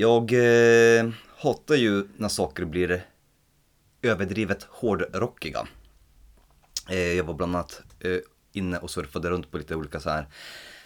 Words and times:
Jag 0.00 0.32
eh, 0.32 1.10
hatar 1.36 1.74
ju 1.74 2.04
när 2.16 2.28
saker 2.28 2.64
blir 2.64 3.04
överdrivet 4.02 4.66
hårdrockiga. 4.70 5.68
Eh, 6.88 7.12
jag 7.12 7.24
var 7.24 7.34
bland 7.34 7.56
annat 7.56 7.82
eh, 8.00 8.16
inne 8.52 8.78
och 8.78 8.90
surfade 8.90 9.30
runt 9.30 9.50
på 9.50 9.58
lite 9.58 9.74
olika 9.74 10.00
så 10.00 10.10
här 10.10 10.26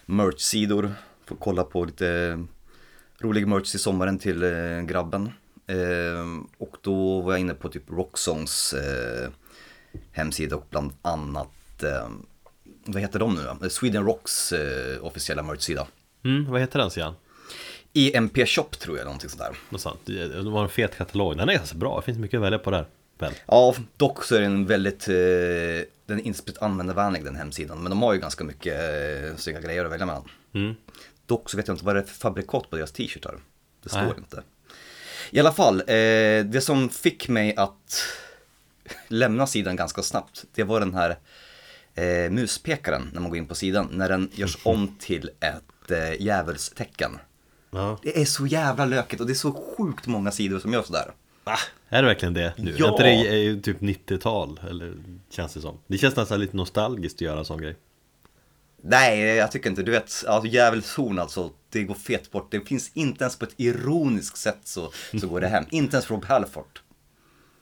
merch-sidor. 0.07 0.93
Får 1.25 1.37
kolla 1.37 1.65
på 1.65 1.85
lite 1.85 2.39
rolig 3.19 3.49
merch 3.49 3.75
i 3.75 3.79
sommaren 3.79 4.19
till 4.19 4.43
eh, 4.43 4.81
grabben. 4.81 5.33
Eh, 5.67 6.43
och 6.59 6.77
då 6.81 7.21
var 7.21 7.33
jag 7.33 7.41
inne 7.41 7.55
på 7.55 7.69
typ 7.69 7.91
Rocksongs 7.91 8.75
eh, 8.75 9.31
hemsida 10.13 10.57
och 10.57 10.67
bland 10.71 10.93
annat, 11.03 11.83
eh, 11.83 12.09
vad 12.85 13.03
heter 13.03 13.19
de 13.19 13.35
nu 13.35 13.43
då? 13.61 13.71
Sweden 13.71 14.05
Rocks 14.05 14.53
eh, 14.53 15.05
officiella 15.05 15.43
merch-sida. 15.43 15.87
Mm, 16.25 16.51
vad 16.51 16.61
heter 16.61 16.79
den 16.79 16.91
sidan? 16.91 17.15
EMP 17.95 18.49
Shop 18.49 18.69
tror 18.79 18.99
jag, 18.99 19.05
någonting 19.05 19.31
sånt 19.31 19.43
där. 19.43 19.57
Något 19.71 19.81
sånt. 19.81 20.01
Det 20.05 20.29
det 20.29 20.51
var 20.51 20.63
en 20.63 20.69
fet 20.69 20.97
katalog. 20.97 21.37
Den 21.37 21.49
är 21.49 21.55
ganska 21.55 21.79
bra. 21.79 21.97
Det 21.97 22.05
finns 22.05 22.19
mycket 22.19 22.39
att 22.39 22.45
välja 22.45 22.59
på 22.59 22.71
där. 22.71 22.87
Väl? 23.19 23.33
Ja, 23.47 23.75
dock 23.97 24.25
så 24.25 24.37
är 24.37 24.41
den 24.41 24.67
väldigt, 24.67 25.09
eh, 25.09 25.15
den 26.07 26.19
är 26.19 26.27
inte 26.27 26.53
användarvänlig 26.61 27.25
den 27.25 27.37
hemsidan. 27.37 27.83
Men 27.83 27.91
de 27.91 28.03
har 28.03 28.13
ju 28.13 28.21
ganska 28.21 28.45
mycket 28.45 28.75
eh, 28.75 29.37
snygga 29.37 29.61
grejer 29.61 29.85
att 29.85 29.93
välja 29.93 30.07
mellan. 30.07 30.29
Mm. 30.55 30.75
Dock 31.27 31.51
så 31.51 31.57
vet 31.57 31.69
jag 31.69 31.75
inte 31.75 31.85
vad 31.85 31.97
det 31.97 32.01
är 32.01 32.05
för 32.05 32.15
fabrikat 32.15 32.71
på 32.71 32.77
deras 32.77 32.93
t-shirtar. 32.93 33.39
Det 33.83 33.89
står 33.89 34.01
Nej. 34.01 34.15
inte. 34.17 34.43
I 35.31 35.41
alla 35.41 35.53
fall, 35.53 35.81
eh, 35.81 36.45
det 36.45 36.65
som 36.65 36.89
fick 36.89 37.29
mig 37.29 37.57
att 37.57 38.05
lämna 39.09 39.47
sidan 39.47 39.77
ganska 39.77 40.03
snabbt, 40.03 40.45
det 40.55 40.65
var 40.65 40.81
den 40.81 40.95
här 40.95 41.19
eh, 41.95 42.31
muspekaren 42.31 43.11
när 43.13 43.21
man 43.21 43.31
går 43.31 43.39
in 43.39 43.47
på 43.47 43.55
sidan. 43.55 43.89
När 43.93 44.09
den 44.09 44.31
görs 44.35 44.59
om 44.63 44.97
till 44.99 45.31
ett 45.41 45.91
eh, 45.91 46.23
djävulstecken. 46.23 47.19
Ja. 47.73 47.99
Det 48.03 48.21
är 48.21 48.25
så 48.25 48.47
jävla 48.47 48.85
lökigt 48.85 49.21
och 49.21 49.27
det 49.27 49.33
är 49.33 49.35
så 49.35 49.53
sjukt 49.53 50.07
många 50.07 50.31
sidor 50.31 50.59
som 50.59 50.73
gör 50.73 50.83
sådär. 50.83 51.13
Va? 51.45 51.57
Är 51.89 52.03
det 52.03 52.09
verkligen 52.09 52.35
det 52.35 52.53
nu? 52.57 52.75
Ja. 52.79 52.99
Är 52.99 53.05
det 53.05 53.47
är 53.47 53.61
typ 53.61 53.81
90-tal? 53.81 54.61
Eller 54.71 54.95
känns 55.31 55.55
det 55.55 55.61
som? 55.61 55.79
Det 55.87 55.99
känns 55.99 56.17
nästan 56.17 56.41
lite 56.41 56.57
nostalgiskt 56.57 57.17
att 57.17 57.21
göra 57.21 57.39
en 57.39 57.45
sån 57.45 57.61
grej. 57.61 57.77
Nej, 58.83 59.21
jag 59.21 59.53
tycker 59.53 59.71
inte. 59.71 59.83
Du 59.83 59.93
vet, 59.93 60.25
alltså, 60.27 60.47
djävulshorn 60.47 61.19
alltså, 61.19 61.51
det 61.69 61.83
går 61.83 61.95
fet 61.95 62.31
bort. 62.31 62.51
Det 62.51 62.61
finns 62.61 62.91
inte 62.95 63.25
ens 63.25 63.37
på 63.37 63.45
ett 63.45 63.55
ironiskt 63.57 64.37
sätt 64.37 64.61
så, 64.65 64.93
så 65.21 65.29
går 65.29 65.41
det 65.41 65.49
hem. 65.49 65.65
Inte 65.71 65.97
ens 65.97 66.11
Rob 66.11 66.25
Halford. 66.25 66.81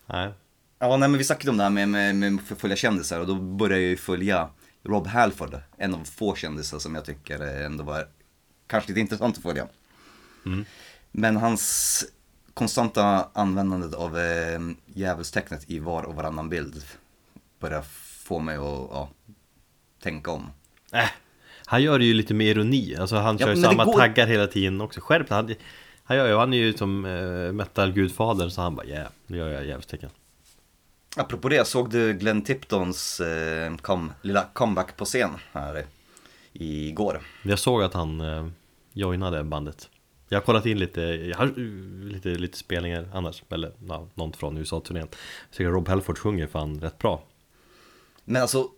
Nej. 0.06 0.33
Ja, 0.79 0.97
nej 0.97 1.09
men 1.09 1.19
vi 1.19 1.25
snackade 1.25 1.51
om 1.51 1.56
det 1.56 1.62
här 1.62 1.71
med, 1.71 1.89
med, 1.89 2.17
med 2.17 2.39
att 2.51 2.59
följa 2.59 2.77
kändisar 2.77 3.21
och 3.21 3.27
då 3.27 3.34
började 3.34 3.83
jag 3.83 3.91
ju 3.91 3.97
följa 3.97 4.49
Rob 4.83 5.06
Halford. 5.06 5.56
En 5.77 5.95
av 5.95 6.05
få 6.05 6.34
kändisar 6.34 6.79
som 6.79 6.95
jag 6.95 7.05
tycker 7.05 7.41
ändå 7.41 7.84
var 7.84 8.09
kanske 8.67 8.89
lite 8.89 9.01
intressant 9.01 9.37
att 9.37 9.43
följa. 9.43 9.67
Men 11.13 11.37
hans 11.37 12.05
konstanta 12.55 13.29
användande 13.33 13.97
av 13.97 14.19
eh, 14.19 14.61
djävulstecknet 14.87 15.71
i 15.71 15.79
var 15.79 16.03
och 16.03 16.15
varannan 16.15 16.49
bild 16.49 16.83
börjar 17.61 17.83
få 18.25 18.39
mig 18.39 18.57
att 18.57 18.63
ja, 18.91 19.09
tänka 20.03 20.31
om. 20.31 20.51
Äh, 20.93 21.09
han 21.67 21.83
gör 21.83 21.99
det 21.99 22.05
ju 22.05 22.15
lite 22.15 22.35
med 22.35 22.47
ironi, 22.47 22.97
alltså 22.97 23.17
han 23.17 23.37
Ja, 23.41 23.47
kör 23.47 23.55
ju 23.55 23.63
samma 23.63 23.85
går- 23.85 23.99
taggar 23.99 24.27
hela 24.27 24.47
tiden 24.47 24.81
också. 24.81 25.01
Skärp 25.01 25.31
han, 25.31 25.55
han, 26.05 26.17
gör 26.17 26.29
ju, 26.29 26.37
han 26.37 26.53
är 26.53 26.57
ju 26.59 26.73
som 26.73 27.05
uh, 27.05 27.53
metal-gudfadern 27.53 28.51
så 28.51 28.61
han 28.61 28.75
bara 28.77 28.87
yeah, 28.87 29.09
nu 29.27 29.37
gör 29.37 29.49
jag 29.49 29.67
djävulstecken. 29.67 30.11
Apropå 31.17 31.49
det, 31.49 31.67
såg 31.67 31.91
du 31.91 32.13
Glenn 32.13 32.43
Tiptons 32.43 33.21
eh, 33.21 33.77
kom, 33.77 34.13
lilla 34.23 34.45
comeback 34.53 34.97
på 34.97 35.05
scen 35.05 35.31
här 35.53 35.87
igår? 36.53 37.21
Jag 37.43 37.59
såg 37.59 37.83
att 37.83 37.95
han 37.95 38.21
uh, 38.21 38.49
joinade 38.93 39.45
bandet 39.45 39.89
Jag 40.33 40.39
har 40.39 40.45
kollat 40.45 40.67
in 40.67 40.78
lite, 40.78 41.00
jag 41.00 41.36
har, 41.36 41.59
uh, 41.59 42.05
lite, 42.05 42.28
lite 42.28 42.59
spelningar 42.59 43.09
annars, 43.12 43.42
eller 43.48 43.73
ja, 43.89 44.06
någon 44.14 44.33
från 44.33 44.56
USA-turnén 44.56 45.09
Jag 45.48 45.56
tycker 45.56 45.70
Rob 45.70 45.89
Halford 45.89 46.19
sjunger 46.19 46.47
fan 46.47 46.81
rätt 46.81 46.98
bra 46.98 47.22
Men 48.25 48.42
alltså, 48.42 48.69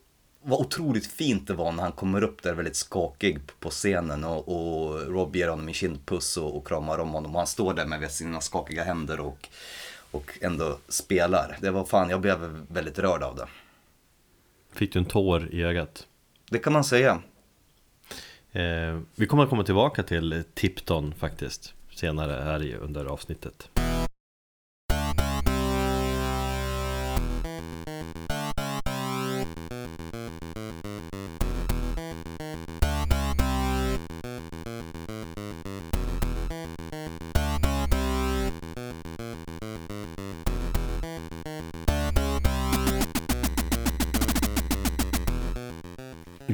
vad 0.43 0.60
otroligt 0.60 1.06
fint 1.06 1.47
det 1.47 1.54
var 1.54 1.72
när 1.72 1.82
han 1.82 1.93
kommer 1.93 2.25
upp 2.25 2.43
där 2.43 2.54
väldigt 2.54 2.77
skakig 2.77 3.38
på 3.60 3.71
scenen 3.71 4.25
och, 4.25 4.49
och 4.49 5.00
Rob 5.00 5.37
ger 5.37 5.49
honom 5.49 5.69
en 5.69 5.75
kindpuss 5.75 6.37
och, 6.37 6.56
och 6.56 6.66
kramar 6.66 6.99
om 6.99 7.09
honom 7.09 7.32
och 7.32 7.38
han 7.38 7.47
står 7.47 7.75
där 7.75 7.87
med 7.87 8.10
sina 8.10 8.41
skakiga 8.41 8.84
händer 8.84 9.21
och, 9.21 9.48
och 10.10 10.38
ändå 10.41 10.78
spelar. 10.88 11.59
Det 11.60 11.71
var 11.71 11.84
fan, 11.84 12.10
jag 12.10 12.21
blev 12.21 12.38
väldigt 12.69 12.98
rörd 12.98 13.22
av 13.22 13.37
det. 13.37 13.47
Fick 14.72 14.93
du 14.93 14.98
en 14.98 15.04
tår 15.04 15.54
i 15.54 15.62
ögat? 15.62 16.06
Det 16.50 16.59
kan 16.59 16.72
man 16.72 16.84
säga. 16.84 17.22
Eh, 18.53 19.01
vi 19.15 19.27
kommer 19.27 19.43
att 19.43 19.51
komma 19.51 19.65
tillbaka 19.65 20.03
till 20.03 20.45
Tipton 20.55 21.15
faktiskt 21.15 21.75
Senare 21.95 22.33
här 22.45 22.77
under 22.81 23.05
avsnittet. 23.05 23.81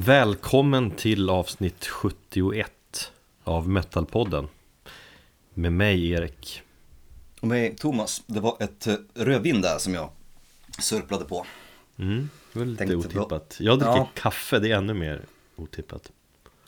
Välkommen 0.09 0.91
till 0.91 1.31
avsnitt 1.31 1.87
71 1.87 3.13
av 3.45 3.69
Metalpodden 3.69 4.49
Med 5.55 5.73
mig 5.73 6.11
Erik 6.11 6.63
Och 7.41 7.49
med 7.49 7.79
Thomas, 7.79 8.23
det 8.27 8.41
var 8.41 8.57
ett 8.61 8.87
eh, 8.87 8.95
rödvin 9.15 9.61
där 9.61 9.79
som 9.79 9.95
jag 9.95 10.11
surplade 10.81 11.25
på. 11.25 11.47
mm, 11.99 12.29
Det 12.53 12.59
var 12.59 12.67
lite 12.67 12.79
Tänkte 12.87 12.97
otippat 12.97 13.57
Jag 13.61 13.79
dricker 13.79 13.93
Ja. 13.93 14.09
kaffe, 14.15 14.59
det 14.59 14.71
är 14.71 14.77
ännu 14.77 14.95
mer 14.95 15.25
otippat 15.57 16.13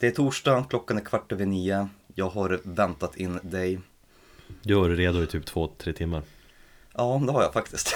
Det 0.01 0.07
är 0.07 0.11
torsdag, 0.11 0.65
klockan 0.71 0.97
är 0.97 1.05
kvart 1.05 1.33
över 1.33 1.47
nio. 1.47 1.89
Jag 2.15 2.29
har 2.29 2.61
väntat 2.63 3.17
in 3.17 3.39
dig. 3.43 3.81
Du 4.63 4.77
har 4.77 4.89
redo 4.89 5.23
i 5.23 5.27
typ 5.27 5.47
två, 5.47 5.71
tre 5.79 5.93
timmar 5.93 6.23
Ja, 7.01 7.21
det 7.27 7.33
har 7.33 7.43
jag 7.43 7.53
faktiskt. 7.53 7.95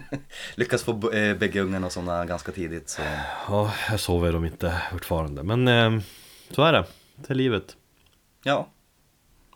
Lyckats 0.54 0.84
få 0.84 0.92
b- 0.92 1.18
eh, 1.18 1.36
bägge 1.36 1.60
ungarna 1.60 1.86
och 1.86 1.92
sådana 1.92 2.24
ganska 2.26 2.52
tidigt. 2.52 2.88
Så. 2.88 3.02
Ja, 3.48 3.72
jag 3.90 4.00
sover 4.00 4.32
dem 4.32 4.44
inte 4.44 4.82
fortfarande 4.92 5.42
Men 5.42 5.68
eh, 5.68 6.00
så 6.50 6.62
är 6.62 6.72
det, 6.72 6.84
det 7.16 7.30
är 7.30 7.34
livet 7.34 7.76
Ja. 8.42 8.68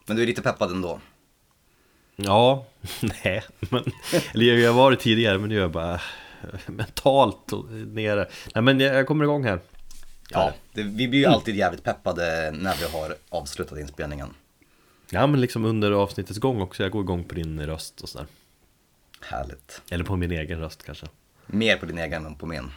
Men 0.06 0.16
du 0.16 0.22
är 0.22 0.26
lite 0.26 0.42
peppad 0.42 0.70
ändå. 0.70 1.00
Ja, 2.16 2.66
nej 3.24 3.42
men 3.58 3.84
Eller 4.34 4.44
jag 4.58 4.72
har 4.72 4.78
varit 4.82 5.00
tidigare 5.00 5.38
men 5.38 5.48
nu 5.48 5.56
är 5.56 5.60
jag 5.60 5.70
bara 5.70 5.94
eh, 5.94 6.00
mentalt 6.66 7.50
nere 7.86 8.28
Nej 8.54 8.62
men 8.62 8.80
jag 8.80 8.94
jag 8.94 9.06
kommer 9.06 9.24
igång 9.24 9.44
här 9.44 9.60
Ja, 10.30 10.52
det, 10.72 10.82
vi 10.82 11.08
blir 11.08 11.20
ju 11.20 11.26
alltid 11.26 11.56
jävligt 11.56 11.84
peppade 11.84 12.50
när 12.54 12.76
vi 12.76 12.84
har 12.98 13.14
avslutat 13.28 13.78
inspelningen. 13.78 14.34
Ja 15.10 15.26
men 15.26 15.40
liksom 15.40 15.64
under 15.64 15.92
avsnittets 15.92 16.38
gång 16.38 16.60
också, 16.60 16.82
jag 16.82 16.92
går 16.92 17.02
igång 17.02 17.24
på 17.24 17.34
din 17.34 17.66
röst 17.66 18.00
och 18.00 18.08
sådär 18.08 18.26
Härligt. 19.28 19.82
Eller 19.90 20.04
på 20.04 20.16
min 20.16 20.30
egen 20.30 20.58
röst 20.58 20.82
kanske. 20.82 21.06
Mer 21.46 21.76
på 21.76 21.86
din 21.86 21.98
egen 21.98 22.26
än 22.26 22.34
på 22.34 22.46
min. 22.46 22.70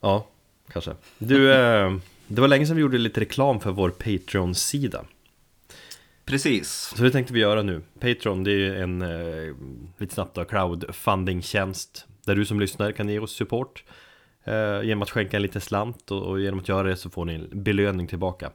Ja, 0.00 0.26
kanske. 0.72 0.94
Du, 1.18 1.52
eh, 1.52 1.96
det 2.26 2.40
var 2.40 2.48
länge 2.48 2.66
sedan 2.66 2.76
vi 2.76 2.82
gjorde 2.82 2.98
lite 2.98 3.20
reklam 3.20 3.60
för 3.60 3.70
vår 3.70 3.90
Patreon-sida. 3.90 5.04
Precis. 6.24 6.70
Så 6.96 7.02
det 7.02 7.10
tänkte 7.10 7.32
vi 7.32 7.40
göra 7.40 7.62
nu. 7.62 7.82
Patreon, 8.00 8.44
det 8.44 8.52
är 8.52 8.74
en, 8.74 9.02
eh, 9.02 9.54
lite 9.98 10.14
snabbt 10.14 10.34
då, 10.34 10.44
crowdfunding-tjänst. 10.44 12.06
Där 12.24 12.34
du 12.34 12.44
som 12.44 12.60
lyssnar 12.60 12.92
kan 12.92 13.08
ge 13.08 13.18
oss 13.18 13.32
support 13.32 13.84
eh, 14.44 14.82
Genom 14.82 15.02
att 15.02 15.10
skänka 15.10 15.36
en 15.36 15.42
liten 15.42 15.60
slant 15.60 16.10
och, 16.10 16.22
och 16.22 16.40
genom 16.40 16.60
att 16.60 16.68
göra 16.68 16.88
det 16.88 16.96
så 16.96 17.10
får 17.10 17.24
ni 17.24 17.34
en 17.34 17.62
belöning 17.62 18.06
tillbaka 18.06 18.50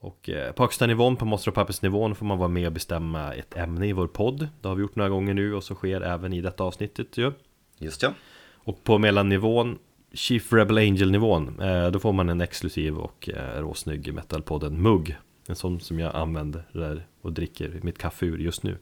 Och 0.00 0.28
eh, 0.28 0.52
på 0.52 0.62
högsta 0.62 0.86
nivån, 0.86 1.16
på 1.16 1.24
Monster 1.24 1.50
och 1.50 1.54
Pappers 1.54 1.82
nivån 1.82 2.14
får 2.14 2.26
man 2.26 2.38
vara 2.38 2.48
med 2.48 2.66
och 2.66 2.72
bestämma 2.72 3.34
ett 3.34 3.56
ämne 3.56 3.86
i 3.86 3.92
vår 3.92 4.06
podd. 4.06 4.48
Det 4.60 4.68
har 4.68 4.74
vi 4.74 4.82
gjort 4.82 4.96
några 4.96 5.10
gånger 5.10 5.34
nu 5.34 5.54
och 5.54 5.64
så 5.64 5.74
sker 5.74 6.00
även 6.00 6.32
i 6.32 6.40
detta 6.40 6.64
avsnittet 6.64 7.18
ju. 7.18 7.32
Just 7.78 8.02
ja. 8.02 8.14
Och 8.54 8.84
på 8.84 8.98
mellannivån 8.98 9.78
Chief 10.12 10.52
Rebel 10.52 10.78
Angel 10.78 11.10
nivån 11.10 11.60
eh, 11.60 11.90
Då 11.90 11.98
får 11.98 12.12
man 12.12 12.28
en 12.28 12.40
exklusiv 12.40 12.98
och 12.98 13.28
eh, 13.28 13.60
råsnygg 13.60 14.14
metalpodden 14.14 14.82
mugg. 14.82 15.16
En 15.46 15.56
sån 15.56 15.80
som 15.80 15.98
jag 15.98 16.14
använder 16.14 17.06
och 17.22 17.32
dricker 17.32 17.80
mitt 17.82 17.98
kaffe 17.98 18.26
ur 18.26 18.38
just 18.38 18.62
nu. 18.62 18.78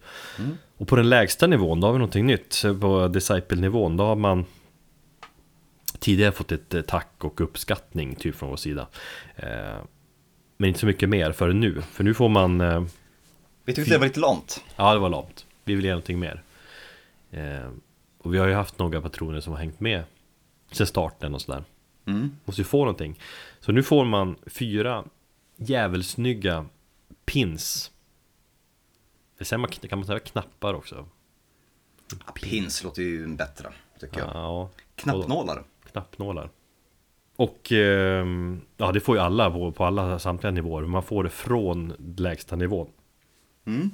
Och 0.77 0.89
på 0.89 0.97
den 0.97 1.09
lägsta 1.09 1.47
nivån 1.47 1.81
då 1.81 1.87
har 1.87 1.93
vi 1.93 1.99
någonting 1.99 2.27
nytt. 2.27 2.63
På 2.81 3.09
Disciple-nivån 3.09 3.97
då 3.97 4.05
har 4.05 4.17
man 4.17 4.45
Tidigare 5.99 6.33
fått 6.33 6.53
ett 6.53 6.87
tack 6.87 7.25
och 7.25 7.41
uppskattning 7.41 8.15
typ 8.15 8.35
från 8.35 8.49
vår 8.49 8.57
sida 8.57 8.87
Men 10.61 10.69
inte 10.69 10.81
så 10.81 10.87
mycket 10.87 11.09
mer 11.09 11.33
för 11.33 11.53
nu 11.53 11.83
För 11.83 12.05
nu 12.05 12.15
får 12.15 12.29
man 12.29 12.61
eh, 12.61 12.85
Vi 13.65 13.75
tyckte 13.75 13.93
det 13.95 13.99
var 13.99 14.07
lite 14.07 14.21
lamt. 14.21 14.65
Ja, 14.77 14.93
det 14.95 15.01
var 15.01 15.09
lamt. 15.09 15.47
Vi 15.65 15.75
vill 15.75 15.85
ge 15.85 15.91
någonting 15.91 16.19
mer. 16.19 16.43
Eh, 17.31 17.71
och 18.19 18.35
vi 18.35 18.39
har 18.39 18.47
ju 18.47 18.55
haft 18.55 18.79
några 18.79 19.01
patroner 19.01 19.41
som 19.41 19.53
har 19.53 19.61
hängt 19.61 19.81
med 19.81 20.05
sen 20.73 20.87
starten 20.87 21.35
och 21.35 21.41
sådär. 21.43 21.65
Mm. 22.07 22.37
Måste 22.45 22.61
ju 22.61 22.65
få 22.65 22.79
någonting. 22.79 23.21
Så 23.61 23.73
nu 23.73 23.83
får 23.83 24.05
man 24.05 24.37
fyra 24.47 25.05
jävelsnygga 25.57 26.67
pins. 27.25 27.91
Det 29.39 29.45
säger 29.45 29.59
man, 29.59 29.71
kan 29.71 29.99
man 29.99 30.07
säga 30.07 30.19
knappar 30.19 30.75
också? 30.75 31.09
Pins 32.35 32.85
låter 32.85 33.03
ju 33.03 33.27
bättre, 33.27 33.73
tycker 34.01 34.19
jag. 34.19 34.29
Ja, 34.35 34.71
Knappnålar. 34.95 35.65
knappnålar. 35.93 36.51
Och 37.39 37.73
ehm, 37.73 38.61
ja, 38.77 38.93
det 38.93 39.01
får 39.01 39.17
ju 39.17 39.23
alla 39.23 39.51
på, 39.51 39.85
alla 39.85 40.19
samtliga 40.19 40.51
nivåer. 40.51 40.83
Man 40.83 41.03
får 41.03 41.25
det 41.25 41.31
från 41.31 41.93
lägsta 42.17 42.57
nivån. 42.57 42.87
Mm. 43.65 43.91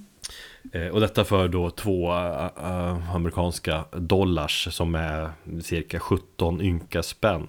Eh, 0.72 0.88
och 0.88 1.00
detta 1.00 1.24
för 1.24 1.48
då 1.48 1.70
två 1.70 2.12
eh, 2.12 2.50
eh, 2.56 3.14
amerikanska 3.14 3.84
dollars 3.92 4.68
som 4.70 4.94
är 4.94 5.30
cirka 5.62 6.00
17 6.00 6.60
ynka 6.60 7.02
spänn. 7.02 7.46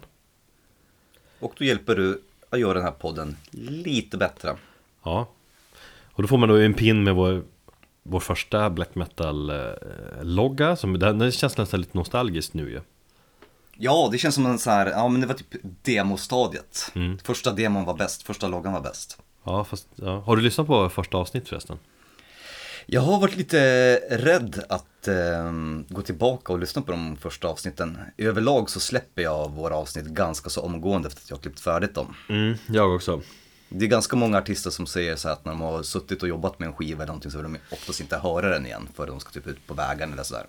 Och 1.40 1.54
då 1.58 1.66
hjälper 1.66 1.96
du 1.96 2.22
att 2.50 2.60
göra 2.60 2.74
den 2.74 2.84
här 2.84 2.92
podden 2.92 3.38
lite 3.52 4.18
bättre. 4.18 4.56
Ja. 5.04 5.28
Och 6.14 6.22
då 6.22 6.28
får 6.28 6.38
man 6.38 6.50
då 6.50 6.56
en 6.56 6.74
pin 6.74 7.04
med 7.04 7.16
vår, 7.16 7.44
vår 8.04 8.20
första 8.20 8.70
black 8.70 8.96
metal-logga. 8.96 10.76
Som, 10.76 11.00
den, 11.00 11.20
den 11.20 11.32
känns 11.32 11.58
nästan 11.58 11.80
lite 11.80 11.98
nostalgiskt 11.98 12.54
nu 12.54 12.70
ju. 12.70 12.76
Ja, 12.76 12.82
det 14.12 14.18
känns 14.18 14.36
som 14.36 14.46
en 14.46 14.60
så 14.60 14.70
här, 14.70 14.88
ja 14.88 15.08
men 15.08 15.22
det 15.22 15.28
var 15.28 15.34
typ 15.34 15.56
demostadiet. 15.82 16.92
Mm. 16.96 17.18
Första 17.18 17.52
demon 17.52 17.86
var 17.86 17.94
bäst, 17.94 18.24
första 18.24 18.48
loggan 18.48 18.74
var 18.74 18.82
bäst. 18.82 19.18
Ja, 19.44 19.64
fast, 19.64 19.88
ja. 19.96 20.20
Har 20.20 20.36
du 20.36 20.42
lyssnat 20.42 20.68
på 20.68 20.90
första 20.90 21.18
avsnitt 21.18 21.50
förresten? 21.50 21.78
Jag 22.88 23.02
har 23.02 23.20
varit 23.20 23.38
lite 23.38 23.60
rädd 24.10 24.64
att 24.70 25.08
eh, 25.08 25.52
gå 25.90 26.02
tillbaka 26.02 26.54
och 26.54 26.60
lyssna 26.60 26.82
på 26.82 26.92
de 26.92 27.18
första 27.18 27.48
avsnitten. 27.48 27.98
Överlag 28.18 28.70
så 28.70 28.80
släpper 28.80 29.22
jag 29.22 29.52
våra 29.52 29.76
avsnitt 29.76 30.06
ganska 30.06 30.50
så 30.50 30.62
omgående 30.62 31.08
efter 31.08 31.22
att 31.22 31.30
jag 31.30 31.38
har 31.38 31.42
klippt 31.42 31.60
färdigt 31.60 31.96
dem. 31.96 32.16
Mm, 32.30 32.58
jag 32.68 32.96
också. 32.96 33.22
Det 33.70 33.86
är 33.86 33.90
ganska 33.90 34.16
många 34.16 34.38
artister 34.38 34.70
som 34.70 34.86
säger 34.86 35.16
så 35.16 35.30
att 35.30 35.46
när 35.46 35.52
de 35.52 35.62
har 35.62 35.84
suttit 35.84 36.24
och 36.24 36.30
jobbat 36.30 36.60
med 36.60 36.68
en 36.68 36.74
skiva 36.74 37.04
eller 37.04 37.08
någonting 37.08 37.32
så 37.32 37.38
vill 37.38 37.54
de 37.54 37.60
oftast 37.72 38.00
inte 38.00 38.18
höra 38.18 38.50
den 38.50 38.66
igen 38.66 38.88
för 38.96 39.08
de 39.08 39.20
ska 39.20 39.32
typ 39.32 39.48
ut 39.48 39.68
på 39.68 39.74
vägen 39.74 40.14
eller 40.14 40.24
sådär. 40.24 40.46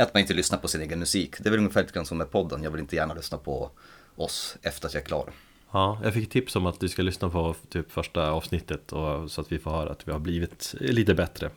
Att 0.00 0.14
man 0.14 0.20
inte 0.20 0.34
lyssnar 0.34 0.58
på 0.58 0.68
sin 0.68 0.80
egen 0.80 0.98
musik. 0.98 1.34
Det 1.38 1.48
är 1.48 1.50
väl 1.50 1.60
ungefär 1.60 1.80
lite 1.80 1.94
grann 1.94 2.06
som 2.06 2.18
med 2.18 2.30
podden. 2.30 2.62
Jag 2.62 2.70
vill 2.70 2.80
inte 2.80 2.96
gärna 2.96 3.14
lyssna 3.14 3.38
på 3.38 3.70
oss 4.16 4.56
efter 4.62 4.86
att 4.86 4.94
jag 4.94 5.00
är 5.00 5.06
klar. 5.06 5.32
Ja, 5.72 6.00
jag 6.04 6.14
fick 6.14 6.30
tips 6.30 6.56
om 6.56 6.66
att 6.66 6.80
du 6.80 6.88
ska 6.88 7.02
lyssna 7.02 7.30
på 7.30 7.54
typ 7.68 7.92
första 7.92 8.30
avsnittet 8.30 8.92
och, 8.92 9.30
så 9.30 9.40
att 9.40 9.52
vi 9.52 9.58
får 9.58 9.70
höra 9.70 9.90
att 9.90 10.08
vi 10.08 10.12
har 10.12 10.18
blivit 10.18 10.74
lite 10.80 11.14
bättre. 11.14 11.50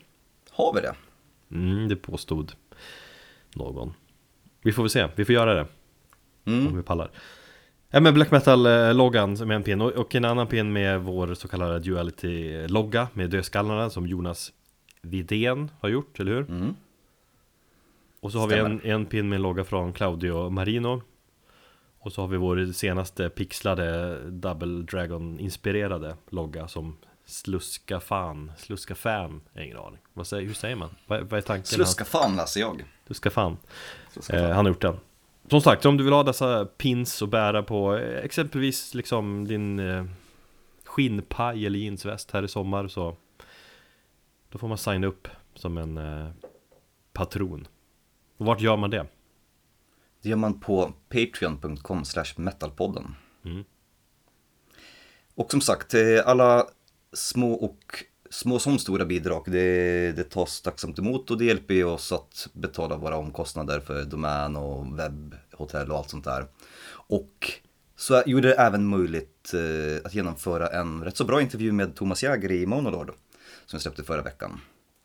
Har 0.50 0.74
vi 0.74 0.80
det? 0.80 0.94
Mm, 1.50 1.88
det 1.88 1.96
påstod 1.96 2.52
någon. 3.54 3.94
Vi 4.62 4.72
får 4.72 4.82
väl 4.82 4.90
se, 4.90 5.08
vi 5.16 5.24
får 5.24 5.34
göra 5.34 5.54
det. 5.54 5.66
Mm. 6.44 6.66
Om 6.66 6.76
vi 6.76 6.82
pallar. 6.82 7.10
Ja 7.90 8.00
men 8.00 8.14
black 8.14 8.30
metal-loggan 8.30 9.32
med 9.32 9.56
en 9.56 9.62
pin 9.62 9.80
och, 9.80 10.14
en 10.14 10.24
annan 10.24 10.46
pin 10.46 10.72
med 10.72 11.00
vår 11.00 11.34
så 11.34 11.48
kallade 11.48 11.78
duality-logga 11.78 13.08
med 13.12 13.30
dödskallarna 13.30 13.90
som 13.90 14.06
Jonas 14.06 14.52
Vidén 15.02 15.70
har 15.80 15.88
gjort, 15.88 16.20
eller 16.20 16.32
hur? 16.32 16.50
Mm. 16.50 16.74
Och 18.24 18.32
så 18.32 18.38
har 18.38 18.48
vi 18.48 18.58
en, 18.58 18.80
en 18.84 19.06
pin 19.06 19.28
med 19.28 19.36
en 19.36 19.42
logga 19.42 19.64
från 19.64 19.92
Claudio 19.92 20.50
Marino 20.50 21.02
Och 21.98 22.12
så 22.12 22.20
har 22.20 22.28
vi 22.28 22.36
vår 22.36 22.72
senaste 22.72 23.28
pixlade 23.28 24.18
Double 24.30 24.82
Dragon-inspirerade 24.82 26.16
logga 26.30 26.68
som 26.68 26.96
Sluska 27.24 28.00
fan, 28.00 28.52
Sluska 28.58 28.94
fan, 28.94 29.40
jag 29.52 29.60
har 29.60 29.64
ingen 29.64 29.78
aning 29.78 29.98
vad 30.12 30.26
säger, 30.26 30.46
Hur 30.46 30.54
säger 30.54 30.76
man? 30.76 30.94
Vad, 31.06 31.20
vad 31.20 31.38
är 31.38 31.42
tanken? 31.42 31.64
Sluska 31.64 32.04
fan 32.04 32.36
läser 32.36 32.60
jag. 32.60 32.84
Sluska 33.06 33.30
fan 33.30 33.56
Sluska 34.12 34.36
eh, 34.36 34.42
fan. 34.42 34.52
Han 34.52 34.64
har 34.64 34.70
gjort 34.70 34.82
den 34.82 34.96
Som 35.50 35.60
sagt, 35.60 35.86
om 35.86 35.96
du 35.96 36.04
vill 36.04 36.12
ha 36.12 36.22
dessa 36.22 36.64
pins 36.64 37.22
och 37.22 37.28
bära 37.28 37.62
på 37.62 37.96
eh, 37.96 38.24
exempelvis 38.24 38.94
liksom 38.94 39.46
din 39.46 39.78
eh, 39.78 40.04
skinnpaj 40.84 41.66
eller 41.66 41.78
jeansväst 41.78 42.30
här 42.30 42.42
i 42.42 42.48
sommar 42.48 42.88
så 42.88 43.16
Då 44.50 44.58
får 44.58 44.68
man 44.68 44.78
signa 44.78 45.06
upp 45.06 45.28
som 45.54 45.78
en 45.78 45.98
eh, 45.98 46.28
patron 47.12 47.68
Och 48.36 48.46
vart 48.46 48.60
gör 48.60 48.76
man 48.76 48.90
det? 48.90 49.06
Det 50.22 50.28
gör 50.28 50.36
man 50.36 50.60
på 50.60 50.92
patreon.com 51.08 52.04
metalpodden. 52.36 53.14
Mm. 53.44 53.64
Och 55.34 55.50
som 55.50 55.60
sagt, 55.60 55.94
eh, 55.94 56.00
alla 56.24 56.66
små 57.12 57.52
och 57.52 58.04
små 58.30 58.58
som 58.58 58.78
stora 58.78 59.04
bidrag, 59.04 59.44
det, 59.46 60.12
det 60.16 60.24
tas 60.24 60.60
tacksamt 60.60 60.98
emot 60.98 61.30
och 61.30 61.38
det 61.38 61.44
hjälper 61.44 61.74
ju 61.74 61.84
oss 61.84 62.12
att 62.12 62.48
betala 62.52 62.96
våra 62.96 63.16
omkostnader 63.16 63.80
för 63.80 64.04
domän 64.04 64.56
och 64.56 64.98
webb, 64.98 65.36
hotell 65.52 65.90
och 65.90 65.98
allt 65.98 66.10
sånt 66.10 66.24
där. 66.24 66.46
Och 66.90 67.52
så 67.96 68.22
gjorde 68.26 68.48
det 68.48 68.54
även 68.54 68.86
möjligt 68.86 69.54
eh, 69.54 70.06
att 70.06 70.14
genomföra 70.14 70.68
en 70.68 71.04
rätt 71.04 71.16
så 71.16 71.24
bra 71.24 71.42
intervju 71.42 71.72
med 71.72 71.96
Thomas 71.96 72.22
Jäger 72.22 72.52
i 72.52 72.66
Monolord 72.66 73.12
som 73.66 73.76
vi 73.76 73.82
släppte 73.82 74.04
förra 74.04 74.22
veckan. 74.22 74.60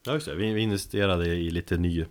Ja 0.05 0.13
just 0.13 0.25
det, 0.25 0.35
vi, 0.35 0.53
vi 0.53 0.61
investerade 0.61 1.25
i 1.25 1.51
lite 1.51 1.77
ny 1.77 2.05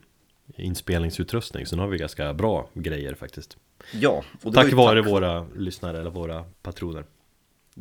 inspelningsutrustning. 0.58 1.66
Så 1.66 1.76
nu 1.76 1.82
har 1.82 1.88
vi 1.88 1.99
ganska 1.99 2.34
bra 2.34 2.69
grejer 2.75 3.14
faktiskt. 3.14 3.56
Ja, 3.93 4.25
och 4.43 4.52
det 4.52 4.62
Tack 4.62 4.72
var 4.72 4.84
vare 4.87 5.02
tack- 5.02 5.12
våra 5.12 5.46
lyssnare 5.56 5.99
eller 6.00 6.10
våra 6.10 6.44
patroner. 6.62 7.05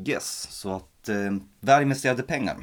Yes, 0.07 0.47
så 0.51 0.75
att 0.75 1.09
eh, 1.09 1.15
väl 1.59 1.81
investerade 1.81 2.24
pengar. 2.24 2.57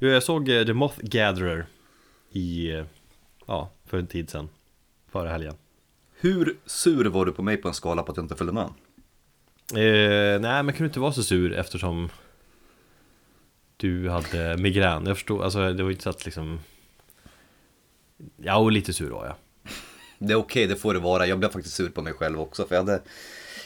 Jag 0.00 0.22
såg 0.22 0.48
eh, 0.48 0.64
The 0.66 0.72
Moth 0.72 0.98
Gatherer 1.02 1.66
i, 2.30 2.70
eh, 2.72 2.84
ja, 3.46 3.70
för 3.86 3.98
en 3.98 4.06
tid 4.06 4.30
sedan. 4.30 4.48
Förra 5.12 5.28
helgen. 5.30 5.54
Hur 6.20 6.56
sur 6.66 7.04
var 7.04 7.26
du 7.26 7.32
på 7.32 7.42
mig 7.42 7.56
på 7.56 7.68
en 7.68 7.74
skala 7.74 8.02
på 8.02 8.10
att 8.12 8.16
jag 8.16 8.24
inte 8.24 8.36
följde 8.36 8.52
med? 8.52 8.68
Eh, 9.72 10.40
Nej 10.40 10.40
men 10.40 10.66
jag 10.66 10.76
kunde 10.76 10.88
inte 10.88 11.00
vara 11.00 11.12
så 11.12 11.22
sur 11.22 11.52
eftersom 11.52 12.08
Du 13.76 14.10
hade 14.10 14.56
migrän, 14.56 15.06
jag 15.06 15.16
förstår, 15.16 15.44
alltså 15.44 15.72
det 15.72 15.82
var 15.82 15.90
inte 15.90 16.02
så 16.02 16.10
att 16.10 16.24
liksom 16.24 16.60
Ja, 18.36 18.56
och 18.56 18.72
lite 18.72 18.92
sur 18.92 19.10
var 19.10 19.26
jag 19.26 19.34
Det 20.18 20.32
är 20.32 20.36
okej, 20.36 20.66
det 20.66 20.76
får 20.76 20.94
det 20.94 21.00
vara. 21.00 21.26
Jag 21.26 21.38
blev 21.38 21.48
faktiskt 21.48 21.74
sur 21.74 21.88
på 21.88 22.02
mig 22.02 22.12
själv 22.12 22.40
också 22.40 22.66
för 22.66 22.74
jag 22.74 22.82
hade 22.82 23.02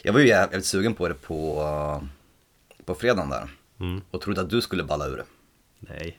Jag 0.02 0.12
var 0.12 0.20
ju 0.20 0.26
jävligt 0.26 0.66
sugen 0.66 0.94
på 0.94 1.08
det 1.08 1.14
på 1.14 1.62
uh, 1.62 2.08
På 2.84 2.94
fredagen 2.94 3.30
där 3.30 3.48
mm. 3.80 4.02
och 4.10 4.20
trodde 4.20 4.40
att 4.40 4.50
du 4.50 4.60
skulle 4.60 4.84
balla 4.84 5.06
ur 5.06 5.16
det. 5.16 5.24
Nej 5.78 6.18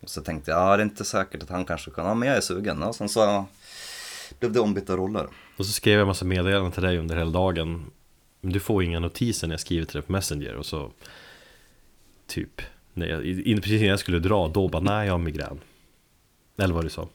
Och 0.00 0.10
så 0.10 0.22
tänkte 0.22 0.50
jag, 0.50 0.60
ja 0.60 0.76
det 0.76 0.82
är 0.82 0.84
inte 0.84 1.04
säkert 1.04 1.42
att 1.42 1.48
han 1.48 1.64
kanske 1.64 1.90
kan, 1.90 2.06
ja 2.06 2.14
men 2.14 2.28
jag 2.28 2.36
är 2.36 2.40
sugen. 2.40 2.82
Och 2.82 2.94
sen 2.94 3.08
så 3.08 3.46
blev 4.38 4.52
det 4.52 4.60
ombytta 4.60 4.96
roller. 4.96 5.28
Och 5.56 5.66
så 5.66 5.72
skrev 5.72 5.94
jag 5.94 6.00
en 6.00 6.06
massa 6.06 6.24
meddelanden 6.24 6.72
till 6.72 6.82
dig 6.82 6.98
under 6.98 7.16
hela 7.16 7.30
dagen 7.30 7.90
du 8.40 8.60
får 8.60 8.82
inga 8.82 9.00
notiser 9.00 9.46
när 9.46 9.52
jag 9.52 9.60
skriver 9.60 9.86
till 9.86 9.94
dig 9.94 10.02
på 10.02 10.12
Messenger 10.12 10.54
och 10.54 10.66
så 10.66 10.92
Typ 12.26 12.62
när 12.94 13.06
jag, 13.06 13.22
Precis 13.62 13.72
innan 13.72 13.88
jag 13.88 13.98
skulle 14.00 14.18
dra, 14.18 14.48
då 14.48 14.68
bara 14.68 14.82
nej 14.82 15.06
jag 15.06 15.14
har 15.14 15.18
migrän 15.18 15.60
Eller 16.56 16.74
vad 16.74 16.84
du 16.84 16.90
sa 16.90 17.08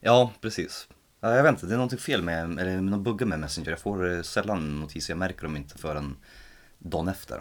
Ja, 0.00 0.32
precis. 0.40 0.88
Ja, 1.20 1.36
jag 1.36 1.42
vet 1.42 1.50
inte, 1.50 1.66
det 1.66 1.72
är 1.72 1.76
någonting 1.76 1.98
fel 1.98 2.22
med, 2.22 2.58
eller 2.58 2.80
någon 2.80 3.02
bugga 3.02 3.26
med 3.26 3.38
Messenger. 3.40 3.70
Jag 3.70 3.80
får 3.80 4.12
eh, 4.12 4.22
sällan 4.22 4.80
notiser, 4.80 5.12
jag 5.12 5.18
märker 5.18 5.42
dem 5.42 5.56
inte 5.56 5.78
förrän 5.78 6.16
dagen 6.78 7.08
efter. 7.08 7.40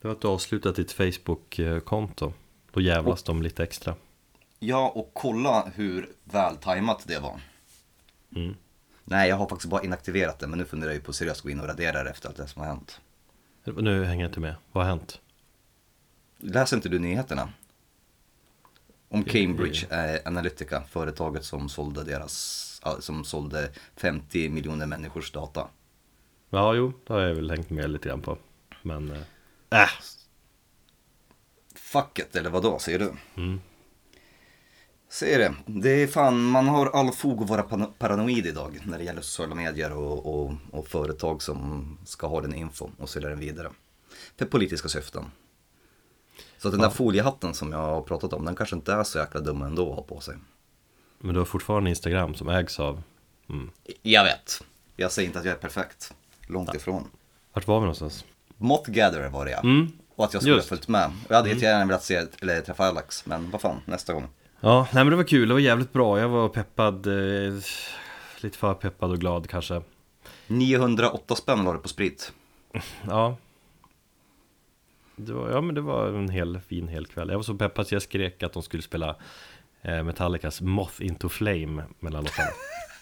Det 0.00 0.08
var 0.08 0.14
att 0.14 0.20
du 0.20 0.28
avslutat 0.28 0.76
ditt 0.76 0.92
Facebook-konto 0.92 2.32
Då 2.72 2.80
jävlas 2.80 3.22
de 3.22 3.42
lite 3.42 3.62
extra 3.62 3.94
Ja, 4.58 4.88
och 4.94 5.10
kolla 5.12 5.72
hur 5.74 6.08
väl 6.24 6.56
tajmat 6.56 7.04
det 7.06 7.18
var. 7.18 7.40
mm. 8.36 8.54
Nej, 9.10 9.28
jag 9.28 9.36
har 9.36 9.48
faktiskt 9.48 9.70
bara 9.70 9.82
inaktiverat 9.82 10.38
det, 10.38 10.46
men 10.46 10.58
nu 10.58 10.64
funderar 10.64 10.90
jag 10.90 10.96
ju 10.96 11.00
på 11.00 11.10
att 11.10 11.16
seriöst 11.16 11.40
gå 11.40 11.50
in 11.50 11.60
och 11.60 11.66
radera 11.66 12.02
det 12.02 12.10
efter 12.10 12.28
allt 12.28 12.36
det 12.36 12.46
som 12.46 12.62
har 12.62 12.68
hänt. 12.68 13.00
Nu 13.64 14.04
hänger 14.04 14.24
jag 14.24 14.28
inte 14.28 14.40
med, 14.40 14.54
vad 14.72 14.84
har 14.84 14.90
hänt? 14.90 15.20
Läser 16.38 16.76
inte 16.76 16.88
du 16.88 16.98
nyheterna? 16.98 17.52
Om 19.08 19.24
Cambridge 19.24 19.86
eh, 19.90 20.20
Analytica, 20.24 20.82
företaget 20.90 21.44
som 21.44 21.68
sålde 21.68 22.04
deras, 22.04 22.80
som 23.00 23.24
sålde 23.24 23.70
50 23.96 24.48
miljoner 24.48 24.86
människors 24.86 25.32
data. 25.32 25.68
Ja, 26.50 26.74
jo, 26.74 26.92
det 27.06 27.12
har 27.12 27.20
jag 27.20 27.34
väl 27.34 27.50
hängt 27.50 27.70
med 27.70 27.90
lite 27.90 28.08
grann 28.08 28.22
på 28.22 28.38
Men, 28.82 29.10
äh, 29.10 29.82
äh. 29.82 29.88
Fuck 31.74 32.18
it, 32.18 32.36
eller 32.36 32.50
vad 32.50 32.62
då 32.62 32.78
säger 32.78 32.98
du? 32.98 33.12
Mm. 33.36 33.60
Säger 35.10 35.38
det. 35.38 35.54
Det 35.66 35.90
är 36.02 36.06
fan, 36.06 36.44
man 36.44 36.68
har 36.68 36.86
all 36.86 37.12
fog 37.12 37.42
att 37.42 37.48
vara 37.48 37.62
paranoid 37.98 38.46
idag 38.46 38.80
när 38.84 38.98
det 38.98 39.04
gäller 39.04 39.22
sociala 39.22 39.54
medier 39.54 39.92
och, 39.92 40.26
och, 40.42 40.54
och 40.70 40.86
företag 40.88 41.42
som 41.42 41.98
ska 42.04 42.26
ha 42.26 42.40
den 42.40 42.54
info 42.54 42.90
och 42.98 43.08
sälja 43.10 43.28
den 43.28 43.40
vidare. 43.40 43.70
För 44.36 44.46
politiska 44.46 44.88
syften. 44.88 45.24
Så 46.58 46.70
den 46.70 46.80
Ja. 46.80 46.86
där 46.86 46.94
foliehatten 46.94 47.54
som 47.54 47.72
jag 47.72 47.78
har 47.78 48.02
pratat 48.02 48.32
om, 48.32 48.44
den 48.44 48.56
kanske 48.56 48.76
inte 48.76 48.92
är 48.92 49.04
så 49.04 49.18
jäkla 49.18 49.40
dum 49.40 49.62
ändå 49.62 49.90
att 49.90 49.96
ha 49.96 50.02
på 50.02 50.20
sig. 50.20 50.34
Men 51.18 51.34
du 51.34 51.40
har 51.40 51.44
fortfarande 51.44 51.90
Instagram 51.90 52.34
som 52.34 52.48
ägs 52.48 52.80
av 52.80 53.02
mm. 53.48 53.70
Jag 54.02 54.24
vet. 54.24 54.64
Jag 54.96 55.12
säger 55.12 55.26
inte 55.26 55.38
att 55.38 55.44
jag 55.44 55.54
är 55.54 55.58
perfekt. 55.58 56.14
Långt 56.46 56.74
ifrån. 56.74 57.04
Vart 57.52 57.66
var 57.66 57.76
vi 57.76 57.80
någonstans? 57.80 58.24
Moth 58.56 58.90
Gatherer 58.90 59.28
var 59.28 59.44
det 59.44 59.50
ja. 59.50 59.60
Mm. 59.60 59.92
Och 60.14 60.24
att 60.24 60.32
jag 60.32 60.42
skulle 60.42 60.56
Just. 60.56 60.70
ha 60.70 60.76
följt 60.76 60.88
med. 60.88 61.10
Jag 61.28 61.36
hade 61.36 61.48
jättegärna 61.48 61.84
velat 61.86 62.04
se, 62.04 62.26
eller 62.42 62.60
träffa 62.60 62.84
Alex, 62.84 63.26
men 63.26 63.50
vad 63.50 63.60
fan, 63.60 63.80
nästa 63.84 64.12
gång. 64.12 64.26
Ja, 64.60 64.88
nej 64.94 65.04
men 65.04 65.10
det 65.10 65.16
var 65.16 65.24
kul, 65.24 65.48
det 65.48 65.54
var 65.54 65.60
jävligt 65.60 65.92
bra. 65.92 66.18
Jag 66.20 66.28
var 66.28 66.48
peppad. 66.48 67.06
eh, 67.06 67.54
lite 68.40 68.58
för 68.58 68.74
peppad 68.74 69.10
och 69.10 69.18
glad 69.18 69.48
kanske 69.48 69.82
908 70.46 71.34
spänn 71.34 71.64
la 71.64 71.72
du 71.72 71.78
på 71.78 71.88
sprit. 71.88 72.32
Ja 73.06 73.36
det 75.16 75.32
var, 75.32 75.50
Ja 75.50 75.60
men 75.60 75.74
det 75.74 75.80
var 75.80 76.08
en 76.08 76.28
hel 76.28 76.60
fin 76.60 76.88
hel 76.88 77.06
kväll 77.06 77.28
Jag 77.28 77.36
var 77.36 77.42
så 77.42 77.54
peppad 77.54 77.86
så 77.86 77.94
jag 77.94 78.02
skrek 78.02 78.42
att 78.42 78.52
de 78.52 78.62
skulle 78.62 78.82
spela 78.82 79.16
eh, 79.82 80.02
Metallicas 80.02 80.60
Moth 80.60 81.02
Into 81.04 81.28
Flame 81.28 81.84
mellan 82.00 82.24
låtarna 82.24 82.50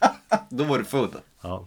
Då 0.50 0.64
var 0.64 0.78
du 0.78 0.84
full. 0.84 1.08
Ja 1.42 1.66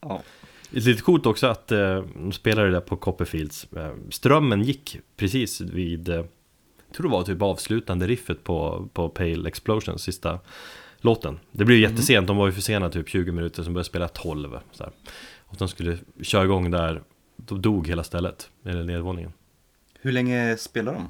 Ja. 0.00 0.22
Det 0.70 0.78
är 0.78 0.82
lite 0.82 1.02
coolt 1.02 1.26
också 1.26 1.46
att 1.46 1.72
eh, 1.72 2.02
de 2.14 2.32
spelade 2.32 2.70
där 2.70 2.80
på 2.80 2.96
Copperfields 2.96 3.72
eh, 3.72 3.92
Strömmen 4.10 4.62
gick 4.62 4.98
precis 5.16 5.60
vid 5.60 6.08
eh, 6.08 6.24
tror 6.92 7.02
det 7.08 7.12
var 7.12 7.22
typ 7.22 7.42
avslutande 7.42 8.06
riffet 8.06 8.44
på, 8.44 8.88
på 8.92 9.08
Pale 9.08 9.48
Explosions 9.48 10.02
sista 10.02 10.38
låten. 11.00 11.40
Det 11.52 11.64
blev 11.64 11.78
jättesent, 11.78 12.26
de 12.26 12.36
var 12.36 12.46
ju 12.46 12.52
försenade 12.52 12.92
typ 12.92 13.08
20 13.08 13.32
minuter, 13.32 13.62
som 13.62 13.72
började 13.74 13.88
spela 13.88 14.08
12 14.08 14.58
så 14.72 14.84
här. 14.84 14.92
Och 15.40 15.56
de 15.58 15.68
skulle 15.68 15.98
köra 16.22 16.44
igång 16.44 16.70
där. 16.70 17.02
Då 17.36 17.54
dog 17.56 17.88
hela 17.88 18.04
stället, 18.04 18.50
eller 18.64 18.84
nedvåningen. 18.84 19.32
Hur 20.00 20.12
länge 20.12 20.56
spelar 20.56 20.92
de? 20.94 21.08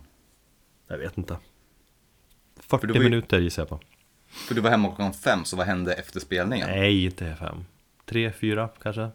Jag 0.89 0.99
vet 0.99 1.19
inte. 1.19 1.37
40 2.61 2.87
det 2.87 2.93
var 2.93 3.01
ju- 3.01 3.05
minuter 3.11 3.41
gissar 3.41 3.63
jag 3.63 3.69
på. 3.69 3.81
För 4.29 4.55
du 4.55 4.61
var 4.61 4.71
hemma 4.71 4.89
klockan 4.89 5.13
fem, 5.13 5.45
så 5.45 5.57
vad 5.57 5.67
hände 5.67 5.93
efter 5.93 6.21
spelningen? 6.21 6.69
Nej, 6.71 7.05
inte 7.05 7.37
fem. 7.39 7.65
Tre, 8.05 8.33
fyra 8.33 8.69
kanske. 8.83 9.09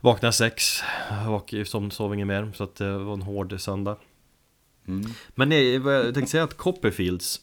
Vaknade 0.00 0.32
sex, 0.32 0.82
och 1.28 1.54
som 1.66 1.90
sov 1.90 2.14
inget 2.14 2.26
mer 2.26 2.52
Så 2.54 2.64
att 2.64 2.74
det 2.74 2.98
var 2.98 3.12
en 3.14 3.22
hård 3.22 3.60
söndag 3.60 3.96
Mm. 4.88 5.10
Men 5.34 5.48
nej, 5.48 5.78
vad 5.78 5.94
jag 5.94 6.14
tänkte 6.14 6.30
säga 6.30 6.44
att 6.44 6.56
Copperfields 6.56 7.40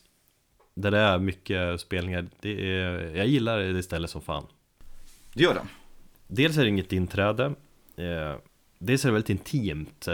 Där 0.74 0.92
det 0.92 0.98
är 0.98 1.20
mycket 1.20 1.82
spelningar 1.82 2.28
det 2.42 2.72
är, 2.80 3.16
Jag 3.16 3.28
gillar 3.28 3.60
det 3.60 3.84
stället 3.84 4.10
som 4.10 4.22
fan 4.22 4.46
Du 5.34 5.44
gör 5.44 5.54
det? 5.54 5.68
Dels 6.28 6.58
är 6.58 6.62
det 6.64 6.70
inget 6.70 6.94
inträde 6.94 7.46
eh, 7.96 8.36
Dels 8.80 9.06
är 9.06 9.10
det 9.10 9.14
väldigt 9.14 9.30
intimt 9.30 10.08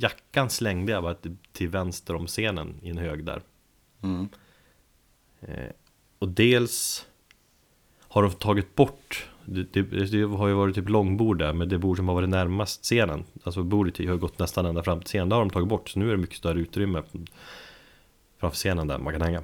Jackan 0.00 0.50
slängde 0.50 0.92
jag 0.92 1.02
bara 1.02 1.14
till- 1.14 1.36
till 1.52 1.68
vänster 1.68 2.14
om 2.14 2.26
scenen 2.26 2.74
i 2.82 2.88
en 2.90 2.98
hög 2.98 3.24
där 3.24 3.42
Mm. 4.02 4.28
Eh, 5.40 5.70
Och 6.18 6.28
dels 6.28 7.06
har 8.00 8.22
de 8.22 8.32
tagit 8.32 8.74
bort 8.74 9.28
det, 9.46 9.72
det, 9.72 9.82
det 9.82 10.22
har 10.22 10.48
ju 10.48 10.54
varit 10.54 10.74
typ 10.74 10.88
långbord 10.88 11.38
där 11.38 11.52
Men 11.52 11.68
det 11.68 11.78
bord 11.78 11.96
som 11.96 12.08
har 12.08 12.14
varit 12.14 12.28
närmast 12.28 12.82
scenen 12.84 13.24
Alltså 13.42 13.62
bordet 13.62 13.98
har 14.08 14.16
gått 14.16 14.38
nästan 14.38 14.66
ända 14.66 14.82
fram 14.82 15.00
till 15.00 15.06
scenen 15.06 15.28
Det 15.28 15.34
har 15.34 15.40
de 15.42 15.50
tagit 15.50 15.68
bort 15.68 15.88
Så 15.88 15.98
nu 15.98 16.06
är 16.08 16.10
det 16.10 16.16
mycket 16.16 16.36
större 16.36 16.60
utrymme 16.60 17.02
Framför 18.40 18.56
scenen 18.56 18.86
där 18.88 18.98
man 18.98 19.12
kan 19.12 19.22
hänga 19.22 19.42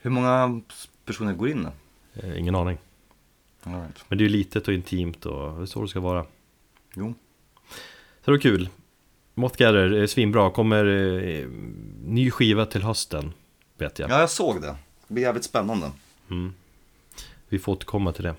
Hur 0.00 0.10
många 0.10 0.60
personer 1.04 1.32
går 1.32 1.48
in? 1.48 1.68
eh, 2.14 2.38
Ingen 2.38 2.54
aning 2.54 2.78
right. 3.62 4.04
Men 4.08 4.18
det 4.18 4.24
är 4.24 4.26
ju 4.28 4.32
litet 4.32 4.68
och 4.68 4.74
intimt 4.74 5.26
och 5.26 5.56
det 5.56 5.62
är 5.62 5.66
så 5.66 5.82
det 5.82 5.88
ska 5.88 6.00
vara 6.00 6.26
Jo. 6.94 7.14
Så 8.20 8.24
det 8.24 8.30
var 8.30 8.38
kul 8.38 8.68
Mothgather 9.34 9.92
är 9.92 10.06
svinbra, 10.06 10.50
kommer 10.50 10.84
eh, 11.24 11.48
ny 12.04 12.30
skiva 12.30 12.66
till 12.66 12.82
hösten 12.82 13.32
Vet 13.78 13.98
jag 13.98 14.10
Ja, 14.10 14.20
jag 14.20 14.30
såg 14.30 14.62
det. 14.62 14.76
Det 15.08 15.14
blir 15.14 15.22
jävligt 15.22 15.44
spännande. 15.44 15.90
Mm. 16.30 16.52
Vi 17.48 17.58
får 17.58 17.72
återkomma 17.72 18.12
till 18.12 18.24
det. 18.24 18.34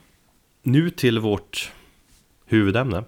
Nu 0.61 0.89
till 0.89 1.19
vårt 1.19 1.71
huvudämne. 2.45 3.03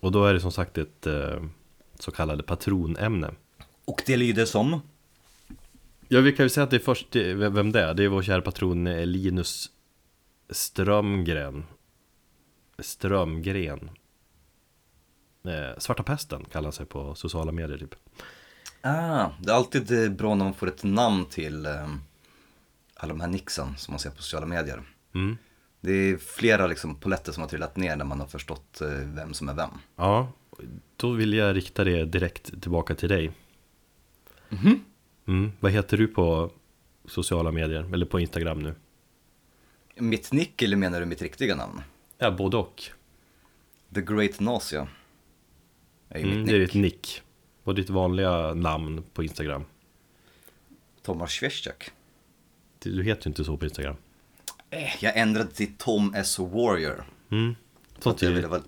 Och 0.00 0.12
då 0.12 0.24
är 0.24 0.34
det 0.34 0.40
som 0.40 0.52
sagt 0.52 0.78
ett 0.78 1.06
eh, 1.06 1.42
så 1.98 2.10
kallade 2.10 2.42
patronämne. 2.42 3.34
Och 3.84 4.02
det 4.06 4.16
lyder 4.16 4.44
som? 4.44 4.80
Ja, 6.08 6.20
vi 6.20 6.32
kan 6.32 6.44
ju 6.44 6.50
säga 6.50 6.64
att 6.64 6.70
det 6.70 6.76
är 6.76 6.80
först, 6.80 7.16
vem 7.16 7.72
det 7.72 7.82
är? 7.82 7.94
Det 7.94 8.04
är 8.04 8.08
vår 8.08 8.22
kära 8.22 8.40
patron 8.40 8.86
eh, 8.86 9.06
Linus 9.06 9.70
Strömgren. 10.50 11.64
Strömgren. 12.78 13.90
Eh, 15.44 15.78
Svarta 15.78 16.02
pesten 16.02 16.44
kallar 16.44 16.64
han 16.66 16.72
sig 16.72 16.86
på 16.86 17.14
sociala 17.14 17.52
medier 17.52 17.78
typ. 17.78 17.94
Ah, 18.80 19.30
det 19.40 19.50
är 19.50 19.54
alltid 19.54 20.04
eh, 20.04 20.10
bra 20.10 20.34
när 20.34 20.44
man 20.44 20.54
får 20.54 20.68
ett 20.68 20.84
namn 20.84 21.24
till 21.24 21.66
eh, 21.66 21.88
alla 22.94 23.12
de 23.12 23.20
här 23.20 23.28
nixen 23.28 23.76
som 23.76 23.92
man 23.92 23.98
ser 23.98 24.10
på 24.10 24.22
sociala 24.22 24.46
medier. 24.46 24.82
Mm. 25.14 25.36
Det 25.86 25.92
är 25.92 26.16
flera 26.16 26.66
liksom 26.66 26.94
poletter 26.94 27.32
som 27.32 27.40
har 27.40 27.48
trillat 27.48 27.76
ner 27.76 27.96
när 27.96 28.04
man 28.04 28.20
har 28.20 28.26
förstått 28.26 28.80
eh, 28.80 28.88
vem 28.88 29.34
som 29.34 29.48
är 29.48 29.54
vem. 29.54 29.70
Ja, 29.96 30.32
då 30.96 31.10
vill 31.10 31.32
jag 31.32 31.56
rikta 31.56 31.84
det 31.84 32.04
direkt 32.04 32.62
tillbaka 32.62 32.94
till 32.94 33.08
dig. 33.08 33.32
Mhm. 34.48 34.80
Mm. 35.26 35.52
Vad 35.60 35.72
heter 35.72 35.96
du 35.96 36.06
på 36.06 36.50
sociala 37.04 37.50
medier? 37.52 37.94
Eller 37.94 38.06
på 38.06 38.20
Instagram 38.20 38.58
nu? 38.62 38.74
Mitt 39.96 40.32
nick 40.32 40.62
eller 40.62 40.76
menar 40.76 41.00
du 41.00 41.06
mitt 41.06 41.22
riktiga 41.22 41.56
namn? 41.56 41.82
Ja, 42.18 42.30
både 42.30 42.56
och. 42.56 42.82
The 43.94 44.00
Great 44.00 44.40
Nausea. 44.40 44.88
Är 46.08 46.20
Mm, 46.24 46.38
mitt 46.38 46.46
det 46.48 46.54
är 46.54 46.58
nick. 46.60 46.72
ditt 46.72 46.82
nick. 46.82 47.22
Och 47.62 47.74
ditt 47.74 47.90
vanliga 47.90 48.54
namn 48.54 49.02
på 49.12 49.22
Instagram. 49.22 49.64
Thomas 51.02 51.30
Schwestjak. 51.32 51.90
Du 52.78 53.02
heter 53.02 53.26
ju 53.26 53.30
inte 53.30 53.44
så 53.44 53.56
på 53.56 53.64
Instagram. 53.64 53.96
Eh, 54.70 55.04
jag 55.04 55.16
ändrade 55.16 55.50
till 55.50 55.76
Tom 55.78 56.14
S. 56.14 56.38
Warrior. 56.38 57.04
Mm. 57.30 57.54
Sånt 57.98 58.22
är, 58.22 58.32
ville 58.32 58.46
vara... 58.46 58.60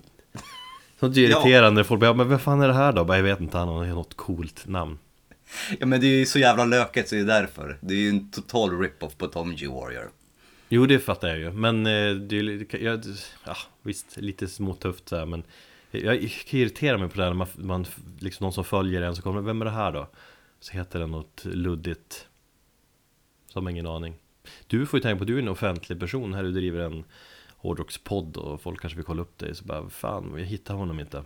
sånt 1.00 1.16
är 1.16 1.20
irriterande 1.20 1.70
när 1.70 1.84
folk 1.84 2.00
bara, 2.00 2.14
men 2.14 2.28
vad 2.28 2.40
fan 2.40 2.60
är 2.60 2.68
det 2.68 2.74
här 2.74 2.92
då? 2.92 3.04
Bara, 3.04 3.16
jag 3.16 3.24
vet 3.24 3.40
inte, 3.40 3.58
han 3.58 3.68
har 3.68 3.86
något 3.86 4.14
coolt 4.14 4.66
namn. 4.66 4.98
Ja 5.78 5.86
men 5.86 6.00
det 6.00 6.06
är 6.06 6.18
ju 6.18 6.26
så 6.26 6.38
jävla 6.38 6.64
löket 6.64 7.08
så 7.08 7.14
det 7.14 7.20
är 7.20 7.24
därför. 7.24 7.78
Det 7.80 7.94
är 7.94 7.98
ju 7.98 8.08
en 8.08 8.30
total 8.30 8.80
rip-off 8.80 9.16
på 9.16 9.26
Tom 9.26 9.56
G. 9.56 9.66
Warrior. 9.66 10.10
Jo, 10.68 10.86
det 10.86 10.98
fattar 10.98 11.28
jag 11.28 11.38
ju. 11.38 11.52
Men 11.52 11.86
eh, 11.86 12.14
det 12.14 12.36
är 12.36 12.42
ju, 12.42 12.66
ja, 13.44 13.56
visst, 13.82 14.16
lite 14.16 14.48
småtufft 14.48 15.08
så 15.08 15.16
här, 15.16 15.26
men 15.26 15.42
jag 15.90 16.20
kan 16.20 16.60
irritera 16.60 16.98
mig 16.98 17.08
på 17.08 17.16
det 17.16 17.22
här 17.22 17.30
när 17.30 17.36
man, 17.36 17.48
man 17.54 17.86
liksom 18.18 18.44
någon 18.44 18.52
som 18.52 18.64
följer 18.64 19.02
en 19.02 19.16
så 19.16 19.22
kommer, 19.22 19.40
vem 19.40 19.60
är 19.62 19.64
det 19.64 19.70
här 19.70 19.92
då? 19.92 20.08
Så 20.60 20.72
heter 20.72 20.98
den 20.98 21.10
något 21.10 21.44
luddigt. 21.44 22.26
Som 23.46 23.66
har 23.66 23.70
ingen 23.70 23.86
aning. 23.86 24.14
Du 24.66 24.86
får 24.86 24.98
ju 24.98 25.02
tänka 25.02 25.18
på, 25.18 25.24
du 25.24 25.34
är 25.34 25.42
en 25.42 25.48
offentlig 25.48 26.00
person 26.00 26.34
här, 26.34 26.42
du 26.42 26.52
driver 26.52 26.80
en 26.80 27.04
hårdrockspodd 27.56 28.36
och 28.36 28.60
folk 28.60 28.80
kanske 28.80 28.96
vill 28.96 29.04
kolla 29.04 29.22
upp 29.22 29.38
dig. 29.38 29.54
Så 29.54 29.64
bara, 29.64 29.88
fan, 29.88 30.34
jag 30.36 30.44
hittar 30.44 30.74
honom 30.74 31.00
inte. 31.00 31.24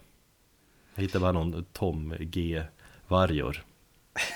Jag 0.95 1.03
hittar 1.03 1.21
bara 1.21 1.33
någon 1.33 1.65
Tom 1.73 2.15
G. 2.21 2.63
Vargor. 3.09 3.65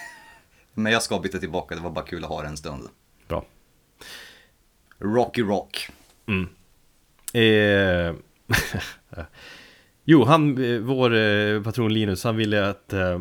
Men 0.74 0.92
jag 0.92 1.02
ska 1.02 1.18
byta 1.18 1.38
tillbaka, 1.38 1.74
det 1.74 1.80
var 1.80 1.90
bara 1.90 2.04
kul 2.04 2.24
att 2.24 2.30
ha 2.30 2.42
det 2.42 2.48
en 2.48 2.56
stund. 2.56 2.88
Bra. 3.28 3.44
Rocky 4.98 5.42
Rock. 5.42 5.88
Mm. 6.26 6.48
Eh, 7.32 8.14
jo, 10.04 10.24
han, 10.24 10.64
eh, 10.64 10.80
vår 10.80 11.14
eh, 11.14 11.62
patron 11.62 11.94
Linus, 11.94 12.24
han 12.24 12.36
ville 12.36 12.68
att 12.68 12.92
eh, 12.92 13.20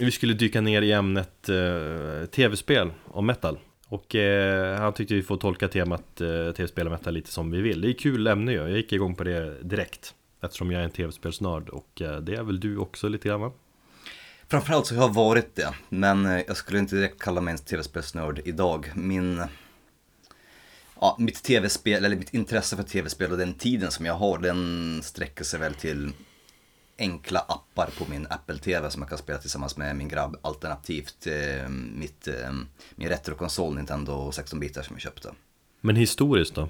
vi 0.00 0.10
skulle 0.10 0.34
dyka 0.34 0.60
ner 0.60 0.82
i 0.82 0.92
ämnet 0.92 1.48
eh, 1.48 2.26
tv-spel 2.26 2.92
och 3.04 3.24
metal. 3.24 3.58
Och 3.90 4.14
eh, 4.14 4.80
han 4.80 4.92
tyckte 4.92 5.14
vi 5.14 5.22
får 5.22 5.36
tolka 5.36 5.68
temat 5.68 6.20
eh, 6.20 6.52
tv-spel 6.52 6.86
och 6.86 6.92
metal 6.92 7.14
lite 7.14 7.32
som 7.32 7.50
vi 7.50 7.60
vill. 7.60 7.80
Det 7.80 7.88
är 7.88 7.92
kul 7.92 8.26
ämne 8.26 8.52
ju, 8.52 8.58
jag 8.58 8.70
gick 8.70 8.92
igång 8.92 9.14
på 9.14 9.24
det 9.24 9.62
direkt. 9.62 10.14
Eftersom 10.40 10.72
jag 10.72 10.80
är 10.80 10.84
en 10.84 10.90
tv-spelsnörd 10.90 11.68
och 11.68 12.02
eh, 12.02 12.20
det 12.20 12.34
är 12.34 12.42
väl 12.42 12.60
du 12.60 12.76
också 12.76 13.08
lite 13.08 13.28
grann 13.28 13.40
va? 13.40 13.52
Framförallt 14.48 14.86
så 14.86 14.94
har 14.94 15.02
jag 15.02 15.14
varit 15.14 15.54
det, 15.54 15.74
men 15.88 16.26
eh, 16.26 16.42
jag 16.46 16.56
skulle 16.56 16.78
inte 16.78 16.96
direkt 16.96 17.22
kalla 17.22 17.40
mig 17.40 17.52
en 17.52 17.58
tv-spelsnörd 17.58 18.40
idag. 18.44 18.92
Min... 18.94 19.42
Ja, 21.00 21.16
mitt 21.18 21.42
tv-spel, 21.42 22.04
eller 22.04 22.16
mitt 22.16 22.34
intresse 22.34 22.76
för 22.76 22.82
tv-spel 22.82 23.32
och 23.32 23.38
den 23.38 23.54
tiden 23.54 23.90
som 23.90 24.06
jag 24.06 24.14
har, 24.14 24.38
den 24.38 25.00
sträcker 25.02 25.44
sig 25.44 25.60
väl 25.60 25.74
till 25.74 26.12
enkla 27.00 27.40
appar 27.40 27.90
på 27.98 28.10
min 28.10 28.26
Apple 28.30 28.58
TV 28.58 28.90
som 28.90 29.02
jag 29.02 29.08
kan 29.08 29.18
spela 29.18 29.38
tillsammans 29.38 29.76
med 29.76 29.96
min 29.96 30.08
grabb, 30.08 30.36
alternativt 30.42 31.26
eh, 31.26 31.68
mitt, 31.68 32.28
eh, 32.28 32.52
min 32.94 33.08
retrokonsol 33.08 33.74
Nintendo 33.74 34.30
16-bitar 34.30 34.82
som 34.82 34.94
jag 34.94 35.00
köpte. 35.00 35.32
Men 35.80 35.96
historiskt 35.96 36.54
då? 36.54 36.68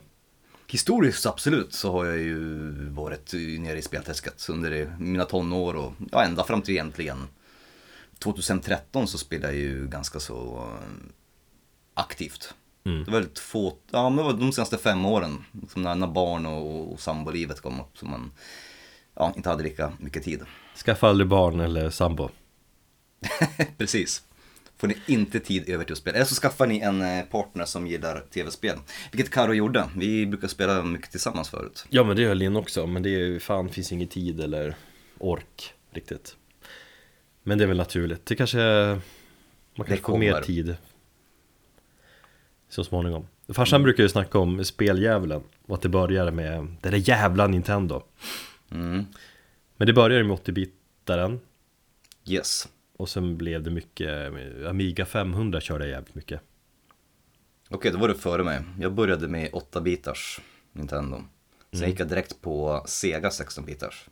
Historiskt 0.66 1.26
absolut 1.26 1.74
så 1.74 1.92
har 1.92 2.04
jag 2.04 2.18
ju 2.18 2.70
varit 2.90 3.32
nere 3.58 3.78
i 3.78 3.82
spelträsket 3.82 4.46
under 4.48 4.96
mina 4.98 5.24
tonår 5.24 5.76
och 5.76 5.92
ja, 6.12 6.24
ända 6.24 6.44
fram 6.44 6.62
till 6.62 6.74
egentligen 6.74 7.28
2013 8.18 9.08
så 9.08 9.18
spelade 9.18 9.52
jag 9.52 9.62
ju 9.62 9.88
ganska 9.88 10.20
så 10.20 10.56
eh, 10.56 11.12
aktivt. 11.94 12.54
Mm. 12.84 13.04
Det 13.04 13.10
var 13.10 13.18
väldigt 13.18 13.38
få, 13.38 13.76
ja 13.90 14.08
men 14.08 14.16
det 14.16 14.22
var 14.22 14.32
de 14.32 14.52
senaste 14.52 14.78
fem 14.78 15.06
åren, 15.06 15.44
liksom 15.52 15.82
när, 15.82 15.94
när 15.94 16.06
barn 16.06 16.46
och, 16.46 16.92
och 16.92 17.00
sambolivet 17.00 17.60
kom 17.60 17.80
upp, 17.80 17.98
som 17.98 18.10
man 18.10 18.32
ja, 19.20 19.32
inte 19.36 19.48
hade 19.48 19.62
lika 19.62 19.92
mycket 19.98 20.22
tid. 20.22 20.40
Skaffa 20.84 21.08
aldrig 21.08 21.28
barn 21.28 21.60
eller 21.60 21.90
sambo. 21.90 22.28
Precis. 23.78 24.22
Får 24.76 24.88
ni 24.88 24.96
inte 25.06 25.40
tid 25.40 25.68
över 25.68 25.84
till 25.84 25.92
att 25.92 25.98
spela. 25.98 26.16
Eller 26.16 26.26
så 26.26 26.34
skaffar 26.34 26.66
ni 26.66 26.80
en 26.80 27.02
eh, 27.02 27.24
partner 27.24 27.64
som 27.64 27.86
gillar 27.86 28.20
tv-spel. 28.20 28.78
Vilket 29.12 29.32
Karo 29.32 29.54
gjorde. 29.54 29.88
Vi 29.96 30.26
brukar 30.26 30.48
spela 30.48 30.82
mycket 30.82 31.10
tillsammans 31.10 31.48
förut. 31.48 31.86
Ja 31.88 32.04
men 32.04 32.16
det 32.16 32.22
gör 32.22 32.34
Linn 32.34 32.56
också, 32.56 32.86
men 32.86 33.02
det 33.02 33.08
är 33.08 33.18
ju 33.18 33.40
fan 33.40 33.68
finns 33.68 33.92
ingen 33.92 34.08
tid 34.08 34.40
eller 34.40 34.74
ork 35.18 35.74
riktigt 35.90 36.36
Men 37.42 37.58
det 37.58 37.64
är 37.64 37.68
väl 37.68 37.76
naturligt, 37.76 38.26
det 38.26 38.36
kanske 38.36 38.58
Man 39.76 39.86
kanske 39.86 40.06
får 40.06 40.18
mer 40.18 40.40
tid 40.40 40.76
Så 42.68 42.84
småningom 42.84 43.26
Farsan 43.48 43.82
brukar 43.82 44.02
ju 44.02 44.08
snacka 44.08 44.38
om 44.38 44.64
speldjävulen 44.64 45.42
och 45.66 45.74
att 45.74 45.82
det 45.82 45.88
började 45.88 46.30
med 46.30 46.76
det 46.80 46.90
där 46.90 47.08
jävla 47.08 47.46
Nintendo. 47.46 48.02
Mm. 48.70 49.06
Men 49.76 49.86
det 49.86 49.92
började 49.92 50.24
med 50.24 50.36
80-bitaren 50.36 51.38
Yes. 52.26 52.68
och 52.96 53.08
sen 53.08 53.36
blev 53.36 53.62
det 53.62 53.70
mycket, 53.70 54.32
Amiga 54.68 55.06
500 55.06 55.60
körde 55.60 55.84
jag 55.84 55.90
jävligt 55.90 56.14
mycket. 56.14 56.40
Okej, 57.68 57.92
då 57.92 57.98
var 57.98 58.08
du 58.08 58.14
före 58.14 58.44
mig. 58.44 58.60
Jag 58.80 58.92
började 58.92 59.28
med 59.28 59.50
8-bitars 59.50 60.40
Nintendo. 60.72 61.22
Sen 61.72 61.88
gick 61.88 62.00
jag 62.00 62.08
direkt 62.08 62.40
på 62.40 62.84
Sega 62.86 63.28
16-bitars. 63.28 64.08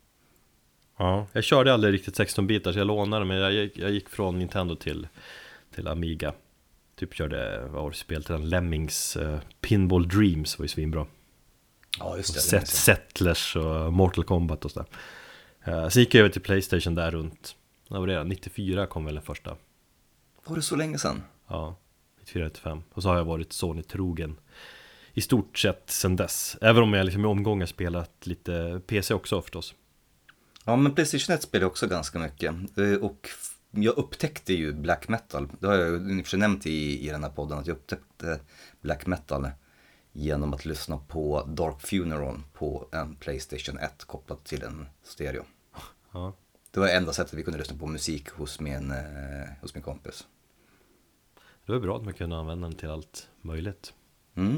Ja, 0.96 1.26
jag 1.32 1.44
körde 1.44 1.74
aldrig 1.74 1.94
riktigt 1.94 2.18
16-bitar 2.18 2.72
så 2.72 2.78
jag 2.78 2.86
lånade 2.86 3.24
men 3.24 3.36
jag 3.36 3.52
gick, 3.52 3.78
jag 3.78 3.90
gick 3.90 4.08
från 4.08 4.38
Nintendo 4.38 4.76
till, 4.76 5.08
till 5.74 5.88
Amiga 5.88 6.32
Typ 6.98 7.14
körde, 7.14 7.60
vad 7.60 7.82
var 7.82 7.90
det 7.90 7.96
spel 7.96 8.24
till 8.24 8.34
den? 8.34 8.48
Lemmings 8.48 9.16
uh, 9.16 9.38
Pinball 9.60 10.08
Dreams 10.08 10.58
var 10.58 10.64
ju 10.64 10.68
svinbra 10.68 11.06
Ja, 11.98 12.16
just 12.16 12.34
det. 12.34 12.40
Set, 12.40 12.68
Settlers 12.68 13.56
och 13.56 13.92
Mortal 13.92 14.24
Kombat 14.24 14.64
och 14.64 14.70
sådär 14.70 14.88
uh, 15.68 15.88
Sen 15.88 16.00
gick 16.02 16.14
jag 16.14 16.20
över 16.20 16.30
till 16.30 16.42
Playstation 16.42 16.94
där 16.94 17.10
runt, 17.10 17.56
vad 17.88 18.00
var 18.00 18.06
det? 18.06 18.24
94 18.24 18.86
kom 18.86 19.04
väl 19.04 19.14
den 19.14 19.24
första 19.24 19.56
Var 20.44 20.56
det 20.56 20.62
så 20.62 20.76
länge 20.76 20.98
sedan? 20.98 21.22
Ja, 21.48 21.76
94-95 22.24 22.82
Och 22.94 23.02
så 23.02 23.08
har 23.08 23.16
jag 23.16 23.24
varit 23.24 23.52
Sony-trogen 23.52 24.36
I 25.14 25.20
stort 25.20 25.58
sett 25.58 25.90
sen 25.90 26.16
dess 26.16 26.56
Även 26.60 26.82
om 26.82 26.94
jag 26.94 27.04
liksom 27.04 27.24
i 27.24 27.28
omgångar 27.28 27.66
spelat 27.66 28.26
lite 28.26 28.80
PC 28.86 29.14
också 29.14 29.42
förstås 29.42 29.74
Ja, 30.64 30.76
men 30.76 30.94
Playstation 30.94 31.34
1 31.34 31.42
spelade 31.42 31.64
jag 31.64 31.70
också 31.70 31.86
ganska 31.86 32.18
mycket. 32.18 32.54
Eh, 32.78 32.92
Och 32.92 33.28
jag 33.70 33.98
upptäckte 33.98 34.52
ju 34.52 34.72
black 34.72 35.08
metal. 35.08 35.48
Det 35.60 35.66
har 35.66 35.74
jag 35.74 35.88
ju 36.32 36.36
nämnt 36.36 36.66
i, 36.66 37.06
i 37.06 37.10
den 37.10 37.22
här 37.22 37.30
podden, 37.30 37.58
att 37.58 37.66
jag 37.66 37.74
upptäckte 37.74 38.40
black 38.80 39.06
metal 39.06 39.48
genom 40.18 40.54
att 40.54 40.64
lyssna 40.64 40.98
på 41.08 41.44
Dark 41.48 41.80
Funeral 41.80 42.40
på 42.52 42.88
en 42.92 43.16
Playstation 43.16 43.78
1 43.78 44.04
kopplat 44.04 44.44
till 44.44 44.62
en 44.62 44.86
stereo. 45.02 45.44
Ja, 46.12 46.32
Det 46.70 46.80
var 46.80 46.88
enda 46.88 47.12
sättet 47.12 47.34
vi 47.34 47.42
kunde 47.42 47.58
lyssna 47.58 47.76
på 47.78 47.86
musik 47.86 48.28
hos 48.30 48.60
min, 48.60 48.90
eh, 48.90 48.96
hos 49.60 49.74
min 49.74 49.82
kompis. 49.82 50.26
det 51.66 51.72
var 51.72 51.80
bra 51.80 51.96
att 51.96 52.04
man 52.04 52.14
kunde 52.14 52.36
använda 52.36 52.68
den 52.68 52.76
till 52.76 52.90
allt 52.90 53.28
möjligt 53.42 53.92
Mm. 54.34 54.56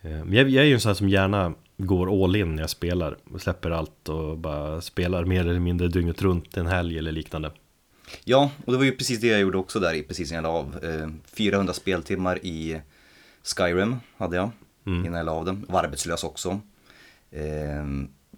Eh, 0.00 0.24
Men 0.24 0.32
jag, 0.32 0.48
jag 0.50 0.64
är 0.64 0.68
ju 0.68 0.74
en 0.74 0.80
sån 0.80 0.88
här 0.90 0.94
som 0.94 1.08
gärna 1.08 1.54
går 1.76 2.24
all 2.24 2.36
in 2.36 2.54
när 2.54 2.62
jag 2.62 2.70
spelar 2.70 3.18
och 3.32 3.40
släpper 3.40 3.70
allt 3.70 4.08
och 4.08 4.38
bara 4.38 4.80
spelar 4.80 5.24
mer 5.24 5.40
eller 5.46 5.60
mindre 5.60 5.88
dygnet 5.88 6.22
runt 6.22 6.56
en 6.56 6.66
helg 6.66 6.98
eller 6.98 7.12
liknande. 7.12 7.52
Ja, 8.24 8.50
och 8.64 8.72
det 8.72 8.78
var 8.78 8.84
ju 8.84 8.92
precis 8.92 9.20
det 9.20 9.26
jag 9.26 9.40
gjorde 9.40 9.58
också 9.58 9.80
där 9.80 9.94
i 9.94 10.02
precis 10.02 10.30
innan 10.32 10.44
jag 10.44 10.52
la 10.52 10.58
av. 10.58 10.84
Eh, 10.84 11.08
400 11.24 11.72
speltimmar 11.72 12.38
i 12.46 12.80
Skyrim 13.46 13.96
hade 14.16 14.36
jag 14.36 14.50
innan 14.86 15.14
jag 15.14 15.26
la 15.26 15.32
av 15.32 15.44
den. 15.44 15.66
Var 15.68 15.84
arbetslös 15.84 16.24
också. 16.24 16.60
Eh, 17.30 17.84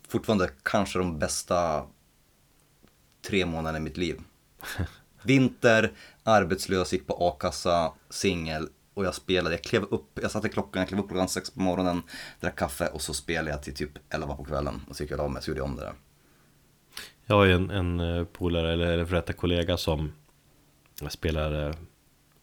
fortfarande 0.08 0.50
kanske 0.62 0.98
de 0.98 1.18
bästa 1.18 1.86
tre 3.28 3.46
månaderna 3.46 3.78
i 3.78 3.80
mitt 3.80 3.96
liv. 3.96 4.20
Vinter, 5.22 5.92
arbetslös, 6.22 6.92
gick 6.92 7.06
på 7.06 7.16
a-kassa, 7.20 7.92
singel 8.10 8.68
och 8.94 9.04
jag 9.04 9.14
spelade. 9.14 9.54
Jag 9.54 9.64
klev 9.64 9.82
upp, 9.82 10.18
jag 10.22 10.30
satte 10.30 10.48
klockan, 10.48 10.80
jag 10.80 10.88
klev 10.88 11.00
upp 11.00 11.08
klockan 11.08 11.28
sex 11.28 11.50
på 11.50 11.60
morgonen, 11.60 12.02
drack 12.40 12.56
kaffe 12.56 12.86
och 12.86 13.02
så 13.02 13.14
spelade 13.14 13.50
jag 13.50 13.62
till 13.62 13.74
typ 13.74 13.92
11 14.10 14.36
på 14.36 14.44
kvällen. 14.44 14.80
Och 14.88 14.96
så 14.96 15.02
gick 15.02 15.12
jag 15.12 15.20
av 15.20 15.30
mig 15.30 15.42
så 15.42 15.50
gjorde 15.50 15.60
jag 15.60 15.68
om 15.68 15.76
det 15.76 15.82
där. 15.82 15.94
Jag 17.26 17.36
har 17.36 17.44
ju 17.44 17.52
en, 17.52 17.70
en 17.70 18.00
eh, 18.00 18.24
polare, 18.24 18.72
eller 18.72 18.86
eller 18.86 19.04
för 19.04 19.16
detta 19.16 19.32
kollega 19.32 19.76
som 19.76 20.12
spelar 21.08 21.68
eh, 21.68 21.74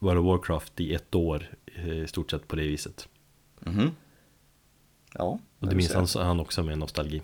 World 0.06 0.18
of 0.20 0.26
Warcraft 0.26 0.80
i 0.80 0.94
ett 0.94 1.14
år 1.14 1.48
eh, 1.76 1.88
i 1.98 2.06
stort 2.06 2.30
sett 2.30 2.48
på 2.48 2.56
det 2.56 2.62
viset. 2.62 3.08
Mhm. 3.60 3.90
Ja. 5.12 5.38
Och 5.58 5.68
det 5.68 5.74
minns 5.76 5.94
han, 5.94 6.06
han 6.26 6.40
också 6.40 6.62
med 6.62 6.78
nostalgi. 6.78 7.22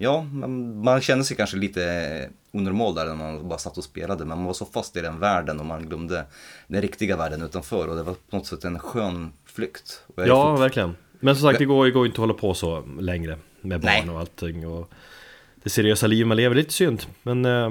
Ja, 0.00 0.22
man, 0.22 0.82
man 0.84 1.00
kände 1.00 1.24
sig 1.24 1.36
kanske 1.36 1.56
lite 1.56 2.30
onormal 2.52 2.94
där 2.94 3.06
när 3.06 3.14
man 3.14 3.48
bara 3.48 3.58
satt 3.58 3.78
och 3.78 3.84
spelade. 3.84 4.24
Men 4.24 4.38
man 4.38 4.46
var 4.46 4.52
så 4.52 4.64
fast 4.64 4.96
i 4.96 5.00
den 5.00 5.18
världen 5.18 5.60
och 5.60 5.66
man 5.66 5.86
glömde 5.88 6.24
den 6.66 6.82
riktiga 6.82 7.16
världen 7.16 7.42
utanför. 7.42 7.88
Och 7.88 7.96
det 7.96 8.02
var 8.02 8.14
på 8.30 8.36
något 8.36 8.46
sätt 8.46 8.64
en 8.64 8.78
skön 8.78 9.32
flykt. 9.44 10.02
Är 10.16 10.26
Ja, 10.26 10.52
fort- 10.56 10.60
verkligen. 10.62 10.96
Men 11.20 11.36
som 11.36 11.42
sagt, 11.48 11.58
det 11.58 11.64
går, 11.64 11.84
det 11.84 11.90
går 11.90 12.06
inte 12.06 12.14
att 12.14 12.18
hålla 12.18 12.34
på 12.34 12.54
så 12.54 12.84
längre 13.00 13.38
med 13.60 13.80
barn 13.80 13.92
Nej. 14.06 14.10
och 14.14 14.20
allting. 14.20 14.66
Och 14.66 14.90
det 15.62 15.70
seriösa 15.70 16.06
liv 16.06 16.26
man 16.26 16.36
lever, 16.36 16.56
lite 16.56 16.72
synd. 16.72 17.02
Men 17.22 17.44
eh, 17.44 17.70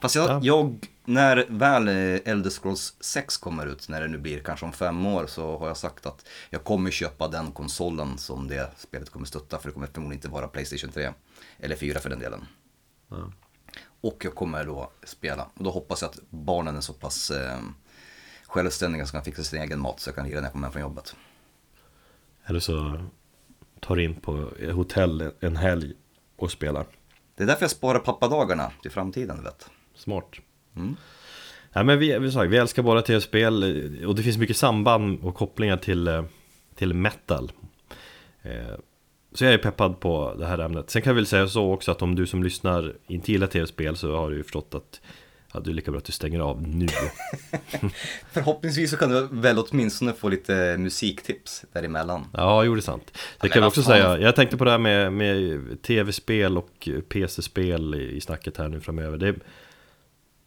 Fast 0.00 0.14
jag, 0.14 0.30
Ja. 0.30 0.40
jag, 0.42 0.86
när 1.08 1.46
väl 1.48 1.88
eh, 1.88 2.32
Elder 2.32 2.50
Scrolls 2.50 2.94
6 3.00 3.36
kommer 3.36 3.66
ut, 3.66 3.88
när 3.88 4.00
det 4.00 4.08
nu 4.08 4.18
blir 4.18 4.40
kanske 4.40 4.66
om 4.66 4.72
fem 4.72 5.06
år, 5.06 5.26
så 5.26 5.58
har 5.58 5.66
jag 5.66 5.76
sagt 5.76 6.06
att 6.06 6.28
jag 6.50 6.64
kommer 6.64 6.90
köpa 6.90 7.28
den 7.28 7.52
konsolen 7.52 8.18
som 8.18 8.48
det 8.48 8.70
spelet 8.76 9.10
kommer 9.10 9.26
stötta. 9.26 9.58
För 9.58 9.68
det 9.68 9.72
kommer 9.72 9.86
förmodligen 9.86 10.18
inte 10.18 10.28
vara 10.28 10.48
Playstation 10.48 10.90
3. 10.90 11.12
Eller 11.58 11.76
4 11.76 12.00
för 12.00 12.10
den 12.10 12.18
delen. 12.18 12.46
Ja. 13.08 13.32
Och 14.00 14.24
jag 14.24 14.34
kommer 14.34 14.64
då 14.64 14.90
spela. 15.04 15.48
Och 15.54 15.64
då 15.64 15.70
hoppas 15.70 16.02
jag 16.02 16.08
att 16.08 16.20
barnen 16.30 16.76
är 16.76 16.80
så 16.80 16.92
pass 16.92 17.30
eh, 17.30 17.58
självständiga 18.46 19.06
så 19.06 19.12
kan 19.12 19.24
fixa 19.24 19.42
sin 19.42 19.62
egen 19.62 19.80
mat 19.80 20.00
så 20.00 20.08
jag 20.08 20.14
kan 20.14 20.26
lira 20.26 20.36
när 20.36 20.46
jag 20.46 20.52
kommer 20.52 20.66
hem 20.66 20.72
från 20.72 20.82
jobbet. 20.82 21.16
Eller 22.44 22.60
så 22.60 23.04
tar 23.80 23.96
du 23.96 24.04
in 24.04 24.14
på 24.14 24.50
hotell 24.72 25.30
en 25.40 25.56
helg 25.56 25.92
och 26.36 26.50
spelar. 26.50 26.86
Det 27.34 27.42
är 27.42 27.46
därför 27.46 27.62
jag 27.62 27.70
sparar 27.70 27.98
pappadagarna 27.98 28.72
till 28.82 28.90
framtiden, 28.90 29.44
vet. 29.44 29.70
Smart. 29.94 30.40
Mm. 30.78 30.96
Nej 31.72 31.84
men 31.84 31.98
vi, 31.98 32.18
vi, 32.18 32.46
vi 32.48 32.56
älskar 32.56 32.82
bara 32.82 33.02
tv-spel 33.02 33.62
och 34.06 34.14
det 34.14 34.22
finns 34.22 34.38
mycket 34.38 34.56
samband 34.56 35.20
och 35.22 35.34
kopplingar 35.34 35.76
till, 35.76 36.08
eh, 36.08 36.24
till 36.74 36.94
metal. 36.94 37.52
Eh, 38.42 38.74
Så 39.34 39.44
jag 39.44 39.54
är 39.54 39.58
peppad 39.58 40.00
på 40.00 40.34
det 40.38 40.46
här 40.46 40.58
ämnet. 40.58 40.90
Sen 40.90 41.02
kan 41.02 41.10
jag 41.10 41.14
väl 41.14 41.26
säga 41.26 41.48
så 41.48 41.72
också 41.72 41.90
att 41.90 42.02
om 42.02 42.14
du 42.14 42.26
som 42.26 42.42
lyssnar 42.42 42.94
inte 43.06 43.32
gillar 43.32 43.46
tv-spel 43.46 43.96
så 43.96 44.16
har 44.16 44.30
du 44.30 44.36
ju 44.36 44.42
förstått 44.42 44.74
att 44.74 45.00
ja, 45.54 45.60
du 45.60 45.70
är 45.70 45.74
lika 45.74 45.90
bra 45.90 45.98
att 45.98 46.04
du 46.04 46.12
stänger 46.12 46.40
av 46.40 46.62
nu. 46.68 46.86
Förhoppningsvis 48.32 48.90
så 48.90 48.96
kan 48.96 49.10
du 49.10 49.28
väl 49.30 49.58
åtminstone 49.58 50.12
få 50.12 50.28
lite 50.28 50.76
musiktips 50.78 51.64
däremellan. 51.72 52.24
Ja, 52.32 52.64
jo 52.64 52.74
det 52.74 52.78
är 52.78 52.82
sant. 52.82 53.10
Det 53.12 53.18
men 53.40 53.50
kan 53.50 53.56
jag 53.56 53.60
vad 53.62 53.68
också 53.68 53.82
fan. 53.82 53.90
säga. 53.92 54.18
Jag 54.18 54.36
tänkte 54.36 54.56
på 54.56 54.64
det 54.64 54.70
här 54.70 54.78
med, 54.78 55.12
med 55.12 55.82
tv-spel 55.82 56.58
och 56.58 56.88
PC-spel 57.08 57.94
i, 57.94 58.16
i 58.16 58.20
snacket 58.20 58.56
här 58.56 58.68
nu 58.68 58.80
framöver. 58.80 59.18
Det, 59.18 59.34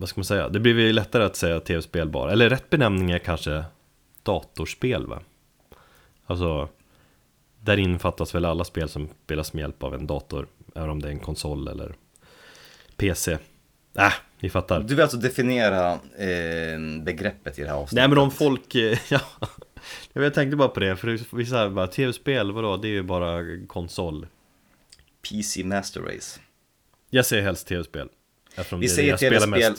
vad 0.01 0.09
ska 0.09 0.19
man 0.19 0.25
säga? 0.25 0.49
Det 0.49 0.59
blir 0.59 0.73
väl 0.73 0.95
lättare 0.95 1.23
att 1.23 1.35
säga 1.35 1.59
tv-spel 1.59 2.09
bara. 2.09 2.31
Eller 2.31 2.49
rätt 2.49 2.69
benämning 2.69 3.11
är 3.11 3.19
kanske 3.19 3.63
datorspel 4.23 5.07
va? 5.07 5.21
Alltså, 6.25 6.69
där 7.59 7.77
infattas 7.77 8.35
väl 8.35 8.45
alla 8.45 8.63
spel 8.63 8.89
som 8.89 9.09
spelas 9.25 9.53
med 9.53 9.61
hjälp 9.61 9.83
av 9.83 9.95
en 9.95 10.07
dator. 10.07 10.47
Även 10.75 10.89
om 10.89 11.01
det 11.01 11.07
är 11.07 11.11
en 11.11 11.19
konsol 11.19 11.67
eller 11.67 11.95
PC. 12.95 13.31
Äh, 13.97 14.13
ni 14.39 14.49
fattar. 14.49 14.79
Du 14.79 14.95
vill 14.95 15.01
alltså 15.01 15.17
definiera 15.17 15.91
eh, 16.17 17.01
begreppet 17.03 17.59
i 17.59 17.61
det 17.61 17.67
här 17.67 17.75
avsnittet? 17.75 17.95
Nej 17.95 18.07
men 18.07 18.17
om 18.17 18.31
folk, 18.31 18.75
eh, 18.75 18.97
ja 19.09 19.21
Jag 20.13 20.33
tänkte 20.33 20.57
bara 20.57 20.69
på 20.69 20.79
det, 20.79 20.95
för 20.95 21.35
vissa 21.35 21.57
här 21.57 21.69
bara 21.69 21.87
tv-spel, 21.87 22.51
vadå? 22.51 22.77
Det 22.77 22.87
är 22.87 22.89
ju 22.89 23.03
bara 23.03 23.43
konsol 23.67 24.27
PC 25.29 25.63
Master 25.63 26.01
Race. 26.01 26.39
Jag 27.09 27.25
säger 27.25 27.43
helst 27.43 27.67
tv-spel 27.67 28.09
Eftersom 28.55 28.79
Vi 28.79 28.87
det 28.87 28.93
säger 28.93 29.17
tv-spel. 29.17 29.75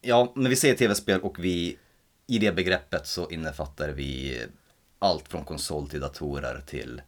Ja, 0.00 0.32
men 0.36 0.50
vi 0.50 0.56
säger 0.56 0.74
tv-spel 0.74 1.20
och 1.20 1.44
vi 1.44 1.78
i 2.26 2.38
det 2.38 2.52
begreppet 2.52 3.06
så 3.06 3.30
innefattar 3.30 3.88
vi 3.88 4.42
allt 4.98 5.28
från 5.28 5.44
konsol 5.44 5.88
till 5.88 6.00
datorer 6.00 6.60
till 6.66 7.02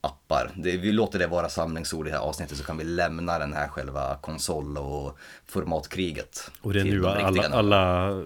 appar. 0.00 0.50
Det, 0.56 0.76
vi 0.76 0.92
låter 0.92 1.18
det 1.18 1.26
vara 1.26 1.48
samlingsord 1.48 2.06
i 2.06 2.10
det 2.10 2.16
här 2.16 2.24
avsnittet 2.24 2.58
så 2.58 2.64
kan 2.64 2.78
vi 2.78 2.84
lämna 2.84 3.38
den 3.38 3.52
här 3.52 3.68
själva 3.68 4.16
konsol 4.16 4.78
och 4.78 5.18
formatkriget. 5.46 6.50
Och 6.60 6.72
det 6.72 6.80
är 6.80 6.84
nu 6.84 7.06
alla, 7.06 7.42
alla 7.42 8.24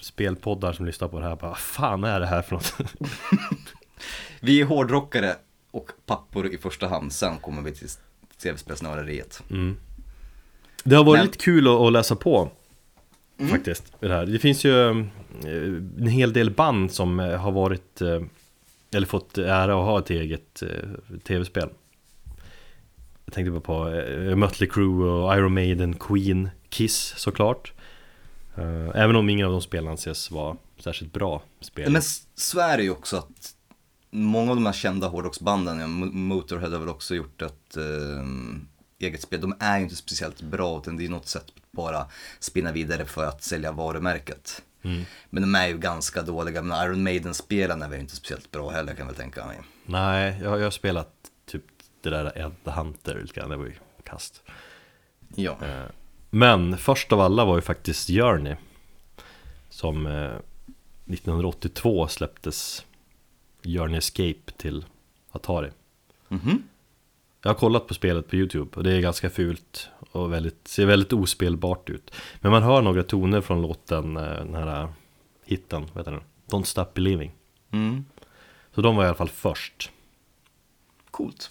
spelpoddar 0.00 0.72
som 0.72 0.86
lyssnar 0.86 1.08
på 1.08 1.20
det 1.20 1.26
här 1.26 1.36
bara 1.36 1.54
fan 1.54 2.04
är 2.04 2.20
det 2.20 2.26
här 2.26 2.42
för 2.42 2.54
något? 2.54 2.74
Vi 4.40 4.60
är 4.60 4.64
hårdrockare 4.64 5.36
och 5.70 5.90
pappor 6.06 6.46
i 6.46 6.58
första 6.58 6.88
hand, 6.88 7.12
sen 7.12 7.38
kommer 7.38 7.62
vi 7.62 7.72
till 7.72 7.88
tv-spelsnöreriet. 8.42 9.42
Det 10.84 10.96
har 10.96 11.04
varit 11.04 11.18
Men- 11.18 11.26
lite 11.26 11.38
kul 11.38 11.66
att, 11.68 11.80
att 11.80 11.92
läsa 11.92 12.16
på 12.16 12.50
Mm. 13.38 13.50
Faktiskt, 13.50 13.92
det 14.00 14.08
här. 14.08 14.26
Det 14.26 14.38
finns 14.38 14.64
ju 14.64 14.90
eh, 14.90 14.96
en 15.98 16.06
hel 16.06 16.32
del 16.32 16.50
band 16.50 16.92
som 16.92 17.20
eh, 17.20 17.36
har 17.40 17.52
varit 17.52 18.00
eh, 18.00 18.20
Eller 18.94 19.06
fått 19.06 19.38
ära 19.38 19.62
att 19.78 19.84
ha 19.84 19.98
ett 19.98 20.10
eget 20.10 20.62
tv-spel 21.24 21.68
Jag 23.24 23.34
tänkte 23.34 23.50
bara 23.50 23.60
på 23.60 23.84
Mötley 24.36 24.70
Crüe 24.70 25.04
och 25.08 25.36
Iron 25.36 25.54
Maiden, 25.54 25.94
Queen, 25.94 26.48
Kiss 26.68 27.14
såklart 27.16 27.72
Även 28.94 29.16
om 29.16 29.28
ingen 29.28 29.46
av 29.46 29.52
de 29.52 29.60
spelen 29.62 29.88
anses 29.90 30.30
vara 30.30 30.56
särskilt 30.78 31.12
bra 31.12 31.42
spel 31.60 31.92
Men 31.92 31.98
s- 31.98 32.22
så 32.34 32.60
är 32.60 32.78
ju 32.78 32.90
också 32.90 33.16
att 33.16 33.54
många 34.10 34.50
av 34.50 34.56
de 34.56 34.66
här 34.66 34.72
kända 34.72 35.08
hårdrocksbanden, 35.08 35.90
Motorhead 36.26 36.70
har 36.70 36.78
väl 36.78 36.88
också 36.88 37.14
gjort 37.14 37.42
ett 37.42 37.76
eh, 37.76 38.24
eget 39.04 39.22
spel. 39.22 39.40
De 39.40 39.56
är 39.60 39.76
ju 39.76 39.82
inte 39.82 39.96
speciellt 39.96 40.40
bra 40.42 40.78
utan 40.78 40.96
det 40.96 41.04
är 41.04 41.08
något 41.08 41.28
sätt 41.28 41.44
att 41.56 41.72
bara 41.72 42.06
spinna 42.40 42.72
vidare 42.72 43.04
för 43.04 43.24
att 43.24 43.42
sälja 43.42 43.72
varumärket. 43.72 44.62
Men 45.30 45.42
de 45.42 45.54
är 45.54 45.66
ju 45.68 45.78
ganska 45.78 46.22
dåliga, 46.22 46.62
men 46.62 46.86
Iron 46.86 47.02
Maiden-spelen 47.02 47.82
är 47.82 47.88
väl 47.88 48.00
inte 48.00 48.16
speciellt 48.16 48.50
bra 48.50 48.70
heller 48.70 48.92
kan 48.94 48.98
jag 48.98 49.06
väl 49.06 49.14
tänka 49.14 49.46
mig. 49.46 49.60
Nej, 49.86 50.38
jag, 50.42 50.58
jag 50.58 50.64
har 50.64 50.70
spelat 50.70 51.10
typ 51.46 51.64
det 52.00 52.10
där 52.10 52.38
Ed 52.38 52.52
the 52.64 52.70
Hunter 52.70 53.20
lite 53.22 53.40
grann, 53.40 53.50
det 53.50 53.56
var 53.56 53.64
ju 53.64 53.74
kast. 54.04 54.42
Ja. 55.34 55.56
Eh, 55.62 55.84
Men 56.30 56.78
först 56.78 57.12
av 57.12 57.20
alla 57.20 57.44
var 57.44 57.56
ju 57.56 57.62
faktiskt 57.62 58.08
Journey 58.08 58.56
Som 59.68 60.06
eh, 60.06 60.34
1982 61.06 62.08
släpptes 62.08 62.84
Journey 63.62 63.98
Escape 63.98 64.52
till 64.56 64.84
Atari 65.30 65.70
Mhm. 66.28 66.62
Jag 67.44 67.50
har 67.50 67.54
kollat 67.54 67.86
på 67.86 67.94
spelet 67.94 68.28
på 68.28 68.36
YouTube 68.36 68.70
och 68.76 68.84
det 68.84 68.92
är 68.92 69.00
ganska 69.00 69.30
fult 69.30 69.88
och 70.12 70.32
väldigt, 70.32 70.68
ser 70.68 70.86
väldigt 70.86 71.12
ospelbart 71.12 71.90
ut. 71.90 72.14
Men 72.40 72.52
man 72.52 72.62
hör 72.62 72.82
några 72.82 73.02
toner 73.02 73.40
från 73.40 73.62
låten, 73.62 74.16
eh, 74.16 74.22
den 74.22 74.54
här 74.54 74.88
hitten, 75.44 75.86
vad 75.92 76.00
heter 76.00 76.12
den? 76.12 76.20
Don't 76.50 76.64
Stop 76.64 76.86
Believing. 76.94 77.32
Mm. 77.70 78.04
Så 78.74 78.80
de 78.80 78.96
var 78.96 79.04
i 79.04 79.06
alla 79.06 79.16
fall 79.16 79.28
först. 79.28 79.90
Coolt. 81.10 81.50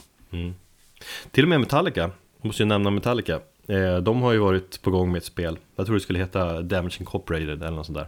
Till 1.31 1.43
och 1.43 1.49
med 1.49 1.59
Metallica, 1.59 2.11
måste 2.41 2.63
ju 2.63 2.67
nämna 2.67 2.89
Metallica 2.89 3.39
eh, 3.67 3.97
De 3.97 4.21
har 4.21 4.31
ju 4.31 4.39
varit 4.39 4.81
på 4.81 4.91
gång 4.91 5.11
med 5.11 5.19
ett 5.19 5.25
spel. 5.25 5.57
Jag 5.75 5.85
tror 5.85 5.95
det 5.95 6.01
skulle 6.01 6.19
heta 6.19 6.61
Damage 6.61 6.97
Incorporated 6.99 7.63
eller 7.63 7.71
något 7.71 7.85
sånt 7.85 7.97
där. 7.97 8.07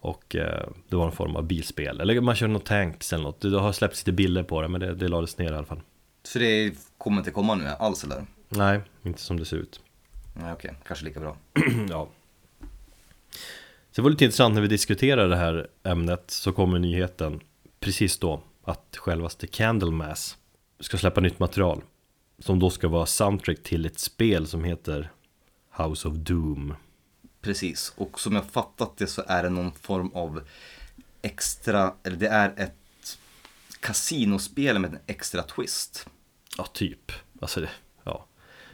Och 0.00 0.36
eh, 0.36 0.68
det 0.88 0.96
var 0.96 1.06
en 1.06 1.12
form 1.12 1.36
av 1.36 1.42
bilspel. 1.42 2.00
Eller 2.00 2.20
man 2.20 2.34
kör 2.34 2.48
något 2.48 2.66
tanks 2.66 3.12
eller 3.12 3.24
något. 3.24 3.40
Det 3.40 3.60
har 3.60 3.72
släppts 3.72 4.00
lite 4.00 4.12
bilder 4.12 4.42
på 4.42 4.62
det 4.62 4.68
men 4.68 4.80
det, 4.80 4.94
det 4.94 5.08
lades 5.08 5.38
ner 5.38 5.52
i 5.52 5.56
alla 5.56 5.66
fall 5.66 5.80
Så 6.24 6.38
det 6.38 6.74
kommer 6.98 7.18
inte 7.18 7.30
komma 7.30 7.54
nu 7.54 7.68
alls 7.68 8.04
eller? 8.04 8.26
Nej, 8.48 8.80
inte 9.02 9.20
som 9.20 9.38
det 9.38 9.44
ser 9.44 9.56
ut 9.56 9.80
Nej 10.34 10.52
okej, 10.52 10.74
kanske 10.86 11.04
lika 11.04 11.20
bra. 11.20 11.36
Ja 11.88 12.08
Så 13.90 14.00
det 14.00 14.02
var 14.02 14.10
lite 14.10 14.24
intressant 14.24 14.54
när 14.54 14.62
vi 14.62 14.68
diskuterade 14.68 15.28
det 15.28 15.36
här 15.36 15.68
ämnet 15.82 16.24
Så 16.30 16.52
kommer 16.52 16.78
nyheten 16.78 17.40
precis 17.80 18.18
då 18.18 18.42
Att 18.64 18.96
självaste 18.96 19.46
Candlemass 19.46 20.36
Ska 20.80 20.96
släppa 20.96 21.20
nytt 21.20 21.38
material 21.38 21.82
Som 22.38 22.58
då 22.58 22.70
ska 22.70 22.88
vara 22.88 23.06
soundtrack 23.06 23.62
till 23.62 23.86
ett 23.86 23.98
spel 23.98 24.46
som 24.46 24.64
heter 24.64 25.10
House 25.76 26.08
of 26.08 26.14
Doom 26.14 26.74
Precis, 27.40 27.92
och 27.96 28.20
som 28.20 28.34
jag 28.34 28.44
fattat 28.44 28.96
det 28.96 29.06
så 29.06 29.22
är 29.26 29.42
det 29.42 29.50
någon 29.50 29.72
form 29.72 30.10
av 30.14 30.42
extra, 31.22 31.94
eller 32.02 32.16
det 32.16 32.28
är 32.28 32.54
ett 32.56 33.18
kasinospel 33.80 34.78
med 34.78 34.90
en 34.90 34.98
extra 35.06 35.42
twist. 35.42 36.06
Ja, 36.58 36.64
typ. 36.72 37.12
Alltså 37.40 37.60
det, 37.60 37.70
ja. 38.04 38.26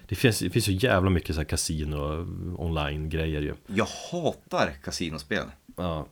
Det 0.09 0.15
finns, 0.15 0.39
det 0.39 0.51
finns 0.51 0.65
så 0.65 0.71
jävla 0.71 1.11
mycket 1.11 1.35
så 1.35 1.41
här 1.41 1.49
kasino 1.49 1.97
online-grejer 2.59 3.41
ju. 3.41 3.55
Jag 3.67 3.87
hatar 4.13 4.71
kasinospel. 4.85 5.45
Ja. 5.77 6.07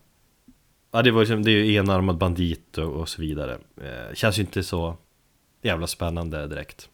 Ja 0.90 1.02
det 1.02 1.10
var 1.10 1.20
liksom, 1.20 1.42
det 1.42 1.50
är 1.50 1.64
ju 1.64 1.74
enarmad 1.74 2.18
bandit 2.18 2.78
och, 2.78 2.92
och 2.92 3.08
så 3.08 3.20
vidare. 3.22 3.58
Eh, 3.82 4.14
Känns 4.14 4.38
ju 4.38 4.42
inte 4.42 4.62
så 4.62 4.96
jävla 5.62 5.86
spännande 5.86 6.46
direkt. 6.46 6.88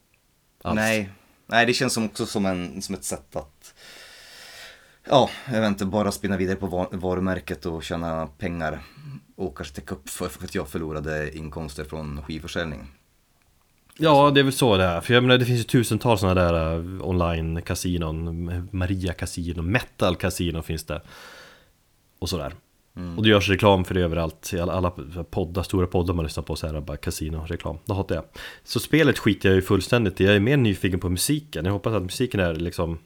Alls. 0.63 0.75
Nej, 0.75 1.09
nej 1.47 1.65
det 1.65 1.73
känns 1.73 1.93
som 1.93 2.05
också 2.05 2.25
som, 2.25 2.45
en, 2.45 2.81
som 2.81 2.95
ett 2.95 3.03
sätt 3.03 3.35
att 3.35 3.73
Ja, 5.09 5.29
jag 5.53 5.61
vet 5.61 5.67
inte, 5.69 5.85
bara 5.85 6.11
spinna 6.11 6.37
vidare 6.37 6.55
på 6.55 6.67
var- 6.67 6.89
varumärket 6.91 7.65
och 7.65 7.83
tjäna 7.83 8.27
pengar. 8.27 8.83
Och 9.35 9.57
kanske 9.57 9.75
täcka 9.75 9.95
upp 9.95 10.09
för, 10.09 10.29
för 10.29 10.43
att 10.43 10.55
jag 10.55 10.67
förlorade 10.69 11.37
inkomster 11.37 11.83
från 11.83 12.21
skivförsäljning. 12.23 12.87
Ja, 13.97 14.31
det 14.31 14.39
är 14.39 14.43
väl 14.43 14.53
så 14.53 14.77
det 14.77 14.83
är. 14.83 15.01
För 15.01 15.13
jag 15.13 15.23
menar, 15.23 15.37
det 15.37 15.45
finns 15.45 15.59
ju 15.59 15.63
tusentals 15.63 16.21
sådana 16.21 16.41
där 16.41 16.77
uh, 16.77 17.07
online-kasinon. 17.07 18.69
Maria 18.71 19.13
Casino, 19.13 19.61
Metal 19.61 20.15
Casino 20.15 20.61
finns 20.61 20.83
det. 20.83 21.01
Och 22.19 22.29
sådär. 22.29 22.53
Och 23.17 23.23
det 23.23 23.29
görs 23.29 23.49
reklam 23.49 23.85
för 23.85 23.93
det 23.93 24.01
överallt. 24.01 24.53
I 24.53 24.59
alla, 24.59 24.73
alla 24.73 24.91
poddar, 25.29 25.63
stora 25.63 25.87
poddar 25.87 26.13
man 26.13 26.25
lyssnar 26.25 26.43
på 26.43 26.55
så 26.55 26.67
här 26.67 26.81
bara 26.81 26.97
kasino-reklam. 26.97 27.77
Det 27.85 27.93
hatar 27.93 28.15
jag. 28.15 28.23
Så 28.63 28.79
spelet 28.79 29.19
skiter 29.19 29.49
jag 29.49 29.55
ju 29.55 29.61
fullständigt 29.61 30.21
i. 30.21 30.23
Jag 30.23 30.35
är 30.35 30.39
mer 30.39 30.57
nyfiken 30.57 30.99
på 30.99 31.09
musiken. 31.09 31.65
Jag 31.65 31.71
hoppas 31.71 31.93
att 31.93 32.03
musiken 32.03 32.39
är 32.39 32.55
liksom... 32.55 32.99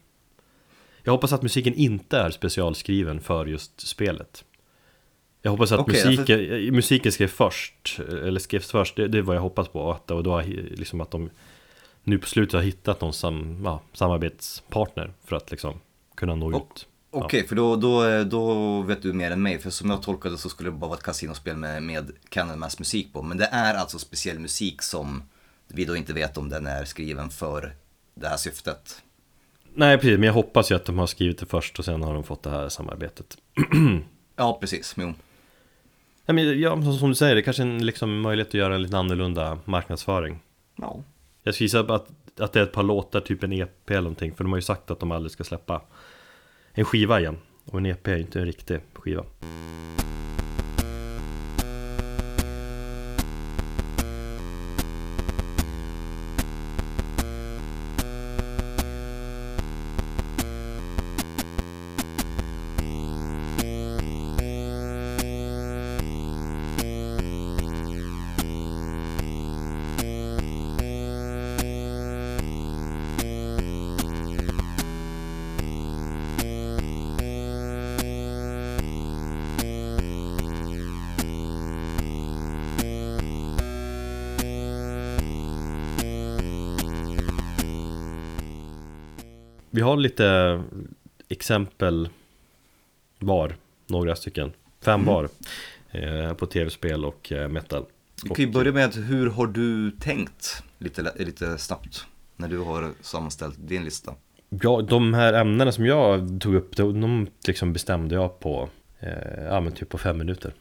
Jag 1.03 1.11
hoppas 1.11 1.33
att 1.33 1.41
musiken 1.41 1.73
inte 1.73 2.17
är 2.17 2.29
specialskriven 2.29 3.21
för 3.21 3.45
just 3.45 3.87
spelet. 3.87 4.43
Jag 5.41 5.51
hoppas 5.51 5.71
att 5.71 5.79
Okej, 5.79 6.05
musiken, 6.17 6.75
musiken 6.75 7.11
skrevs 7.11 7.31
först, 7.31 7.99
eller 8.09 8.39
skrevs 8.39 8.71
först, 8.71 8.95
det, 8.95 9.07
det 9.07 9.17
är 9.17 9.21
vad 9.21 9.35
jag 9.35 9.41
hoppas 9.41 9.67
på. 9.67 9.91
Att, 9.91 10.11
och 10.11 10.23
då 10.23 10.41
liksom 10.71 11.01
att 11.01 11.11
de 11.11 11.29
nu 12.03 12.17
på 12.19 12.27
slutet 12.27 12.53
har 12.53 12.61
hittat 12.61 13.01
någon 13.01 13.13
sam, 13.13 13.61
ja, 13.65 13.81
samarbetspartner 13.93 15.13
för 15.25 15.35
att 15.35 15.51
liksom 15.51 15.79
kunna 16.15 16.35
nå 16.35 16.55
Och- 16.55 16.71
ut. 16.75 16.85
Okej, 17.11 17.47
för 17.47 17.55
då, 17.55 17.75
då, 17.75 18.23
då 18.23 18.81
vet 18.81 19.01
du 19.01 19.13
mer 19.13 19.31
än 19.31 19.41
mig. 19.41 19.59
För 19.59 19.69
som 19.69 19.89
jag 19.89 20.01
tolkade 20.03 20.37
så 20.37 20.49
skulle 20.49 20.69
det 20.69 20.75
bara 20.77 20.87
vara 20.87 20.97
ett 20.97 21.03
kasinospel 21.05 21.57
med, 21.57 21.83
med 21.83 22.11
Candlemass 22.29 22.79
musik 22.79 23.13
på. 23.13 23.21
Men 23.21 23.37
det 23.37 23.45
är 23.45 23.73
alltså 23.75 23.99
speciell 23.99 24.39
musik 24.39 24.81
som 24.81 25.23
vi 25.67 25.85
då 25.85 25.95
inte 25.95 26.13
vet 26.13 26.37
om 26.37 26.49
den 26.49 26.67
är 26.67 26.85
skriven 26.85 27.29
för 27.29 27.75
det 28.15 28.27
här 28.27 28.37
syftet. 28.37 29.01
Nej 29.73 29.97
precis, 29.97 30.17
men 30.17 30.23
jag 30.27 30.33
hoppas 30.33 30.71
ju 30.71 30.75
att 30.75 30.85
de 30.85 30.99
har 30.99 31.07
skrivit 31.07 31.37
det 31.37 31.45
först 31.45 31.79
och 31.79 31.85
sen 31.85 32.03
har 32.03 32.13
de 32.13 32.23
fått 32.23 32.43
det 32.43 32.49
här 32.49 32.69
samarbetet. 32.69 33.37
Ja, 34.35 34.57
precis. 34.61 34.95
Jo. 34.97 35.13
Nej, 36.29 36.45
men, 36.45 36.59
ja, 36.59 36.81
som, 36.81 37.09
du 37.09 37.15
säger, 37.15 37.35
det 37.35 37.41
är 37.41 37.43
kanske 37.43 37.63
är 37.63 37.67
en 37.67 37.85
liksom, 37.85 38.21
möjlighet 38.21 38.47
att 38.47 38.53
göra 38.53 38.75
en 38.75 38.81
lite 38.81 38.97
annorlunda 38.97 39.59
marknadsföring. 39.65 40.39
Ja. 40.75 41.03
Jag 41.43 41.55
ska 41.55 41.63
gissa 41.63 41.79
att, 41.79 42.07
att 42.39 42.53
det 42.53 42.59
är 42.59 42.63
ett 42.63 42.71
par 42.71 42.83
låtar, 42.83 43.21
typ 43.21 43.43
en 43.43 43.53
EP 43.53 43.89
eller 43.89 44.01
någonting, 44.01 44.33
för 44.33 44.43
de 44.43 44.51
har 44.51 44.57
ju 44.57 44.61
sagt 44.61 44.91
att 44.91 44.99
de 44.99 45.11
aldrig 45.11 45.31
ska 45.31 45.43
släppa 45.43 45.81
en 46.71 46.85
skiva 46.85 47.19
igen. 47.19 47.37
Och 47.65 47.79
en 47.79 47.85
EP 47.85 48.07
är 48.07 48.15
ju 48.15 48.21
inte 48.21 48.39
en 48.39 48.45
riktig 48.45 48.79
skiva. 48.93 49.23
Vi 89.79 89.83
har 89.83 89.97
lite 89.97 90.61
exempel 91.29 92.09
var, 93.19 93.55
några 93.87 94.15
stycken. 94.15 94.51
Fem 94.81 95.05
var. 95.05 95.29
Eh, 95.91 96.33
på 96.33 96.45
tv-spel 96.45 97.05
och 97.05 97.31
eh, 97.31 97.47
metal. 97.47 97.85
Vi 98.23 98.29
kan 98.29 98.45
ju 98.45 98.51
börja 98.51 98.71
med 98.71 98.95
hur 98.95 99.29
har 99.29 99.47
du 99.47 99.91
tänkt 99.91 100.63
lite, 100.77 101.13
lite 101.15 101.57
snabbt 101.57 102.05
när 102.35 102.47
du 102.47 102.57
har 102.57 102.91
sammanställt 103.01 103.55
din 103.59 103.83
lista? 103.83 104.15
Ja, 104.49 104.81
de 104.81 105.13
här 105.13 105.33
ämnena 105.33 105.71
som 105.71 105.85
jag 105.85 106.41
tog 106.41 106.55
upp, 106.55 106.75
de, 106.75 107.01
de 107.01 107.27
liksom 107.47 107.73
bestämde 107.73 108.15
jag 108.15 108.39
på, 108.39 108.69
eh, 108.99 109.43
ja 109.43 109.59
men 109.59 109.73
typ 109.73 109.89
på 109.89 109.97
fem 109.97 110.17
minuter. 110.17 110.53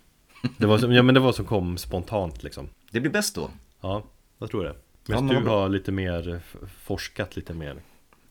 Det 0.58 0.66
var 0.66 0.78
som, 0.78 0.92
ja 0.92 1.02
men 1.02 1.14
det 1.14 1.20
var 1.20 1.32
som 1.32 1.44
kom 1.44 1.78
spontant 1.78 2.42
liksom. 2.42 2.68
Det 2.90 3.00
blir 3.00 3.12
bäst 3.12 3.34
då. 3.34 3.50
Ja, 3.80 4.02
jag 4.38 4.50
tror 4.50 4.64
det. 4.64 4.74
Ja, 5.06 5.20
Men 5.20 5.26
men 5.26 5.44
du 5.44 5.50
har 5.50 5.68
lite 5.68 5.92
mer 5.92 6.40
forskat 6.84 7.36
lite 7.36 7.54
mer. 7.54 7.76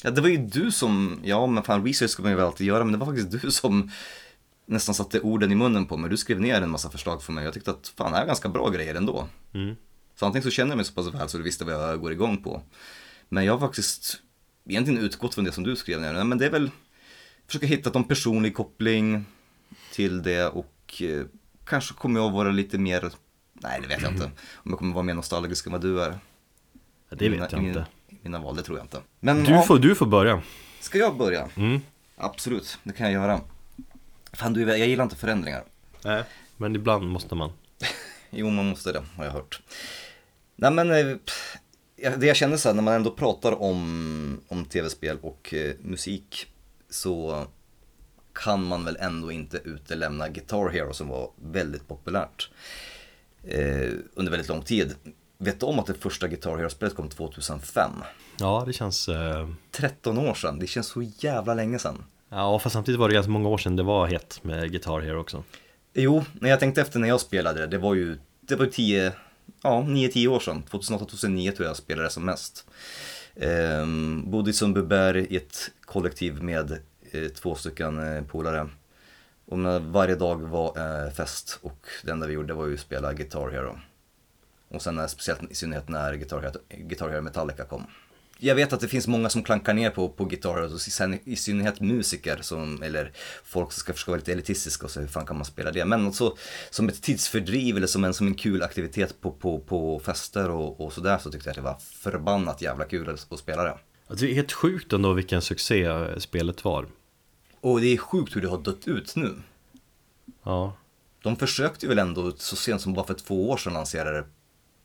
Ja, 0.03 0.11
det 0.11 0.21
var 0.21 0.29
ju 0.29 0.37
du 0.37 0.71
som, 0.71 1.19
ja 1.23 1.47
men 1.47 1.63
fan 1.63 1.85
research 1.85 2.11
ska 2.11 2.21
man 2.21 2.31
ju 2.31 2.35
väl 2.37 2.45
alltid 2.45 2.67
göra, 2.67 2.83
men 2.83 2.91
det 2.91 2.97
var 2.97 3.05
faktiskt 3.05 3.41
du 3.41 3.51
som 3.51 3.91
nästan 4.65 4.95
satte 4.95 5.19
orden 5.19 5.51
i 5.51 5.55
munnen 5.55 5.85
på 5.85 5.97
mig. 5.97 6.09
Du 6.09 6.17
skrev 6.17 6.41
ner 6.41 6.61
en 6.61 6.69
massa 6.69 6.89
förslag 6.89 7.23
för 7.23 7.33
mig. 7.33 7.43
Jag 7.45 7.53
tyckte 7.53 7.71
att 7.71 7.93
fan, 7.97 8.11
det 8.11 8.17
här 8.17 8.23
är 8.23 8.27
ganska 8.27 8.49
bra 8.49 8.69
grejer 8.69 8.95
ändå. 8.95 9.27
Mm. 9.53 9.75
Så 10.15 10.25
antingen 10.25 10.43
så 10.43 10.49
känner 10.49 10.71
jag 10.71 10.75
mig 10.77 10.85
så 10.85 10.93
pass 10.93 11.13
väl 11.13 11.29
så 11.29 11.37
du 11.37 11.43
visste 11.43 11.65
vad 11.65 11.73
jag 11.73 12.01
går 12.01 12.11
igång 12.11 12.43
på. 12.43 12.61
Men 13.29 13.45
jag 13.45 13.53
har 13.53 13.67
faktiskt 13.67 14.21
egentligen 14.69 15.01
utgått 15.03 15.35
från 15.35 15.45
det 15.45 15.51
som 15.51 15.63
du 15.63 15.75
skrev 15.75 16.01
ner. 16.01 16.23
Men 16.23 16.37
det 16.37 16.45
är 16.45 16.49
väl, 16.51 16.71
försöka 17.47 17.65
hitta 17.65 17.89
någon 17.89 18.03
personlig 18.03 18.55
koppling 18.55 19.25
till 19.91 20.23
det 20.23 20.45
och 20.47 21.01
eh, 21.01 21.25
kanske 21.65 21.93
kommer 21.93 22.19
jag 22.19 22.31
vara 22.31 22.51
lite 22.51 22.77
mer, 22.77 23.11
nej 23.53 23.79
det 23.81 23.87
vet 23.87 24.01
jag 24.01 24.11
inte. 24.11 24.25
Om 24.53 24.71
jag 24.71 24.79
kommer 24.79 24.93
vara 24.93 25.03
mer 25.03 25.13
nostalgisk 25.13 25.65
än 25.65 25.71
vad 25.71 25.81
du 25.81 26.01
är. 26.01 26.09
Ja, 27.09 27.15
det 27.15 27.29
vet 27.29 27.31
mina- 27.31 27.47
jag 27.51 27.63
inte. 27.63 27.85
Mina, 28.27 28.37
i 28.37 28.39
mina 28.39 28.45
val, 28.45 28.55
det 28.55 28.63
tror 28.63 28.77
jag 28.77 28.85
inte. 28.85 29.01
Men 29.19 29.43
Du 29.43 29.51
ja, 29.51 29.61
får, 29.61 29.79
du 29.79 29.95
får 29.95 30.05
börja. 30.05 30.41
ska 30.79 30.97
jag 30.97 31.17
börja? 31.17 31.49
Mm. 31.55 31.81
Absolut, 32.17 32.77
det 32.83 32.93
kan 32.93 33.11
jag 33.11 33.21
göra. 33.21 33.41
Fan 34.33 34.53
du, 34.53 34.61
jag 34.61 34.87
gillar 34.87 35.03
inte 35.03 35.15
förändringar. 35.15 35.63
Nej. 36.03 36.23
Men 36.57 36.75
ibland 36.75 37.07
måste 37.09 37.35
man. 37.35 37.51
Jo, 38.29 38.49
man 38.49 38.65
måste 38.65 38.91
det, 38.91 39.03
har 39.17 39.25
jag 39.25 39.31
hört. 39.31 39.61
Nej 40.55 40.71
men, 40.71 40.91
eh, 40.91 41.17
pff, 41.17 41.57
det 42.17 42.25
jag 42.25 42.35
känner 42.35 42.57
så 42.57 42.69
här, 42.69 42.73
när 42.75 42.83
man 42.83 42.93
ändå 42.93 43.11
pratar 43.11 43.61
om, 43.61 44.41
om 44.47 44.65
tv-spel 44.65 45.17
och 45.21 45.53
eh, 45.53 45.73
musik 45.81 46.47
så 46.89 47.45
kan 48.33 48.63
man 48.63 48.85
väl 48.85 48.97
ändå 48.99 49.31
inte 49.31 49.57
utelämna 49.57 50.29
Guitar 50.29 50.69
Hero 50.69 50.93
som 50.93 51.07
var 51.07 51.31
väldigt 51.35 51.87
populärt 51.87 52.49
eh, 53.43 53.91
under 54.13 54.31
väldigt 54.31 54.47
lång 54.49 54.61
tid. 54.61 54.95
Vet 55.37 55.59
du 55.59 55.65
om 55.65 55.79
att 55.79 55.85
det 55.85 55.93
första 55.93 56.27
Guitar 56.27 56.57
Hero-spelet 56.57 56.95
kom 56.95 57.09
2005? 57.09 57.91
Ja, 58.39 58.63
det 58.67 58.73
känns... 58.73 59.09
Eh... 59.09 59.47
13 59.71 60.17
år 60.17 60.33
sedan, 60.33 60.59
det 60.59 60.67
känns 60.67 60.87
så 60.87 61.01
jävla 61.01 61.53
länge 61.53 61.79
sedan. 61.79 62.03
Ja, 62.29 62.59
fast 62.59 62.73
samtidigt 62.73 62.99
var 62.99 63.07
det 63.07 63.13
ganska 63.13 63.31
många 63.31 63.49
år 63.49 63.57
sedan 63.57 63.75
det 63.75 63.83
var 63.83 64.07
hett 64.07 64.39
med 64.43 64.71
Guitar 64.71 64.99
Hero 64.99 65.19
också. 65.19 65.43
Jo, 65.93 66.23
när 66.33 66.49
jag 66.49 66.59
tänkte 66.59 66.81
efter 66.81 66.99
när 66.99 67.07
jag 67.07 67.21
spelade 67.21 67.59
det, 67.59 67.67
det 67.67 67.77
var 67.77 67.93
ju, 67.93 68.17
det 68.41 68.55
var 68.55 68.65
10, 68.65 69.13
ja 69.61 69.85
9-10 69.87 70.27
år 70.27 70.39
sedan. 70.39 70.63
2008-2009 70.69 71.51
tror 71.51 71.65
jag 71.65 71.69
jag 71.69 71.77
spelade 71.77 72.09
som 72.09 72.25
mest. 72.25 72.65
Ehm, 73.35 74.31
bodde 74.31 74.49
i 74.49 74.53
Sundbyberg 74.53 75.25
i 75.29 75.37
ett 75.37 75.71
kollektiv 75.81 76.43
med 76.43 76.71
eh, 77.11 77.27
två 77.27 77.55
stycken 77.55 78.17
eh, 78.17 78.23
polare. 78.23 78.69
Och 79.45 79.59
varje 79.81 80.15
dag 80.15 80.41
var 80.41 80.67
eh, 80.77 81.11
fest 81.11 81.59
och 81.61 81.87
det 82.03 82.11
enda 82.11 82.27
vi 82.27 82.33
gjorde 82.33 82.53
var 82.53 82.65
ju 82.65 82.73
att 82.73 82.79
spela 82.79 83.13
Guitar 83.13 83.49
Hero. 83.49 83.79
Och 84.69 84.81
sen 84.81 84.95
när, 84.95 85.07
speciellt 85.07 85.51
i 85.51 85.55
synnerhet 85.55 85.89
när 85.89 86.13
Guitar 86.13 86.41
Hero, 86.41 86.51
Guitar 86.69 87.09
Hero 87.09 87.21
Metallica 87.21 87.65
kom. 87.65 87.83
Jag 88.39 88.55
vet 88.55 88.73
att 88.73 88.79
det 88.79 88.87
finns 88.87 89.07
många 89.07 89.29
som 89.29 89.43
klankar 89.43 89.73
ner 89.73 89.89
på, 89.89 90.09
på 90.09 90.25
Guitar 90.25 90.53
Hero, 90.53 90.79
sen 90.79 91.19
i 91.23 91.35
synnerhet 91.35 91.81
musiker 91.81 92.37
som, 92.41 92.83
eller 92.83 93.11
folk 93.43 93.71
som 93.71 93.79
ska 93.79 93.93
försöka 93.93 94.11
vara 94.11 94.19
lite 94.19 94.31
elitistiska 94.31 94.85
och 94.85 94.91
säga 94.91 95.01
hur 95.01 95.11
fan 95.11 95.25
kan 95.25 95.35
man 95.35 95.45
spela 95.45 95.71
det. 95.71 95.85
Men 95.85 96.05
alltså, 96.05 96.37
som 96.69 96.89
ett 96.89 97.01
tidsfördriv 97.01 97.77
eller 97.77 97.87
som 97.87 98.03
en, 98.03 98.13
som 98.13 98.27
en 98.27 98.35
kul 98.35 98.63
aktivitet 98.63 99.21
på, 99.21 99.31
på, 99.31 99.59
på 99.59 99.99
fester 99.99 100.49
och, 100.49 100.81
och 100.81 100.93
sådär 100.93 101.17
så 101.17 101.31
tyckte 101.31 101.49
jag 101.49 101.51
att 101.51 101.55
det 101.55 101.61
var 101.61 101.77
förbannat 101.79 102.61
jävla 102.61 102.85
kul 102.85 103.09
att, 103.09 103.39
spela 103.39 103.63
det. 103.63 103.77
Det 104.07 104.31
är 104.31 104.35
helt 104.35 104.51
sjukt 104.51 104.93
ändå 104.93 105.13
vilken 105.13 105.41
succé 105.41 105.89
spelet 106.17 106.63
var. 106.63 106.85
Och 107.61 107.81
det 107.81 107.93
är 107.93 107.97
sjukt 107.97 108.35
hur 108.35 108.41
det 108.41 108.49
har 108.49 108.57
dött 108.57 108.87
ut 108.87 109.15
nu. 109.15 109.35
Ja. 110.43 110.73
De 111.23 111.35
försökte 111.35 111.87
väl 111.87 111.99
ändå 111.99 112.31
så 112.37 112.55
sent 112.55 112.81
som 112.81 112.93
bara 112.93 113.07
för 113.07 113.13
två 113.13 113.49
år 113.49 113.57
sedan 113.57 113.73
lansera 113.73 114.11
det 114.11 114.23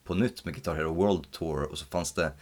på 0.05 0.15
nytt 0.15 0.45
med 0.45 0.55
Guitar 0.55 0.75
Hero 0.75 0.95
World 0.95 1.31
Tour 1.31 1.63
och 1.63 1.79
så 1.79 1.85
fanns 1.87 2.13
det 2.13 2.33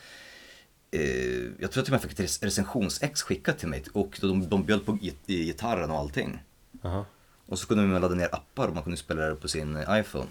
eh, 0.90 1.52
jag 1.58 1.72
tror 1.72 1.82
att 1.82 1.88
jag 1.88 2.02
fick 2.02 2.20
recensionsex 2.20 3.22
skickat 3.22 3.58
till 3.58 3.68
mig 3.68 3.84
och 3.92 4.18
de, 4.20 4.48
de 4.48 4.64
bjöd 4.64 4.86
på 4.86 4.98
gitarren 5.26 5.90
och 5.90 5.96
allting. 5.96 6.42
Aha. 6.82 7.04
Och 7.46 7.58
så 7.58 7.66
kunde 7.66 7.86
man 7.86 8.00
ladda 8.00 8.14
ner 8.14 8.34
appar 8.34 8.68
och 8.68 8.74
man 8.74 8.82
kunde 8.82 8.96
spela 8.96 9.22
det 9.22 9.34
på 9.34 9.48
sin 9.48 9.78
iPhone. 9.90 10.26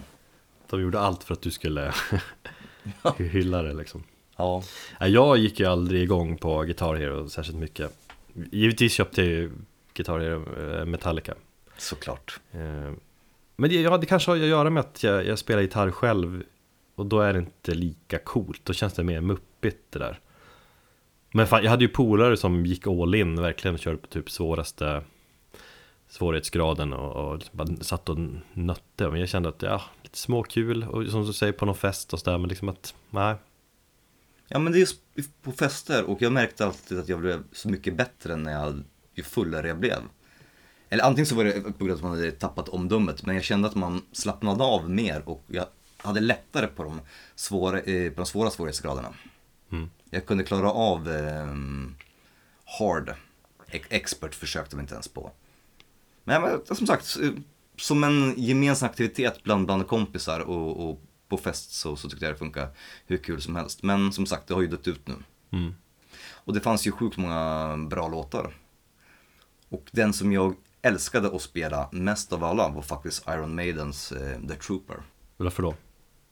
De 0.70 0.82
gjorde 0.82 1.00
allt 1.00 1.24
för 1.24 1.34
att 1.34 1.42
du 1.42 1.52
skulle 1.52 1.94
hylla 3.18 3.62
det 3.62 3.74
liksom. 3.74 4.04
Ja. 4.38 4.64
Jag 5.00 5.38
gick 5.38 5.60
ju 5.60 5.66
aldrig 5.66 6.04
igång 6.04 6.38
på 6.38 6.62
Guitar 6.62 6.96
Hero 6.96 7.30
särskilt 7.30 7.58
mycket. 7.58 7.92
Givetvis 8.34 8.94
köpte 8.94 9.22
jag 9.22 9.30
ju 9.30 9.52
Guitar 9.94 10.20
Hero 10.20 10.78
eh, 10.80 10.86
Metallica. 10.86 11.34
Såklart. 11.78 12.40
Eh, 12.52 12.94
men 13.56 13.70
det, 13.70 13.82
ja, 13.82 13.98
det 13.98 14.06
kanske 14.06 14.32
har 14.32 14.38
att 14.38 14.44
göra 14.44 14.70
med 14.70 14.82
att 14.82 15.04
jag, 15.04 15.26
jag 15.26 15.40
spelar 15.40 15.62
gitarr 15.62 15.92
själv 15.92 16.44
och 17.00 17.06
då 17.06 17.20
är 17.20 17.34
det 17.34 17.40
inte 17.40 17.74
lika 17.74 18.20
coolt, 18.20 18.62
då 18.64 18.74
känns 18.74 18.94
det 18.94 19.04
mer 19.04 19.22
muppigt 19.22 19.92
det 19.92 20.00
där. 20.00 20.20
Men 21.32 21.48
fan, 21.48 21.64
jag 21.64 21.72
hade 21.72 21.84
ju 21.84 21.90
polare 21.90 22.38
som 22.38 22.66
gick 22.66 22.88
all 22.88 23.16
in, 23.16 23.42
verkligen 23.42 23.78
körde 23.78 23.98
på 23.98 24.08
typ 24.08 24.32
svåraste 24.32 25.04
svårighetsgraden 26.10 26.94
och, 26.94 27.30
och 27.30 27.38
liksom 27.38 27.58
bara 27.58 27.84
satt 27.84 28.10
och 28.10 28.18
nötte. 28.54 29.10
Men 29.10 29.20
jag 29.20 29.30
kände 29.30 29.50
att, 29.50 29.62
ja, 29.62 29.82
lite 30.04 30.18
småkul 30.18 30.84
och 30.84 31.08
som 31.08 31.26
du 31.26 31.34
säger 31.34 31.54
på 31.54 31.66
någon 31.66 31.76
fest 31.76 32.14
och 32.14 32.20
sådär, 32.20 32.38
men 32.38 32.50
liksom 32.50 32.70
att, 32.70 32.96
nej. 33.10 33.36
Ja 34.48 34.60
men 34.60 34.74
det 34.74 34.78
är 34.78 34.80
just 34.80 35.02
på 35.42 35.52
fester 35.52 36.10
och 36.10 36.22
jag 36.22 36.32
märkte 36.32 36.66
alltid 36.66 37.00
att 37.00 37.10
jag 37.10 37.20
blev 37.20 37.44
så 37.52 37.70
mycket 37.70 37.98
bättre 37.98 38.36
när 38.36 38.52
jag, 38.52 38.84
ju 39.14 39.24
fullare 39.24 39.68
jag 39.68 39.80
blev. 39.80 40.00
Eller 40.90 41.04
antingen 41.04 41.26
så 41.26 41.36
var 41.36 41.44
det 41.44 41.52
på 41.52 41.86
grund 41.86 41.92
av 41.92 41.98
att 41.98 42.02
man 42.04 42.12
hade 42.12 42.32
tappat 42.32 42.70
omdömet, 42.70 43.26
men 43.26 43.36
jag 43.36 43.44
kände 43.44 43.68
att 43.68 43.76
man 43.76 44.02
slappnade 44.12 44.64
av 44.64 44.90
mer 44.90 45.30
och 45.30 45.44
jag 45.48 45.66
hade 46.02 46.20
lättare 46.20 46.68
på 46.68 46.84
de 46.84 47.02
svåra, 47.36 47.80
eh, 47.80 48.12
på 48.12 48.16
de 48.16 48.26
svåra 48.26 48.50
svårighetsgraderna. 48.50 49.14
Mm. 49.72 49.90
Jag 50.10 50.26
kunde 50.26 50.44
klara 50.44 50.72
av 50.72 51.10
eh, 51.10 51.56
hard. 52.80 53.14
Expert 53.90 54.36
försökte 54.36 54.76
vi 54.76 54.82
inte 54.82 54.94
ens 54.94 55.08
på. 55.08 55.32
Men, 56.24 56.42
men 56.42 56.76
som 56.76 56.88
sagt, 56.88 57.18
som 57.78 58.04
en 58.04 58.34
gemensam 58.38 58.90
aktivitet 58.90 59.44
bland, 59.44 59.66
bland 59.66 59.88
kompisar 59.88 60.40
och, 60.40 60.90
och 60.90 61.02
på 61.28 61.38
fest 61.38 61.72
så, 61.72 61.96
så 61.96 62.10
tyckte 62.10 62.26
jag 62.26 62.34
det 62.34 62.40
funkar 62.40 62.70
hur 63.06 63.18
kul 63.18 63.42
som 63.42 63.56
helst. 63.56 63.84
Men 63.84 64.12
som 64.12 64.26
sagt, 64.26 64.48
det 64.48 64.54
har 64.54 64.62
ju 64.62 64.68
dött 64.68 64.88
ut 64.88 65.08
nu. 65.08 65.16
Mm. 65.52 65.74
Och 66.32 66.54
det 66.54 66.60
fanns 66.60 66.88
ju 66.88 66.92
sjukt 66.92 67.18
många 67.18 67.78
bra 67.90 68.08
låtar. 68.08 68.54
Och 69.70 69.90
den 69.92 70.14
som 70.14 70.34
jag 70.34 70.56
älskade 70.82 71.36
att 71.36 71.42
spela 71.42 71.90
mest 71.92 72.34
av 72.34 72.44
alla 72.44 72.70
var 72.70 72.82
faktiskt 72.82 73.28
Iron 73.28 73.56
Maidens 73.56 74.12
eh, 74.12 74.40
The 74.48 74.56
Trooper. 74.56 74.98
Varför 75.38 75.64
då? 75.64 75.76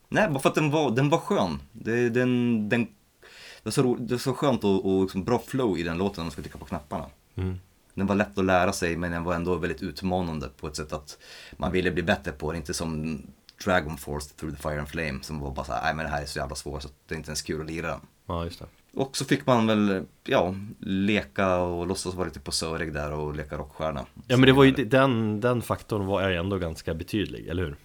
Nej, 0.09 0.29
bara 0.29 0.39
för 0.39 0.49
att 0.49 0.55
den 0.55 0.71
var, 0.71 0.91
den 0.91 1.09
var 1.09 1.17
skön. 1.17 1.59
Det, 1.71 2.09
den, 2.09 2.69
den, 2.69 2.83
det, 2.83 3.63
var 3.63 3.71
så, 3.71 3.95
det 3.95 4.13
var 4.13 4.19
så 4.19 4.33
skönt 4.33 4.63
och, 4.63 4.85
och 4.85 5.01
liksom 5.01 5.23
bra 5.23 5.39
flow 5.39 5.77
i 5.77 5.83
den 5.83 5.97
låten 5.97 6.15
när 6.17 6.23
man 6.23 6.31
skulle 6.31 6.43
trycka 6.43 6.57
på 6.57 6.65
knapparna. 6.65 7.05
Mm. 7.35 7.57
Den 7.93 8.07
var 8.07 8.15
lätt 8.15 8.37
att 8.37 8.45
lära 8.45 8.73
sig 8.73 8.97
men 8.97 9.11
den 9.11 9.23
var 9.23 9.35
ändå 9.35 9.55
väldigt 9.55 9.83
utmanande 9.83 10.49
på 10.59 10.67
ett 10.67 10.75
sätt 10.75 10.93
att 10.93 11.17
man 11.57 11.71
ville 11.71 11.91
bli 11.91 12.03
bättre 12.03 12.31
på 12.31 12.51
det. 12.51 12.57
Inte 12.57 12.73
som 12.73 13.21
Dragon 13.65 13.97
Force 13.97 14.29
Through 14.35 14.55
the 14.55 14.61
Fire 14.61 14.79
and 14.79 14.89
Flame 14.89 15.19
som 15.21 15.39
var 15.39 15.51
bara 15.51 15.65
såhär, 15.65 15.83
nej 15.83 15.95
men 15.95 16.05
det 16.05 16.11
här 16.11 16.21
är 16.21 16.25
så 16.25 16.39
jävla 16.39 16.55
svårt 16.55 16.81
så 16.81 16.89
det 17.07 17.15
är 17.15 17.17
inte 17.17 17.29
ens 17.29 17.41
kul 17.41 17.61
att 17.61 17.67
lira 17.67 17.87
den. 17.87 17.99
Ja, 18.25 18.43
just 18.43 18.59
det. 18.59 18.65
Och 18.93 19.17
så 19.17 19.25
fick 19.25 19.45
man 19.45 19.67
väl, 19.67 20.05
ja, 20.23 20.55
leka 20.79 21.57
och 21.57 21.87
låtsas 21.87 22.13
vara 22.13 22.25
lite 22.25 22.39
posörig 22.39 22.93
där 22.93 23.11
och 23.11 23.35
leka 23.35 23.57
rockstjärna. 23.57 24.05
Ja 24.27 24.37
men 24.37 24.47
det 24.47 24.53
var 24.53 24.63
ju 24.63 24.71
den, 24.71 25.41
den 25.41 25.61
faktorn 25.61 26.05
var 26.05 26.29
ju 26.29 26.35
ändå 26.35 26.57
ganska 26.57 26.93
betydlig, 26.93 27.47
eller 27.47 27.63
hur? 27.63 27.75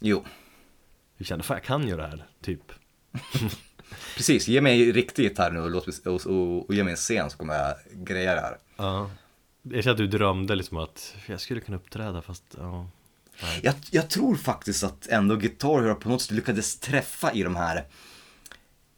Jo. 0.00 0.24
Du 1.18 1.24
kände, 1.24 1.44
fan 1.44 1.56
jag 1.56 1.64
kan 1.64 1.88
ju 1.88 1.96
det 1.96 2.06
här, 2.06 2.26
typ. 2.40 2.72
Precis, 4.16 4.48
ge 4.48 4.60
mig 4.60 4.92
riktig 4.92 5.22
gitarr 5.22 5.50
nu 5.50 5.60
och, 5.60 5.70
låt, 5.70 6.06
och, 6.06 6.26
och, 6.26 6.68
och 6.68 6.74
ge 6.74 6.84
mig 6.84 6.90
en 6.90 6.96
scen 6.96 7.30
så 7.30 7.38
kommer 7.38 7.54
jag 7.54 7.74
greja 7.92 8.34
det 8.34 8.40
här. 8.40 8.58
Ja. 8.76 9.10
Jag 9.62 9.84
kände 9.84 10.04
att 10.04 10.10
du 10.10 10.18
drömde 10.18 10.54
liksom 10.54 10.78
att 10.78 11.14
jag 11.26 11.40
skulle 11.40 11.60
kunna 11.60 11.76
uppträda 11.76 12.22
fast, 12.22 12.44
ja. 12.58 12.86
Jag, 13.62 13.74
jag, 13.90 14.10
tror 14.10 14.36
faktiskt 14.36 14.84
att 14.84 15.06
ändå 15.06 15.36
Guitar 15.36 15.82
Hero 15.82 15.94
på 15.94 16.08
något 16.08 16.22
sätt 16.22 16.30
lyckades 16.30 16.80
träffa 16.80 17.32
i 17.32 17.42
de 17.42 17.56
här 17.56 17.84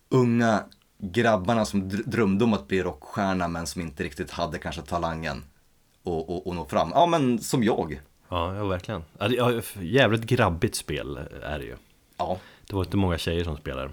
unga 0.09 0.65
grabbarna 0.99 1.65
som 1.65 1.89
drömde 1.89 2.45
om 2.45 2.55
att 2.55 2.69
bli 2.69 2.83
rockstjärna 2.83 3.49
men 3.49 3.67
som 3.67 3.81
inte 3.83 4.03
riktigt 4.03 4.31
hade 4.31 4.59
kanske 4.59 4.83
talangen 4.83 5.45
och, 6.03 6.31
och, 6.31 6.47
och 6.47 6.55
nå 6.55 6.65
fram. 6.65 6.91
Ja 6.95 7.07
men 7.07 7.39
som 7.39 7.65
jag. 7.65 8.01
Ja, 8.29 8.55
ja 8.55 8.67
verkligen. 8.67 9.03
Ja, 9.19 9.61
jävligt 9.81 10.23
grabbigt 10.23 10.75
spel 10.75 11.19
är 11.43 11.59
det 11.59 11.65
ju. 11.65 11.77
Ja. 12.21 12.39
Det 12.67 12.75
var 12.75 12.85
inte 12.85 12.97
många 12.97 13.19
tjejer 13.19 13.45
som 13.45 13.57
spelade. 13.57 13.91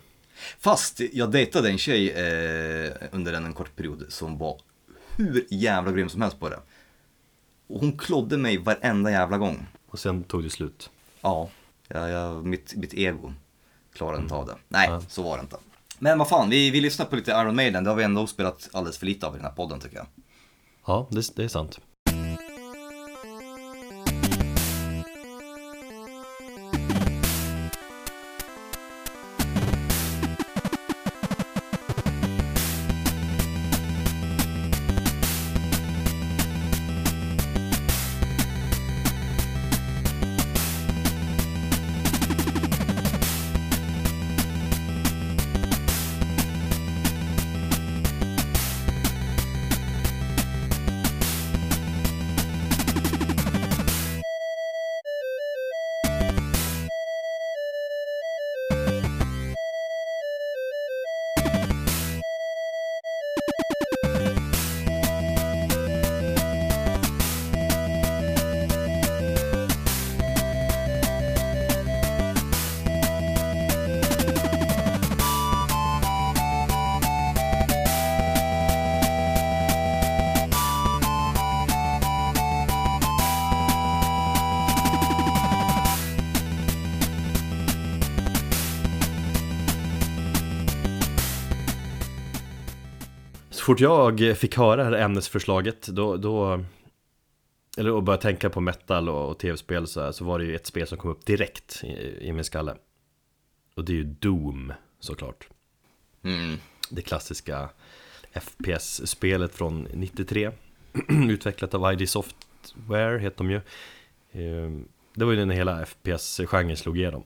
Fast 0.59 1.01
jag 1.13 1.31
dejtade 1.31 1.69
en 1.69 1.77
tjej 1.77 2.09
eh, 2.09 2.91
under 3.11 3.33
en, 3.33 3.45
en 3.45 3.53
kort 3.53 3.75
period 3.75 4.05
som 4.09 4.37
var 4.37 4.61
hur 5.15 5.45
jävla 5.49 5.91
grym 5.91 6.09
som 6.09 6.21
helst 6.21 6.39
på 6.39 6.49
det. 6.49 6.59
Och 7.67 7.79
hon 7.79 7.97
klodde 7.97 8.37
mig 8.37 8.57
varenda 8.57 9.11
jävla 9.11 9.37
gång. 9.37 9.67
Och 9.87 9.99
sen 9.99 10.23
tog 10.23 10.43
det 10.43 10.49
slut? 10.49 10.89
Ja, 11.21 11.49
ja, 11.87 12.07
ja 12.07 12.41
mitt, 12.41 12.75
mitt 12.75 12.93
ego 12.93 13.33
klarade 13.93 14.21
inte 14.21 14.33
av 14.33 14.45
det. 14.45 14.55
Nej, 14.67 14.89
ja. 14.89 15.01
så 15.09 15.23
var 15.23 15.37
det 15.37 15.41
inte. 15.41 15.57
Men 15.99 16.17
vad 16.17 16.29
fan, 16.29 16.49
vi, 16.49 16.71
vi 16.71 16.81
lyssnar 16.81 17.05
på 17.05 17.15
lite 17.15 17.31
Iron 17.31 17.55
Maiden. 17.55 17.83
Det 17.83 17.89
har 17.89 17.97
vi 17.97 18.03
ändå 18.03 18.27
spelat 18.27 18.69
alldeles 18.71 18.97
för 18.97 19.05
lite 19.05 19.27
av 19.27 19.33
i 19.33 19.37
den 19.37 19.45
här 19.45 19.51
podden 19.51 19.79
tycker 19.79 19.97
jag. 19.97 20.07
Ja, 20.85 21.07
det, 21.11 21.35
det 21.35 21.43
är 21.43 21.47
sant. 21.47 21.79
Fort 93.67 93.79
jag 93.79 94.37
fick 94.37 94.57
höra 94.57 94.75
det 94.75 94.83
här 94.83 95.05
ämnesförslaget 95.05 95.87
då, 95.87 96.17
då 96.17 96.63
eller 97.77 97.97
att 97.97 98.03
börja 98.03 98.17
tänka 98.17 98.49
på 98.49 98.61
metal 98.61 99.09
och, 99.09 99.29
och 99.29 99.39
tv-spel 99.39 99.87
så, 99.87 100.01
här, 100.01 100.11
så 100.11 100.25
var 100.25 100.39
det 100.39 100.45
ju 100.45 100.55
ett 100.55 100.65
spel 100.65 100.87
som 100.87 100.97
kom 100.97 101.11
upp 101.11 101.25
direkt 101.25 101.83
i, 101.83 102.17
i 102.27 102.33
min 102.33 102.43
skalle. 102.43 102.75
Och 103.75 103.85
det 103.85 103.91
är 103.91 103.95
ju 103.95 104.03
Doom 104.03 104.73
såklart. 104.99 105.49
Mm. 106.23 106.57
Det 106.89 107.01
klassiska 107.01 107.69
FPS-spelet 108.31 109.55
från 109.55 109.87
93. 109.93 110.51
Utvecklat 111.09 111.73
av 111.73 111.93
ID 111.93 112.09
Software 112.09 113.19
heter 113.19 113.37
de 113.37 113.51
ju. 113.51 113.61
Ehm, 114.31 114.87
Det 115.13 115.25
var 115.25 115.33
ju 115.33 115.45
när 115.45 115.55
hela 115.55 115.85
FPS-genren 115.85 116.77
slog 116.77 116.97
igenom. 116.97 117.23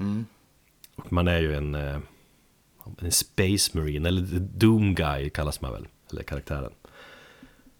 Mm. 0.00 0.26
Och 0.96 1.12
man 1.12 1.28
är 1.28 1.40
ju 1.40 1.54
en, 1.54 1.74
eh, 1.74 1.98
en 3.00 3.12
Space 3.12 3.78
Marine, 3.78 4.08
eller 4.08 4.22
Doom 4.40 4.94
Guy 4.94 5.30
kallas 5.30 5.60
man 5.60 5.72
väl, 5.72 5.86
eller 6.12 6.22
karaktären. 6.22 6.72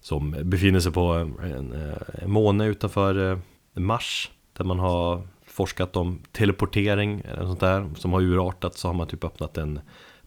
Som 0.00 0.36
befinner 0.42 0.80
sig 0.80 0.92
på 0.92 1.00
en, 1.00 1.38
en, 1.38 1.72
eh, 1.72 2.26
måne 2.26 2.66
utanför 2.66 3.32
eh, 3.32 3.38
Mars, 3.72 4.30
där 4.52 4.64
man 4.64 4.78
har 4.78 5.28
forskat 5.46 5.96
om 5.96 6.22
teleportering 6.32 7.20
eller 7.20 7.42
sånt 7.42 7.60
där, 7.60 7.90
som 7.96 8.12
har 8.12 8.20
urartat, 8.20 8.78
så 8.78 8.88
har 8.88 8.94
man 8.94 9.06
typ 9.06 9.24
öppnat 9.24 9.58
en 9.58 9.80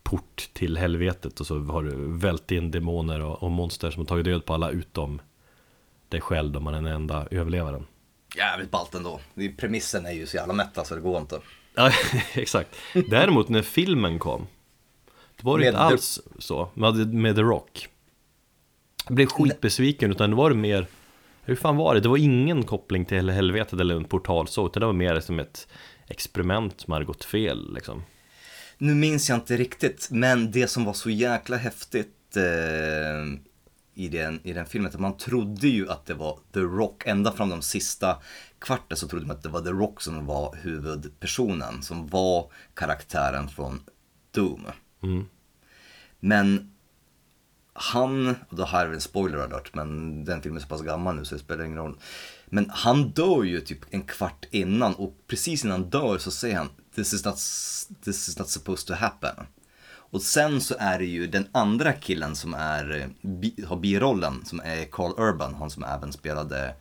port 0.03 0.49
till 0.53 0.77
helvetet 0.77 1.39
och 1.39 1.47
så 1.47 1.59
har 1.59 1.83
du 1.83 2.17
vält 2.17 2.51
in 2.51 2.71
demoner 2.71 3.21
och, 3.21 3.43
och 3.43 3.51
monster 3.51 3.91
som 3.91 4.01
har 4.01 4.07
tagit 4.07 4.25
död 4.25 4.45
på 4.45 4.53
alla 4.53 4.69
utom 4.69 5.21
dig 6.09 6.21
själv 6.21 6.51
då 6.51 6.59
man 6.59 6.73
är 6.73 6.81
den 6.81 6.93
enda 6.93 7.27
överlevaren. 7.31 7.85
Jävligt 8.35 8.71
ballt 8.71 8.95
ändå. 8.95 9.19
Premissen 9.57 10.05
är 10.05 10.11
ju 10.11 10.25
så 10.25 10.37
jävla 10.37 10.53
mätta 10.53 10.83
så 10.83 10.95
det 10.95 11.01
går 11.01 11.17
inte. 11.17 11.39
Ja, 11.75 11.91
exakt. 12.33 12.75
Däremot 13.09 13.49
när 13.49 13.61
filmen 13.61 14.19
kom, 14.19 14.47
var 15.43 15.57
det 15.57 15.63
Med 15.63 15.67
inte 15.67 15.79
The- 15.79 15.83
alls 15.83 16.19
så. 16.39 16.69
Med, 16.73 17.13
med 17.13 17.35
The 17.35 17.41
Rock. 17.41 17.87
Jag 19.07 19.15
blev 19.15 19.27
skitbesviken, 19.27 20.11
utan 20.11 20.29
det 20.29 20.35
var 20.35 20.49
det 20.49 20.55
mer, 20.55 20.87
hur 21.43 21.55
fan 21.55 21.75
var 21.77 21.95
det? 21.95 22.01
Det 22.01 22.09
var 22.09 22.17
ingen 22.17 22.63
koppling 22.63 23.05
till 23.05 23.29
helvetet 23.29 23.79
eller 23.79 23.95
en 23.95 24.03
portal 24.05 24.47
så, 24.47 24.65
utan 24.65 24.79
det 24.79 24.85
var 24.85 24.93
mer 24.93 25.19
som 25.19 25.39
ett 25.39 25.67
experiment 26.07 26.81
som 26.81 26.93
hade 26.93 27.05
gått 27.05 27.23
fel 27.25 27.73
liksom. 27.73 28.03
Nu 28.77 28.95
minns 28.95 29.29
jag 29.29 29.37
inte 29.37 29.57
riktigt, 29.57 30.07
men 30.11 30.51
det 30.51 30.67
som 30.67 30.85
var 30.85 30.93
så 30.93 31.09
jäkla 31.09 31.57
häftigt 31.57 32.37
eh, 32.37 33.39
i, 33.93 34.07
den, 34.07 34.39
i 34.43 34.53
den 34.53 34.65
filmen, 34.65 34.91
att 34.93 34.99
man 34.99 35.17
trodde 35.17 35.67
ju 35.67 35.89
att 35.89 36.05
det 36.05 36.13
var 36.13 36.39
The 36.53 36.59
Rock, 36.59 37.03
ända 37.05 37.31
fram 37.31 37.49
de 37.49 37.61
sista 37.61 38.17
kvarten 38.59 38.97
så 38.97 39.07
trodde 39.07 39.25
man 39.25 39.35
att 39.35 39.43
det 39.43 39.49
var 39.49 39.61
The 39.61 39.69
Rock 39.69 40.01
som 40.01 40.25
var 40.25 40.55
huvudpersonen, 40.61 41.83
som 41.83 42.07
var 42.07 42.51
karaktären 42.73 43.49
från 43.49 43.79
Doom. 44.31 44.65
Mm. 45.03 45.25
Men 46.19 46.71
han, 47.73 48.35
och 48.49 48.55
det 48.55 48.65
här 48.65 48.85
är 48.87 48.93
en 48.93 49.01
spoiler 49.01 49.37
alert, 49.37 49.73
men 49.73 50.25
den 50.25 50.41
filmen 50.41 50.57
är 50.57 50.61
så 50.61 50.67
pass 50.67 50.81
gammal 50.81 51.15
nu 51.15 51.25
så 51.25 51.35
det 51.35 51.41
spelar 51.41 51.63
ingen 51.63 51.77
roll. 51.77 51.99
Men 52.45 52.69
han 52.69 53.09
dör 53.09 53.43
ju 53.43 53.61
typ 53.61 53.79
en 53.89 54.01
kvart 54.01 54.45
innan 54.51 54.95
och 54.95 55.13
precis 55.27 55.63
innan 55.63 55.81
han 55.81 55.89
dör 55.89 56.17
så 56.17 56.31
säger 56.31 56.57
han 56.57 56.69
this 56.95 57.13
is 57.13 57.25
not, 57.25 57.35
this 58.03 58.29
is 58.29 58.39
not 58.39 58.49
supposed 58.49 58.87
to 58.87 58.93
happen. 58.93 59.35
Och 60.09 60.21
sen 60.21 60.61
så 60.61 60.75
är 60.79 60.99
det 60.99 61.05
ju 61.05 61.27
den 61.27 61.47
andra 61.51 61.93
killen 61.93 62.35
som 62.35 62.53
är, 62.53 63.09
har 63.65 63.77
birollen 63.77 64.45
som 64.45 64.59
är 64.59 64.85
Carl 64.85 65.11
Urban, 65.17 65.53
han 65.53 65.69
som 65.69 65.83
även 65.83 66.13
spelade 66.13 66.75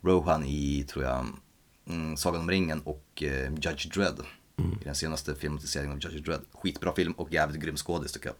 Rohan 0.00 0.44
i, 0.44 0.84
tror 0.88 1.04
jag, 1.04 1.26
mm, 1.88 2.16
Sagan 2.16 2.40
om 2.40 2.50
ringen 2.50 2.80
och 2.80 3.22
eh, 3.22 3.52
Judge 3.52 3.94
Dredd. 3.94 4.20
I 4.80 4.84
den 4.84 4.94
senaste 4.94 5.34
filmatiseringen 5.34 5.92
av 5.92 6.02
Judge 6.02 6.24
Dredd. 6.24 6.40
Skitbra 6.52 6.92
film 6.94 7.12
och 7.12 7.32
jävligt 7.32 7.62
grym 7.62 7.76
skådis 7.76 8.12
tycker 8.12 8.32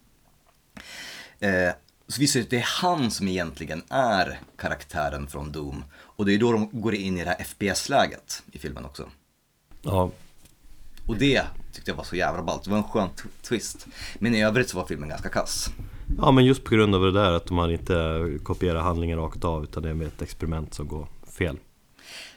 jag. 1.38 1.68
Eh, 1.68 1.72
så 2.08 2.20
visar 2.20 2.40
det 2.40 2.44
att 2.44 2.50
det 2.50 2.56
är 2.56 2.68
han 2.82 3.10
som 3.10 3.28
egentligen 3.28 3.82
är 3.88 4.40
karaktären 4.56 5.26
från 5.26 5.52
Doom. 5.52 5.84
Och 5.98 6.26
det 6.26 6.34
är 6.34 6.38
då 6.38 6.52
de 6.52 6.80
går 6.80 6.94
in 6.94 7.18
i 7.18 7.24
det 7.24 7.30
här 7.30 7.44
FPS-läget 7.44 8.42
i 8.52 8.58
filmen 8.58 8.84
också. 8.84 9.08
Ja, 9.82 10.10
Och 11.06 11.16
det 11.16 11.42
tyckte 11.72 11.90
jag 11.90 11.96
var 11.96 12.04
så 12.04 12.16
jävla 12.16 12.42
ballt. 12.42 12.64
Det 12.64 12.70
var 12.70 12.78
en 12.78 12.84
skön 12.84 13.08
twist. 13.42 13.86
Men 14.18 14.34
i 14.34 14.44
övrigt 14.44 14.68
så 14.68 14.76
var 14.76 14.86
filmen 14.86 15.08
ganska 15.08 15.28
kass. 15.28 15.70
ja, 16.18 16.30
men 16.32 16.44
just 16.44 16.64
på 16.64 16.74
grund 16.74 16.94
av 16.94 17.02
det 17.02 17.12
där 17.12 17.32
att 17.32 17.50
man 17.50 17.70
inte 17.70 18.28
kopierar 18.42 18.80
handlingen 18.80 19.18
rakt 19.18 19.44
av, 19.44 19.64
utan 19.64 19.82
det 19.82 19.90
är 19.90 19.94
med 19.94 20.06
ett 20.06 20.22
experiment 20.22 20.74
som 20.74 20.88
går 20.88 21.08
fel. 21.38 21.58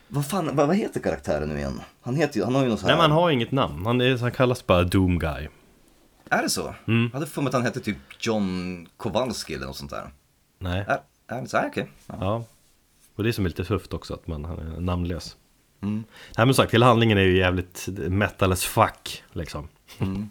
Vad 0.08 0.26
fan, 0.26 0.56
vad, 0.56 0.68
vad 0.68 0.76
heter 0.76 1.00
karaktären 1.00 1.50
nu 1.50 1.58
igen? 1.58 1.82
Han 2.02 2.16
heter 2.16 2.40
ju, 2.40 2.44
han 2.44 2.56
har 2.56 2.64
ju 2.64 2.70
någon 2.70 2.78
sån 2.78 2.88
Nej, 2.88 2.96
här... 2.96 3.08
man 3.08 3.12
har 3.12 3.30
inget 3.30 3.52
namn. 3.52 3.86
Han, 3.86 4.02
är, 4.02 4.18
han 4.18 4.32
kallas 4.32 4.68
bara 4.68 4.84
Doom 4.84 5.20
Guy. 5.20 5.48
Är 6.30 6.42
det 6.42 6.50
så? 6.50 6.76
Mm. 6.88 7.10
Jag 7.14 7.20
hade 7.20 7.32
för 7.32 7.42
mig 7.42 7.48
att 7.48 7.54
han 7.54 7.64
hette 7.64 7.80
typ 7.80 7.98
John 8.20 8.88
Kowalski 8.98 9.54
eller 9.54 9.66
något 9.66 9.76
sånt 9.76 9.92
där. 9.92 10.10
Nej. 10.60 10.86
Är, 10.88 11.00
är 11.28 11.42
det 11.42 11.48
så? 11.48 11.58
Ah, 11.58 11.66
okej. 11.68 11.92
Ja. 12.08 12.16
Ja, 12.20 12.46
och 13.16 13.24
det 13.24 13.30
är 13.30 13.32
som 13.32 13.46
är 13.46 13.50
lite 13.50 13.66
tufft 13.66 13.94
också 13.94 14.14
att 14.14 14.28
man 14.28 14.46
han 14.46 14.60
är 14.60 14.80
namnlös. 14.80 15.38
Mm. 15.82 16.04
Nej 16.38 16.46
men 16.46 16.56
sagt, 16.56 16.74
hela 16.74 16.86
handlingen 16.86 17.18
är 17.18 17.22
ju 17.22 17.38
jävligt 17.38 17.88
metal 17.98 18.52
as 18.52 18.66
fuck 18.66 19.24
liksom. 19.32 19.68
Mm. 20.00 20.30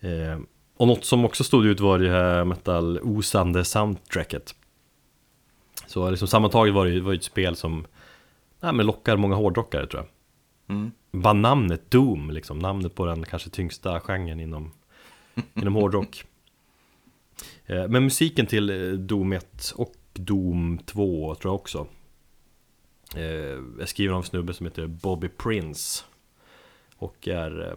eh, 0.00 0.38
och 0.76 0.86
något 0.86 1.04
som 1.04 1.24
också 1.24 1.44
stod 1.44 1.66
ut 1.66 1.80
var 1.80 1.98
det 1.98 2.10
här 2.10 2.44
metal-osande 2.44 3.64
soundtracket. 3.64 4.54
Så 5.86 6.10
liksom 6.10 6.28
sammantaget 6.28 6.74
var 6.74 6.84
det 6.84 6.90
ju 6.90 7.14
ett 7.14 7.24
spel 7.24 7.56
som 7.56 7.86
nej, 8.60 8.72
men 8.72 8.86
lockar 8.86 9.16
många 9.16 9.34
hårdrockare 9.34 9.86
tror 9.86 10.02
jag. 10.02 10.10
Mm. 10.76 10.90
Bara 11.10 11.32
namnet 11.32 11.90
Doom, 11.90 12.30
liksom, 12.30 12.58
namnet 12.58 12.94
på 12.94 13.06
den 13.06 13.24
kanske 13.24 13.50
tyngsta 13.50 14.00
genren 14.00 14.40
inom, 14.40 14.72
inom 15.54 15.74
hårdrock. 15.74 16.24
Eh, 17.66 17.88
Men 17.88 18.04
musiken 18.04 18.46
till 18.46 18.70
eh, 18.70 18.98
Doom 18.98 19.32
1 19.32 19.72
och 19.76 19.94
Doom 20.12 20.78
2 20.86 21.34
tror 21.34 21.50
jag 21.50 21.54
också 21.60 21.86
eh, 23.14 23.82
är 23.82 23.86
skriven 23.86 24.14
av 24.14 24.20
en 24.20 24.26
snubbe 24.26 24.54
som 24.54 24.66
heter 24.66 24.86
Bobby 24.86 25.28
Prince 25.28 26.04
Och 26.96 27.28
är 27.28 27.76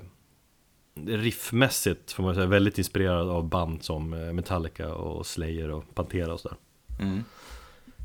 riffmässigt 1.06 2.12
får 2.12 2.24
man 2.24 2.36
säga 2.36 2.48
väldigt 2.48 2.78
inspirerad 2.78 3.30
av 3.30 3.50
band 3.50 3.84
som 3.84 4.10
Metallica 4.10 4.94
och 4.94 5.26
Slayer 5.26 5.70
och 5.72 5.96
Pantera 5.96 6.34
och 6.34 6.40
sådär 6.40 6.58
Mm. 7.00 7.24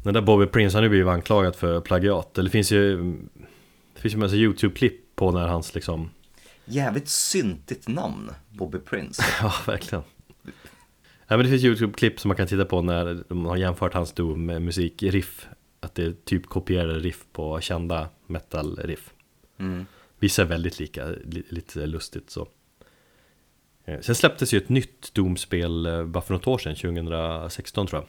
Den 0.04 0.14
där 0.14 0.20
Bobby 0.20 0.46
Prince 0.46 0.76
han 0.76 0.82
har 0.82 0.84
ju 0.84 0.88
blivit 0.90 1.08
anklagad 1.08 1.56
för 1.56 1.80
plagiat 1.80 2.38
Eller 2.38 2.48
det 2.48 2.52
finns 2.52 2.72
ju 2.72 2.96
Det 3.94 4.00
finns 4.00 4.14
ju 4.14 4.18
massa 4.18 4.34
YouTube-klipp 4.36 5.16
på 5.16 5.30
när 5.32 5.46
hans 5.48 5.74
liksom 5.74 6.10
Jävligt 6.64 7.08
syntigt 7.08 7.88
namn, 7.88 8.30
Bobby 8.50 8.78
Prince. 8.78 9.22
Ja, 9.42 9.52
verkligen. 9.66 10.04
Ja, 11.26 11.36
men 11.36 11.38
det 11.38 11.48
finns 11.48 11.64
YouTube-klipp 11.64 12.20
som 12.20 12.28
man 12.28 12.36
kan 12.36 12.46
titta 12.46 12.64
på 12.64 12.82
när 12.82 13.24
de 13.28 13.44
har 13.46 13.56
jämfört 13.56 13.94
hans 13.94 14.12
Doom 14.12 14.46
med 14.46 14.62
musikriff. 14.62 15.46
Att 15.80 15.94
det 15.94 16.04
är 16.04 16.14
typ 16.24 16.46
kopierade 16.46 16.98
riff 16.98 17.24
på 17.32 17.60
kända 17.60 18.08
metal-riff. 18.26 19.12
Mm. 19.58 19.86
Vissa 20.18 20.42
är 20.42 20.46
väldigt 20.46 20.78
lika, 20.80 21.06
li- 21.06 21.46
lite 21.48 21.86
lustigt 21.86 22.30
så. 22.30 22.48
Eh, 23.84 24.00
Sen 24.00 24.14
släpptes 24.14 24.54
ju 24.54 24.58
ett 24.58 24.68
nytt 24.68 25.14
Doom-spel 25.14 25.86
eh, 25.86 26.04
bara 26.04 26.22
för 26.24 26.34
något 26.34 26.46
år 26.46 26.58
sedan, 26.58 26.74
2016 26.76 27.86
tror 27.86 28.02
jag. 28.02 28.08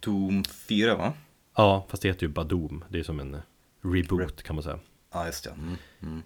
Doom 0.00 0.44
4 0.44 0.94
va? 0.94 1.12
Ja, 1.56 1.86
fast 1.88 2.02
det 2.02 2.08
heter 2.08 2.26
ju 2.26 2.32
bara 2.32 2.44
Doom. 2.44 2.84
Det 2.88 2.98
är 2.98 3.02
som 3.02 3.20
en 3.20 3.34
eh, 3.34 3.40
reboot 3.82 4.42
kan 4.42 4.56
man 4.56 4.62
säga. 4.62 4.78
Ja, 5.12 5.26
just 5.26 5.44
det. 5.44 5.50
Mm. 5.50 5.76
Mm. 6.02 6.22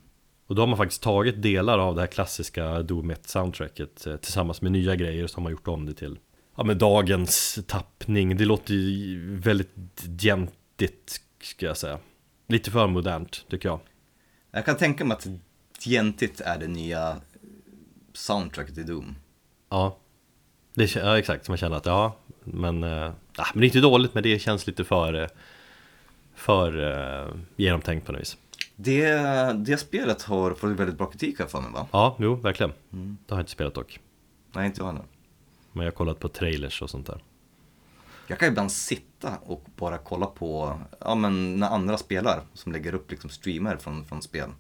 Och 0.47 0.55
då 0.55 0.63
har 0.63 0.67
man 0.67 0.77
faktiskt 0.77 1.03
tagit 1.03 1.43
delar 1.43 1.79
av 1.79 1.95
det 1.95 2.01
här 2.01 2.09
klassiska 2.09 2.83
Doom 2.83 3.11
1-soundtracket 3.11 4.11
eh, 4.11 4.17
tillsammans 4.17 4.63
med 4.63 4.73
nya 4.73 4.97
grejer 4.97 5.27
så 5.27 5.37
har 5.37 5.43
man 5.43 5.53
gjort 5.53 5.69
om 5.69 5.87
det 5.87 5.95
till 5.95 6.19
Ja 6.57 6.65
men 6.65 6.79
dagens 6.79 7.59
tappning, 7.67 8.37
det 8.37 8.45
låter 8.45 8.75
ju 8.75 9.37
väldigt 9.37 10.05
gentigt 10.21 11.21
ska 11.43 11.67
jag 11.67 11.77
säga 11.77 11.99
Lite 12.47 12.71
för 12.71 12.87
modernt 12.87 13.45
tycker 13.51 13.69
jag 13.69 13.81
Jag 14.51 14.65
kan 14.65 14.77
tänka 14.77 15.05
mig 15.05 15.17
att 15.17 15.27
Gentigt 15.85 16.41
är 16.41 16.59
det 16.59 16.69
nya 16.69 17.21
soundtracket 18.13 18.79
i 18.79 18.83
Doom. 18.83 19.17
Ja, 19.69 19.99
det, 20.75 20.95
ja 20.97 21.19
exakt, 21.19 21.49
man 21.49 21.57
känner 21.59 21.77
att 21.77 21.87
ja 21.87 22.17
Men, 22.45 22.85
ah, 22.85 23.13
men 23.37 23.61
det 23.61 23.65
är 23.65 23.67
inte 23.67 23.81
dåligt 23.81 24.15
men 24.15 24.23
det 24.23 24.39
känns 24.39 24.67
lite 24.67 24.85
för 24.85 25.15
eh, 25.23 25.29
För 26.35 26.93
eh, 27.27 27.35
genomtänkt 27.57 28.07
på 28.07 28.13
något 28.13 28.21
vis 28.21 28.37
Det, 28.77 29.09
det 29.57 29.77
spelet 29.77 30.23
har 30.23 30.55
fått 30.55 30.71
väldigt 30.71 30.99
bra 30.99 31.07
kritik 31.07 31.39
här 31.39 31.47
för 31.47 31.61
mig 31.61 31.71
va? 31.73 31.87
Ja, 31.93 32.17
jo 32.19 32.35
verkligen 32.35 32.73
Mm. 32.93 33.17
Det 33.27 33.35
har 33.35 33.39
jag 33.39 33.43
inte 33.43 33.53
spelat 33.53 33.75
dock 33.75 34.01
Nej, 34.53 34.67
inte 34.67 34.81
jag 34.81 34.87
heller. 34.87 35.03
Men 35.73 35.85
jag 35.85 35.93
har 35.93 35.97
kollat 35.97 36.21
på 36.21 36.29
trailers 36.29 36.83
och 36.83 36.91
sånt 36.91 37.07
där 37.07 37.19
Jag 38.27 38.39
kan 38.39 38.49
ibland 38.49 38.73
sitta 38.73 39.33
och 39.47 39.65
bara 39.77 39.99
kolla 39.99 40.27
på, 40.27 40.79
ja 41.01 41.15
men 41.15 41.57
när 41.57 41.69
andra 41.69 41.97
spelar 41.99 42.43
som 42.55 42.73
lägger 42.73 42.95
upp 42.95 43.11
liksom 43.11 43.31
streamer 43.31 43.77
från, 43.77 44.05
från 44.05 44.23
spel. 44.23 44.51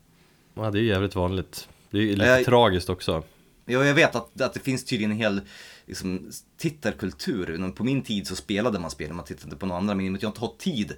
Ja 0.54 0.70
det 0.70 0.78
är 0.78 0.82
ju 0.82 0.88
jävligt 0.88 1.14
vanligt 1.14 1.68
Det 1.90 1.98
är 1.98 2.02
ju 2.02 2.10
lite 2.16 2.24
Jag- 2.26 2.44
tragiskt 2.44 2.88
också 2.88 3.22
Ja, 3.66 3.84
jag 3.84 3.94
vet 3.94 4.16
att, 4.16 4.40
att 4.40 4.54
det 4.54 4.60
finns 4.60 4.84
tydligen 4.84 5.10
en 5.10 5.16
hel 5.16 5.40
liksom, 5.86 6.30
tittarkultur. 6.56 7.70
På 7.70 7.84
min 7.84 8.02
tid 8.02 8.26
så 8.26 8.36
spelade 8.36 8.78
man 8.78 8.90
spel, 8.90 9.12
man 9.12 9.24
tittade 9.24 9.56
på 9.56 9.66
några 9.66 9.78
andra. 9.80 9.94
Men 9.94 10.04
i 10.04 10.08
och 10.08 10.12
med 10.12 10.18
att 10.18 10.22
jag 10.22 10.30
inte 10.30 10.40
har 10.40 10.52
tid 10.58 10.96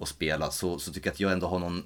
att 0.00 0.08
spela 0.08 0.50
så, 0.50 0.78
så 0.78 0.92
tycker 0.92 1.06
jag 1.08 1.12
att 1.12 1.20
jag 1.20 1.32
ändå 1.32 1.46
har 1.46 1.58
någon 1.58 1.82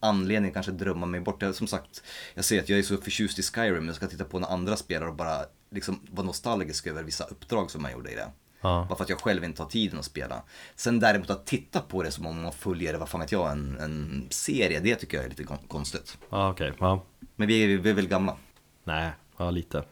anledning 0.00 0.52
kanske 0.52 0.72
drömma 0.72 1.06
mig 1.06 1.20
bort. 1.20 1.42
Jag, 1.42 1.54
som 1.54 1.66
sagt, 1.66 2.02
jag 2.34 2.44
säger 2.44 2.62
att 2.62 2.68
jag 2.68 2.78
är 2.78 2.82
så 2.82 2.96
förtjust 2.96 3.38
i 3.38 3.42
Skyrim, 3.42 3.86
jag 3.86 3.96
ska 3.96 4.06
titta 4.06 4.24
på 4.24 4.38
när 4.38 4.48
andra 4.48 4.76
spelar 4.76 5.06
och 5.06 5.14
bara 5.14 5.44
liksom 5.70 6.00
vara 6.10 6.26
nostalgisk 6.26 6.86
över 6.86 7.02
vissa 7.02 7.24
uppdrag 7.24 7.70
som 7.70 7.82
man 7.82 7.92
gjorde 7.92 8.12
i 8.12 8.14
det. 8.14 8.28
Ja. 8.60 8.86
Bara 8.88 8.96
för 8.96 9.04
att 9.04 9.10
jag 9.10 9.20
själv 9.20 9.44
inte 9.44 9.62
har 9.62 9.70
tiden 9.70 9.98
att 9.98 10.04
spela. 10.04 10.42
Sen 10.76 11.00
däremot 11.00 11.30
att 11.30 11.46
titta 11.46 11.80
på 11.80 12.02
det 12.02 12.10
som 12.10 12.26
om 12.26 12.42
man 12.42 12.52
följer, 12.52 12.94
vad 12.94 13.08
fan 13.08 13.20
vet 13.20 13.32
jag, 13.32 13.52
en, 13.52 13.78
en 13.80 14.26
serie, 14.30 14.80
det 14.80 14.94
tycker 14.94 15.16
jag 15.16 15.24
är 15.26 15.30
lite 15.30 15.44
kon- 15.44 15.68
konstigt. 15.68 16.18
Ja, 16.30 16.50
okej. 16.50 16.72
Ja. 16.78 17.04
Men 17.36 17.48
vi 17.48 17.64
är, 17.74 17.78
vi 17.78 17.90
är 17.90 17.94
väl 17.94 18.08
gamla, 18.08 18.36
Nej, 18.84 19.10
ja 19.36 19.50
lite. 19.50 19.84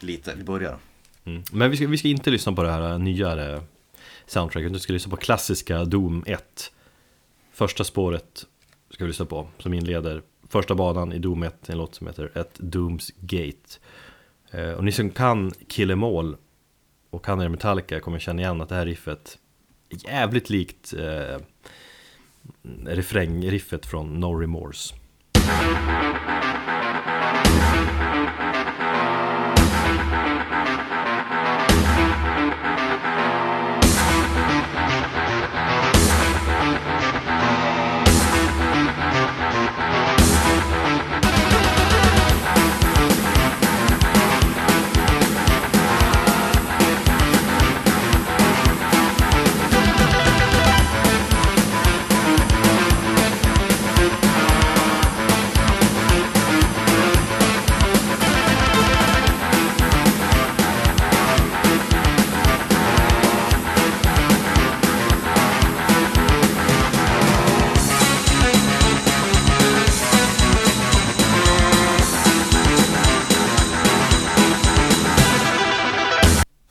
lite, 0.00 0.34
vi 0.36 0.44
börjar. 0.44 0.78
Mm. 1.28 1.42
Men 1.52 1.70
vi 1.70 1.76
ska, 1.76 1.86
vi 1.86 1.98
ska 1.98 2.08
inte 2.08 2.30
lyssna 2.30 2.52
på 2.52 2.62
det 2.62 2.70
här 2.70 2.92
eh, 2.92 2.98
nyare 2.98 3.62
soundtracket, 4.26 4.72
vi 4.72 4.78
ska 4.78 4.92
lyssna 4.92 5.10
på 5.10 5.16
klassiska 5.16 5.84
Doom 5.84 6.24
1 6.26 6.72
Första 7.52 7.84
spåret 7.84 8.46
ska 8.90 9.04
vi 9.04 9.08
lyssna 9.08 9.26
på, 9.26 9.48
som 9.58 9.74
inleder 9.74 10.22
första 10.48 10.74
banan 10.74 11.12
i 11.12 11.18
Doom 11.18 11.42
1, 11.42 11.68
en 11.68 11.78
låt 11.78 11.94
som 11.94 12.06
heter 12.06 12.38
Ett 12.38 12.54
Dooms 12.58 13.12
Gate. 13.20 13.78
Eh, 14.50 14.70
och 14.70 14.84
ni 14.84 14.92
som 14.92 15.10
kan 15.10 15.52
Kill 15.68 15.90
Em 15.90 16.02
All 16.02 16.36
och 17.10 17.24
kan 17.24 17.40
er 17.40 17.48
Metallica 17.48 18.00
kommer 18.00 18.18
känna 18.18 18.42
igen 18.42 18.60
att 18.60 18.68
det 18.68 18.74
här 18.74 18.86
riffet 18.86 19.38
är 19.88 20.10
jävligt 20.10 20.50
likt 20.50 20.94
eh, 20.94 21.40
refrängriffet 22.86 23.86
från 23.86 24.20
No 24.20 24.34
Remorse. 24.40 24.94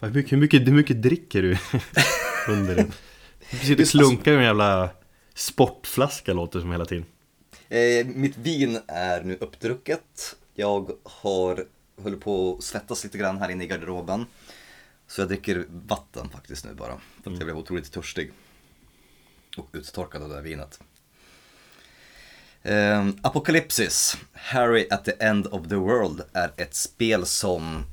Hur 0.07 0.13
mycket, 0.13 0.31
hur 0.31 0.37
mycket, 0.37 0.67
hur 0.67 0.73
mycket 0.73 1.01
dricker 1.01 1.41
du 1.41 1.57
under 2.53 2.75
det? 2.75 2.87
Du 3.51 3.57
sitter 3.57 3.83
och 3.83 3.87
slunkar 3.87 4.31
med 4.31 4.39
en 4.39 4.45
jävla 4.45 4.89
sportflaska 5.35 6.33
låter 6.33 6.59
som 6.59 6.71
hela 6.71 6.85
tiden 6.85 7.05
Eh, 7.69 8.05
mitt 8.05 8.37
vin 8.37 8.79
är 8.87 9.23
nu 9.23 9.37
uppdrucket. 9.41 10.35
Jag 10.53 10.91
har 11.03 11.65
håller 12.01 12.17
på 12.17 12.55
att 12.57 12.63
svettas 12.63 13.03
lite 13.03 13.17
grann 13.17 13.37
här 13.37 13.49
inne 13.49 13.63
i 13.63 13.67
garderoben. 13.67 14.25
Så 15.07 15.21
jag 15.21 15.27
dricker 15.27 15.65
vatten 15.69 16.29
faktiskt 16.29 16.65
nu 16.65 16.73
bara. 16.73 16.99
För 17.23 17.31
att 17.31 17.37
jag 17.37 17.45
blev 17.45 17.57
otroligt 17.57 17.91
törstig. 17.91 18.31
Och 19.57 19.69
uttorkad 19.73 20.23
av 20.23 20.29
det 20.29 20.35
här 20.35 20.41
vinet. 20.41 20.79
Eh, 22.63 23.07
Apocalypsis, 23.21 24.17
Harry 24.33 24.87
at 24.91 25.05
the 25.05 25.13
End 25.19 25.47
of 25.47 25.67
the 25.67 25.75
World 25.75 26.21
är 26.33 26.51
ett 26.57 26.75
spel 26.75 27.25
som 27.25 27.83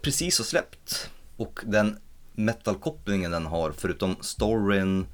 precis 0.00 0.38
har 0.38 0.44
släppt. 0.44 1.10
Och 1.36 1.60
den 1.64 1.98
metal-kopplingen 2.32 3.30
den 3.30 3.46
har, 3.46 3.72
förutom 3.72 4.16
storyn, 4.20 5.06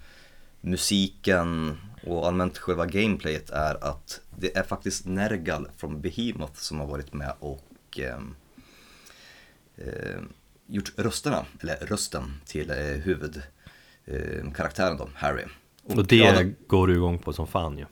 musiken 0.60 1.78
och 2.06 2.26
allmänt 2.26 2.58
själva 2.58 2.86
gameplayet 2.86 3.50
är 3.50 3.84
att 3.84 4.20
det 4.38 4.56
är 4.56 4.62
faktiskt 4.62 5.06
Nergal 5.06 5.68
från 5.76 6.00
Behemoth 6.00 6.54
som 6.54 6.80
har 6.80 6.86
varit 6.86 7.12
med 7.12 7.34
och 7.38 7.98
eh, 7.98 8.20
eh, 9.76 10.20
gjort 10.66 10.92
rösterna, 10.96 11.44
eller 11.60 11.76
rösten 11.76 12.40
till 12.46 12.70
eh, 12.70 12.76
huvudkaraktären 12.76 14.46
eh, 14.46 14.52
karaktären 14.52 14.96
då, 14.96 15.08
Harry. 15.14 15.44
Och 15.82 16.06
det 16.06 16.16
ja, 16.16 16.42
går 16.66 16.86
du 16.86 16.94
igång 16.94 17.18
på 17.18 17.32
som 17.32 17.46
fan 17.46 17.78
ju 17.78 17.86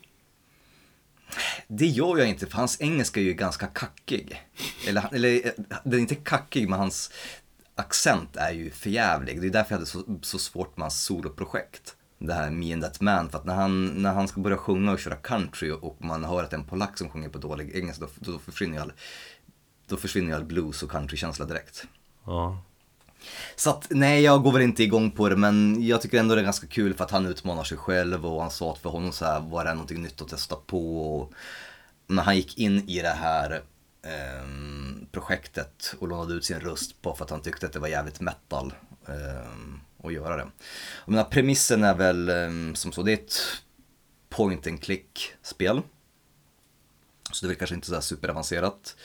Det 1.68 1.86
gör 1.86 2.18
jag 2.18 2.28
inte, 2.28 2.46
för 2.46 2.56
hans 2.56 2.80
engelska 2.80 3.20
är 3.20 3.24
ju 3.24 3.34
ganska 3.34 3.66
kackig. 3.66 4.42
Eller, 4.88 5.14
eller 5.14 5.46
eh, 5.46 5.52
den 5.84 5.94
är 5.94 5.98
inte 5.98 6.14
kackig, 6.14 6.68
men 6.68 6.78
hans 6.78 7.10
accent 7.78 8.36
är 8.36 8.50
ju 8.50 8.70
förjävlig. 8.70 9.40
Det 9.40 9.46
är 9.46 9.50
därför 9.50 9.72
jag 9.72 9.76
hade 9.78 9.90
så, 9.90 10.04
så 10.22 10.38
svårt 10.38 10.76
med 10.76 10.84
hans 10.84 11.02
soloprojekt. 11.02 11.96
Det 12.18 12.34
här 12.34 12.50
Me 12.50 12.72
and 12.72 12.82
That 12.82 13.00
Man, 13.00 13.30
för 13.30 13.38
att 13.38 13.44
när 13.44 13.54
han, 13.54 13.86
när 13.86 14.12
han 14.12 14.28
ska 14.28 14.40
börja 14.40 14.56
sjunga 14.56 14.92
och 14.92 14.98
köra 14.98 15.16
country 15.16 15.70
och 15.70 15.96
man 15.98 16.24
hör 16.24 16.44
att 16.44 16.50
det 16.50 16.56
är 16.56 16.58
en 16.58 16.66
polack 16.66 16.98
som 16.98 17.10
sjunger 17.10 17.28
på 17.28 17.38
dålig 17.38 17.70
engelska, 17.74 18.06
då, 18.18 18.32
då 18.32 18.38
försvinner 18.38 18.74
ju 18.74 18.82
all, 18.82 18.92
då 19.88 19.96
försvinner 19.96 20.36
all 20.36 20.44
blues 20.44 20.82
och 20.82 20.90
countrykänsla 20.90 21.44
direkt. 21.44 21.84
Ja, 22.24 22.62
Så 23.56 23.70
att 23.70 23.86
nej, 23.90 24.22
jag 24.22 24.42
går 24.42 24.52
väl 24.52 24.62
inte 24.62 24.82
igång 24.82 25.10
på 25.10 25.28
det, 25.28 25.36
men 25.36 25.86
jag 25.86 26.02
tycker 26.02 26.18
ändå 26.18 26.34
det 26.34 26.40
är 26.40 26.44
ganska 26.44 26.66
kul 26.66 26.94
för 26.94 27.04
att 27.04 27.10
han 27.10 27.26
utmanar 27.26 27.64
sig 27.64 27.78
själv 27.78 28.26
och 28.26 28.42
han 28.42 28.50
sa 28.50 28.72
att 28.72 28.78
för 28.78 28.90
honom 28.90 29.12
så 29.12 29.24
här 29.24 29.40
var 29.40 29.64
det 29.64 29.72
någonting 29.72 30.02
nytt 30.02 30.22
att 30.22 30.28
testa 30.28 30.56
på. 30.56 31.14
Och 31.16 31.32
när 32.06 32.22
han 32.22 32.36
gick 32.36 32.58
in 32.58 32.88
i 32.88 33.02
det 33.02 33.08
här 33.08 33.62
Ehm, 34.02 35.06
projektet 35.12 35.94
och 35.98 36.08
lånade 36.08 36.34
ut 36.34 36.44
sin 36.44 36.60
röst 36.60 37.02
på 37.02 37.14
för 37.14 37.24
att 37.24 37.30
han 37.30 37.42
tyckte 37.42 37.66
att 37.66 37.72
det 37.72 37.78
var 37.78 37.88
jävligt 37.88 38.20
metal 38.20 38.74
eh, 39.08 40.06
att 40.06 40.12
göra 40.12 40.36
det. 40.36 40.46
Jag 41.04 41.12
menar, 41.12 41.24
premissen 41.24 41.84
är 41.84 41.94
väl 41.94 42.28
eh, 42.28 42.74
som 42.74 42.92
så, 42.92 43.02
det 43.02 43.12
är 43.12 43.16
ett 43.16 43.40
point 44.28 44.66
and 44.66 44.82
click 44.82 45.32
spel. 45.42 45.82
Så 47.32 47.46
det 47.46 47.46
är 47.46 47.48
väl 47.48 47.58
kanske 47.58 47.74
inte 47.74 47.86
så 47.86 47.94
här 47.94 48.00
superavancerat. 48.00 48.96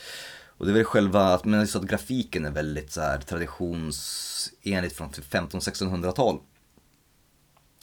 Och 0.47 0.65
det 0.65 0.71
är 0.71 0.73
väl 0.73 0.83
själva, 0.83 1.41
men 1.43 1.59
just 1.59 1.75
att 1.75 1.83
grafiken 1.83 2.45
är 2.45 2.51
väldigt 2.51 2.91
så 2.91 3.01
här 3.01 3.19
traditionsenligt 3.19 4.95
från 4.95 5.11
typ 5.11 5.25
1500-1600-tal. 5.33 6.39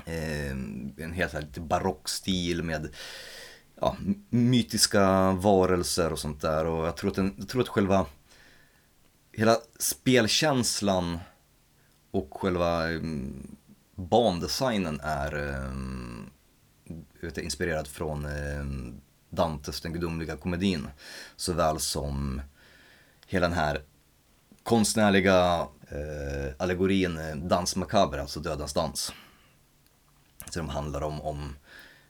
Eh, 0.05 0.51
en 0.51 1.13
helt 1.15 1.33
här 1.33 1.41
lite 1.41 1.61
barock 1.61 2.09
stil 2.09 2.63
med 2.63 2.95
ja, 3.81 3.97
mytiska 4.29 5.33
varelser 5.33 6.13
och 6.13 6.19
sånt 6.19 6.41
där. 6.41 6.67
Och 6.67 6.87
jag 6.87 6.97
tror 6.97 7.11
att, 7.11 7.17
den, 7.17 7.35
jag 7.39 7.49
tror 7.49 7.63
att 7.63 7.69
själva 7.69 8.07
hela 9.33 9.57
spelkänslan 9.79 11.19
och 12.11 12.29
själva 12.41 12.89
um, 12.89 13.57
bandesignen 13.95 15.01
är 15.03 15.35
um, 15.35 16.31
vet 17.21 17.37
jag, 17.37 17.45
inspirerad 17.45 17.87
från 17.89 18.25
um, 18.25 19.01
Dantes 19.31 19.81
Den 19.81 19.93
gudomliga 19.93 20.37
komedin. 20.37 20.89
Såväl 21.37 21.81
som 21.81 22.43
hela 23.27 23.49
den 23.49 23.57
här 23.57 23.83
konstnärliga 24.63 25.69
eh, 25.89 26.55
allegorin 26.59 27.19
eh, 27.19 27.37
Dans 27.37 27.77
macabre, 27.77 28.21
alltså 28.21 28.41
Dödens 28.41 28.73
dans. 28.73 29.13
Så 30.51 30.59
de 30.59 30.69
handlar 30.69 31.03
om, 31.03 31.21
om 31.21 31.57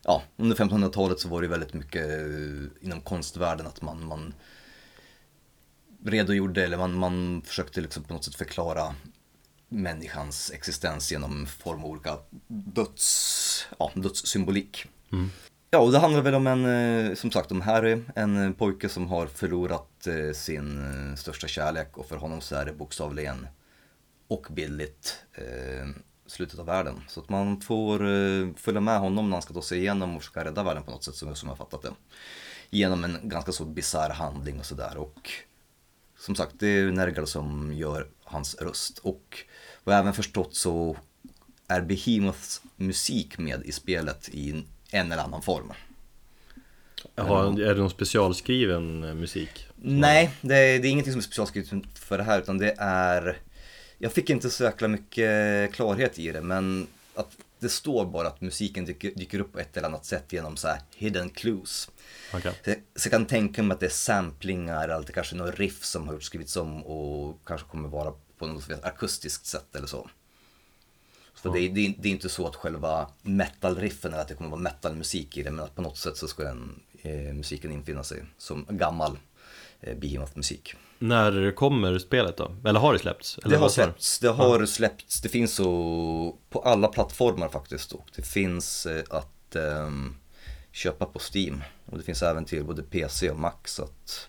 ja, 0.03 0.23
under 0.37 0.57
1500-talet 0.57 1.21
så 1.21 1.29
var 1.29 1.43
det 1.43 1.49
väldigt 1.49 1.75
mycket 1.75 2.07
eh, 2.07 2.87
inom 2.87 3.01
konstvärlden 3.01 3.67
att 3.67 3.83
man, 3.83 4.07
man 4.07 4.35
redogjorde 6.05 6.65
eller 6.65 6.79
man, 6.79 6.95
man 6.95 7.43
försökte 7.43 7.81
liksom 7.81 8.03
på 8.03 8.15
något 8.15 8.25
sätt 8.25 8.35
förklara 8.35 8.95
människans 9.69 10.51
existens 10.55 11.13
genom 11.13 11.47
form 11.47 11.85
av 11.85 11.91
olika 11.91 12.17
döds, 12.49 13.69
ja, 13.79 13.91
dödssymbolik. 13.95 14.87
Ja, 15.71 15.79
och 15.79 15.93
det 15.93 15.99
handlar 15.99 16.23
väl 16.23 16.35
om 16.35 16.47
en, 16.47 16.65
eh, 16.65 17.15
som 17.15 17.31
sagt, 17.31 17.53
om 17.53 17.61
Harry, 17.61 18.03
en 18.15 18.45
eh, 18.45 18.53
pojke 18.53 18.89
som 18.89 19.09
har 19.09 19.27
förlorat 19.27 19.87
sin 20.35 20.83
största 21.17 21.47
kärlek 21.47 21.99
och 21.99 22.07
för 22.07 22.17
honom 22.17 22.41
så 22.41 22.57
är 22.57 22.65
det 22.65 22.73
bokstavligen 22.73 23.47
och 24.29 24.47
bildligt 24.51 25.25
slutet 26.31 26.59
av 26.59 26.67
världen. 26.67 27.01
Så 27.09 27.21
att 27.21 27.29
man 27.29 27.61
får 27.61 28.07
eh, 28.07 28.49
följa 28.57 28.81
med 28.81 29.01
honom 29.01 29.31
när 29.31 29.37
han 29.37 29.43
ska 29.43 29.55
ta 29.55 29.63
sig 29.63 29.79
igenom 29.79 30.17
och 30.17 30.23
försöka 30.23 30.45
rädda 30.45 30.63
världen 30.63 30.83
på 30.83 30.91
något 30.91 31.05
sätt 31.05 31.15
som, 31.15 31.35
som 31.35 31.49
jag 31.49 31.57
har 31.57 31.65
fattat 31.65 31.83
det. 31.83 31.93
Genom 32.71 33.05
en 33.05 33.19
ganska 33.23 33.53
så 33.53 33.65
bisarr 33.65 34.11
handling 34.11 34.59
och 34.59 34.67
sådär 34.67 34.97
och 34.97 35.31
som 36.19 36.35
sagt, 36.35 36.55
det 36.59 36.67
är 36.67 36.93
Nergal 36.93 37.27
som 37.27 37.73
gör 37.73 38.07
hans 38.25 38.55
röst 38.55 38.99
och 38.99 39.39
vad 39.85 39.95
jag 39.95 40.01
även 40.01 40.13
förstått 40.13 40.55
så 40.55 40.97
är 41.69 41.81
Behemoths 41.81 42.63
musik 42.77 43.39
med 43.39 43.63
i 43.65 43.73
spelet 43.73 44.29
i 44.29 44.65
en 44.91 45.13
eller 45.13 45.23
annan 45.23 45.43
form. 45.43 45.73
Jaha, 47.15 47.47
är 47.47 47.75
det 47.75 47.81
någon 47.81 47.91
specialskriven 47.91 49.01
musik? 49.21 49.67
Nej, 49.77 50.31
det 50.41 50.57
är, 50.57 50.79
det 50.79 50.89
är 50.89 50.91
ingenting 50.91 51.13
som 51.13 51.19
är 51.19 51.23
specialskrivet 51.23 51.99
för 51.99 52.19
det 52.19 52.25
här 52.25 52.39
utan 52.39 52.59
det 52.59 52.75
är 52.79 53.39
Jag 54.03 54.13
fick 54.13 54.31
inte 54.31 54.51
så 54.51 54.65
jäkla 54.65 54.89
mycket 54.89 55.73
klarhet 55.73 56.19
i 56.19 56.33
det 56.33 56.41
men 56.41 56.87
att 57.15 57.37
det 57.59 57.69
står 57.69 58.07
bara 58.07 58.29
att 58.29 58.41
musiken 58.41 58.85
dyker, 58.85 59.11
dyker 59.11 59.41
upp 59.41 59.53
på 59.53 59.59
ett 59.59 59.77
eller 59.77 59.89
annat 59.89 60.05
sätt 60.05 60.33
genom 60.33 60.57
så 60.57 60.69
här 60.69 60.81
hidden 60.97 61.31
clues. 61.31 61.91
Okej. 62.35 62.53
Så, 62.65 62.75
så 63.01 63.07
jag 63.07 63.13
kan 63.13 63.27
tänka 63.27 63.63
mig 63.63 63.75
att 63.75 63.81
det 63.81 63.87
är 63.87 63.91
samplingar 63.91 64.89
eller 64.89 65.07
det 65.07 65.13
kanske 65.13 65.37
är 65.37 65.39
något 65.39 65.59
riff 65.59 65.85
som 65.85 66.09
har 66.09 66.21
skrivits 66.21 66.57
om 66.57 66.83
och 66.83 67.39
kanske 67.45 67.69
kommer 67.69 67.89
vara 67.89 68.13
på 68.39 68.47
något 68.47 68.71
akustiskt 68.83 69.47
sätt 69.47 69.77
eller 69.77 69.87
så. 69.87 70.11
Så 71.35 71.53
det, 71.53 71.61
är, 71.61 71.69
det, 71.71 71.87
är, 71.87 71.95
det 71.99 72.09
är 72.09 72.13
inte 72.13 72.29
så 72.29 72.47
att 72.47 72.57
själva 72.57 73.11
metal-riffen 73.23 74.15
är 74.15 74.19
att 74.19 74.29
det 74.29 74.35
kommer 74.35 74.51
vara 74.51 74.61
metal-musik 74.61 75.37
i 75.37 75.43
det, 75.43 75.51
men 75.51 75.65
att 75.65 75.75
på 75.75 75.83
något 75.83 75.99
sätt 75.99 76.17
så 76.17 76.29
ska 76.29 76.43
den 76.43 76.81
eh, 77.03 77.35
musiken 77.35 77.73
infinna 77.73 78.05
sig 78.05 78.25
som 78.39 78.67
gammal 78.69 79.19
eh, 79.81 79.97
Behemoth-musik. 79.97 80.75
När 81.03 81.51
kommer 81.51 81.99
spelet 81.99 82.37
då? 82.37 82.57
Eller 82.65 82.81
har 82.81 82.93
det 82.93 82.99
släppts? 82.99 83.39
Eller 83.39 83.51
Det 83.51 83.57
har 83.57 83.69
släppts, 83.69 84.19
det 84.19 84.29
har 84.29 84.67
släppts, 84.67 85.21
det 85.21 85.29
finns 85.29 85.55
så 85.55 86.37
på 86.51 86.61
alla 86.61 86.89
plattformar 86.89 87.49
faktiskt 87.49 87.93
och 87.93 88.09
det 88.17 88.23
finns 88.23 88.87
eh, 88.87 89.05
att 89.11 89.57
ehm, 89.57 90.17
köpa 90.73 91.07
på 91.07 91.21
Steam 91.35 91.63
och 91.87 91.99
det 91.99 92.05
finns 92.05 92.23
även 92.23 92.45
till 92.45 92.65
både 92.65 92.83
PC 92.83 93.31
och 93.31 93.39
Mac 93.39 93.53
så 93.65 93.83
att 93.83 94.29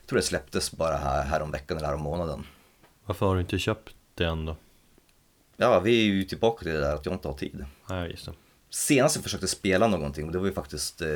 jag 0.00 0.08
tror 0.08 0.16
det 0.16 0.22
släpptes 0.22 0.72
bara 0.72 0.96
här, 0.96 1.24
här 1.24 1.42
om 1.42 1.50
veckan 1.50 1.76
eller 1.76 1.86
här 1.86 1.94
om 1.94 2.02
månaden. 2.02 2.46
Varför 3.06 3.26
har 3.26 3.34
du 3.34 3.40
inte 3.40 3.58
köpt 3.58 3.94
det 4.14 4.24
än 4.24 4.44
då? 4.44 4.56
Ja, 5.56 5.80
vi 5.80 6.00
är 6.00 6.04
ju 6.04 6.24
tillbaka 6.24 6.64
till 6.64 6.72
det 6.72 6.80
där 6.80 6.94
att 6.94 7.06
jag 7.06 7.14
inte 7.14 7.28
har 7.28 7.34
tid. 7.34 7.64
Nej, 7.88 8.10
just 8.10 8.26
det. 8.26 8.32
Senast 8.70 9.16
jag 9.16 9.24
försökte 9.24 9.48
spela 9.48 9.86
någonting, 9.86 10.32
det 10.32 10.38
var 10.38 10.46
ju 10.46 10.52
faktiskt 10.52 11.00
eh, 11.00 11.08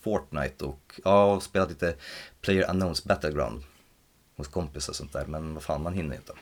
Fortnite 0.00 0.64
och 0.64 1.00
ja, 1.04 1.40
spelat 1.40 1.68
lite 1.68 1.94
Player 2.40 2.70
Unknowns 2.70 3.04
Battleground 3.04 3.62
hos 4.40 4.48
kompisar 4.48 4.92
och 4.92 4.96
sånt 4.96 5.12
där, 5.12 5.26
men 5.26 5.54
vad 5.54 5.62
fan, 5.62 5.82
man 5.82 5.94
hinner 5.94 6.16
inte. 6.16 6.32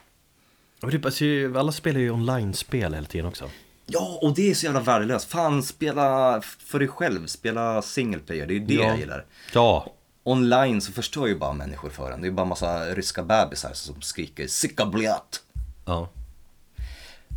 Men 0.81 0.91
det, 0.91 1.05
alltså, 1.05 1.25
alla 1.59 1.71
spelar 1.71 1.99
ju 1.99 2.11
online-spel 2.11 2.93
hela 2.93 3.07
tiden 3.07 3.25
också. 3.25 3.49
Ja, 3.85 4.19
och 4.21 4.35
det 4.35 4.49
är 4.51 4.55
så 4.55 4.65
jävla 4.65 4.79
värdelöst. 4.79 5.29
Fan, 5.29 5.63
spela 5.63 6.41
för 6.41 6.79
dig 6.79 6.87
själv, 6.87 7.25
spela 7.27 7.81
single 7.81 8.19
player, 8.19 8.47
det 8.47 8.53
är 8.53 8.59
ju 8.59 8.65
det 8.65 8.73
Ja. 8.73 8.83
jag 8.87 8.99
gillar. 8.99 9.25
Ja, 9.53 9.93
Online 10.23 10.81
så 10.81 10.91
förstör 10.91 11.27
ju 11.27 11.35
bara 11.37 11.53
människor 11.53 11.89
för 11.89 12.11
en. 12.11 12.21
Det 12.21 12.25
är 12.25 12.29
ju 12.29 12.35
bara 12.35 12.45
massa 12.45 12.85
ryska 12.95 13.23
bebisar 13.23 13.73
som 13.73 14.01
skriker 14.01 14.47
'Sicka 14.47 14.85
bliat'. 14.85 15.39
ja. 15.85 16.09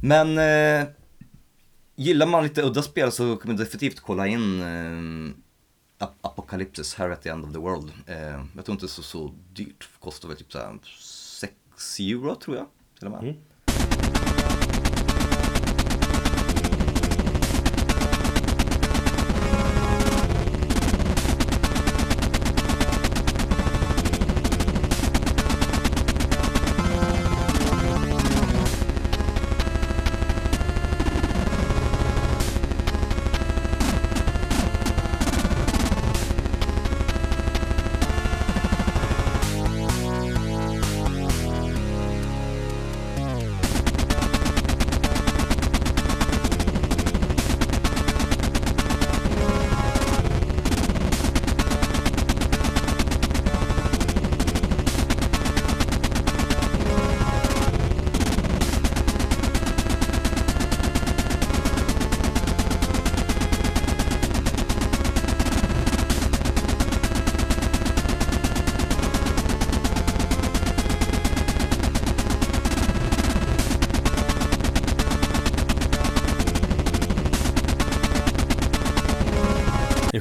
Men 0.02 0.38
eh, 0.38 0.88
gillar 1.96 2.26
man 2.26 2.42
lite 2.42 2.62
udda 2.62 2.82
spel 2.82 3.12
så 3.12 3.36
kan 3.36 3.48
man 3.50 3.56
definitivt 3.56 4.00
kolla 4.00 4.26
in 4.26 4.62
eh, 4.62 5.34
Apocalypse, 6.20 6.98
här 6.98 7.04
Here 7.04 7.14
at 7.14 7.22
the 7.22 7.28
End 7.28 7.44
of 7.44 7.52
the 7.52 7.58
World. 7.58 7.92
Eh, 8.06 8.44
jag 8.56 8.64
tror 8.64 8.74
inte 8.74 8.84
det 8.84 8.86
är 8.86 8.88
så, 8.88 9.02
så 9.02 9.32
dyrt, 9.52 9.88
kostar 10.00 10.28
väl 10.28 10.36
typ 10.36 10.52
6 10.98 12.00
euro 12.00 12.34
tror 12.34 12.56
jag. 12.56 12.66
Till 12.98 13.06
och 13.06 13.12
med. 13.12 13.22
Mm. 13.22 13.36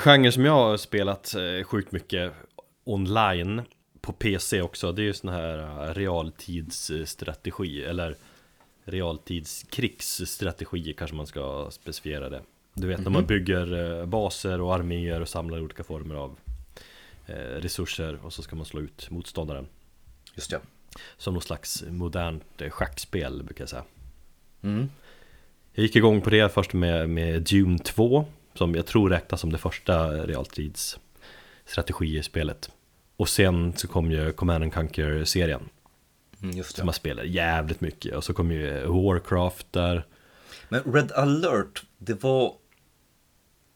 Genre 0.01 0.31
som 0.31 0.45
jag 0.45 0.53
har 0.53 0.77
spelat 0.77 1.35
eh, 1.35 1.63
sjukt 1.63 1.91
mycket 1.91 2.33
online 2.83 3.61
på 4.01 4.13
PC 4.13 4.61
också 4.61 4.91
Det 4.91 5.01
är 5.01 5.03
ju 5.03 5.13
sån 5.13 5.29
här 5.29 5.59
eh, 5.59 5.93
realtidsstrategi 5.93 7.83
eller 7.83 8.15
realtidskrigsstrategi 8.85 10.93
kanske 10.97 11.15
man 11.15 11.27
ska 11.27 11.67
specificera 11.71 12.29
det. 12.29 12.41
Du 12.73 12.87
vet 12.87 12.99
när 12.99 13.09
man 13.09 13.25
bygger 13.25 13.99
eh, 13.99 14.05
baser 14.05 14.61
och 14.61 14.75
arméer 14.75 15.21
och 15.21 15.29
samlar 15.29 15.59
olika 15.59 15.83
former 15.83 16.15
av 16.15 16.35
resurser 17.57 18.19
och 18.23 18.33
så 18.33 18.41
ska 18.41 18.55
man 18.55 18.65
slå 18.65 18.81
ut 18.81 19.09
motståndaren. 19.09 19.67
Just 20.35 20.51
det. 20.51 20.59
Som 21.17 21.33
någon 21.33 21.41
slags 21.41 21.83
modernt 21.87 22.61
schackspel 22.69 23.43
brukar 23.43 23.61
jag 23.61 23.69
säga. 23.69 23.83
Mm. 24.61 24.89
Jag 25.73 25.83
gick 25.83 25.95
igång 25.95 26.21
på 26.21 26.29
det 26.29 26.53
först 26.53 26.73
med, 26.73 27.09
med 27.09 27.41
Dune 27.41 27.79
2 27.79 28.25
Som 28.53 28.75
jag 28.75 28.85
tror 28.85 29.09
räknas 29.09 29.41
som 29.41 29.51
det 29.51 29.57
första 29.57 30.11
realtidsstrategispelet 30.11 32.69
Och 33.17 33.29
sen 33.29 33.73
så 33.73 33.87
kom 33.87 34.11
ju 34.11 34.31
Command 34.31 34.63
and 34.63 34.73
Conquer-serien. 34.73 35.69
Mm, 36.41 36.57
just 36.57 36.77
Som 36.77 36.85
man 36.85 36.93
spelar 36.93 37.23
jävligt 37.23 37.81
mycket. 37.81 38.15
Och 38.15 38.23
så 38.23 38.33
kom 38.33 38.51
ju 38.51 38.85
Warcraft 38.85 39.67
där. 39.71 40.05
Men 40.69 40.83
Red 40.83 41.11
alert, 41.11 41.83
det 41.97 42.23
var... 42.23 42.53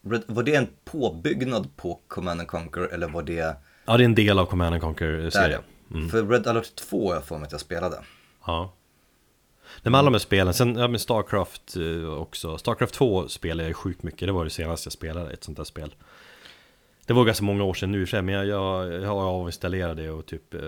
Red, 0.07 0.23
var 0.27 0.43
det 0.43 0.55
en 0.55 0.67
påbyggnad 0.85 1.75
på 1.75 1.99
Command 2.07 2.39
and 2.39 2.49
Conquer 2.49 2.81
eller 2.81 3.07
var 3.07 3.23
det... 3.23 3.55
Ja 3.85 3.97
det 3.97 4.03
är 4.03 4.05
en 4.05 4.15
del 4.15 4.39
av 4.39 4.45
Command 4.45 4.73
and 4.73 4.83
Conquer-serien. 4.83 5.61
Ja. 5.87 6.07
För 6.11 6.27
Red 6.27 6.47
alert 6.47 6.75
2 6.75 7.07
har 7.07 7.15
jag 7.15 7.25
för 7.25 7.37
mig 7.37 7.45
att 7.45 7.51
jag 7.51 7.61
spelade. 7.61 7.97
Ja 8.45 8.73
Nej 9.85 9.91
men 9.91 9.99
alla 9.99 10.05
de 10.05 10.13
här 10.13 10.19
spelen, 10.19 10.53
sen 10.53 10.75
ja, 10.75 10.87
med 10.87 11.01
Starcraft 11.01 11.75
eh, 11.75 12.13
också 12.13 12.57
Starcraft 12.57 12.93
2 12.93 13.27
spelade 13.27 13.63
jag 13.63 13.67
ju 13.67 13.73
sjukt 13.73 14.03
mycket, 14.03 14.27
det 14.27 14.31
var 14.31 14.43
det 14.43 14.49
senaste 14.49 14.87
jag 14.87 14.93
spelade, 14.93 15.33
ett 15.33 15.43
sånt 15.43 15.57
där 15.57 15.63
spel 15.63 15.95
Det 17.05 17.13
var 17.13 17.25
ganska 17.25 17.45
många 17.45 17.63
år 17.63 17.73
sedan 17.73 17.91
nu 17.91 18.01
i 18.01 18.03
och 18.03 18.07
för 18.07 18.17
sig, 18.17 18.21
men 18.21 18.35
jag, 18.35 18.45
jag, 18.45 18.93
jag 18.93 19.07
har 19.07 19.41
avinstallerat 19.41 19.97
det 19.97 20.09
och 20.09 20.25
typ 20.25 20.53
eh, 20.53 20.59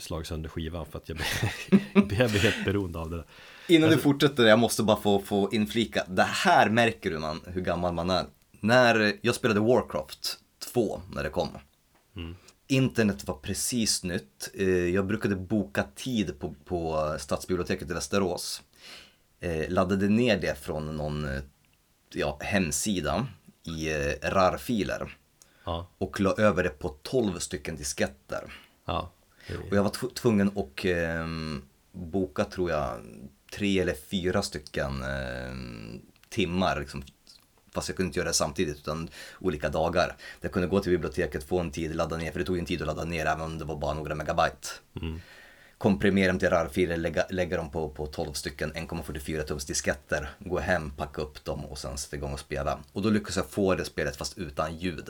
slagit 0.00 0.26
sönder 0.26 0.48
skivan 0.48 0.86
för 0.86 0.98
att 0.98 1.08
jag 1.08 1.16
blev, 1.16 1.80
jag 2.18 2.30
blev 2.30 2.42
helt 2.42 2.64
beroende 2.64 2.98
av 2.98 3.10
det 3.10 3.16
där 3.16 3.26
Innan 3.68 3.90
du 3.90 3.98
fortsätter, 3.98 4.44
jag 4.44 4.58
måste 4.58 4.82
bara 4.82 4.96
få, 4.96 5.18
få 5.18 5.48
inflika. 5.52 6.04
Det 6.08 6.22
här 6.22 6.70
märker 6.70 7.10
du 7.10 7.18
man, 7.18 7.40
hur 7.46 7.60
gammal 7.60 7.94
man 7.94 8.10
är. 8.10 8.26
När 8.60 9.12
jag 9.20 9.34
spelade 9.34 9.60
Warcraft 9.60 10.38
2, 10.72 11.00
när 11.14 11.22
det 11.22 11.30
kom. 11.30 11.48
Internet 12.66 13.24
var 13.28 13.34
precis 13.34 14.02
nytt. 14.04 14.50
Eh, 14.54 14.68
Jag 14.68 15.06
brukade 15.06 15.36
boka 15.36 15.84
tid 15.94 16.38
på, 16.38 16.54
på 16.64 17.16
Stadsbiblioteket 17.18 17.90
i 17.90 17.94
Västerås. 17.94 18.62
Eh, 19.40 19.68
Laddade 19.70 20.08
ner 20.08 20.40
det 20.40 20.58
från 20.58 20.96
någon 20.96 21.24
eh, 21.24 21.42
ja, 22.14 22.38
hemsida 22.40 23.26
i 23.66 23.88
eh, 23.92 24.30
RAR-filer. 24.30 25.16
Ja, 25.64 25.86
Och 25.98 26.20
la 26.20 26.32
över 26.38 26.62
det 26.62 26.68
på 26.78 26.88
12 27.02 27.38
stycken 27.38 27.76
disketter. 27.76 28.52
ja 28.84 29.10
Och 29.70 29.76
jag 29.76 29.82
var 29.82 29.90
tv- 29.90 30.12
tvungen 30.14 30.48
att 30.58 30.84
ehm, 30.84 31.62
boka, 31.92 32.44
tror 32.44 32.70
jag, 32.70 33.00
tre 33.52 33.78
eller 33.80 33.94
fyra 34.10 34.42
stycken 34.42 35.02
ehm, 35.02 36.00
timmar. 36.28 36.80
Liksom, 36.80 37.02
fast 37.74 37.88
jag 37.88 37.96
kunde 37.96 38.06
inte 38.06 38.18
göra 38.18 38.28
det 38.28 38.34
samtidigt, 38.34 38.76
utan 38.76 39.08
olika 39.40 39.68
dagar. 39.68 40.16
Jag 40.40 40.52
kunde 40.52 40.68
gå 40.68 40.80
till 40.80 40.92
biblioteket, 40.92 41.44
få 41.44 41.60
en 41.60 41.70
tid, 41.70 41.96
ladda 41.96 42.16
ner, 42.16 42.32
för 42.32 42.38
det 42.38 42.44
tog 42.44 42.58
en 42.58 42.64
tid 42.64 42.80
att 42.80 42.86
ladda 42.86 43.04
ner, 43.04 43.26
även 43.26 43.40
om 43.40 43.58
det 43.58 43.64
var 43.64 43.76
bara 43.76 43.94
några 43.94 44.14
megabyte. 44.14 44.68
Komprimera 45.78 46.28
dem 46.28 46.38
till 46.38 46.50
RAR-filer, 46.50 46.96
lägga, 46.96 47.26
lägga 47.30 47.56
dem 47.56 47.70
på, 47.70 47.88
på 47.88 48.06
12 48.06 48.32
stycken 48.32 48.72
1,44 48.72 49.42
tums 49.42 49.64
disketter, 49.64 50.28
gå 50.38 50.58
hem, 50.58 50.90
packa 50.90 51.22
upp 51.22 51.44
dem 51.44 51.64
och 51.64 51.78
sen 51.78 51.98
sätta 51.98 52.16
igång 52.16 52.32
och 52.32 52.40
spela. 52.40 52.78
Och 52.92 53.02
då 53.02 53.10
lyckades 53.10 53.36
jag 53.36 53.50
få 53.50 53.74
det 53.74 53.84
spelet 53.84 54.16
fast 54.16 54.38
utan 54.38 54.76
ljud. 54.76 55.08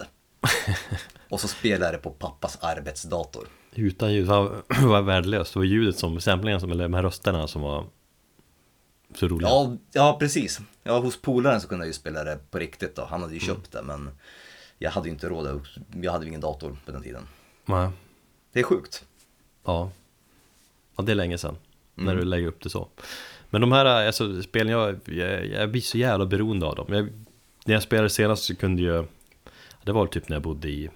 och 1.28 1.40
så 1.40 1.48
spelade 1.48 1.84
jag 1.84 1.94
det 1.94 1.98
på 1.98 2.10
pappas 2.10 2.58
arbetsdator. 2.60 3.48
Utan 3.74 4.12
ljud, 4.12 4.26
var, 4.26 4.62
var 4.86 5.02
värdelöst 5.02 5.52
Det 5.52 5.58
var 5.58 5.64
ljudet 5.66 5.98
som, 5.98 6.20
samplingen 6.20 6.60
som, 6.60 6.70
eller 6.70 6.84
de 6.84 6.94
här 6.94 7.02
rösterna 7.02 7.48
som 7.48 7.62
var 7.62 7.86
så 9.16 9.28
roliga 9.28 9.48
Ja, 9.48 9.76
ja 9.92 10.16
precis. 10.20 10.60
Ja, 10.82 10.98
hos 10.98 11.20
polaren 11.20 11.60
så 11.60 11.68
kunde 11.68 11.84
jag 11.84 11.88
ju 11.88 11.92
spela 11.92 12.24
det 12.24 12.38
på 12.50 12.58
riktigt 12.58 12.96
då. 12.96 13.04
Han 13.04 13.22
hade 13.22 13.34
ju 13.34 13.40
köpt 13.40 13.72
det 13.72 13.82
men 13.82 14.10
jag 14.78 14.90
hade 14.90 15.08
ju 15.08 15.12
inte 15.12 15.28
råd. 15.28 15.66
Jag 16.02 16.12
hade 16.12 16.24
ju 16.24 16.28
ingen 16.28 16.40
dator 16.40 16.76
på 16.84 16.92
den 16.92 17.02
tiden. 17.02 17.22
Nej. 17.64 17.90
Det 18.52 18.60
är 18.60 18.64
sjukt. 18.64 19.04
Ja. 19.64 19.90
Ja, 20.96 21.02
det 21.02 21.12
är 21.12 21.16
länge 21.16 21.38
sedan. 21.38 21.56
När 21.94 22.16
du 22.16 22.24
lägger 22.24 22.46
upp 22.46 22.62
det 22.62 22.70
så. 22.70 22.88
Men 23.50 23.60
de 23.60 23.72
här 23.72 23.84
alltså, 23.84 24.42
spelen, 24.42 24.72
jag, 24.72 25.00
jag, 25.04 25.46
jag 25.46 25.70
blir 25.70 25.80
så 25.80 25.98
jävla 25.98 26.26
beroende 26.26 26.66
av 26.66 26.76
dem. 26.76 26.86
Jag, 26.88 27.08
när 27.64 27.74
jag 27.74 27.82
spelade 27.82 28.10
senast 28.10 28.44
så 28.44 28.56
kunde 28.56 28.82
jag, 28.82 29.06
det 29.82 29.92
var 29.92 30.06
typ 30.06 30.28
när 30.28 30.36
jag 30.36 30.42
bodde 30.42 30.68
i, 30.68 30.90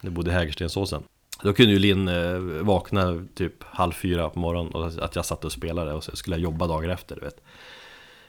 när 0.00 0.10
jag 0.10 0.12
bodde 0.12 0.30
i 0.30 0.34
Hägerstensåsen. 0.34 1.02
Då 1.42 1.52
kunde 1.52 1.72
ju 1.72 1.78
Linn 1.78 2.08
eh, 2.08 2.38
vakna 2.62 3.26
typ 3.34 3.62
halv 3.64 3.92
fyra 3.92 4.30
på 4.30 4.38
morgonen 4.38 4.72
och 4.72 5.04
att 5.04 5.16
jag 5.16 5.24
satt 5.24 5.44
och 5.44 5.52
spelade 5.52 5.92
och 5.92 6.04
så 6.04 6.16
skulle 6.16 6.36
jag 6.36 6.42
jobba 6.42 6.66
dagar 6.66 6.88
efter, 6.88 7.14
du 7.14 7.20
vet. 7.20 7.40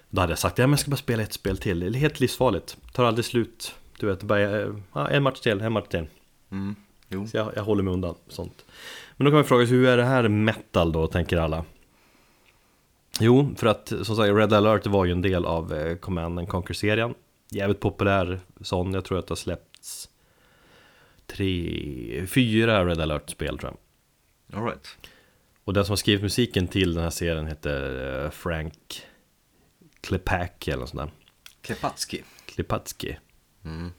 Då 0.10 0.22
hade 0.22 0.32
jag 0.32 0.40
sagt, 0.40 0.58
ja 0.58 0.68
men 0.68 0.72
jag 0.72 0.80
ska 0.80 0.90
bara 0.90 0.98
spela 0.98 1.24
ett 1.24 1.34
spel 1.34 1.58
till, 1.58 1.80
det 1.80 1.86
är 1.86 1.92
helt 1.92 2.20
livsfarligt. 2.20 2.78
Tar 2.94 3.06
aldrig 3.06 3.26
slut, 3.26 3.76
du 4.00 4.08
vet, 4.08 4.24
bara, 4.24 4.62
eh, 4.62 4.74
ja, 4.94 5.10
en 5.10 5.24
match 5.24 5.40
till, 5.40 5.62
en 5.62 5.74
match 5.74 5.88
till. 5.90 6.06
Mm. 6.52 6.76
Så 7.28 7.38
jag, 7.38 7.52
jag 7.56 7.64
håller 7.64 7.84
mig 7.84 7.94
undan 7.94 8.16
sånt. 8.28 8.66
Men 9.18 9.26
då 9.26 9.32
kan 9.32 9.36
man 9.36 9.46
fråga 9.46 9.68
sig, 9.68 9.76
hur 9.76 9.88
är 9.88 9.98
det 9.98 10.04
här 10.04 10.28
metal 10.28 10.92
då, 10.92 11.08
tänker 11.08 11.38
alla? 11.38 11.66
Jo, 13.20 13.56
för 13.58 13.68
att 13.68 13.88
som 13.88 14.16
sagt, 14.16 14.36
Red 14.36 14.54
alert 14.54 14.88
var 14.88 15.06
ju 15.06 15.12
en 15.12 15.22
del 15.22 15.46
av 15.46 15.74
eh, 15.74 15.96
Command 15.96 16.40
and 16.40 16.50
Conquer-serien. 16.50 17.14
Jävligt 17.50 17.80
populär 17.80 18.40
sån, 18.62 18.94
jag 18.94 19.06
tror 19.06 19.20
att 19.20 19.28
det 19.28 19.32
har 19.32 19.36
släppts 19.36 20.10
Tre, 21.38 22.26
fyra 22.28 22.86
Red 22.86 23.02
alert-spel 23.02 23.58
tror 23.58 23.74
jag 24.50 24.60
All 24.60 24.66
right. 24.66 24.98
Och 25.64 25.74
den 25.74 25.86
som 25.86 25.92
har 25.92 25.98
skrivit 25.98 26.22
musiken 26.22 26.68
till 26.68 26.94
den 26.94 27.04
här 27.04 27.10
serien 27.10 27.48
heter 27.48 28.24
eh, 28.26 28.30
Frank 28.30 29.02
Klepacki 30.02 30.72
eller 30.72 30.80
något 30.80 30.90
sånt 30.90 31.02
där 31.02 31.12
Klepatski. 31.62 32.24
Klepatski 32.46 33.18
Mm. 33.66 33.92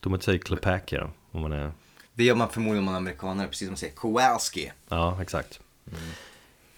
Tror 0.00 0.10
man 0.10 0.16
inte 0.16 0.24
säger 0.24 0.38
Klepacki 0.38 0.96
då, 0.96 1.10
om 1.30 1.40
man 1.40 1.52
är 1.52 1.72
Det 2.14 2.24
gör 2.24 2.34
man 2.34 2.50
förmodligen 2.50 2.78
om 2.78 2.84
man 2.84 2.94
är 2.94 2.98
amerikanare, 2.98 3.48
precis 3.48 3.66
som 3.66 3.72
man 3.72 3.76
säger 3.76 3.94
Kowalski. 3.94 4.72
Ja, 4.88 5.22
exakt. 5.22 5.60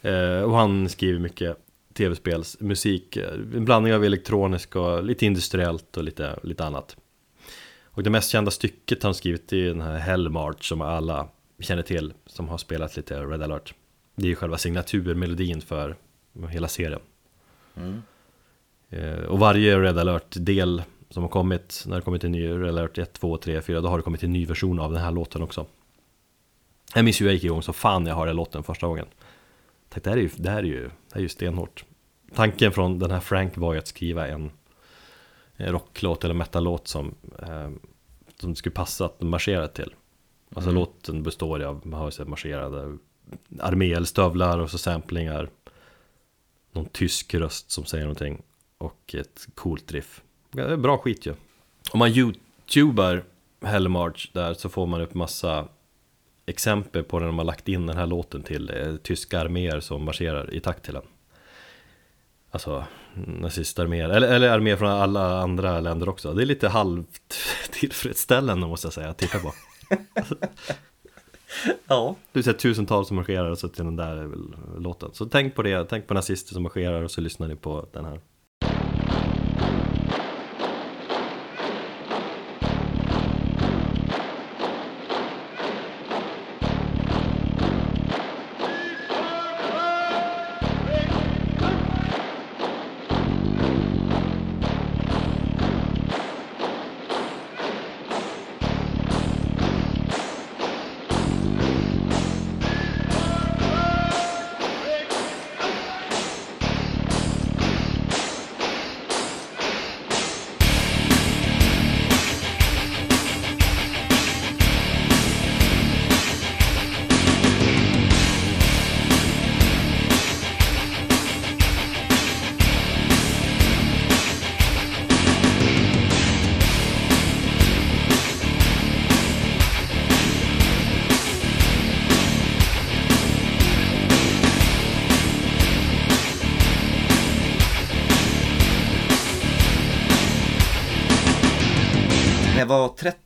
Eh, 0.03 0.41
och 0.41 0.57
han 0.57 0.89
skriver 0.89 1.19
mycket 1.21 1.57
tv-spelsmusik, 1.95 3.17
eh, 3.17 3.33
en 3.33 3.65
blandning 3.65 3.95
av 3.95 4.05
elektronisk 4.05 4.77
och 4.77 5.05
lite 5.05 5.27
industriellt 5.27 5.97
och 5.97 6.05
lite, 6.05 6.39
lite 6.43 6.65
annat. 6.65 6.97
Och 7.97 8.03
det 8.03 8.11
mest 8.11 8.31
kända 8.31 8.51
stycket 8.51 9.03
han 9.03 9.15
skrivit 9.15 9.53
är 9.53 9.69
den 9.69 9.81
här 9.81 9.99
Hell 9.99 10.29
March 10.29 10.65
som 10.65 10.81
alla 10.81 11.29
känner 11.59 11.83
till, 11.83 12.13
som 12.27 12.49
har 12.49 12.59
spelat 12.59 12.97
lite 12.97 13.21
Red 13.21 13.43
alert. 13.43 13.75
Det 14.15 14.23
är 14.23 14.29
ju 14.29 14.35
själva 14.35 14.59
signaturmelodin 14.59 15.61
för 15.61 15.97
hela 16.49 16.69
serien. 16.69 17.01
Mm. 17.77 18.03
Eh, 18.91 19.25
och 19.25 19.39
varje 19.39 19.81
Red 19.81 19.99
alert-del 19.99 20.83
som 21.11 21.23
har 21.23 21.31
kommit, 21.31 21.85
när 21.87 21.97
det 21.97 22.03
kommit 22.03 22.25
en 22.25 22.33
ny 22.33 22.49
Red 22.49 22.69
alert 22.69 22.99
1, 22.99 23.13
2, 23.13 23.37
3, 23.37 23.63
4, 23.63 23.81
då 23.81 23.89
har 23.89 23.97
det 23.97 24.03
kommit 24.03 24.23
en 24.23 24.33
ny 24.33 24.47
version 24.47 24.81
av 24.81 24.93
den 24.93 25.03
här 25.03 25.11
låten 25.11 25.43
också. 25.43 25.67
Jag 26.95 27.05
minns 27.05 27.21
ju 27.21 27.25
jag 27.25 27.35
gick 27.35 27.45
igång 27.45 27.63
så 27.63 27.73
fan 27.73 28.07
jag 28.07 28.15
hörde 28.15 28.33
låten 28.33 28.63
första 28.63 28.87
gången. 28.87 29.07
Tänkte, 29.89 30.11
det 30.11 30.15
här 30.15 30.19
är 30.19 30.23
ju, 30.23 30.31
det 30.37 30.51
här 30.51 30.59
är 30.59 30.63
ju, 30.63 30.83
det 30.83 31.13
här 31.13 31.19
är 31.19 31.23
ju 31.23 31.29
stenhårt. 31.29 31.85
Tanken 32.35 32.73
från 32.73 32.99
den 32.99 33.11
här 33.11 33.21
Frank 33.21 33.57
var 33.57 33.73
ju 33.73 33.79
att 33.79 33.89
skriva 33.89 34.29
en 34.29 34.51
rocklåt 35.57 36.25
eller 36.25 36.35
metallåt 36.35 36.89
som, 36.89 37.15
eh, 37.43 37.71
som 38.41 38.55
skulle 38.55 38.75
passa 38.75 39.05
att 39.05 39.21
marschera 39.21 39.69
till. 39.69 39.95
Alltså 40.55 40.71
Mm. 40.71 40.75
låten 40.81 41.23
består 41.23 41.63
av, 41.63 41.87
man 41.87 42.01
har 42.01 42.11
ju 42.11 42.19
här 42.19 42.25
marscherade 42.25 42.99
armé 43.61 43.93
eller 43.93 44.07
stövlar 44.07 44.59
och 44.59 44.71
så 44.71 44.79
samplingar. 44.79 45.51
Någon 46.73 46.87
tysk 46.87 47.35
röst 47.35 47.71
som 47.71 47.85
säger 47.85 48.05
någonting 48.05 48.43
och 48.79 49.15
ett 49.15 49.47
coolt 49.55 49.93
riff. 49.93 50.23
Bra 50.79 50.99
skit 50.99 51.27
ju. 51.27 51.35
Om 51.93 51.99
man 51.99 52.11
youtubar 52.11 53.25
Hellmarch 53.63 54.31
där 54.33 54.55
så 54.55 54.69
får 54.69 54.87
man 54.87 55.01
upp 55.01 55.15
massa 55.15 55.69
exempel 56.47 57.05
på 57.05 57.19
när 57.19 57.27
de 57.27 57.39
har 57.39 57.45
lagt 57.45 57.69
in 57.69 57.87
den 57.87 57.97
här 57.97 58.07
låten 58.07 58.43
till 58.43 58.71
eh, 58.71 58.97
tyska 58.97 59.41
arméer 59.41 59.81
som 59.81 60.05
marscherar 60.05 60.55
i 60.55 60.61
takt 60.61 60.85
till 60.85 60.95
den. 60.95 61.03
Alltså 62.51 62.85
nazistarméer, 63.15 64.09
eller, 64.09 64.29
eller 64.29 64.49
arméer 64.49 64.77
från 64.77 64.91
alla 64.91 65.41
andra 65.41 65.81
länder 65.81 66.09
också. 66.09 66.35
Det 66.35 66.43
är 66.43 66.47
lite 66.47 66.69
halvt 66.69 67.35
tillfredsställande 67.71 68.67
måste 68.67 68.87
jag 68.87 68.93
säga 68.93 69.09
att 69.09 69.19
titta 69.19 69.39
på. 69.39 69.53
Ja. 71.87 72.17
Du 72.33 72.43
ser 72.43 72.53
tusentals 72.53 73.09
som 73.09 73.17
marscherar 73.17 73.51
och 73.51 73.59
så 73.59 73.69
till 73.69 73.85
den 73.85 73.97
där 73.97 74.31
låten. 74.79 75.11
Så 75.13 75.27
tänk 75.27 75.55
på 75.55 75.63
det, 75.63 75.85
tänk 75.85 76.07
på 76.07 76.15
nazister 76.15 76.55
som 76.55 76.63
marscherar 76.63 77.03
och 77.03 77.11
så 77.11 77.21
lyssnar 77.21 77.49
ni 77.49 77.57
på 77.57 77.87
den 77.93 78.05
här. 78.05 78.21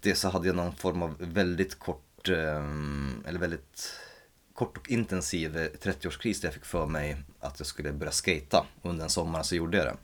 Det 0.00 0.14
så 0.14 0.28
hade 0.28 0.46
jag 0.46 0.56
någon 0.56 0.74
form 0.74 1.02
av 1.02 1.16
väldigt 1.18 1.78
kort, 1.78 2.28
ehm, 2.28 3.24
eller 3.26 3.38
väldigt 3.38 3.92
kort 4.54 4.76
och 4.76 4.90
intensiv 4.90 5.56
eh, 5.56 5.68
30-årskris 5.82 6.40
där 6.40 6.46
jag 6.46 6.54
fick 6.54 6.64
för 6.64 6.86
mig 6.86 7.16
att 7.40 7.60
jag 7.60 7.66
skulle 7.66 7.92
börja 7.92 8.12
skata. 8.12 8.66
Under 8.82 9.04
en 9.04 9.10
sommar 9.10 9.42
så 9.42 9.54
gjorde 9.54 9.76
jag 9.76 9.86
det. 9.86 9.96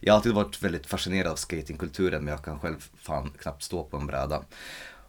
Jag 0.00 0.12
har 0.12 0.16
alltid 0.16 0.34
varit 0.34 0.62
väldigt 0.62 0.86
fascinerad 0.86 1.32
av 1.32 1.36
skatingkulturen 1.36 2.24
men 2.24 2.32
jag 2.32 2.44
kan 2.44 2.60
själv 2.60 2.90
fan 2.96 3.32
knappt 3.38 3.62
stå 3.62 3.84
på 3.84 3.96
en 3.96 4.06
bräda. 4.06 4.42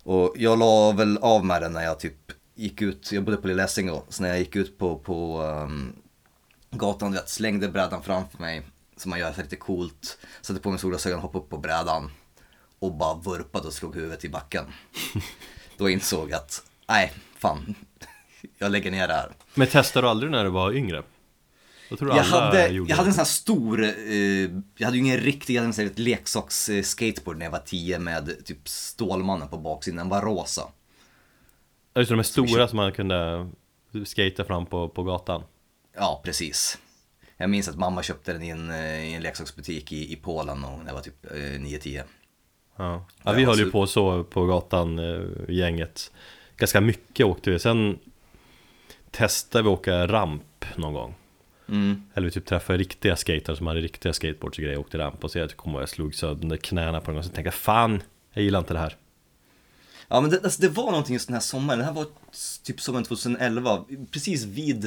Och 0.04 0.34
jag 0.36 0.60
la 0.60 0.92
väl 0.92 1.18
av 1.18 1.46
med 1.46 1.62
den 1.62 1.74
när 1.74 1.84
jag 1.84 2.00
typ 2.00 2.32
gick 2.56 2.82
ut, 2.82 3.12
jag 3.12 3.24
bodde 3.24 3.38
på 3.38 3.48
Lilla 3.48 3.64
Essingen 3.64 3.96
så 4.10 4.22
när 4.22 4.30
jag 4.30 4.40
gick 4.40 4.56
ut 4.56 4.78
på, 4.78 4.98
på 4.98 5.42
um, 5.42 5.96
gatan, 6.72 7.12
vet, 7.12 7.30
slängde 7.30 7.68
brädan 7.68 8.04
framför 8.04 8.38
mig 8.38 8.62
som 8.98 9.10
man 9.10 9.20
gör 9.20 9.34
så 9.34 9.42
lite 9.42 9.56
coolt, 9.56 10.18
satte 10.42 10.60
på 10.60 10.70
mig 10.70 10.80
solglasögon, 10.80 11.20
hoppade 11.20 11.44
upp 11.44 11.50
på 11.50 11.58
brädan 11.58 12.12
och 12.82 12.94
bara 12.94 13.16
vurpade 13.16 13.68
och 13.68 13.74
slog 13.74 13.96
huvudet 13.96 14.26
i 14.26 14.30
backen. 14.30 14.66
Då 15.78 15.90
insåg 15.90 16.30
jag 16.30 16.38
att, 16.38 16.64
nej, 16.90 17.14
fan, 17.38 17.76
jag 18.58 18.72
lägger 18.72 18.92
ner 18.92 19.08
det 19.08 19.14
här. 19.14 19.32
Men 19.54 19.68
testade 19.68 20.08
du 20.08 20.10
aldrig 20.10 20.32
när 20.32 20.44
du 20.44 20.50
var 20.50 20.72
yngre? 20.74 21.04
Jag 21.90 22.00
tror 22.00 22.16
Jag 22.16 22.24
hade, 22.24 22.68
jag 22.68 22.96
hade 22.96 23.10
en 23.10 23.14
sån 23.14 23.20
här 23.20 23.26
stor, 23.26 23.84
eh, 23.84 24.50
jag 24.78 24.86
hade 24.86 24.98
ju 24.98 25.04
ingen 25.04 25.18
riktig, 25.18 25.56
jag 25.56 25.62
hade 25.62 25.70
en 25.70 25.74
sån 25.74 25.86
här 25.86 25.94
leksaks 25.96 26.70
eh, 26.70 26.84
skateboard 26.84 27.38
när 27.38 27.46
jag 27.46 27.52
var 27.52 27.60
10 27.66 28.00
med 28.00 28.46
typ 28.46 28.68
Stålmannen 28.68 29.48
på 29.48 29.58
baksidan, 29.58 29.98
den 29.98 30.10
var 30.10 30.22
rosa. 30.22 30.62
Ja, 31.94 32.02
Just 32.02 32.10
det, 32.10 32.16
de 32.16 32.20
är 32.20 32.24
stora 32.24 32.68
som 32.68 32.78
man 32.78 32.92
kunde 32.92 33.50
skata 34.06 34.46
fram 34.46 34.66
på, 34.66 34.90
på 34.90 35.04
gatan. 35.04 35.44
Ja, 35.96 36.22
precis. 36.26 36.78
Jag 37.38 37.50
minns 37.50 37.68
att 37.68 37.76
mamma 37.76 38.04
köpte 38.04 38.34
den 38.34 38.44
i 38.44 38.50
en, 38.50 38.70
eh, 38.72 39.10
i 39.10 39.14
en 39.14 39.22
leksaksbutik 39.22 39.92
i, 39.92 40.14
i 40.14 40.16
Polen 40.16 40.62
när 40.62 40.86
jag 40.88 40.94
var 40.94 41.02
typ 41.02 41.26
eh, 41.26 41.38
9-10. 41.38 42.04
Ja, 42.76 43.06
ja 43.24 43.32
vi 43.32 43.44
höll 43.44 43.60
ju 43.60 43.72
på 43.72 43.88
så 43.88 44.24
på 44.24 44.46
gatan, 44.46 45.00
eh, 45.00 45.22
gänget. 45.48 46.12
Ganska 46.58 46.82
mycket 46.82 47.26
åkte 47.26 47.52
vi. 47.52 47.60
Sen 47.60 48.00
testade 49.12 49.64
vi 49.64 49.70
åka 49.70 50.08
ramp 50.08 50.66
någon 50.76 50.94
gång. 50.94 51.16
Mm. 51.70 52.04
Eller 52.14 52.26
vi 52.28 52.32
typ 52.32 52.46
träffade 52.46 52.80
riktiga 52.80 53.16
skatare 53.16 53.56
som 53.56 53.68
hade 53.68 53.82
riktiga 53.82 54.14
skateboards 54.14 54.58
och 54.58 54.64
grejer 54.64 54.78
och 54.78 54.86
åkte 54.86 54.98
ramp. 54.98 55.24
Och 55.24 55.32
så 55.32 55.40
jag 55.40 55.56
kom 55.56 55.76
och 55.76 55.82
jag 55.82 55.90
slog 55.90 56.16
sönder 56.16 56.58
knäna 56.58 57.02
på 57.02 57.12
en 57.12 57.16
gång. 57.16 57.24
Så 57.24 57.30
tänkte 57.30 57.52
fan, 57.52 58.04
jag 58.34 58.44
gillar 58.44 58.60
inte 58.60 58.74
det 58.74 58.80
här. 58.80 58.98
Ja 60.08 60.22
men 60.22 60.30
det, 60.30 60.44
alltså, 60.44 60.62
det 60.62 60.70
var 60.70 60.86
någonting 60.86 61.14
just 61.14 61.28
den 61.28 61.34
här 61.34 61.42
sommaren, 61.42 61.80
det 61.80 61.86
här 61.86 61.94
var 61.94 62.06
typ 62.64 62.82
sommaren 62.82 63.06
2011, 63.06 63.86
precis 64.12 64.46
vid 64.46 64.86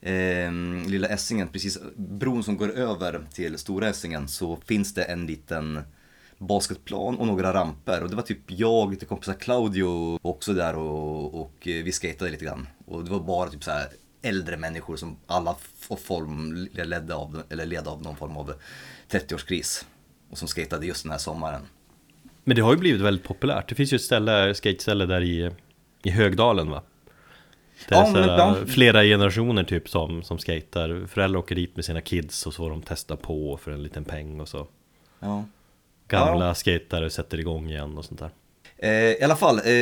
eh, 0.00 0.52
Lilla 0.86 1.08
Essingen, 1.08 1.48
precis 1.48 1.78
bron 1.96 2.44
som 2.44 2.56
går 2.56 2.70
över 2.70 3.26
till 3.32 3.58
Stora 3.58 3.88
Essingen 3.88 4.28
så 4.28 4.58
finns 4.66 4.94
det 4.94 5.02
en 5.02 5.26
liten 5.26 5.82
basketplan 6.38 7.18
och 7.18 7.26
några 7.26 7.52
ramper 7.54 8.02
och 8.02 8.10
det 8.10 8.16
var 8.16 8.22
typ 8.22 8.38
jag, 8.46 8.90
lite 8.90 9.06
kompisar 9.06 9.32
Claudio 9.34 10.18
också 10.22 10.52
där 10.52 10.76
och, 10.76 11.40
och 11.40 11.68
eh, 11.68 11.84
vi 11.84 11.92
skatade 11.92 12.30
lite 12.30 12.44
grann. 12.44 12.66
Och 12.86 13.04
det 13.04 13.10
var 13.10 13.20
bara 13.20 13.50
typ 13.50 13.64
så 13.64 13.70
här 13.70 13.86
äldre 14.22 14.56
människor 14.56 14.96
som 14.96 15.16
alla 15.26 15.56
form 16.06 16.68
ledde 16.72 17.14
av, 17.14 17.42
eller 17.50 17.66
led 17.66 17.88
av 17.88 18.02
någon 18.02 18.16
form 18.16 18.36
av 18.36 18.52
30-årskris. 19.10 19.84
Och 20.30 20.38
som 20.38 20.48
skatade 20.48 20.86
just 20.86 21.02
den 21.02 21.12
här 21.12 21.18
sommaren. 21.18 21.62
Men 22.44 22.56
det 22.56 22.62
har 22.62 22.72
ju 22.72 22.78
blivit 22.78 23.00
väldigt 23.00 23.24
populärt. 23.26 23.68
Det 23.68 23.74
finns 23.74 23.92
ju 23.92 23.96
ett 23.96 24.02
ställe, 24.02 24.54
skateställe 24.54 25.06
där 25.06 25.20
i, 25.20 25.50
i 26.02 26.10
Högdalen 26.10 26.70
va? 26.70 26.82
Det 27.88 27.94
är 27.94 27.98
Ja, 27.98 28.10
men- 28.12 28.28
ja. 28.28 28.56
flera 28.66 29.02
generationer 29.02 29.64
typ 29.64 29.88
som, 29.88 30.22
som 30.22 30.38
skater 30.38 31.06
Föräldrar 31.06 31.38
åker 31.40 31.54
dit 31.54 31.76
med 31.76 31.84
sina 31.84 32.00
kids 32.00 32.46
och 32.46 32.54
så 32.54 32.56
får 32.56 32.70
de 32.70 32.82
testa 32.82 33.16
på 33.16 33.56
för 33.62 33.70
en 33.70 33.82
liten 33.82 34.04
peng 34.04 34.40
och 34.40 34.48
så 34.48 34.66
Ja. 35.20 35.44
Gamla 36.08 36.54
skatare 36.54 37.10
sätter 37.10 37.40
igång 37.40 37.70
igen 37.70 37.98
och 37.98 38.04
sånt 38.04 38.20
där 38.20 38.30
Eh, 38.80 38.92
I 38.92 39.22
alla 39.22 39.36
fall, 39.36 39.60
eh, 39.64 39.72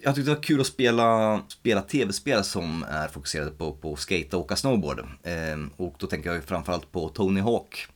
jag 0.00 0.14
tyckte 0.14 0.30
det 0.30 0.34
var 0.34 0.42
kul 0.42 0.60
att 0.60 0.66
spela, 0.66 1.40
spela 1.48 1.82
tv-spel 1.82 2.44
som 2.44 2.84
är 2.90 3.08
fokuserade 3.08 3.50
på, 3.50 3.72
på 3.72 3.96
skate 3.96 4.36
och 4.36 4.42
åka 4.42 4.56
snowboard. 4.56 5.00
Eh, 5.22 5.58
och 5.76 5.94
då 5.98 6.06
tänker 6.06 6.28
jag 6.28 6.36
ju 6.36 6.42
framförallt 6.42 6.92
på 6.92 7.08
Tony 7.08 7.40
Hawk. 7.40 7.86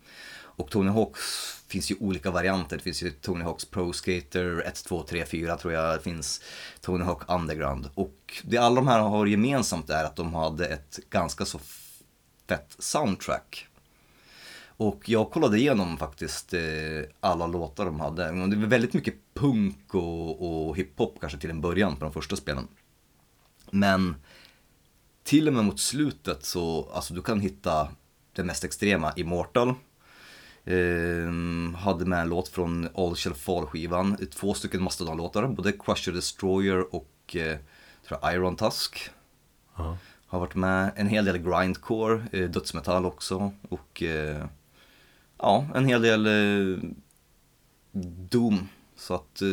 Och 0.56 0.70
Tony 0.70 0.90
Hawk 0.90 1.16
finns 1.68 1.90
ju 1.90 1.94
olika 2.00 2.30
varianter. 2.30 2.76
Det 2.76 2.82
finns 2.82 3.02
ju 3.02 3.10
Tony 3.10 3.44
Hawks 3.44 3.64
Pro 3.64 3.92
Skater 3.92 4.62
1, 4.66 4.84
2, 4.84 5.02
3, 5.02 5.26
4 5.26 5.56
tror 5.56 5.72
jag. 5.72 5.98
Det 5.98 6.02
finns 6.02 6.40
Tony 6.80 7.04
Hawk 7.04 7.22
Underground. 7.28 7.90
Och 7.94 8.42
det 8.42 8.58
alla 8.58 8.76
de 8.76 8.88
här 8.88 9.00
har 9.00 9.26
gemensamt 9.26 9.90
är 9.90 10.04
att 10.04 10.16
de 10.16 10.34
hade 10.34 10.66
ett 10.66 10.98
ganska 11.10 11.44
så 11.44 11.60
fett 12.48 12.76
soundtrack. 12.78 13.66
Och 14.76 15.08
jag 15.08 15.30
kollade 15.30 15.58
igenom 15.58 15.96
faktiskt 15.96 16.54
eh, 16.54 16.60
alla 17.20 17.46
låtar 17.46 17.84
de 17.84 18.00
hade. 18.00 18.24
Det 18.24 18.56
var 18.56 18.66
väldigt 18.66 18.94
mycket 18.94 19.14
punk 19.34 19.94
och, 19.94 20.68
och 20.68 20.76
hiphop 20.76 21.18
kanske 21.20 21.38
till 21.38 21.50
en 21.50 21.60
början 21.60 21.96
på 21.96 22.04
de 22.04 22.12
första 22.12 22.36
spelen. 22.36 22.68
Men 23.70 24.14
till 25.24 25.48
och 25.48 25.54
med 25.54 25.64
mot 25.64 25.80
slutet 25.80 26.44
så, 26.44 26.90
alltså 26.92 27.14
du 27.14 27.22
kan 27.22 27.40
hitta 27.40 27.88
det 28.32 28.44
mest 28.44 28.64
extrema, 28.64 29.12
Immortal. 29.16 29.74
Ehm, 30.64 31.74
hade 31.78 32.04
med 32.04 32.20
en 32.20 32.28
låt 32.28 32.48
från 32.48 32.88
All 32.94 33.16
Shall 33.16 33.34
Fall-skivan, 33.34 34.16
två 34.34 34.54
stycken 34.54 34.82
Mastodon-låtar, 34.82 35.46
både 35.46 35.72
Crusher 35.72 36.12
Destroyer 36.12 36.94
och 36.94 37.36
eh, 37.36 37.58
tror 38.08 38.18
jag 38.22 38.34
Iron 38.34 38.56
Tusk. 38.56 39.10
Ja. 39.76 39.98
Har 40.26 40.40
varit 40.40 40.54
med 40.54 40.92
en 40.96 41.06
hel 41.06 41.24
del 41.24 41.38
grindcore, 41.38 42.24
eh, 42.32 42.50
dödsmetall 42.50 43.06
också 43.06 43.52
och 43.68 44.02
eh, 44.02 44.46
ja, 45.44 45.66
en 45.74 45.86
hel 45.86 46.02
del 46.02 46.26
eh, 46.26 46.78
doom. 48.30 48.68
Så 48.96 49.14
att 49.14 49.42
eh, 49.42 49.48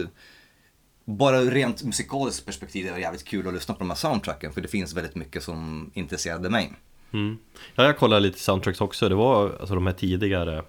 bara 1.05 1.41
rent 1.41 1.83
musikaliskt 1.83 2.45
perspektiv 2.45 2.87
är 2.87 2.93
det 2.93 2.99
jävligt 2.99 3.25
kul 3.25 3.47
att 3.47 3.53
lyssna 3.53 3.73
på 3.73 3.79
de 3.79 3.89
här 3.89 3.97
soundtracken 3.97 4.53
för 4.53 4.61
det 4.61 4.67
finns 4.67 4.93
väldigt 4.93 5.15
mycket 5.15 5.43
som 5.43 5.91
intresserade 5.93 6.49
mig. 6.49 6.73
Mm. 7.13 7.37
Ja, 7.75 7.83
jag 7.83 7.97
kollade 7.97 8.21
lite 8.21 8.39
soundtracks 8.39 8.81
också. 8.81 9.09
Det 9.09 9.15
var 9.15 9.57
alltså 9.59 9.75
de 9.75 9.87
här 9.87 9.93
tidigare 9.93 10.63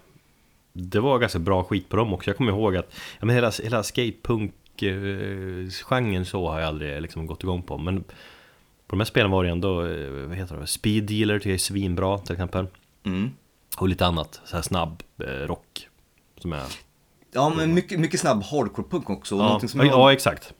Det 0.73 0.99
var 0.99 1.19
ganska 1.19 1.39
bra 1.39 1.63
skit 1.63 1.89
på 1.89 1.95
dem 1.95 2.13
också. 2.13 2.29
Jag 2.29 2.37
kommer 2.37 2.51
ihåg 2.51 2.75
att 2.75 2.93
ja, 3.19 3.25
men 3.25 3.35
hela, 3.35 3.51
hela 3.63 3.83
skatepunk-genren 3.83 6.25
så 6.25 6.49
har 6.49 6.59
jag 6.59 6.67
aldrig 6.67 7.01
liksom 7.01 7.27
gått 7.27 7.43
igång 7.43 7.61
på. 7.61 7.77
Men 7.77 8.03
på 8.03 8.13
de 8.87 8.99
här 8.99 9.05
spelen 9.05 9.31
var 9.31 9.43
det 9.43 9.49
ändå, 9.49 9.85
eh, 9.85 10.27
vad 10.27 10.37
heter 10.37 10.57
det, 10.57 10.67
Speed 10.67 11.03
Dealer 11.03 11.39
tycker 11.39 11.49
jag 11.49 11.55
är 11.55 11.59
svinbra 11.59 12.17
till 12.17 12.33
exempel. 12.33 12.67
Mm. 13.03 13.31
Och 13.77 13.87
lite 13.89 14.05
annat, 14.05 14.41
så 14.45 14.55
här 14.55 14.63
snabb 14.63 15.03
eh, 15.23 15.27
rock. 15.27 15.87
Som 16.41 16.53
är... 16.53 16.63
Ja, 17.31 17.49
men 17.55 17.73
mycket, 17.73 17.99
mycket 17.99 18.19
snabb 18.19 18.43
hardcore-punk 18.43 19.09
också. 19.09 19.35
Ja, 19.35 19.59
som 19.67 19.79
ja, 19.79 19.85
jag, 19.85 19.93
ja, 19.99 20.13
exakt. 20.13 20.53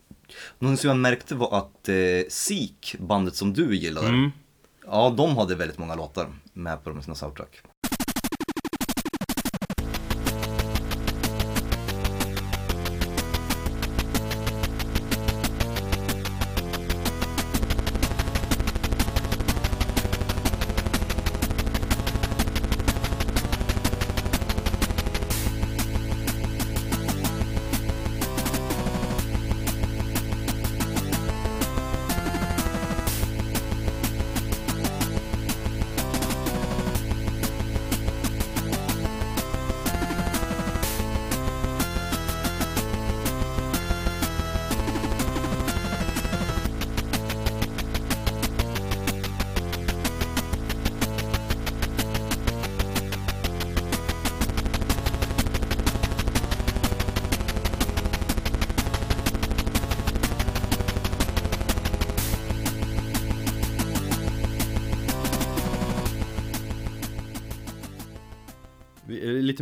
någonting 0.59 0.81
som 0.81 0.87
jag 0.87 0.97
märkte 0.97 1.35
var 1.35 1.57
att 1.57 1.89
eh, 1.89 1.95
Seek, 2.29 2.95
bandet 2.99 3.35
som 3.35 3.53
du 3.53 3.75
gillade, 3.75 4.07
Mm. 4.07 4.31
ja 4.85 5.13
de 5.17 5.37
hade 5.37 5.55
väldigt 5.55 5.77
många 5.77 5.95
låtar 5.95 6.27
med 6.53 6.83
på 6.83 6.89
de 6.89 7.01
sina 7.03 7.15
soundtrack. 7.15 7.61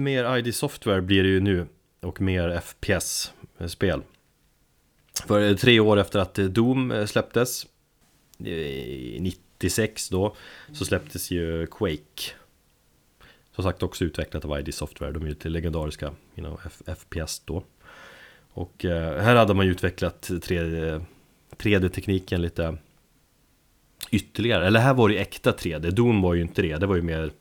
Lite 0.01 0.23
mer 0.23 0.37
ID 0.37 0.55
Software 0.55 1.01
blir 1.01 1.23
det 1.23 1.29
ju 1.29 1.39
nu 1.39 1.67
och 1.99 2.21
mer 2.21 2.59
FPS-spel. 2.59 4.01
För 5.27 5.49
eh, 5.49 5.55
tre 5.55 5.79
år 5.79 5.99
efter 5.99 6.19
att 6.19 6.39
eh, 6.39 6.45
Doom 6.45 6.91
eh, 6.91 7.05
släpptes, 7.05 7.67
96 8.37 10.09
då, 10.09 10.35
så 10.73 10.85
släpptes 10.85 11.31
ju 11.31 11.67
Quake. 11.67 12.33
Som 13.55 13.63
sagt 13.63 13.83
också 13.83 14.05
utvecklat 14.05 14.45
av 14.45 14.59
ID 14.59 14.73
Software, 14.73 15.11
de 15.11 15.21
är 15.21 15.25
ju 15.25 15.29
lite 15.29 15.49
legendariska 15.49 16.13
inom 16.35 16.57
FPS 16.97 17.39
då. 17.45 17.63
Och 18.53 18.75
här 18.83 19.35
hade 19.35 19.53
man 19.53 19.65
ju 19.65 19.71
utvecklat 19.71 20.29
3D-tekniken 21.57 22.41
lite 22.41 22.77
ytterligare. 24.11 24.67
Eller 24.67 24.79
här 24.79 24.93
var 24.93 25.09
det 25.09 25.15
ju 25.15 25.21
äkta 25.21 25.51
3D, 25.51 25.91
Doom 25.91 26.21
var 26.21 26.33
ju 26.33 26.41
inte 26.41 26.61
det, 26.61 26.77
det 26.77 26.85
var 26.85 26.95
ju 26.95 27.01
mer 27.01 27.31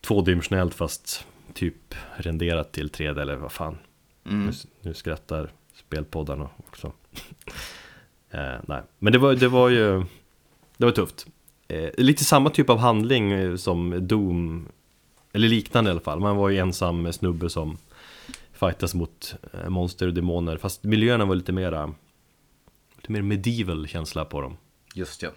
tvådimensionellt 0.00 0.74
fast 0.74 1.26
typ 1.52 1.94
renderat 2.16 2.72
till 2.72 2.90
3D 2.90 3.20
eller 3.20 3.36
vad 3.36 3.52
fan. 3.52 3.78
Mm. 4.26 4.46
Nu, 4.46 4.52
nu 4.80 4.94
skrattar 4.94 5.52
spelpoddarna 5.74 6.48
också. 6.56 6.92
eh, 8.30 8.54
nej, 8.66 8.82
men 8.98 9.12
det 9.12 9.18
var, 9.18 9.34
det 9.34 9.48
var 9.48 9.68
ju 9.68 10.04
Det 10.76 10.84
var 10.84 10.92
tufft. 10.92 11.26
Eh, 11.68 11.90
lite 11.98 12.24
samma 12.24 12.50
typ 12.50 12.70
av 12.70 12.78
handling 12.78 13.32
eh, 13.32 13.56
som 13.56 14.08
Doom 14.08 14.68
Eller 15.32 15.48
liknande 15.48 15.90
i 15.90 15.92
alla 15.92 16.00
fall. 16.00 16.20
Man 16.20 16.36
var 16.36 16.48
ju 16.48 16.58
ensam 16.58 17.12
snubbe 17.12 17.50
som 17.50 17.78
fightas 18.52 18.94
mot 18.94 19.34
eh, 19.52 19.68
monster 19.68 20.06
och 20.06 20.14
demoner. 20.14 20.56
Fast 20.56 20.84
miljöerna 20.84 21.24
var 21.24 21.34
lite 21.34 21.52
mera 21.52 21.94
Lite 22.96 23.12
mer 23.12 23.22
medieval 23.22 23.88
känsla 23.88 24.24
på 24.24 24.40
dem. 24.40 24.56
Just 24.94 25.22
ja. 25.22 25.30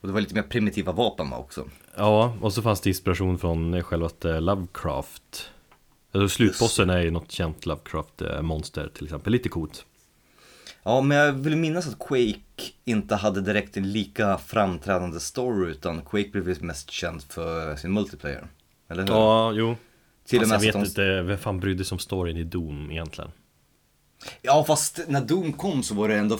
Och 0.00 0.08
det 0.08 0.14
var 0.14 0.20
lite 0.20 0.34
mer 0.34 0.42
primitiva 0.42 0.92
vapen 0.92 1.30
va, 1.30 1.38
också. 1.38 1.68
Ja, 1.96 2.36
och 2.40 2.52
så 2.52 2.62
fanns 2.62 2.80
det 2.80 2.90
inspiration 2.90 3.38
från 3.38 3.82
självaste 3.82 4.40
Lovecraft 4.40 5.50
alltså 6.12 6.28
Slutbossen 6.28 6.90
är 6.90 7.00
ju 7.00 7.10
något 7.10 7.32
känt 7.32 7.66
Lovecraft-monster 7.66 8.88
till 8.94 9.04
exempel, 9.04 9.32
lite 9.32 9.48
coolt 9.48 9.84
Ja, 10.82 11.00
men 11.00 11.16
jag 11.16 11.32
vill 11.32 11.56
minnas 11.56 11.88
att 11.88 11.98
Quake 11.98 12.72
inte 12.84 13.16
hade 13.16 13.40
direkt 13.40 13.76
en 13.76 13.92
lika 13.92 14.38
framträdande 14.38 15.20
story 15.20 15.70
utan 15.70 16.02
Quake 16.02 16.28
blev 16.28 16.44
väl 16.44 16.62
mest 16.62 16.90
känd 16.90 17.22
för 17.22 17.76
sin 17.76 17.92
multiplayer. 17.92 18.46
Eller 18.88 19.02
hur? 19.02 19.10
Ja, 19.10 19.52
jo 19.52 19.76
Till 20.26 20.40
med 20.40 20.48
jag 20.48 20.60
vet 20.60 20.72
de... 20.72 20.84
inte, 20.84 21.22
vem 21.22 21.38
fan 21.38 21.60
brydde 21.60 21.84
sig 21.84 21.94
om 21.94 21.98
storyn 21.98 22.36
i 22.36 22.44
Doom 22.44 22.90
egentligen? 22.90 23.30
Ja, 24.42 24.64
fast 24.64 25.00
när 25.08 25.20
Doom 25.20 25.52
kom 25.52 25.82
så 25.82 25.94
var 25.94 26.08
det 26.08 26.14
ändå 26.14 26.38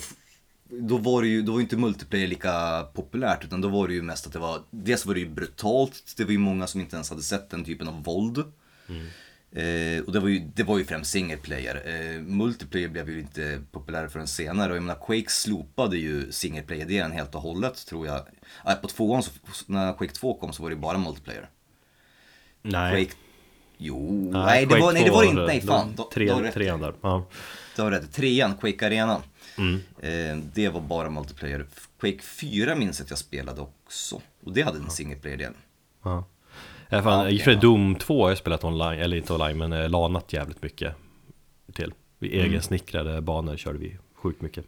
då 0.69 0.97
var 0.99 1.23
det 1.23 1.29
ju, 1.29 1.43
då 1.43 1.53
var 1.53 1.61
inte 1.61 1.77
multiplayer 1.77 2.27
lika 2.27 2.87
populärt 2.95 3.45
utan 3.45 3.61
då 3.61 3.69
var 3.69 3.89
det 3.89 3.95
ju 3.95 4.03
mest 4.03 4.27
att 4.27 4.33
det 4.33 4.39
var, 4.39 4.63
dels 4.71 5.07
var 5.07 5.15
det 5.15 5.21
ju 5.21 5.29
brutalt, 5.29 6.15
det 6.17 6.25
var 6.25 6.33
ju 6.33 6.39
många 6.39 6.67
som 6.67 6.81
inte 6.81 6.97
ens 6.97 7.11
hade 7.11 7.23
sett 7.23 7.51
den 7.51 7.65
typen 7.65 7.89
av 7.89 8.05
våld. 8.05 8.39
Eh, 9.53 10.05
och 10.05 10.13
det 10.13 10.21
var 10.21 10.29
ju, 10.29 10.39
det 10.55 10.63
var 10.63 10.79
ju 10.79 10.85
främst 10.85 11.11
single 11.11 11.37
player. 11.37 11.83
Eh, 11.87 12.21
multiplayer 12.21 12.89
blev 12.89 13.11
ju 13.11 13.21
inte 13.21 13.61
populär 13.73 14.09
förrän 14.09 14.27
senare 14.27 14.71
och 14.71 14.77
jag 14.77 14.83
menar 14.83 15.07
Quake 15.07 15.31
slopade 15.31 15.97
ju 15.97 16.33
single 16.33 16.63
player-delen 16.63 17.13
helt 17.13 17.35
och 17.35 17.41
hållet 17.41 17.87
tror 17.87 18.07
jag. 18.07 18.21
Ah, 18.65 18.75
på 18.75 18.89
tvåan, 18.89 19.23
så, 19.23 19.31
när 19.67 19.93
Quake 19.93 20.13
2 20.13 20.35
kom 20.35 20.53
så 20.53 20.63
var 20.63 20.71
det 20.71 20.75
ju 20.75 20.81
bara 20.81 20.99
multiplayer. 20.99 21.49
Nej, 22.63 23.05
Quake, 23.05 23.19
jo, 23.79 24.31
nej, 24.33 24.61
det 24.61 24.67
Quake 24.67 24.83
var, 24.83 24.93
nej 24.93 25.05
det 25.05 25.11
var 25.11 25.25
det 25.25 25.33
2 25.33 25.41
inte, 25.41 25.47
nej 25.47 25.61
fan. 25.61 25.95
Då, 25.97 26.11
tre, 26.15 26.29
då 26.29 26.53
trean 26.53 26.81
där, 26.81 26.95
ja. 27.01 27.27
Du 27.77 27.83
har 27.83 27.91
rätt. 27.91 28.13
Trean, 28.13 28.57
Quake 28.57 28.87
Arena. 28.87 29.23
Mm. 29.59 29.81
Eh, 30.01 30.45
det 30.55 30.69
var 30.69 30.81
bara 30.81 31.11
multiplayer. 31.11 31.67
Quake 32.01 32.23
4 32.23 32.75
minns 32.75 32.99
jag 32.99 33.05
att 33.05 33.11
jag 33.11 33.19
spelade 33.19 33.61
också. 33.61 34.21
Och 34.45 34.53
det 34.53 34.63
hade 34.63 34.79
en 34.79 34.91
single 34.91 35.17
player-del. 35.17 35.53
ja. 36.03 36.25
Ja, 36.91 37.03
fan, 37.03 37.35
och 37.35 37.41
för 37.41 37.51
ja. 37.51 37.61
Doom 37.61 37.95
2 37.95 38.23
har 38.23 38.29
jag 38.29 38.39
spelat 38.39 38.65
online, 38.65 39.01
eller 39.01 39.17
inte 39.17 39.33
online 39.33 39.59
men 39.59 39.73
eh, 39.73 39.89
lanat 39.89 40.33
jävligt 40.33 40.63
mycket 40.63 40.95
till 41.73 41.93
Vi 42.19 42.35
Mm. 42.35 42.51
egensnickrade 42.51 43.21
banor 43.21 43.57
körde 43.57 43.79
vi 43.79 43.99
sjukt 44.15 44.43
mycket 44.43 44.65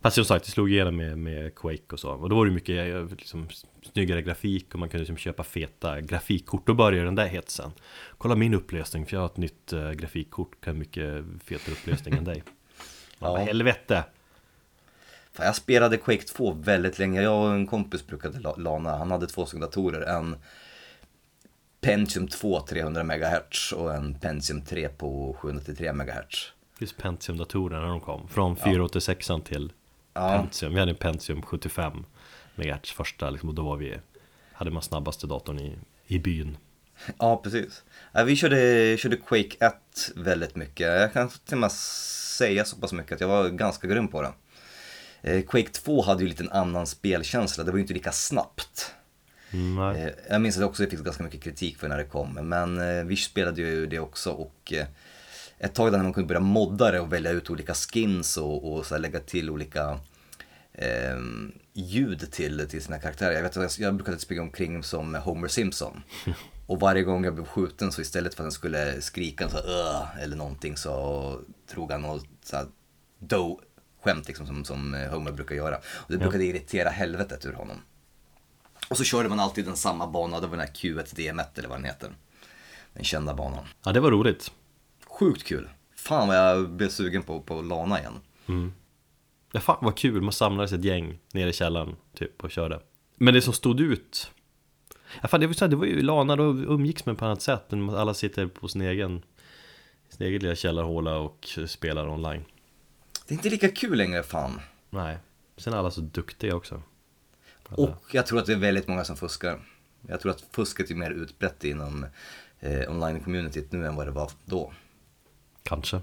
Fast 0.00 0.14
som 0.14 0.24
sagt, 0.24 0.44
det 0.44 0.50
slog 0.50 0.72
igenom 0.72 0.96
med, 0.96 1.18
med 1.18 1.54
Quake 1.54 1.82
och 1.92 2.00
så 2.00 2.10
Och 2.10 2.28
då 2.28 2.36
var 2.36 2.46
det 2.46 2.52
mycket 2.52 2.94
eh, 2.94 3.06
liksom, 3.18 3.48
snyggare 3.92 4.22
grafik 4.22 4.74
och 4.74 4.80
man 4.80 4.88
kunde 4.88 4.98
liksom 4.98 5.16
köpa 5.16 5.44
feta 5.44 6.00
grafikkort 6.00 6.66
Då 6.66 6.74
började 6.74 7.04
den 7.04 7.14
där 7.14 7.26
hetsen 7.26 7.70
Kolla 8.18 8.34
min 8.34 8.54
upplösning, 8.54 9.06
för 9.06 9.16
jag 9.16 9.20
har 9.20 9.26
ett 9.26 9.36
nytt 9.36 9.72
uh, 9.72 9.90
grafikkort 9.92 10.64
Kan 10.64 10.78
mycket 10.78 11.24
fetare 11.44 11.72
upplösning 11.72 12.14
än 12.14 12.24
dig 12.24 12.42
Man 13.18 13.30
bara, 13.32 13.40
Ja. 13.40 13.46
helvete! 13.46 14.04
Fan, 15.32 15.46
jag 15.46 15.56
spelade 15.56 15.96
Quake 15.96 16.22
2 16.22 16.52
väldigt 16.52 16.98
länge. 16.98 17.22
Jag 17.22 17.44
och 17.44 17.50
en 17.54 17.66
kompis 17.66 18.06
brukade 18.06 18.40
la- 18.40 18.56
lana. 18.56 18.96
Han 18.96 19.10
hade 19.10 19.26
två 19.26 19.46
stycken 19.46 19.60
datorer. 19.60 20.00
En 20.00 20.36
Pentium 21.80 22.28
2 22.28 22.60
300 22.60 23.04
MHz 23.04 23.72
och 23.72 23.94
en 23.94 24.14
Pentium 24.18 24.62
3 24.62 24.88
på 24.88 25.36
793 25.40 25.92
MHz. 25.92 26.52
Just 26.78 26.96
Pentium-datorerna 26.96 27.80
när 27.80 27.88
de 27.88 28.00
kom 28.00 28.28
Från 28.28 28.56
486 28.56 29.30
till 29.44 29.72
Ja, 30.14 30.28
Pentium 30.38 30.72
Vi 30.74 30.78
hade 30.80 30.90
en 30.92 30.96
Pentium 30.96 31.42
75 31.42 32.04
MHz 32.56 32.90
första 32.90 33.30
liksom, 33.30 33.48
och 33.48 33.54
då 33.54 33.62
var 33.62 33.76
vi 33.76 33.94
Hade 34.52 34.70
man 34.70 34.82
snabbaste 34.82 35.26
datorn 35.26 35.58
i, 35.58 35.76
i 36.06 36.18
byn 36.18 36.56
ja 37.18 37.36
precis. 37.42 37.82
Vi 38.26 38.36
körde, 38.36 38.96
körde 38.98 39.16
Quake 39.16 39.56
1 39.66 39.74
väldigt 40.16 40.56
mycket. 40.56 40.86
Jag 40.86 41.12
kan 41.12 41.28
till 41.28 41.54
och 41.54 41.58
med 41.58 41.72
säga 41.72 42.64
så 42.64 42.76
pass 42.76 42.92
mycket 42.92 43.12
att 43.12 43.20
jag 43.20 43.28
var 43.28 43.48
ganska 43.48 43.86
grym 43.86 44.08
på 44.08 44.22
det. 44.22 44.32
Eh, 45.22 45.42
Quake 45.42 45.68
2 45.70 46.02
hade 46.02 46.22
ju 46.22 46.28
lite 46.28 46.42
en 46.42 46.52
annan 46.52 46.86
spelkänsla. 46.86 47.64
Det 47.64 47.70
var 47.70 47.78
ju 47.78 47.82
inte 47.82 47.94
lika 47.94 48.12
snabbt. 48.12 48.94
nej. 49.50 50.02
Eh, 50.02 50.10
Jag 50.30 50.40
minns 50.40 50.56
att 50.56 50.60
det 50.60 50.66
också 50.66 50.86
fick 50.86 51.00
ganska 51.00 51.22
mycket 51.22 51.42
kritik 51.42 51.78
för 51.78 51.88
när 51.88 51.96
det 51.98 52.04
kom, 52.04 52.34
men 52.42 52.78
eh, 52.98 53.04
vi 53.04 53.16
spelade 53.16 53.60
ju 53.62 53.86
det 53.86 53.98
också 53.98 54.30
och 54.30 54.72
ett 55.58 55.74
tag 55.74 55.92
där 55.92 55.98
man 55.98 56.12
kunde 56.12 56.28
börja 56.28 56.40
modda 56.40 56.90
det 56.90 57.00
och 57.00 57.12
välja 57.12 57.30
ut 57.30 57.50
olika 57.50 57.74
skins 57.74 58.36
och, 58.36 58.72
och 58.72 58.86
så 58.86 58.98
lägga 58.98 59.20
till 59.20 59.50
olika 59.50 59.98
eh, 60.72 61.16
ljud 61.72 62.32
till, 62.32 62.68
till 62.68 62.82
sina 62.82 62.98
karaktärer. 62.98 63.32
Jag 63.32 63.42
vet 63.42 63.56
jag, 63.56 63.70
jag 63.78 63.94
brukade 63.94 64.18
springa 64.18 64.42
omkring 64.42 64.82
som 64.82 65.14
Homer 65.14 65.48
Simpson. 65.48 66.02
Och 66.66 66.80
varje 66.80 67.02
gång 67.02 67.24
jag 67.24 67.34
blev 67.34 67.44
skjuten 67.44 67.92
så 67.92 68.00
istället 68.00 68.34
för 68.34 68.42
att 68.42 68.44
han 68.44 68.52
skulle 68.52 69.00
skrika 69.00 69.48
så 69.48 69.56
här, 69.56 70.06
eller 70.20 70.36
någonting 70.36 70.76
så 70.76 71.40
drog 71.74 71.92
han 71.92 72.02
något 72.02 72.26
så 72.42 72.56
här 72.56 72.66
do 73.18 73.60
skämt 74.02 74.26
liksom 74.26 74.46
som, 74.46 74.64
som 74.64 74.94
eh, 74.94 75.10
Homer 75.10 75.32
brukar 75.32 75.54
göra. 75.54 75.76
Och 75.76 76.12
det 76.12 76.18
brukade 76.18 76.44
irritera 76.44 76.88
helvetet 76.88 77.46
ur 77.46 77.52
honom. 77.52 77.76
Och 78.88 78.96
så 78.96 79.04
körde 79.04 79.28
man 79.28 79.40
alltid 79.40 79.64
den 79.64 79.76
samma 79.76 80.06
banan, 80.06 80.40
det 80.42 80.46
var 80.46 80.56
den 80.56 80.66
här 80.66 80.74
Q1 80.74 81.16
DM1 81.16 81.44
eller 81.54 81.68
vad 81.68 81.78
den 81.78 81.84
heter. 81.84 82.10
Den 82.92 83.04
kända 83.04 83.34
banan. 83.34 83.64
Ja 83.84 83.92
det 83.92 84.00
var 84.00 84.10
roligt 84.10 84.52
Sjukt 85.06 85.44
kul. 85.44 85.68
Fan 85.96 86.28
vad 86.28 86.36
jag 86.36 86.70
blev 86.70 86.88
sugen 86.88 87.22
på, 87.22 87.40
på 87.40 87.62
Lana 87.62 88.00
igen. 88.00 88.20
Ja 89.52 89.60
fan 89.60 89.78
vad 89.80 89.96
kul, 89.96 90.22
man 90.22 90.32
samlades 90.32 90.72
ett 90.72 90.84
gäng 90.84 91.18
nere 91.32 91.50
i 91.50 91.52
källaren 91.52 91.96
typ 92.14 92.44
och 92.44 92.50
körde 92.50 92.80
Men 93.16 93.34
det 93.34 93.42
som 93.42 93.52
stod 93.52 93.80
ut 93.80 94.30
Ja 95.22 95.28
fan 95.28 95.40
det 95.40 95.46
var, 95.46 95.54
så 95.54 95.64
här, 95.64 95.70
det 95.70 95.76
var 95.76 95.86
ju 95.86 96.02
Lana, 96.02 96.36
då 96.36 96.44
umgicks 96.44 97.06
man 97.06 97.16
på 97.16 97.24
annat 97.24 97.42
sätt 97.42 97.72
än 97.72 97.90
alla 97.90 98.14
sitter 98.14 98.46
på 98.46 98.68
sin 98.68 98.80
egen 98.82 99.22
Sin 100.08 100.26
egen 100.26 100.42
lilla 100.42 100.54
källarhåla 100.54 101.16
och 101.16 101.48
spelar 101.66 102.08
online 102.08 102.44
Det 103.26 103.34
är 103.34 103.36
inte 103.36 103.50
lika 103.50 103.68
kul 103.68 103.98
längre 103.98 104.22
fan. 104.22 104.60
Nej, 104.90 105.18
sen 105.56 105.72
är 105.72 105.76
alla 105.76 105.90
så 105.90 106.00
duktiga 106.00 106.54
också 106.54 106.82
alla. 107.68 107.82
Och 107.82 108.14
jag 108.14 108.26
tror 108.26 108.38
att 108.38 108.46
det 108.46 108.52
är 108.52 108.56
väldigt 108.56 108.88
många 108.88 109.04
som 109.04 109.16
fuskar. 109.16 109.60
Jag 110.08 110.20
tror 110.20 110.32
att 110.32 110.40
fusket 110.50 110.90
är 110.90 110.94
mer 110.94 111.10
utbrett 111.10 111.64
inom 111.64 112.06
eh, 112.60 112.90
online-communityt 112.90 113.66
nu 113.70 113.86
än 113.86 113.96
vad 113.96 114.06
det 114.06 114.10
var 114.10 114.30
då. 114.44 114.72
Kanske 115.62 115.96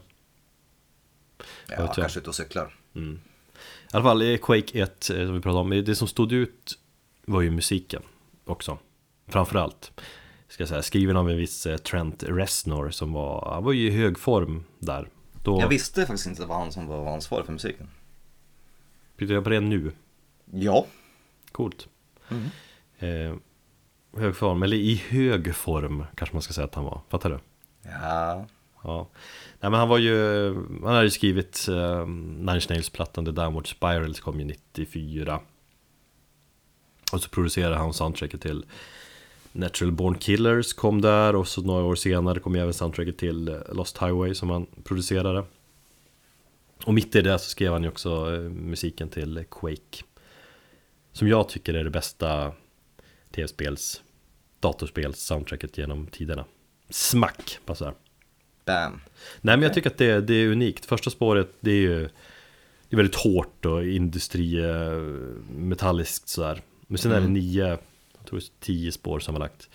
Ja, 1.67 1.75
jag. 1.77 1.95
kanske 1.95 2.19
ute 2.19 2.29
och 2.29 2.35
cyklar. 2.35 2.75
I 2.93 3.17
alla 3.91 4.03
fall, 4.03 4.21
i 4.23 4.37
Quake 4.37 4.79
1 4.79 5.09
eh, 5.09 5.15
som 5.25 5.33
vi 5.33 5.41
pratade 5.41 5.61
om, 5.61 5.83
det 5.85 5.95
som 5.95 6.07
stod 6.07 6.31
ut 6.31 6.79
var 7.25 7.41
ju 7.41 7.51
musiken 7.51 8.01
också 8.45 8.77
Framförallt 9.34 9.91
Ska 10.47 10.61
jag 10.61 10.69
säga, 10.69 10.81
skriven 10.81 11.17
av 11.17 11.29
en 11.29 11.38
viss 11.38 11.65
eh, 11.65 11.77
Trent 11.77 12.23
Reznor 12.23 12.89
som 12.89 13.13
var, 13.13 13.51
han 13.53 13.63
var 13.63 13.71
ju 13.71 13.88
i 13.88 13.91
hög 13.91 14.19
form 14.19 14.63
där 14.79 15.09
Då, 15.43 15.61
Jag 15.61 15.67
visste 15.67 16.05
faktiskt 16.05 16.27
inte 16.27 16.41
att 16.41 16.47
det 16.47 16.53
var 16.53 16.59
han 16.59 16.71
som 16.71 16.88
var 16.88 17.13
ansvarig 17.13 17.45
för 17.45 17.53
musiken. 17.53 17.89
du 19.17 19.25
reda 19.25 19.41
på 19.41 19.49
det 19.49 19.59
nu? 19.59 19.91
Ja. 20.51 20.86
Coolt 21.51 21.88
eh, 22.99 23.36
Hög 24.17 24.36
form, 24.36 24.63
eller 24.63 24.77
i 24.77 24.95
hög 25.09 25.55
form 25.55 26.05
kanske 26.15 26.36
man 26.36 26.41
ska 26.41 26.53
säga 26.53 26.65
att 26.65 26.75
han 26.75 26.86
var, 26.86 27.01
fattar 27.09 27.29
du? 27.29 27.39
Ja. 27.81 28.45
Ja, 28.84 29.09
nej 29.59 29.71
men 29.71 29.79
han 29.79 29.89
var 29.89 29.97
ju, 29.97 30.53
han 30.84 30.93
hade 30.93 31.03
ju 31.03 31.09
skrivit 31.09 31.65
uh, 31.69 32.07
Nine 32.07 32.55
Inch 32.55 32.69
Nails-plattan 32.69 33.25
The 33.25 33.31
Downward 33.31 33.67
Spirals 33.67 34.19
kom 34.19 34.39
ju 34.39 34.45
94 34.45 35.39
Och 37.11 37.21
så 37.21 37.29
producerade 37.29 37.75
han 37.75 37.93
soundtracket 37.93 38.41
till 38.41 38.65
Natural 39.55 39.91
Born 39.91 40.15
Killers 40.15 40.73
kom 40.73 41.01
där 41.01 41.35
och 41.35 41.47
så 41.47 41.61
några 41.61 41.83
år 41.83 41.95
senare 41.95 42.39
kom 42.39 42.55
även 42.55 42.73
soundtracket 42.73 43.17
till 43.17 43.47
eh, 43.47 43.55
Lost 43.73 43.97
Highway 43.97 44.35
som 44.35 44.49
han 44.49 44.65
producerade 44.83 45.43
Och 46.85 46.93
mitt 46.93 47.15
i 47.15 47.21
det 47.21 47.39
så 47.39 47.49
skrev 47.49 47.71
han 47.71 47.83
ju 47.83 47.89
också 47.89 48.35
eh, 48.35 48.39
musiken 48.41 49.09
till 49.09 49.45
Quake 49.51 50.03
Som 51.11 51.27
jag 51.27 51.49
tycker 51.49 51.73
är 51.73 51.83
det 51.83 51.89
bästa 51.89 52.53
tv-spels 53.31 54.01
datorspels 54.59 55.19
soundtracket 55.19 55.77
genom 55.77 56.07
tiderna 56.07 56.45
Smack, 56.89 57.59
bara. 57.65 57.93
Bam. 58.65 59.01
Nej 59.41 59.57
men 59.57 59.61
jag 59.61 59.73
tycker 59.73 59.89
att 59.89 59.97
det, 59.97 60.21
det 60.21 60.33
är 60.33 60.47
unikt. 60.47 60.85
Första 60.85 61.09
spåret 61.09 61.49
det 61.59 61.71
är 61.71 61.81
ju 61.81 61.99
Det 62.89 62.95
är 62.95 62.97
väldigt 62.97 63.15
hårt 63.15 63.65
och 63.65 63.85
industri 63.85 64.63
eh, 64.63 64.91
metalliskt 65.57 66.27
sådär. 66.27 66.61
Men 66.87 66.97
sen 66.97 67.11
är 67.11 67.21
det 67.21 67.27
nio, 67.27 67.67
jag 67.67 67.79
tror 68.34 68.39
det 68.39 68.63
är 68.63 68.65
tio 68.65 68.91
spår 68.91 69.19
sammanlagt. 69.19 69.69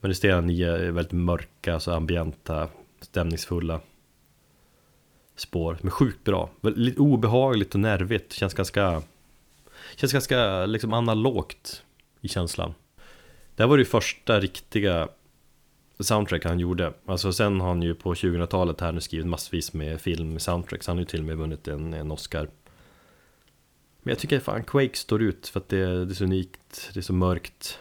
Men 0.00 0.10
resterande 0.10 0.46
nio 0.46 0.76
är 0.76 0.90
väldigt 0.90 1.12
mörka, 1.12 1.80
så 1.80 1.92
ambienta, 1.92 2.68
stämningsfulla 3.00 3.80
spår. 5.36 5.78
Men 5.80 5.90
sjukt 5.90 6.24
bra. 6.24 6.50
Lite 6.62 7.00
obehagligt 7.00 7.74
och 7.74 7.80
nervigt. 7.80 8.32
Känns 8.32 8.54
ganska 8.54 9.02
Känns 9.96 10.12
ganska 10.12 10.66
liksom 10.66 10.92
analogt 10.92 11.82
i 12.20 12.28
känslan. 12.28 12.74
Det 13.56 13.62
här 13.62 13.68
var 13.68 13.78
det 13.78 13.84
första 13.84 14.40
riktiga 14.40 15.08
soundtrack 16.00 16.44
han 16.44 16.60
gjorde. 16.60 16.92
Alltså 17.06 17.32
sen 17.32 17.60
har 17.60 17.68
han 17.68 17.82
ju 17.82 17.94
på 17.94 18.14
2000-talet 18.14 18.80
här 18.80 18.92
nu 18.92 19.00
skrivit 19.00 19.26
massvis 19.26 19.72
med 19.72 20.00
film 20.00 20.38
soundtracks. 20.38 20.86
Han 20.86 20.96
har 20.96 21.00
ju 21.00 21.06
till 21.06 21.20
och 21.20 21.26
med 21.26 21.36
vunnit 21.36 21.68
en, 21.68 21.94
en 21.94 22.10
Oscar. 22.10 22.48
Men 24.02 24.10
jag 24.10 24.18
tycker 24.18 24.40
fan 24.40 24.64
Quake 24.64 24.96
står 24.96 25.22
ut 25.22 25.48
för 25.48 25.60
att 25.60 25.68
det, 25.68 26.04
det 26.04 26.12
är 26.12 26.14
så 26.14 26.24
unikt, 26.24 26.90
det 26.94 27.00
är 27.00 27.02
så 27.02 27.12
mörkt 27.12 27.78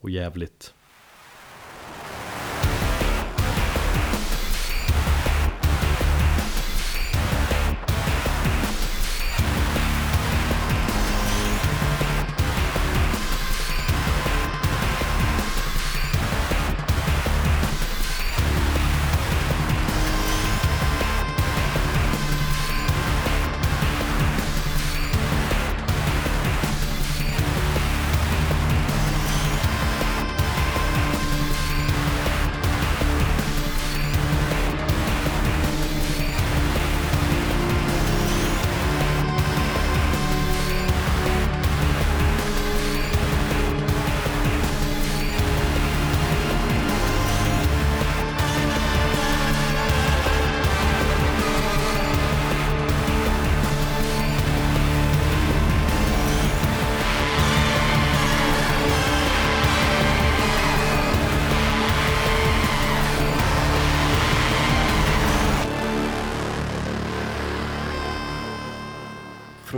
och 0.00 0.10
jävligt. 0.10 0.74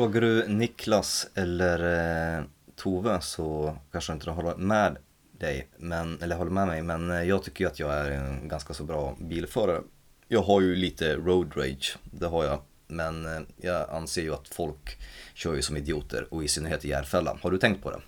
Frågar 0.03 0.21
du 0.21 0.49
Niklas 0.49 1.31
eller 1.35 2.39
eh, 2.39 2.45
Tove 2.77 3.21
så 3.21 3.77
kanske 3.93 4.13
inte 4.13 4.27
de 4.27 4.37
håller 4.37 4.57
med 4.57 4.97
dig, 5.39 5.69
men, 5.77 6.23
eller 6.23 6.37
håller 6.37 6.51
med 6.51 6.67
mig, 6.67 6.83
men 6.83 7.11
eh, 7.11 7.23
jag 7.23 7.43
tycker 7.43 7.65
ju 7.65 7.71
att 7.71 7.79
jag 7.79 7.93
är 7.95 8.11
en 8.11 8.49
ganska 8.49 8.75
så 8.75 8.85
bra 8.85 9.17
bilförare. 9.21 9.81
Jag 10.29 10.43
har 10.43 10.61
ju 10.61 10.75
lite 10.75 11.17
road 11.17 11.53
rage, 11.57 11.97
det 12.03 12.27
har 12.27 12.45
jag. 12.45 12.61
Men 12.87 13.27
eh, 13.27 13.43
jag 13.57 13.91
anser 13.91 14.23
ju 14.23 14.35
att 14.35 14.49
folk 14.49 14.99
kör 15.35 15.55
ju 15.55 15.63
som 15.63 15.77
idioter 15.77 16.27
och 16.31 16.45
i 16.45 16.49
synnerhet 16.49 16.85
i 16.85 16.89
Järfälla. 16.89 17.39
Har 17.43 17.51
du 17.51 17.59
tänkt 17.59 17.83
på 17.83 17.91
det? 17.91 18.01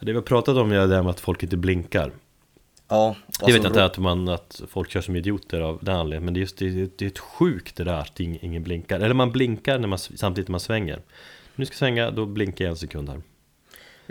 Det 0.00 0.12
vi 0.12 0.14
har 0.14 0.22
pratat 0.22 0.56
om 0.56 0.72
är 0.72 0.86
det 0.86 0.94
här 0.94 1.02
med 1.02 1.10
att 1.10 1.20
folk 1.20 1.42
inte 1.42 1.56
blinkar 1.56 2.12
Ja, 2.88 3.16
Jag 3.40 3.52
vet 3.52 3.64
inte 3.64 3.84
att, 3.84 3.98
man, 3.98 4.28
att 4.28 4.62
folk 4.68 4.90
kör 4.90 5.00
som 5.00 5.16
idioter 5.16 5.60
av 5.60 5.78
den 5.82 5.96
anledningen 5.96 6.24
Men 6.24 6.34
det 6.34 6.38
är 6.38 6.42
just 6.42 6.58
det, 6.58 6.98
det 6.98 7.04
är 7.04 7.08
ett 7.08 7.18
sjukt 7.18 7.76
det 7.76 7.84
där 7.84 7.94
att 7.94 8.20
ingen 8.20 8.62
blinkar 8.62 9.00
Eller 9.00 9.14
man 9.14 9.32
blinkar 9.32 9.78
när 9.78 9.88
man, 9.88 9.98
samtidigt 9.98 10.48
när 10.48 10.52
man 10.52 10.60
svänger 10.60 11.02
Nu 11.54 11.66
ska 11.66 11.72
jag 11.72 11.78
svänga, 11.78 12.10
då 12.10 12.26
blinkar 12.26 12.64
jag 12.64 12.70
en 12.70 12.76
sekund 12.76 13.08
här 13.08 13.22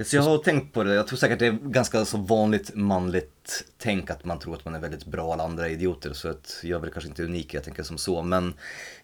Så 0.04 0.16
jag 0.16 0.24
har 0.24 0.38
tänkt 0.38 0.74
på 0.74 0.84
det, 0.84 0.94
jag 0.94 1.08
tror 1.08 1.18
säkert 1.18 1.40
det 1.40 1.48
är 1.48 1.52
ganska 1.52 2.06
så 2.06 2.18
vanligt 2.18 2.76
manligt 2.76 3.66
tänk 3.78 4.10
att 4.10 4.26
man 4.26 4.40
tror 4.40 4.56
att 4.56 4.66
man 4.66 4.76
är 4.76 4.80
väldigt 4.80 5.06
bra, 5.06 5.34
alla 5.34 5.44
andra 5.44 5.70
idioter. 5.70 6.14
Så 6.14 6.30
att 6.30 6.60
jag 6.64 6.78
är 6.78 6.82
väl 6.82 6.92
kanske 6.92 7.10
inte 7.10 7.24
unik, 7.24 7.54
jag 7.54 7.64
tänker 7.64 7.84
som 7.84 7.98
så. 7.98 8.22
Men 8.22 8.54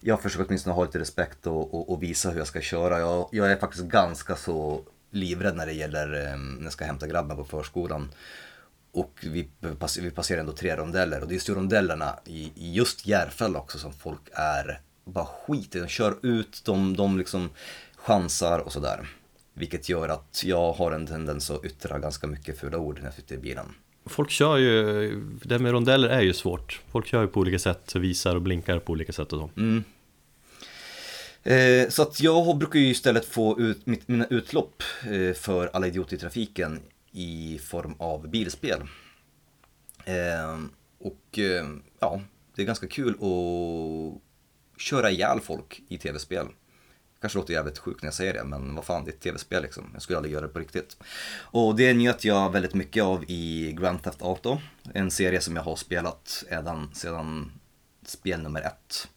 jag 0.00 0.22
försöker 0.22 0.46
åtminstone 0.48 0.74
ha 0.74 0.84
lite 0.84 0.98
respekt 0.98 1.46
och, 1.46 1.74
och, 1.74 1.92
och 1.92 2.02
visa 2.02 2.30
hur 2.30 2.38
jag 2.38 2.46
ska 2.46 2.60
köra. 2.60 2.98
Jag, 2.98 3.28
jag, 3.32 3.52
är 3.52 3.56
faktiskt 3.56 3.84
ganska 3.84 4.36
så 4.36 4.80
livrädd 5.10 5.56
när 5.56 5.66
det 5.66 5.72
gäller 5.72 6.26
eh, 6.26 6.36
när 6.36 6.62
jag 6.62 6.72
ska 6.72 6.84
hämta 6.84 7.06
grabben 7.06 7.36
på 7.36 7.44
förskolan. 7.44 8.08
Och 8.92 9.18
vi, 9.22 9.48
vi 10.00 10.10
passerar 10.10 10.40
ändå 10.40 10.52
tre 10.52 10.76
rondeller 10.76 11.20
och 11.20 11.28
det 11.28 11.32
är 11.32 11.34
just 11.34 11.48
rondellerna 11.48 12.18
i, 12.24 12.52
i 12.54 12.72
just 12.72 13.06
Järfälla 13.06 13.58
också 13.58 13.78
som 13.78 13.92
folk 13.92 14.20
är 14.32 14.80
bara 15.04 15.26
skiter 15.26 15.80
De 15.80 15.88
kör 15.88 16.16
ut, 16.22 16.62
de, 16.64 16.96
de 16.96 17.18
liksom 17.18 17.50
chansar 17.96 18.58
och 18.58 18.72
sådär. 18.72 19.08
Vilket 19.54 19.88
gör 19.88 20.08
att 20.08 20.42
jag 20.44 20.72
har 20.72 20.92
en 20.92 21.06
tendens 21.06 21.50
att 21.50 21.64
yttra 21.64 21.98
ganska 21.98 22.26
mycket 22.26 22.58
fula 22.60 22.78
ord 22.78 22.98
när 22.98 23.04
jag 23.04 23.14
sitter 23.14 23.34
i 23.34 23.38
bilen. 23.38 23.66
Folk 24.06 24.30
kör 24.30 24.56
ju, 24.56 25.10
det 25.44 25.58
med 25.58 25.72
rondeller 25.72 26.08
är 26.08 26.20
ju 26.20 26.32
svårt. 26.32 26.80
Folk 26.90 27.06
kör 27.06 27.22
ju 27.22 27.28
på 27.28 27.40
olika 27.40 27.58
sätt, 27.58 27.94
visar 27.94 28.34
och 28.34 28.42
blinkar 28.42 28.78
på 28.78 28.92
olika 28.92 29.12
sätt 29.12 29.32
och 29.32 29.38
så. 29.38 29.60
Mm. 29.60 29.84
Eh, 31.42 31.88
så 31.88 32.02
att 32.02 32.20
jag 32.20 32.58
brukar 32.58 32.78
ju 32.78 32.86
istället 32.86 33.24
få 33.24 33.60
ut 33.60 33.86
mitt, 33.86 34.08
mina 34.08 34.26
utlopp 34.30 34.82
eh, 35.02 35.34
för 35.34 35.70
alla 35.72 35.86
idioter 35.86 36.16
i 36.16 36.18
trafiken 36.18 36.80
i 37.12 37.60
form 37.62 37.94
av 37.98 38.28
bilspel. 38.28 38.82
Eh, 40.04 40.58
och 40.98 41.38
eh, 41.38 41.66
ja, 42.00 42.20
det 42.54 42.62
är 42.62 42.66
ganska 42.66 42.88
kul 42.88 43.14
att 43.14 44.80
köra 44.80 45.10
ihjäl 45.10 45.40
folk 45.40 45.82
i 45.88 45.98
tv-spel. 45.98 46.46
Kanske 47.20 47.38
låter 47.38 47.54
jävligt 47.54 47.78
sjukt 47.78 48.02
när 48.02 48.06
jag 48.06 48.14
säger 48.14 48.32
det, 48.32 48.44
men 48.44 48.74
vad 48.74 48.84
fan, 48.84 49.04
det 49.04 49.10
är 49.10 49.14
ett 49.14 49.20
tv-spel 49.20 49.62
liksom. 49.62 49.90
Jag 49.92 50.02
skulle 50.02 50.16
aldrig 50.16 50.34
göra 50.34 50.46
det 50.46 50.52
på 50.52 50.58
riktigt. 50.58 50.96
Och 51.34 51.76
det 51.76 51.94
njöt 51.94 52.24
jag 52.24 52.52
väldigt 52.52 52.74
mycket 52.74 53.02
av 53.02 53.24
i 53.28 53.72
Grand 53.80 54.02
Theft 54.02 54.22
Auto. 54.22 54.58
En 54.94 55.10
serie 55.10 55.40
som 55.40 55.56
jag 55.56 55.62
har 55.62 55.76
spelat 55.76 56.28
sedan, 56.28 56.90
sedan 56.94 57.52
spel 58.06 58.42
nummer 58.42 58.60
ett. 58.60 59.08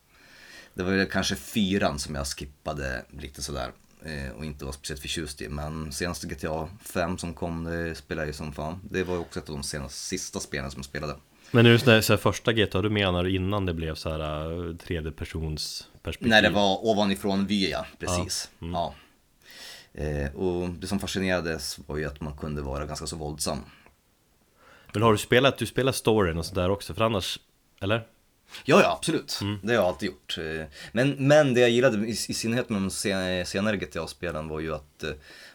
Det 0.74 0.84
var 0.84 0.92
väl 0.92 1.10
kanske 1.10 1.36
fyran 1.36 2.00
som 2.00 2.16
jag 2.16 2.28
skippade 2.28 3.06
lite 3.10 3.44
sådär 3.44 3.72
och 4.38 4.46
inte 4.46 4.66
var 4.66 4.72
speciellt 4.72 5.02
förtjust 5.02 5.42
i. 5.42 5.50
Men 5.50 5.92
senaste 5.92 6.28
GTA 6.28 6.68
5 6.80 7.18
som 7.18 7.34
kom, 7.34 7.64
det 7.64 7.96
spelade 7.96 8.22
jag 8.22 8.28
ju 8.28 8.34
som 8.34 8.54
fan. 8.54 8.80
Det 8.84 9.04
var 9.04 9.14
ju 9.14 9.20
också 9.20 9.40
ett 9.40 9.50
av 9.50 9.56
de 9.56 9.64
senaste, 9.64 10.00
sista 10.00 10.40
spelen 10.40 10.72
som 10.72 10.80
jag 10.80 10.86
spelade. 10.86 11.16
Men 11.52 11.66
nu 11.66 11.80
så 11.80 11.92
här, 11.92 12.18
första 12.18 12.54
GTA, 12.54 12.82
du 12.82 12.90
menar 12.90 13.28
innan 13.28 13.66
det 13.66 13.74
blev 13.74 13.96
så 13.96 14.10
här 14.10 14.70
äh, 14.70 14.76
tredje 14.76 15.12
persons 15.12 15.88
perspektiv? 16.04 16.30
Nej, 16.30 16.42
det 16.42 16.50
var 16.50 16.86
ovanifrån 16.86 17.48
vy, 17.48 17.70
ja, 17.70 17.86
precis. 18.00 18.50
Ja. 18.60 18.66
Mm. 18.66 18.74
ja. 18.74 18.94
Eh, 19.94 20.36
och 20.36 20.70
det 20.70 20.88
som 20.88 21.00
fascinerades 21.00 21.80
var 21.88 21.98
ju 21.98 22.06
att 22.06 22.22
man 22.22 22.38
kunde 22.38 22.62
vara 22.62 22.86
ganska 22.86 23.08
så 23.08 23.16
våldsam. 23.16 23.60
Men 24.94 25.02
har 25.02 25.12
du 25.12 25.18
spelat, 25.18 25.58
du 25.58 25.66
spelar 25.66 25.92
storyn 25.92 26.38
och 26.38 26.46
sådär 26.46 26.70
också, 26.70 26.94
för 26.94 27.04
annars, 27.04 27.40
eller? 27.82 28.08
Ja, 28.64 28.82
ja, 28.82 28.92
absolut. 28.98 29.40
Mm. 29.42 29.60
Det 29.62 29.68
har 29.68 29.76
jag 29.76 29.86
alltid 29.86 30.10
gjort. 30.10 30.38
Eh, 30.38 30.66
men, 30.92 31.28
men 31.28 31.54
det 31.54 31.60
jag 31.60 31.70
gillade 31.70 31.98
i, 31.98 32.10
i 32.10 32.16
synnerhet 32.16 32.70
med 32.70 32.82
de 32.82 32.90
senare 33.46 33.78
GTA-spelen 33.78 34.48
var 34.48 34.60
ju 34.60 34.76
att 34.76 35.04
eh, 35.04 35.10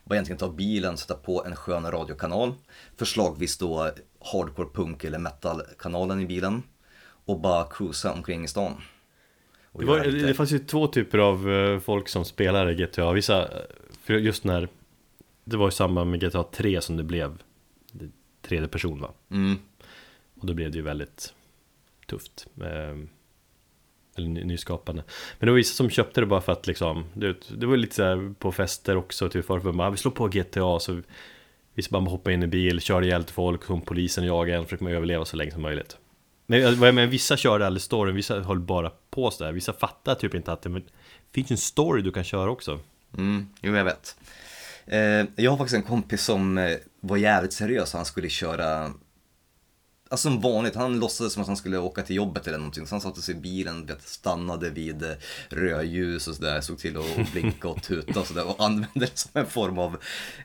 bara 0.04 0.14
egentligen 0.14 0.38
ta 0.38 0.48
bilen, 0.48 0.96
sätta 0.96 1.14
på 1.14 1.44
en 1.44 1.56
skön 1.56 1.90
radiokanal. 1.90 2.52
Förslagvis 2.96 3.58
då 3.58 3.90
hardcore 4.32 4.68
punk 4.74 5.04
eller 5.04 5.18
metal-kanalen 5.18 6.20
i 6.20 6.26
bilen. 6.26 6.62
Och 7.24 7.40
bara 7.40 7.64
cruisa 7.64 8.12
omkring 8.12 8.44
i 8.44 8.48
stan. 8.48 8.82
Det, 9.72 9.84
var, 9.84 10.00
det 10.00 10.34
fanns 10.34 10.52
ju 10.52 10.58
två 10.58 10.86
typer 10.86 11.18
av 11.18 11.50
eh, 11.50 11.78
folk 11.78 12.08
som 12.08 12.24
spelade 12.24 12.74
GTA. 12.74 13.12
Vissa, 13.12 13.48
för 14.02 14.14
just 14.14 14.44
när 14.44 14.68
det 15.44 15.56
var 15.56 15.68
i 15.68 15.72
samband 15.72 16.10
med 16.10 16.20
GTA 16.20 16.42
3 16.42 16.80
som 16.80 16.96
det 16.96 17.02
blev 17.02 17.42
tredje 18.42 18.68
person 18.68 19.00
va? 19.00 19.10
Mm. 19.30 19.58
Och 20.40 20.46
då 20.46 20.54
blev 20.54 20.70
det 20.70 20.76
ju 20.76 20.82
väldigt 20.82 21.34
tufft. 22.10 22.46
Ehm, 22.64 23.08
eller 24.16 24.28
nyskapande. 24.28 25.02
Men 25.38 25.46
det 25.46 25.50
var 25.50 25.56
vissa 25.56 25.74
som 25.74 25.90
köpte 25.90 26.20
det 26.20 26.26
bara 26.26 26.40
för 26.40 26.52
att 26.52 26.66
liksom, 26.66 27.04
det, 27.14 27.36
det 27.60 27.66
var 27.66 27.76
lite 27.76 27.94
så 27.94 28.02
här 28.02 28.34
på 28.38 28.52
fester 28.52 28.96
också, 28.96 29.28
typ 29.28 29.46
för 29.46 29.86
att 29.88 29.92
vi 29.92 29.96
slår 29.96 30.12
på 30.12 30.28
GTA 30.28 30.80
så 30.80 31.02
vi 31.74 31.82
ska 31.82 32.00
bara 32.00 32.10
hoppa 32.10 32.32
in 32.32 32.42
i 32.42 32.46
bil, 32.46 32.80
kör 32.80 33.02
ihjäl 33.02 33.24
folk, 33.24 33.64
som 33.64 33.80
polisen 33.80 34.24
jagar 34.24 34.56
en, 34.56 34.64
försöker 34.64 34.84
man 34.84 34.92
överleva 34.92 35.24
så 35.24 35.36
länge 35.36 35.50
som 35.50 35.62
möjligt. 35.62 35.96
Men 36.46 36.60
jag 36.60 36.78
menar, 36.78 37.06
vissa 37.06 37.36
körde 37.36 37.66
aldrig 37.66 37.82
storyn, 37.82 38.14
vissa 38.14 38.40
höll 38.40 38.60
bara 38.60 38.92
på 39.10 39.30
sådär, 39.30 39.52
vissa 39.52 39.72
fattar 39.72 40.14
typ 40.14 40.34
inte 40.34 40.52
att 40.52 40.62
det 40.62 40.82
finns 41.32 41.50
en 41.50 41.56
story 41.56 42.02
du 42.02 42.12
kan 42.12 42.24
köra 42.24 42.50
också. 42.50 42.80
Mm, 43.18 43.48
jo 43.62 43.76
jag 43.76 43.84
vet. 43.84 44.16
Eh, 44.86 45.24
jag 45.36 45.50
har 45.50 45.56
faktiskt 45.56 45.76
en 45.76 45.82
kompis 45.82 46.22
som 46.22 46.58
eh, 46.58 46.76
var 47.00 47.16
jävligt 47.16 47.52
seriös, 47.52 47.92
han 47.92 48.04
skulle 48.04 48.28
köra 48.28 48.92
Alltså 50.12 50.28
som 50.28 50.40
vanligt, 50.40 50.74
han 50.74 50.98
låtsades 50.98 51.32
som 51.32 51.40
att 51.42 51.46
han 51.46 51.56
skulle 51.56 51.78
åka 51.78 52.02
till 52.02 52.16
jobbet 52.16 52.46
eller 52.46 52.58
någonting. 52.58 52.86
Så 52.86 52.94
han 52.94 53.00
satte 53.00 53.22
sig 53.22 53.34
i 53.36 53.38
bilen, 53.38 53.86
vet, 53.86 54.08
stannade 54.08 54.70
vid 54.70 55.02
eh, 55.02 55.16
rödljus 55.48 56.28
och 56.28 56.34
sådär. 56.34 56.60
Såg 56.60 56.78
till 56.78 56.96
att 56.96 57.32
blinka 57.32 57.68
och 57.68 57.82
tuta 57.82 58.20
och 58.20 58.26
sådär. 58.26 58.46
Och 58.46 58.64
använde 58.64 59.00
det 59.00 59.18
som 59.18 59.30
en 59.34 59.46
form 59.46 59.78
av 59.78 59.96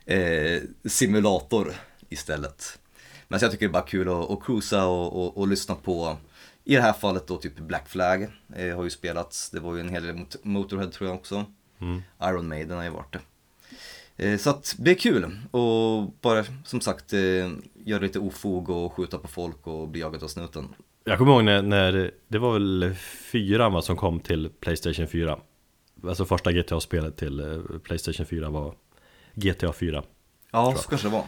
eh, 0.05 0.61
simulator 0.85 1.73
istället. 2.09 2.79
Men 3.27 3.39
så 3.39 3.45
jag 3.45 3.51
tycker 3.51 3.65
det 3.65 3.69
är 3.69 3.73
bara 3.73 3.83
kul 3.83 4.09
att, 4.09 4.31
att 4.31 4.43
cruisa 4.45 4.85
och, 4.85 5.25
och, 5.25 5.37
och, 5.37 5.47
lyssna 5.47 5.75
på 5.75 6.17
i 6.63 6.75
det 6.75 6.81
här 6.81 6.93
fallet 6.93 7.27
då 7.27 7.37
typ 7.37 7.59
Black 7.59 7.89
Flag 7.89 8.27
eh, 8.55 8.75
har 8.75 8.83
ju 8.83 8.89
spelats. 8.89 9.49
Det 9.49 9.59
var 9.59 9.75
ju 9.75 9.79
en 9.81 9.89
hel 9.89 10.03
del 10.03 10.15
mot 10.15 10.35
Motorhead 10.43 10.91
tror 10.91 11.09
jag 11.09 11.15
också. 11.15 11.45
Mm. 11.81 12.01
Iron 12.23 12.47
Maiden 12.47 12.77
har 12.77 12.83
ju 12.83 12.89
varit 12.89 13.13
det. 13.13 13.19
Eh, 14.17 14.37
så 14.37 14.49
att 14.49 14.75
det 14.79 14.91
är 14.91 14.95
kul. 14.95 15.25
Och 15.51 16.11
bara 16.21 16.43
som 16.63 16.81
sagt 16.81 17.13
eh, 17.13 17.19
göra 17.73 17.99
lite 17.99 18.19
ofog 18.19 18.69
och 18.69 18.93
skjuta 18.93 19.17
på 19.17 19.27
folk 19.27 19.67
och 19.67 19.87
bli 19.87 20.01
jagad 20.01 20.23
av 20.23 20.27
snuten. 20.27 20.67
Jag 21.03 21.17
kommer 21.17 21.31
ihåg 21.31 21.43
när, 21.43 21.61
när 21.61 22.11
det 22.27 22.39
var 22.39 22.53
väl 22.53 22.95
fyran 23.31 23.83
som 23.83 23.95
kom 23.95 24.19
till 24.19 24.49
Playstation 24.59 25.07
4 25.07 25.39
Alltså 26.07 26.25
första 26.25 26.51
GTA-spelet 26.51 27.17
till 27.17 27.39
eh, 27.39 27.79
Playstation 27.83 28.25
4 28.25 28.49
var 28.49 28.73
GTA 29.33 29.73
4 29.73 30.03
Ja, 30.51 30.75
så 30.77 30.89
kanske 30.89 31.07
det 31.07 31.11
var. 31.11 31.25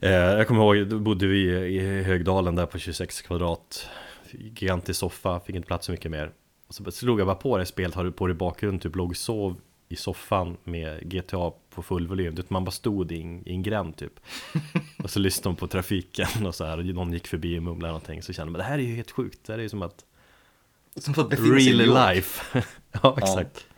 Jag 0.00 0.48
kommer 0.48 0.76
ihåg, 0.76 0.88
då 0.88 0.98
bodde 0.98 1.26
vi 1.26 1.40
i 1.50 2.02
Högdalen 2.02 2.54
där 2.54 2.66
på 2.66 2.78
26 2.78 3.22
kvadrat. 3.22 3.88
Gigantisk 4.30 5.00
soffa, 5.00 5.40
fick 5.40 5.56
inte 5.56 5.66
plats 5.66 5.86
så 5.86 5.92
mycket 5.92 6.10
mer. 6.10 6.32
Och 6.68 6.74
så 6.74 6.90
slog 6.90 7.20
jag 7.20 7.26
bara 7.26 7.36
på 7.36 7.58
det 7.58 7.66
spelet, 7.66 7.94
har 7.94 8.04
du 8.04 8.12
på 8.12 8.26
det 8.26 8.30
i 8.30 8.34
bakgrunden, 8.34 8.80
typ 8.80 8.96
låg 8.96 9.10
och 9.10 9.16
sov 9.16 9.60
i 9.88 9.96
soffan 9.96 10.56
med 10.64 11.10
GTA 11.10 11.50
på 11.74 11.82
full 11.82 12.06
volym. 12.06 12.36
Man 12.48 12.64
bara 12.64 12.70
stod 12.70 13.12
i 13.12 13.22
en, 13.22 13.48
i 13.48 13.52
en 13.52 13.62
gränd 13.62 13.96
typ. 13.96 14.20
och 15.02 15.10
så 15.10 15.18
lyssnade 15.18 15.48
de 15.48 15.56
på 15.56 15.66
trafiken 15.66 16.46
och 16.46 16.54
så 16.54 16.64
här. 16.64 16.78
Och 16.78 16.84
någon 16.84 17.12
gick 17.12 17.26
förbi 17.26 17.58
och 17.58 17.62
mumlade 17.62 17.92
någonting. 17.92 18.22
Så 18.22 18.32
kände 18.32 18.52
man 18.52 18.58
det 18.58 18.64
här 18.64 18.78
är 18.78 18.82
ju 18.82 18.94
helt 18.94 19.10
sjukt. 19.10 19.40
Det 19.46 19.52
här 19.52 19.58
är 19.58 19.62
ju 19.62 19.68
som 19.68 19.82
att... 19.82 20.04
Som 20.96 21.14
att 21.16 21.32
Real 21.32 22.14
life. 22.14 22.62
ja, 23.02 23.16
exakt. 23.18 23.66
Ja. 23.68 23.74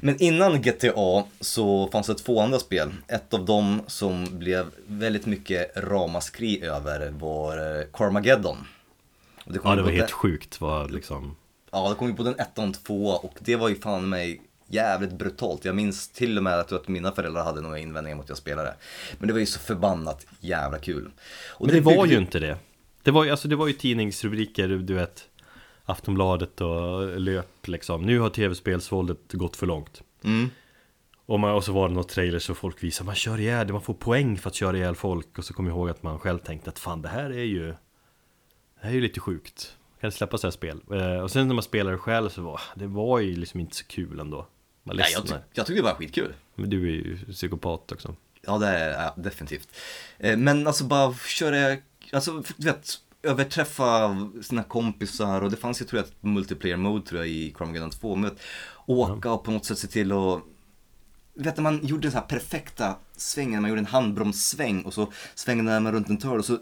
Men 0.00 0.22
innan 0.22 0.62
GTA 0.62 1.24
så 1.40 1.88
fanns 1.88 2.06
det 2.06 2.14
två 2.14 2.40
andra 2.40 2.58
spel. 2.58 2.92
Ett 3.06 3.34
av 3.34 3.44
dem 3.44 3.82
som 3.86 4.38
blev 4.38 4.66
väldigt 4.86 5.26
mycket 5.26 5.76
ramaskri 5.76 6.62
över 6.62 7.10
var 7.10 7.78
eh, 7.78 7.84
Carmageddon. 7.92 8.56
Det 9.44 9.60
ja, 9.64 9.74
det 9.74 9.82
var 9.82 9.90
helt 9.90 10.10
sjukt 10.10 10.60
vad 10.60 10.90
liksom... 10.90 11.36
Ja, 11.70 11.88
det 11.88 11.94
kom 11.94 12.08
ju 12.08 12.14
på 12.14 12.22
den 12.22 12.38
ettan 12.38 12.68
och 12.68 12.84
tvåa 12.84 13.16
och 13.16 13.34
det 13.38 13.56
var 13.56 13.68
ju 13.68 13.74
fan 13.74 14.08
mig 14.08 14.40
jävligt 14.68 15.12
brutalt. 15.12 15.64
Jag 15.64 15.76
minns 15.76 16.08
till 16.08 16.36
och 16.36 16.42
med 16.42 16.58
att, 16.58 16.72
att 16.72 16.88
mina 16.88 17.12
föräldrar 17.12 17.44
hade 17.44 17.60
några 17.60 17.78
invändningar 17.78 18.16
mot 18.16 18.24
att 18.24 18.28
jag 18.28 18.38
spelade. 18.38 18.74
Men 19.18 19.26
det 19.26 19.32
var 19.32 19.40
ju 19.40 19.46
så 19.46 19.58
förbannat 19.58 20.26
jävla 20.40 20.78
kul. 20.78 21.10
Och 21.48 21.66
Men 21.66 21.74
det, 21.74 21.80
det 21.80 21.96
var 21.96 22.06
ju 22.06 22.18
inte 22.18 22.38
det. 22.38 22.56
Det 23.02 23.10
var 23.10 23.24
ju, 23.24 23.30
alltså, 23.30 23.48
det 23.48 23.56
var 23.56 23.66
ju 23.66 23.72
tidningsrubriker, 23.72 24.68
du 24.68 24.94
vet 24.94 25.28
Aftonbladet 25.84 26.60
och 26.60 27.20
löp 27.20 27.66
liksom. 27.68 28.02
Nu 28.02 28.18
har 28.20 28.30
tv-spelsvåldet 28.30 29.32
gått 29.32 29.56
för 29.56 29.66
långt. 29.66 30.02
Mm. 30.24 30.50
Och, 31.26 31.40
man, 31.40 31.54
och 31.54 31.64
så 31.64 31.72
var 31.72 31.88
det 31.88 31.94
något 31.94 32.08
trailer 32.08 32.38
så 32.38 32.54
folk 32.54 32.82
visar 32.82 33.04
man 33.04 33.14
kör 33.14 33.40
ihjäl, 33.40 33.72
man 33.72 33.82
får 33.82 33.94
poäng 33.94 34.38
för 34.38 34.48
att 34.48 34.54
köra 34.54 34.76
ihjäl 34.76 34.94
folk. 34.94 35.38
Och 35.38 35.44
så 35.44 35.54
kommer 35.54 35.70
jag 35.70 35.76
ihåg 35.76 35.90
att 35.90 36.02
man 36.02 36.18
själv 36.18 36.38
tänkte 36.38 36.70
att 36.70 36.78
fan 36.78 37.02
det 37.02 37.08
här 37.08 37.30
är 37.30 37.44
ju 37.44 37.66
Det 37.66 37.76
här 38.80 38.90
är 38.90 38.94
ju 38.94 39.00
lite 39.00 39.20
sjukt. 39.20 39.76
Kan 40.00 40.12
släppa 40.12 40.38
sådana 40.38 40.50
här 40.50 40.56
spel. 40.56 40.80
Eh, 41.00 41.22
och 41.22 41.30
sen 41.30 41.48
när 41.48 41.54
man 41.54 41.62
spelar 41.62 41.92
det 41.92 41.98
själv 41.98 42.28
så 42.28 42.42
var 42.42 42.60
det 42.74 42.86
var 42.86 43.18
ju 43.18 43.36
liksom 43.36 43.60
inte 43.60 43.76
så 43.76 43.84
kul 43.84 44.20
ändå. 44.20 44.46
Man 44.88 44.96
Nej, 44.96 45.06
jag, 45.12 45.26
ty 45.26 45.34
jag 45.52 45.66
tycker 45.66 45.82
det 45.82 45.88
var 45.88 45.94
skitkul. 45.94 46.34
Men 46.54 46.70
du 46.70 46.82
är 46.82 46.92
ju 46.92 47.18
psykopat 47.32 47.92
också. 47.92 48.16
Ja, 48.46 48.58
det 48.58 48.66
är 48.66 49.02
jag 49.02 49.12
definitivt. 49.16 49.68
Eh, 50.18 50.36
men 50.36 50.66
alltså 50.66 50.84
bara 50.84 51.14
köra, 51.14 51.76
alltså 52.12 52.42
du 52.56 52.66
vet, 52.66 53.00
överträffa 53.22 54.16
sina 54.42 54.62
kompisar 54.62 55.40
och 55.40 55.50
det 55.50 55.56
fanns 55.56 55.80
ju 55.80 55.84
tror 55.84 55.98
jag 55.98 56.06
ett 56.06 56.22
multiplayer 56.22 56.76
mode 56.76 57.06
tror 57.06 57.20
jag 57.20 57.28
i 57.28 57.54
Carmageddon 57.58 57.90
2. 57.90 58.16
Men 58.16 58.36
åka 58.86 59.32
och 59.32 59.44
på 59.44 59.50
något 59.50 59.64
sätt 59.64 59.78
se 59.78 59.88
till 59.88 60.12
att 60.12 60.42
Vet 61.34 61.56
du, 61.56 61.62
man 61.62 61.86
gjorde 61.86 62.02
den 62.02 62.12
så 62.12 62.18
här 62.18 62.24
perfekta 62.24 62.96
svängen, 63.16 63.62
man 63.62 63.68
gjorde 63.68 63.80
en 63.80 63.86
handbromssväng 63.86 64.82
och 64.82 64.94
så 64.94 65.12
svängde 65.34 65.80
man 65.80 65.92
runt 65.92 66.08
en 66.08 66.18
törn 66.18 66.38
och 66.38 66.44
så 66.44 66.58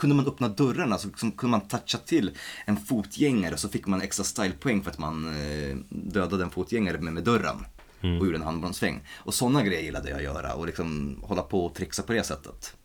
kunde 0.00 0.16
man 0.16 0.26
öppna 0.26 0.48
dörrarna 0.48 0.98
så 0.98 1.08
liksom 1.08 1.32
kunde 1.32 1.58
man 1.58 1.68
toucha 1.68 1.98
till 1.98 2.30
en 2.64 2.76
fotgängare 2.76 3.56
så 3.56 3.68
fick 3.68 3.86
man 3.86 4.02
extra 4.02 4.24
stylepoäng 4.24 4.82
för 4.82 4.90
att 4.90 4.98
man 4.98 5.28
eh, 5.28 5.76
dödade 5.88 6.44
en 6.44 6.50
fotgängare 6.50 6.98
med, 6.98 7.12
med 7.12 7.24
dörren 7.24 7.66
och 8.00 8.26
gjorde 8.26 8.36
en 8.36 8.42
handbromssväng. 8.42 9.00
Och 9.16 9.34
sådana 9.34 9.62
grejer 9.62 9.82
gillade 9.82 10.10
jag 10.10 10.16
att 10.16 10.22
göra 10.22 10.54
och 10.54 10.66
liksom 10.66 11.16
hålla 11.22 11.42
på 11.42 11.66
och 11.66 11.74
trixa 11.74 12.02
på 12.02 12.12
det 12.12 12.22
sättet. 12.22 12.76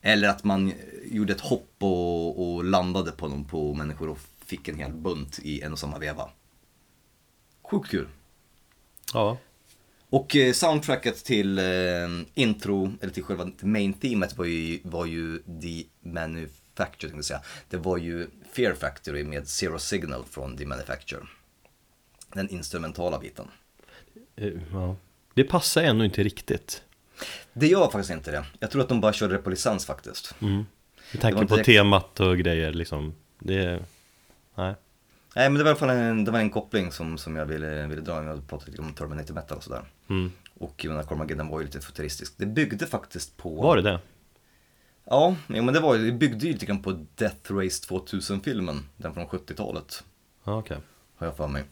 Eller 0.00 0.28
att 0.28 0.44
man 0.44 0.72
gjorde 1.04 1.32
ett 1.32 1.40
hopp 1.40 1.74
och, 1.78 2.54
och 2.54 2.64
landade 2.64 3.12
på, 3.12 3.28
någon, 3.28 3.44
på 3.44 3.74
människor 3.74 4.08
och 4.08 4.18
fick 4.46 4.68
en 4.68 4.78
hel 4.78 4.92
bunt 4.92 5.38
i 5.42 5.60
en 5.60 5.72
och 5.72 5.78
samma 5.78 5.98
veva. 5.98 6.28
Sjukt 7.70 7.90
kul. 7.90 8.08
Ja, 9.12 9.38
Och 10.10 10.36
eh, 10.36 10.52
soundtracket 10.52 11.24
till 11.24 11.58
eh, 11.58 11.64
intro, 12.34 12.92
eller 13.00 13.12
till 13.12 13.22
själva 13.22 13.50
main 13.60 13.92
themet 13.92 14.38
var 14.38 14.44
ju, 14.44 14.80
var 14.82 15.06
ju 15.06 15.38
The 15.38 15.84
Manufacture, 16.08 17.10
tänkte 17.10 17.16
jag 17.16 17.24
säga. 17.24 17.40
Det 17.68 17.76
var 17.76 17.96
ju 17.98 18.26
Fear 18.52 18.74
Factory 18.74 19.24
med 19.24 19.48
Zero 19.48 19.78
Signal 19.78 20.24
från 20.30 20.56
The 20.56 20.66
Manufacture. 20.66 21.20
Den 22.34 22.48
instrumentala 22.48 23.18
biten. 23.18 23.48
eh, 24.36 24.48
ja. 24.72 24.96
Det 25.34 25.44
passar 25.44 25.82
ännu 25.82 26.04
inte 26.04 26.22
riktigt. 26.22 26.82
Det 27.52 27.66
gör 27.66 27.90
faktiskt 27.90 28.10
inte 28.10 28.30
det. 28.30 28.44
Jag 28.58 28.70
tror 28.70 28.82
att 28.82 28.88
de 28.88 29.00
bara 29.00 29.12
körde 29.12 29.34
det 29.34 29.42
på 29.42 29.50
licens 29.50 29.86
faktiskt. 29.86 30.34
Mm. 30.42 30.64
Med 31.12 31.20
tanke 31.22 31.46
på 31.46 31.54
direkt- 31.54 31.66
temat 31.66 32.20
och 32.20 32.38
grejer 32.38 32.72
liksom. 32.72 33.14
Det, 33.38 33.82
nej. 34.54 34.74
Nej 35.34 35.50
men 35.50 35.58
det 35.58 35.64
var 35.64 35.70
i 35.70 35.72
alla 35.72 35.78
fall 35.78 35.90
en, 35.90 36.24
det 36.24 36.30
var 36.30 36.38
en 36.38 36.50
koppling 36.50 36.92
som, 36.92 37.18
som 37.18 37.36
jag 37.36 37.46
ville, 37.46 37.86
ville 37.86 38.02
dra. 38.02 38.24
Jag 38.24 38.48
pratade 38.48 38.70
lite 38.70 38.82
om 38.82 38.92
Terminator 38.92 39.34
Metal 39.34 39.56
och 39.56 39.64
sådär. 39.64 39.82
Mm. 40.08 40.32
Och 40.58 40.84
jag 40.84 40.90
menar, 40.90 41.02
Carmageddon 41.02 41.48
var 41.48 41.60
ju 41.60 41.66
lite 41.66 41.80
futuristisk. 41.80 42.34
Det 42.36 42.46
byggde 42.46 42.86
faktiskt 42.86 43.36
på... 43.36 43.62
Var 43.62 43.76
det 43.76 43.82
det? 43.82 44.00
Ja, 45.04 45.36
men 45.46 45.66
det 45.66 45.80
var 45.80 45.98
det 45.98 46.12
byggde 46.12 46.46
ju 46.46 46.52
lite 46.52 46.66
grann 46.66 46.82
på 46.82 47.06
Death 47.14 47.52
Race 47.52 47.86
2000-filmen. 47.88 48.86
Den 48.96 49.14
från 49.14 49.26
70-talet. 49.26 50.04
Ja, 50.44 50.58
okej. 50.58 50.78
Har 51.16 51.26
jag 51.26 51.36
för 51.36 51.48
mig. 51.48 51.64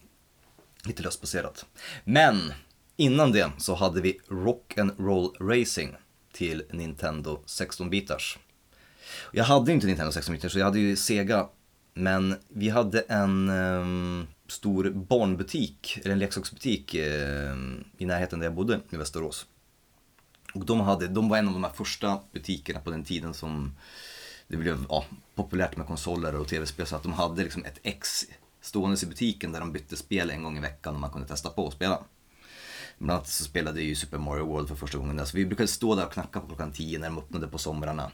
Lite 0.85 1.03
lösbaserat. 1.03 1.67
Men 2.05 2.53
innan 2.97 3.33
det 3.33 3.51
så 3.59 3.75
hade 3.75 4.01
vi 4.01 4.21
Rock 4.29 4.79
and 4.79 4.93
Roll 4.99 5.35
Racing 5.41 5.97
till 6.33 6.63
Nintendo 6.71 7.43
16-bitars. 7.47 8.39
Jag 9.33 9.45
hade 9.45 9.71
ju 9.71 9.75
inte 9.75 9.87
Nintendo 9.87 10.11
16-bitars 10.11 10.49
så 10.49 10.59
jag 10.59 10.67
hade 10.67 10.79
ju 10.79 10.97
Sega. 10.97 11.49
Men 11.99 12.37
vi 12.49 12.69
hade 12.69 13.01
en 13.01 13.49
um, 13.49 14.27
stor 14.47 14.91
barnbutik, 14.91 15.99
eller 16.03 16.13
en 16.13 16.19
leksaksbutik 16.19 16.95
um, 16.95 17.85
i 17.99 18.07
närheten 18.07 18.39
där 18.39 18.47
jag 18.47 18.55
bodde 18.55 18.81
i 18.91 18.97
Västerås. 18.97 19.47
Och 20.55 20.67
de, 20.67 20.81
hade, 20.81 21.09
de 21.09 21.29
var 21.29 21.39
en 21.39 21.49
av 21.49 21.55
de 21.55 21.65
här 21.65 21.73
första 21.73 22.21
butikerna 22.33 22.81
på 22.81 22.91
den 22.91 23.05
tiden 23.05 23.35
som 23.35 23.77
det 24.49 24.57
blev 24.57 24.87
ja, 24.89 25.05
populärt 25.35 25.77
med 25.77 25.87
konsoler 25.87 26.37
och 26.37 26.49
tv-spel 26.49 26.87
så 26.87 26.97
att 26.97 27.03
de 27.03 27.13
hade 27.13 27.43
liksom 27.43 27.65
ett 27.65 27.79
ex 27.83 28.27
ståendes 28.61 29.03
i 29.03 29.07
butiken 29.07 29.53
där 29.53 29.61
de 29.61 29.73
bytte 29.73 29.97
spel 29.97 30.31
en 30.31 30.43
gång 30.43 30.59
i 30.59 30.61
veckan 30.61 30.95
och 30.95 31.01
man 31.01 31.11
kunde 31.11 31.29
testa 31.29 31.51
på 31.51 31.67
att 31.67 31.75
spela. 31.75 32.05
Bland 32.99 33.11
annat 33.11 33.29
så 33.29 33.45
spelade 33.45 33.83
ju 33.83 33.95
Super 33.95 34.19
Mario 34.19 34.47
World 34.47 34.69
för 34.69 34.77
första 34.77 34.99
gången 34.99 35.17
där, 35.17 35.25
så 35.25 35.37
vi 35.37 35.47
brukade 35.47 35.69
stå 35.69 35.95
där 35.95 36.07
och 36.07 36.13
knacka 36.13 36.41
på 36.41 36.47
klockan 36.47 36.73
10 36.73 36.99
när 36.99 37.09
de 37.09 37.19
öppnade 37.19 37.49
på 37.49 37.59
somrarna. 37.59 38.11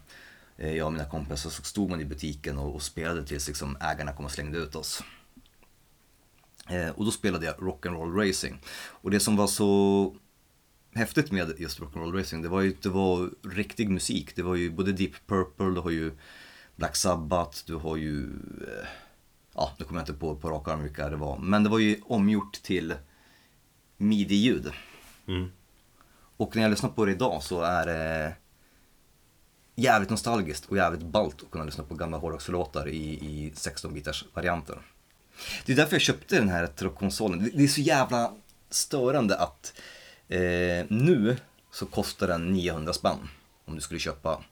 Eh, 0.56 0.76
Jag 0.76 0.86
och 0.86 0.92
mina 0.92 1.04
kompisar 1.04 1.50
så 1.50 1.62
stod 1.62 1.90
man 1.90 2.00
i 2.00 2.04
butiken 2.04 2.58
och, 2.58 2.74
och 2.74 2.82
spelade 2.82 3.26
tills 3.26 3.48
liksom 3.48 3.76
ägarna 3.80 4.12
kom 4.12 4.24
och 4.24 4.30
slängde 4.30 4.58
ut 4.58 4.74
oss. 4.74 5.02
Eh, 6.70 6.88
och 6.88 7.04
då 7.04 7.10
spelade 7.10 7.46
jag 7.46 7.56
Rock'n'Roll 7.56 8.26
Racing. 8.28 8.60
Och 8.74 9.10
det 9.10 9.20
som 9.20 9.36
var 9.36 9.46
så 9.46 10.14
häftigt 10.94 11.32
med 11.32 11.52
just 11.58 11.80
Rock'n'Roll 11.80 12.18
Racing, 12.18 12.42
det 12.42 12.48
var 12.48 12.60
ju 12.60 12.76
det 12.82 12.88
var 12.88 13.30
riktig 13.42 13.90
musik. 13.90 14.36
Det 14.36 14.42
var 14.42 14.54
ju 14.54 14.70
både 14.70 14.92
Deep 14.92 15.26
Purple, 15.26 15.66
du 15.66 15.80
har 15.80 15.90
ju 15.90 16.12
Black 16.76 16.96
Sabbath, 16.96 17.58
du 17.66 17.74
har 17.74 17.96
ju, 17.96 18.24
eh, 18.60 18.88
ja 19.54 19.72
nu 19.78 19.84
kommer 19.84 20.00
jag 20.00 20.02
inte 20.02 20.20
på 20.20 20.36
på 20.36 20.50
rak 20.50 20.68
arm 20.68 20.82
vilka 20.82 21.08
det 21.08 21.16
var. 21.16 21.38
Men 21.38 21.64
det 21.64 21.70
var 21.70 21.78
ju 21.78 22.00
omgjort 22.04 22.62
till 22.62 22.94
midi-ljud. 23.96 24.72
Mm. 25.26 25.50
Och 26.36 26.56
när 26.56 26.62
jag 26.62 26.70
lyssnar 26.70 26.90
på 26.90 27.04
det 27.04 27.12
idag 27.12 27.42
så 27.42 27.60
är 27.60 27.86
det 27.86 28.34
jävligt 29.74 30.10
nostalgiskt 30.10 30.66
och 30.66 30.76
jävligt 30.76 31.02
ballt 31.02 31.42
att 31.42 31.50
kunna 31.50 31.64
lyssna 31.64 31.84
på 31.84 31.94
gamla 31.94 32.16
hårdrockslåtar 32.16 32.88
i, 32.88 32.96
i 33.12 33.52
16-bitars 33.54 34.24
varianter. 34.34 34.78
Det 35.66 35.72
är 35.72 35.76
därför 35.76 35.94
jag 35.94 36.02
köpte 36.02 36.36
den 36.38 36.48
här 36.48 36.62
retrokonsolen. 36.62 37.44
Det- 37.44 37.50
Det 37.54 37.64
är 37.64 37.68
så 37.68 37.80
jävla 37.80 38.32
störande 38.70 39.36
att 39.38 39.80
eh, 40.28 40.86
nu 40.88 41.36
så 41.72 41.86
kostar 41.86 42.26
den 42.28 42.52
900 42.52 42.92
spänn 42.92 43.18
om 43.64 43.74
du 43.74 43.80
skulle 43.80 44.00
köpa 44.00 44.42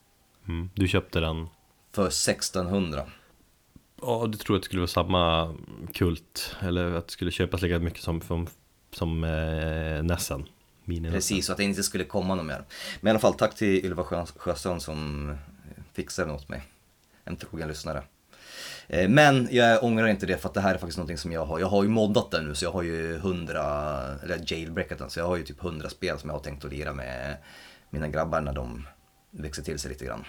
Mm. 0.48 0.70
Du 0.74 0.88
köpte 0.88 1.20
den. 1.20 1.46
för 1.92 2.06
1600. 2.06 3.06
Ja, 4.02 4.26
du 4.28 4.38
tror 4.38 4.56
att 4.56 4.62
det 4.62 4.66
skulle 4.66 4.80
vara 4.80 4.88
samma 4.88 5.54
kult. 5.92 6.56
Eller 6.60 6.94
att 6.94 7.06
det 7.06 7.12
skulle 7.12 7.30
köpas 7.30 7.62
lika 7.62 7.78
mycket 7.78 8.02
som, 8.02 8.20
som, 8.20 8.46
som 8.92 9.24
eh, 9.24 10.02
Nessen. 10.02 10.44
Minen 10.92 11.12
Precis, 11.12 11.46
så 11.46 11.52
att 11.52 11.58
det 11.58 11.64
inte 11.64 11.82
skulle 11.82 12.04
komma 12.04 12.34
något 12.34 12.46
mer. 12.46 12.64
Men 13.00 13.08
i 13.08 13.10
alla 13.10 13.18
fall, 13.18 13.34
tack 13.34 13.54
till 13.54 13.84
Ylva 13.84 14.02
Sjö- 14.02 14.78
som 14.78 15.30
eh, 15.30 15.36
fixade 15.92 16.28
den 16.28 16.36
åt 16.36 16.48
mig. 16.48 16.62
En 17.24 17.36
trogen 17.36 17.68
lyssnare. 17.68 18.02
Eh, 18.86 19.08
men 19.08 19.48
jag 19.50 19.84
ångrar 19.84 20.06
inte 20.06 20.26
det 20.26 20.38
för 20.38 20.48
att 20.48 20.54
det 20.54 20.60
här 20.60 20.74
är 20.74 20.78
faktiskt 20.78 20.98
någonting 20.98 21.18
som 21.18 21.32
jag 21.32 21.46
har. 21.46 21.58
Jag 21.58 21.66
har 21.66 21.82
ju 21.82 21.88
moddat 21.88 22.30
den 22.30 22.44
nu 22.44 22.54
så 22.54 22.64
jag 22.64 22.72
har 22.72 22.82
ju 22.82 23.16
100, 23.16 23.62
eller 24.22 24.40
jailbreakat 24.46 24.98
den, 24.98 25.10
så 25.10 25.20
jag 25.20 25.26
har 25.26 25.36
ju 25.36 25.42
typ 25.42 25.64
100 25.64 25.90
spel 25.90 26.18
som 26.18 26.30
jag 26.30 26.36
har 26.36 26.42
tänkt 26.42 26.64
att 26.64 26.72
lira 26.72 26.92
med 26.92 27.36
mina 27.90 28.08
grabbar 28.08 28.40
när 28.40 28.52
de 28.52 28.86
växer 29.30 29.62
till 29.62 29.78
sig 29.78 29.90
lite 29.90 30.04
grann. 30.04 30.24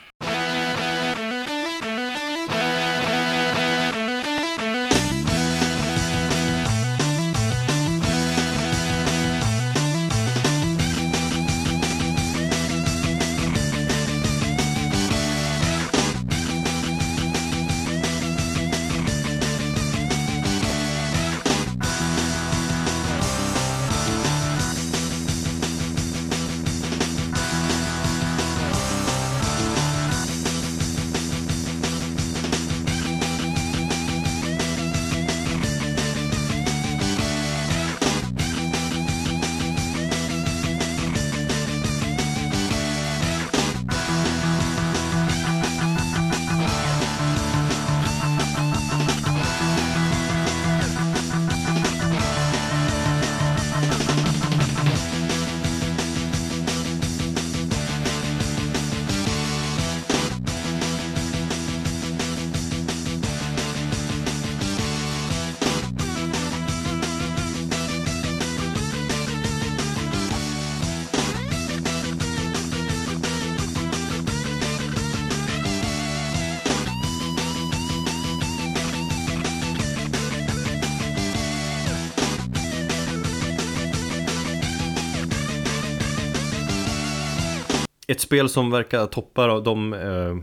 Spel 88.34 88.50
som 88.50 88.72
verkar 88.72 89.06
toppa 89.06 89.60
de, 89.60 89.94
eh, 89.94 90.38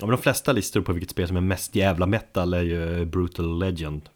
ja, 0.00 0.06
de 0.06 0.18
flesta 0.18 0.52
listor 0.52 0.80
på 0.80 0.92
vilket 0.92 1.10
spel 1.10 1.28
som 1.28 1.36
är 1.36 1.40
mest 1.40 1.74
jävla 1.74 2.06
metal 2.06 2.54
är 2.54 2.62
ju 2.62 3.04
Brutal 3.04 3.58
Legend. 3.58 4.08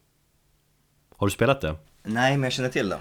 Har 1.16 1.26
du 1.26 1.30
spelat 1.30 1.60
det? 1.60 1.76
Nej, 2.02 2.36
men 2.36 2.42
jag 2.42 2.52
känner 2.52 2.68
till 2.68 2.88
det. 2.88 2.98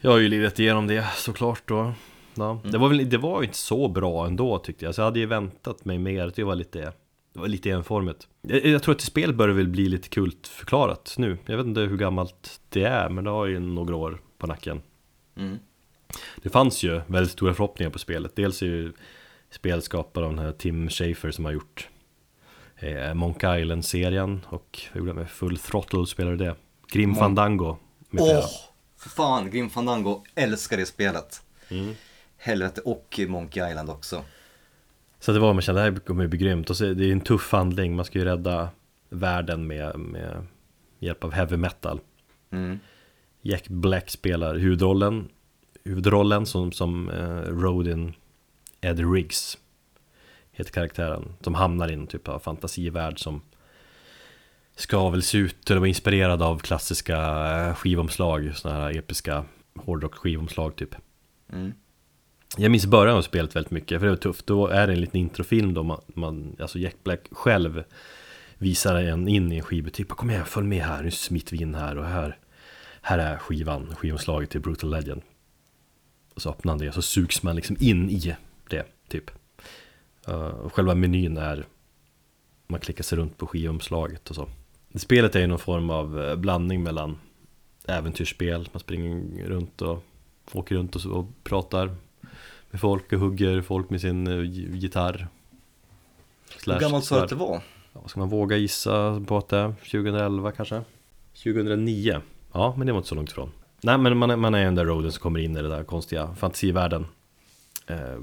Jag 0.00 0.10
har 0.10 0.18
ju 0.18 0.28
lirat 0.28 0.58
igenom 0.58 0.86
det 0.86 1.06
såklart 1.16 1.62
då. 1.64 1.92
Ja. 2.34 2.60
Det, 2.64 2.78
var 2.78 2.88
väl, 2.88 3.10
det 3.10 3.18
var 3.18 3.40
ju 3.40 3.46
inte 3.46 3.58
så 3.58 3.88
bra 3.88 4.26
ändå 4.26 4.58
tyckte 4.58 4.84
jag, 4.84 4.94
så 4.94 5.00
jag 5.00 5.06
hade 5.06 5.18
ju 5.18 5.26
väntat 5.26 5.84
mig 5.84 5.98
mer. 5.98 6.32
Det 6.34 6.44
var 6.44 6.54
lite 6.54 6.92
Det 7.32 7.40
var 7.40 7.48
lite 7.48 7.70
enformigt 7.70 8.28
jag, 8.42 8.66
jag 8.66 8.82
tror 8.82 8.94
att 8.94 9.00
spelet 9.00 9.36
börjar 9.36 9.54
väl 9.54 9.68
bli 9.68 9.88
lite 9.88 10.08
kult 10.08 10.46
förklarat 10.46 11.14
nu 11.18 11.38
Jag 11.46 11.56
vet 11.56 11.66
inte 11.66 11.80
hur 11.80 11.96
gammalt 11.96 12.60
det 12.68 12.84
är 12.84 13.08
men 13.08 13.24
det 13.24 13.30
har 13.30 13.46
ju 13.46 13.60
några 13.60 13.96
år 13.96 14.20
på 14.38 14.46
nacken 14.46 14.82
Mm. 15.36 15.58
Det 16.42 16.48
fanns 16.48 16.82
ju 16.82 17.00
väldigt 17.06 17.32
stora 17.32 17.54
förhoppningar 17.54 17.90
på 17.90 17.98
spelet 17.98 18.36
Dels 18.36 18.62
är 18.62 18.66
ju 18.66 18.92
spelskaparen 19.50 20.36
den 20.36 20.44
här 20.44 20.52
Tim 20.52 20.88
Schafer 20.88 21.30
som 21.30 21.44
har 21.44 21.52
gjort 21.52 21.88
eh, 22.76 23.14
Monkey 23.14 23.60
Island-serien 23.60 24.40
och 24.48 24.80
vad 24.92 24.98
gjorde 24.98 25.14
med 25.14 25.30
Full 25.30 25.58
Throttle 25.58 26.06
spelade 26.06 26.36
det 26.36 26.54
Grim 26.92 27.10
Mon- 27.14 27.18
Fandango 27.18 27.76
Åh, 28.12 28.44
för 28.96 29.08
fan, 29.08 29.50
Grim 29.50 29.70
Fandango, 29.70 30.24
älskar 30.34 30.76
det 30.76 30.86
spelet. 30.86 31.42
Mm. 31.70 31.94
Helvete, 32.36 32.80
och 32.80 33.20
Monkey 33.28 33.70
Island 33.70 33.90
också. 33.90 34.24
Så 35.20 35.32
det 35.32 35.38
var 35.38 35.52
man 35.52 35.62
kände, 35.62 35.80
det 35.80 35.90
här 35.90 36.00
kommer 36.00 36.26
bli 36.26 36.38
grymt 36.38 36.70
och 36.70 36.76
så, 36.76 36.84
det 36.84 37.04
är 37.04 37.12
en 37.12 37.20
tuff 37.20 37.52
handling, 37.52 37.96
man 37.96 38.04
ska 38.04 38.18
ju 38.18 38.24
rädda 38.24 38.68
världen 39.08 39.66
med, 39.66 39.98
med 39.98 40.46
hjälp 40.98 41.24
av 41.24 41.32
heavy 41.32 41.56
metal 41.56 42.00
Mm. 42.50 42.78
Jack 43.42 43.68
Black 43.68 44.10
spelar 44.10 44.54
huvudrollen 44.54 45.28
Huvudrollen 45.84 46.46
som, 46.46 46.72
som 46.72 47.10
eh, 47.10 47.40
Rodin 47.40 48.14
Ed 48.80 49.12
Riggs 49.12 49.58
Heter 50.52 50.72
karaktären. 50.72 51.34
Som 51.40 51.54
hamnar 51.54 51.90
i 51.90 51.94
en 51.94 52.06
typ 52.06 52.28
av 52.28 52.38
fantasivärld 52.38 53.18
som 53.18 53.42
Ska 54.76 55.10
väl 55.10 55.22
se 55.22 55.38
ut 55.38 55.70
eller 55.70 55.80
vara 55.80 55.88
inspirerad 55.88 56.42
av 56.42 56.58
klassiska 56.58 57.16
eh, 57.16 57.74
skivomslag 57.74 58.52
Sådana 58.56 58.80
här 58.80 58.98
episka 58.98 59.44
hårdrock 59.74 60.14
skivomslag 60.14 60.76
typ. 60.76 60.94
Mm. 61.52 61.72
Jag 62.56 62.70
minns 62.70 62.86
början 62.86 63.16
av 63.16 63.22
spelet 63.22 63.56
väldigt 63.56 63.70
mycket 63.70 64.00
för 64.00 64.06
det 64.06 64.12
var 64.12 64.16
tufft. 64.16 64.46
Då 64.46 64.66
är 64.66 64.86
det 64.86 64.92
en 64.92 65.00
liten 65.00 65.20
introfilm 65.20 65.74
då 65.74 65.82
man, 65.82 66.00
man 66.06 66.56
Alltså 66.60 66.78
Jack 66.78 66.96
Black 67.04 67.20
själv 67.30 67.84
Visar 68.58 68.94
en 68.94 69.28
in 69.28 69.52
i 69.52 69.56
en 69.56 69.62
skivbutik. 69.62 70.08
Kom 70.08 70.30
igen, 70.30 70.44
följ 70.46 70.66
med 70.66 70.84
här, 70.84 71.02
nu 71.02 71.10
smiter 71.10 71.56
vi 71.56 71.62
in 71.62 71.74
här 71.74 71.98
och 71.98 72.04
här 72.04 72.38
Här 73.02 73.18
är 73.18 73.36
skivan, 73.36 73.94
skivomslaget 73.96 74.50
till 74.50 74.60
Brutal 74.60 74.90
Legend. 74.90 75.22
Och 76.34 76.42
så 76.42 76.50
öppnar 76.50 76.72
han 76.72 76.78
det, 76.78 76.92
så 76.92 77.02
sugs 77.02 77.42
man 77.42 77.56
liksom 77.56 77.76
in 77.80 78.10
i 78.10 78.36
typ 79.08 79.30
Uh, 80.28 80.68
Själva 80.68 80.94
menyn 80.94 81.36
är 81.36 81.66
Man 82.66 82.80
klickar 82.80 83.04
sig 83.04 83.18
runt 83.18 83.38
på 83.38 83.46
skivomslaget 83.46 84.30
och 84.30 84.36
så 84.36 84.48
Spelet 84.94 85.36
är 85.36 85.40
ju 85.40 85.46
någon 85.46 85.58
form 85.58 85.90
av 85.90 86.22
eh, 86.22 86.36
blandning 86.36 86.82
mellan 86.82 87.18
Äventyrsspel, 87.86 88.68
man 88.72 88.80
springer 88.80 89.44
runt 89.48 89.82
och 89.82 90.04
Åker 90.52 90.74
runt 90.74 90.96
och, 90.96 91.06
och 91.06 91.26
pratar 91.44 91.94
Med 92.70 92.80
folk 92.80 93.12
och 93.12 93.18
hugger 93.18 93.62
folk 93.62 93.90
med 93.90 94.00
sin 94.00 94.28
uh, 94.28 94.44
gitarr 94.76 95.28
Hur 96.66 96.80
gammalt 96.80 97.04
sa 97.04 97.16
du 97.16 97.22
att 97.22 97.28
det 97.28 97.34
var? 97.34 97.62
Ja, 97.92 98.08
ska 98.08 98.20
man 98.20 98.28
våga 98.28 98.56
gissa 98.56 99.24
på 99.26 99.38
att 99.38 99.48
det 99.48 99.56
är? 99.56 99.72
2011 99.72 100.52
kanske? 100.52 100.82
2009? 101.32 102.20
Ja, 102.52 102.74
men 102.76 102.86
det 102.86 102.92
var 102.92 102.98
inte 102.98 103.08
så 103.08 103.14
långt 103.14 103.30
ifrån. 103.30 103.50
Nej, 103.80 103.98
men 103.98 104.16
man 104.16 104.30
är, 104.30 104.36
man 104.36 104.54
är 104.54 104.64
den 104.64 104.74
där 104.74 104.84
roaden 104.84 105.12
som 105.12 105.22
kommer 105.22 105.40
in 105.40 105.56
i 105.56 105.62
den 105.62 105.70
där 105.70 105.84
konstiga 105.84 106.34
fantasivärlden. 106.34 107.06
Eh, 107.86 108.18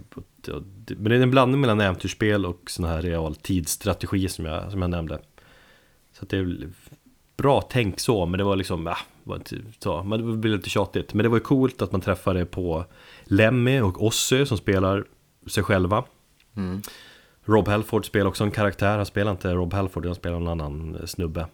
och 0.47 0.61
det- 0.63 0.95
men 0.95 1.03
det 1.03 1.15
är 1.15 1.21
en 1.21 1.31
blandning 1.31 1.61
mellan 1.61 1.81
äventyrsspel 1.81 2.45
och 2.45 2.69
sån 2.71 2.85
här 2.85 3.01
realtidsstrategi 3.01 4.29
som 4.29 4.45
jag, 4.45 4.71
som 4.71 4.81
jag 4.81 4.91
nämnde. 4.91 5.19
Så 6.13 6.25
det 6.25 6.37
är 6.37 6.69
bra 7.37 7.61
tänk 7.61 7.99
så, 7.99 8.25
men 8.25 8.37
det 8.37 8.43
var 8.43 8.55
liksom, 8.55 8.87
ah, 8.87 8.97
var 9.23 9.35
inte 9.35 9.61
så, 9.79 10.03
men 10.03 10.31
det 10.31 10.37
blev 10.37 10.55
lite 10.55 10.69
tjatigt. 10.69 11.13
Men 11.13 11.23
det 11.23 11.29
var 11.29 11.37
ju 11.37 11.43
coolt 11.43 11.81
att 11.81 11.91
man 11.91 12.01
träffade 12.01 12.45
på 12.45 12.85
Lemmy 13.23 13.79
och 13.81 14.03
Ossie 14.05 14.45
som 14.45 14.57
spelar 14.57 15.05
sig 15.47 15.63
själva. 15.63 16.03
Mm. 16.55 16.81
Rob 17.43 17.67
Halford 17.67 18.05
spelar 18.05 18.25
också 18.27 18.43
en 18.43 18.51
karaktär, 18.51 18.97
han 18.97 19.05
spelar 19.05 19.31
inte 19.31 19.53
Rob 19.53 19.73
Halford, 19.73 20.05
han 20.05 20.15
spelar 20.15 20.37
en 20.37 20.47
annan 20.47 20.95
eh, 20.95 21.05
snubbe 21.05 21.47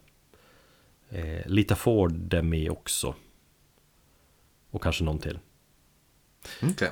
eh, 1.10 1.46
Lita 1.48 1.76
Ford 1.76 2.34
är 2.34 2.42
med 2.42 2.72
också 2.72 3.16
Och 4.72 4.84
kanske 4.84 5.04
någon 5.04 5.20
till 5.20 5.40
Okej. 6.64 6.90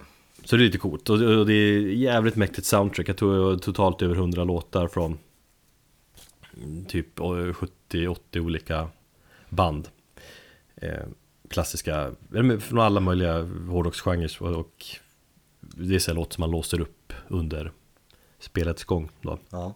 Så 0.50 0.58
det 0.58 0.64
är 0.64 0.66
lite 0.66 0.78
coolt. 0.78 1.10
Och 1.10 1.46
det 1.46 1.54
är 1.54 1.80
jävligt 1.82 2.36
mäktigt 2.36 2.68
soundtrack. 2.68 3.10
Jag 3.10 3.18
tror 3.18 3.58
totalt 3.58 4.02
över 4.02 4.16
100 4.16 4.44
låtar 4.44 4.88
från 4.88 5.18
mm, 6.58 6.86
Typ 6.86 7.20
70-80 7.20 8.40
olika 8.40 8.90
band. 9.50 9.88
Eh, 10.76 11.06
Klassiska, 11.50 12.12
från 12.60 12.80
alla 12.80 13.00
möjliga 13.00 13.42
hårdrocksgenrer 13.70 14.44
och, 14.44 14.86
Det 15.60 15.96
är 15.96 16.00
så 16.00 16.14
låt 16.14 16.34
som 16.34 16.42
man 16.42 16.52
låser 16.52 16.82
upp 16.82 17.14
under 17.28 17.72
spelets 18.40 18.84
gång 18.84 19.10
då. 19.22 19.40
Ja. 19.50 19.76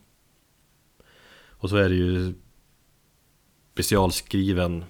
Och 1.48 1.70
så 1.70 1.76
är 1.76 1.90
det 1.90 1.95
ju 1.95 2.34
specialskriven 3.74 4.86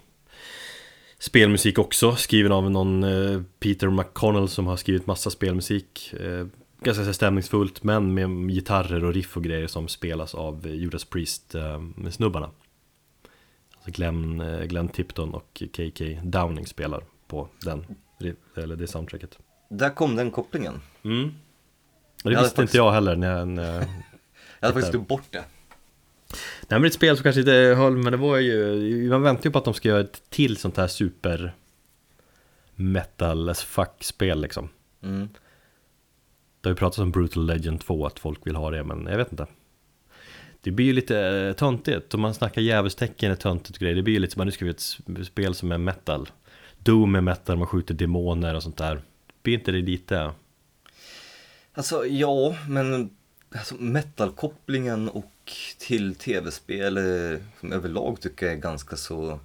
spelmusik 1.23 1.79
också, 1.79 2.15
skriven 2.15 2.51
av 2.51 2.71
någon 2.71 3.03
eh, 3.03 3.41
Peter 3.59 3.89
McConnell 3.89 4.47
som 4.49 4.67
har 4.67 4.77
skrivit 4.77 5.07
massa 5.07 5.29
spelmusik. 5.29 6.13
Eh, 6.19 6.47
ganska 6.81 7.05
så 7.05 7.13
stämningsfullt 7.13 7.83
men 7.83 8.13
med 8.13 8.49
gitarrer 8.49 9.03
och 9.05 9.13
riff 9.13 9.37
och 9.37 9.43
grejer 9.43 9.67
som 9.67 9.87
spelas 9.87 10.35
av 10.35 10.65
eh, 10.67 10.73
Judas 10.73 11.05
Priest-snubbarna. 11.05 12.49
alltså 13.75 13.91
Glenn, 13.91 14.41
eh, 14.41 14.63
Glenn 14.65 14.87
Tipton 14.89 15.33
och 15.33 15.63
KK 15.73 16.19
Downing 16.23 16.65
spelar 16.67 17.03
på 17.27 17.47
den, 17.61 17.85
eller 18.55 18.75
det 18.75 18.87
soundtracket. 18.87 19.37
Där 19.69 19.89
kom 19.89 20.15
den 20.15 20.31
kopplingen. 20.31 20.81
Mm. 21.03 21.23
Det 21.23 21.31
Jag 22.23 22.29
visste 22.29 22.43
faktiskt- 22.43 22.59
inte 22.59 22.77
jag 22.77 22.91
heller 22.91 23.15
när 23.15 23.37
jag, 23.37 23.47
när 23.47 23.63
jag 23.73 23.83
Jag 24.59 24.67
hade 24.67 24.73
faktiskt 24.73 24.91
glömt 24.91 25.07
bort 25.07 25.23
det. 25.31 25.43
Nej 26.67 26.79
men 26.79 26.85
ett 26.85 26.93
spel 26.93 27.17
som 27.17 27.23
kanske 27.23 27.41
inte 27.41 27.51
höll, 27.51 27.97
men 27.97 28.11
det 28.11 28.17
var 28.17 28.37
ju 28.37 29.09
Man 29.09 29.21
väntar 29.21 29.45
ju 29.45 29.51
på 29.51 29.57
att 29.57 29.65
de 29.65 29.73
ska 29.73 29.89
göra 29.89 30.01
ett 30.01 30.21
till 30.29 30.57
sånt 30.57 30.77
här 30.77 30.87
super 30.87 31.55
Metal 32.75 33.49
as 33.49 33.63
fuck-spel 33.63 34.41
liksom 34.41 34.69
Mm. 35.03 35.29
Det 36.61 36.69
har 36.69 36.71
ju 36.71 36.77
pratats 36.77 36.97
om 36.97 37.11
Brutal 37.11 37.45
Legend 37.45 37.81
2 37.81 38.05
att 38.05 38.19
folk 38.19 38.47
vill 38.47 38.55
ha 38.55 38.71
det, 38.71 38.83
men 38.83 39.05
jag 39.05 39.17
vet 39.17 39.31
inte 39.31 39.47
Det 40.61 40.71
blir 40.71 40.85
ju 40.85 40.93
lite 40.93 41.19
eh, 41.19 41.53
töntigt, 41.53 42.13
om 42.13 42.21
man 42.21 42.33
snackar 42.33 42.61
djävulstecken 42.61 43.31
är 43.31 43.35
töntigt 43.35 43.79
grejer 43.79 43.95
Det 43.95 44.03
blir 44.03 44.13
ju 44.13 44.19
lite 44.19 44.33
som 44.33 44.41
att 44.41 44.45
nu 44.45 44.51
ska 44.51 44.65
vi 44.65 44.71
ett 44.71 44.97
spel 45.25 45.55
som 45.55 45.71
är 45.71 45.77
metal 45.77 46.29
Doom 46.79 47.15
är 47.15 47.21
metal, 47.21 47.57
man 47.57 47.67
skjuter 47.67 47.93
demoner 47.93 48.55
och 48.55 48.63
sånt 48.63 48.77
där 48.77 49.01
Blir 49.43 49.53
inte 49.53 49.71
det 49.71 49.81
lite? 49.81 50.31
Alltså 51.73 52.05
ja, 52.05 52.55
men 52.67 53.09
alltså, 53.55 53.75
metal-kopplingen 53.75 55.09
och 55.09 55.31
till 55.77 56.15
tv-spel 56.15 56.97
eh, 56.97 57.39
som 57.59 57.73
överlag 57.73 58.21
tycker 58.21 58.45
jag 58.45 58.55
är 58.55 58.59
ganska 58.59 58.95
så... 58.95 59.39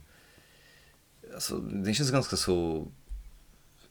Alltså 1.35 1.57
det 1.59 1.95
känns 1.95 2.11
ganska 2.11 2.37
så... 2.37 2.87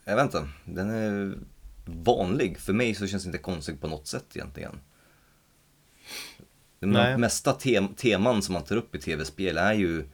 Jag 0.03 0.15
vet 0.15 0.25
inte, 0.25 0.49
den 0.65 0.89
är 0.89 1.37
vanlig. 1.85 2.59
För 2.59 2.73
mig 2.73 2.95
så 2.95 3.07
känns 3.07 3.23
det 3.23 3.27
inte 3.27 3.37
konstigt 3.37 3.81
på 3.81 3.87
något 3.87 4.07
sätt 4.07 4.25
egentligen. 4.33 4.79
De 6.79 6.87
Nej. 6.87 7.17
mesta 7.17 7.53
tem- 7.53 7.95
teman 7.95 8.41
som 8.41 8.53
man 8.53 8.63
tar 8.63 8.75
upp 8.75 8.95
i 8.95 8.99
tv-spel 8.99 9.57
är 9.57 9.73
ju 9.73 10.05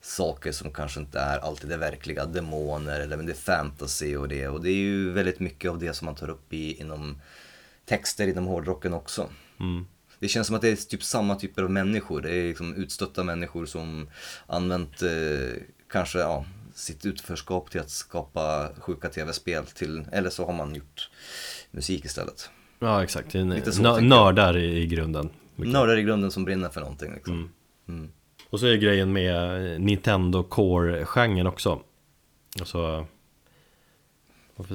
saker 0.00 0.52
som 0.52 0.72
kanske 0.72 1.00
inte 1.00 1.20
är 1.20 1.38
alltid 1.38 1.70
det 1.70 1.76
verkliga, 1.76 2.26
demoner 2.26 3.00
eller 3.00 3.16
men 3.16 3.26
det 3.26 3.32
är 3.32 3.36
fantasy 3.36 4.16
och 4.16 4.28
det. 4.28 4.48
Och 4.48 4.62
det 4.62 4.70
är 4.70 4.74
ju 4.76 5.10
väldigt 5.10 5.40
mycket 5.40 5.70
av 5.70 5.78
det 5.78 5.94
som 5.94 6.06
man 6.06 6.14
tar 6.14 6.30
upp 6.30 6.52
i, 6.52 6.80
inom 6.80 7.20
texter 7.90 8.26
inom 8.28 8.46
hårdrocken 8.46 8.94
också. 8.94 9.28
Mm. 9.60 9.86
Det 10.18 10.28
känns 10.28 10.46
som 10.46 10.56
att 10.56 10.62
det 10.62 10.68
är 10.68 10.76
typ 10.76 11.02
samma 11.02 11.34
typer 11.34 11.62
av 11.62 11.70
människor. 11.70 12.20
Det 12.20 12.30
är 12.30 12.48
liksom 12.48 12.74
utstötta 12.74 13.24
människor 13.24 13.66
som 13.66 14.08
använt 14.46 15.02
eh, 15.02 15.62
kanske 15.92 16.18
ja, 16.18 16.44
sitt 16.74 17.06
utförskap 17.06 17.70
till 17.70 17.80
att 17.80 17.90
skapa 17.90 18.68
sjuka 18.78 19.08
tv-spel 19.08 19.66
till, 19.66 20.04
eller 20.12 20.30
så 20.30 20.46
har 20.46 20.52
man 20.52 20.74
gjort 20.74 21.10
musik 21.70 22.04
istället. 22.04 22.50
Ja 22.78 23.02
exakt, 23.02 23.34
Lite 23.34 23.72
så 23.72 23.82
nö- 23.82 24.00
nördar 24.00 24.56
i, 24.56 24.82
i 24.82 24.86
grunden 24.86 25.30
Mycket. 25.56 25.72
Nördar 25.72 25.98
i 25.98 26.02
grunden 26.02 26.30
som 26.30 26.44
brinner 26.44 26.68
för 26.68 26.80
någonting 26.80 27.14
liksom. 27.14 27.34
Mm. 27.34 27.50
Mm. 27.88 28.10
Och 28.50 28.60
så 28.60 28.66
är 28.66 28.76
grejen 28.76 29.12
med 29.12 29.80
Nintendo 29.80 30.42
Core-genren 30.42 31.46
också 31.46 31.80
Alltså 32.60 32.78
vad 32.78 32.86
får 32.86 33.06
jag 33.06 33.06
säga, 33.06 33.06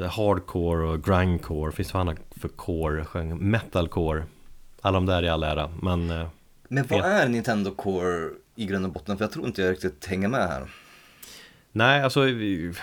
Hardcore 0.09 0.83
och 0.87 1.03
grindcore, 1.03 1.71
finns 1.71 1.93
vad 1.93 2.01
annat 2.01 2.17
för 2.31 2.47
core-genre? 2.49 3.35
Metalcore 3.35 4.23
Alla 4.81 4.97
de 4.97 5.05
där 5.05 5.23
är 5.23 5.31
all 5.31 5.43
ära, 5.43 5.69
men 5.81 6.09
eh, 6.11 6.27
Men 6.67 6.87
vad 6.89 6.99
är 6.99 7.27
Nintendo 7.29 7.71
Core 7.75 8.29
i 8.55 8.65
grund 8.65 8.85
och 8.85 8.91
botten? 8.91 9.17
För 9.17 9.23
jag 9.23 9.31
tror 9.31 9.47
inte 9.47 9.61
jag 9.61 9.71
riktigt 9.71 10.05
hänger 10.05 10.27
med 10.27 10.47
här. 10.47 10.69
Nej, 11.71 12.01
alltså 12.01 12.21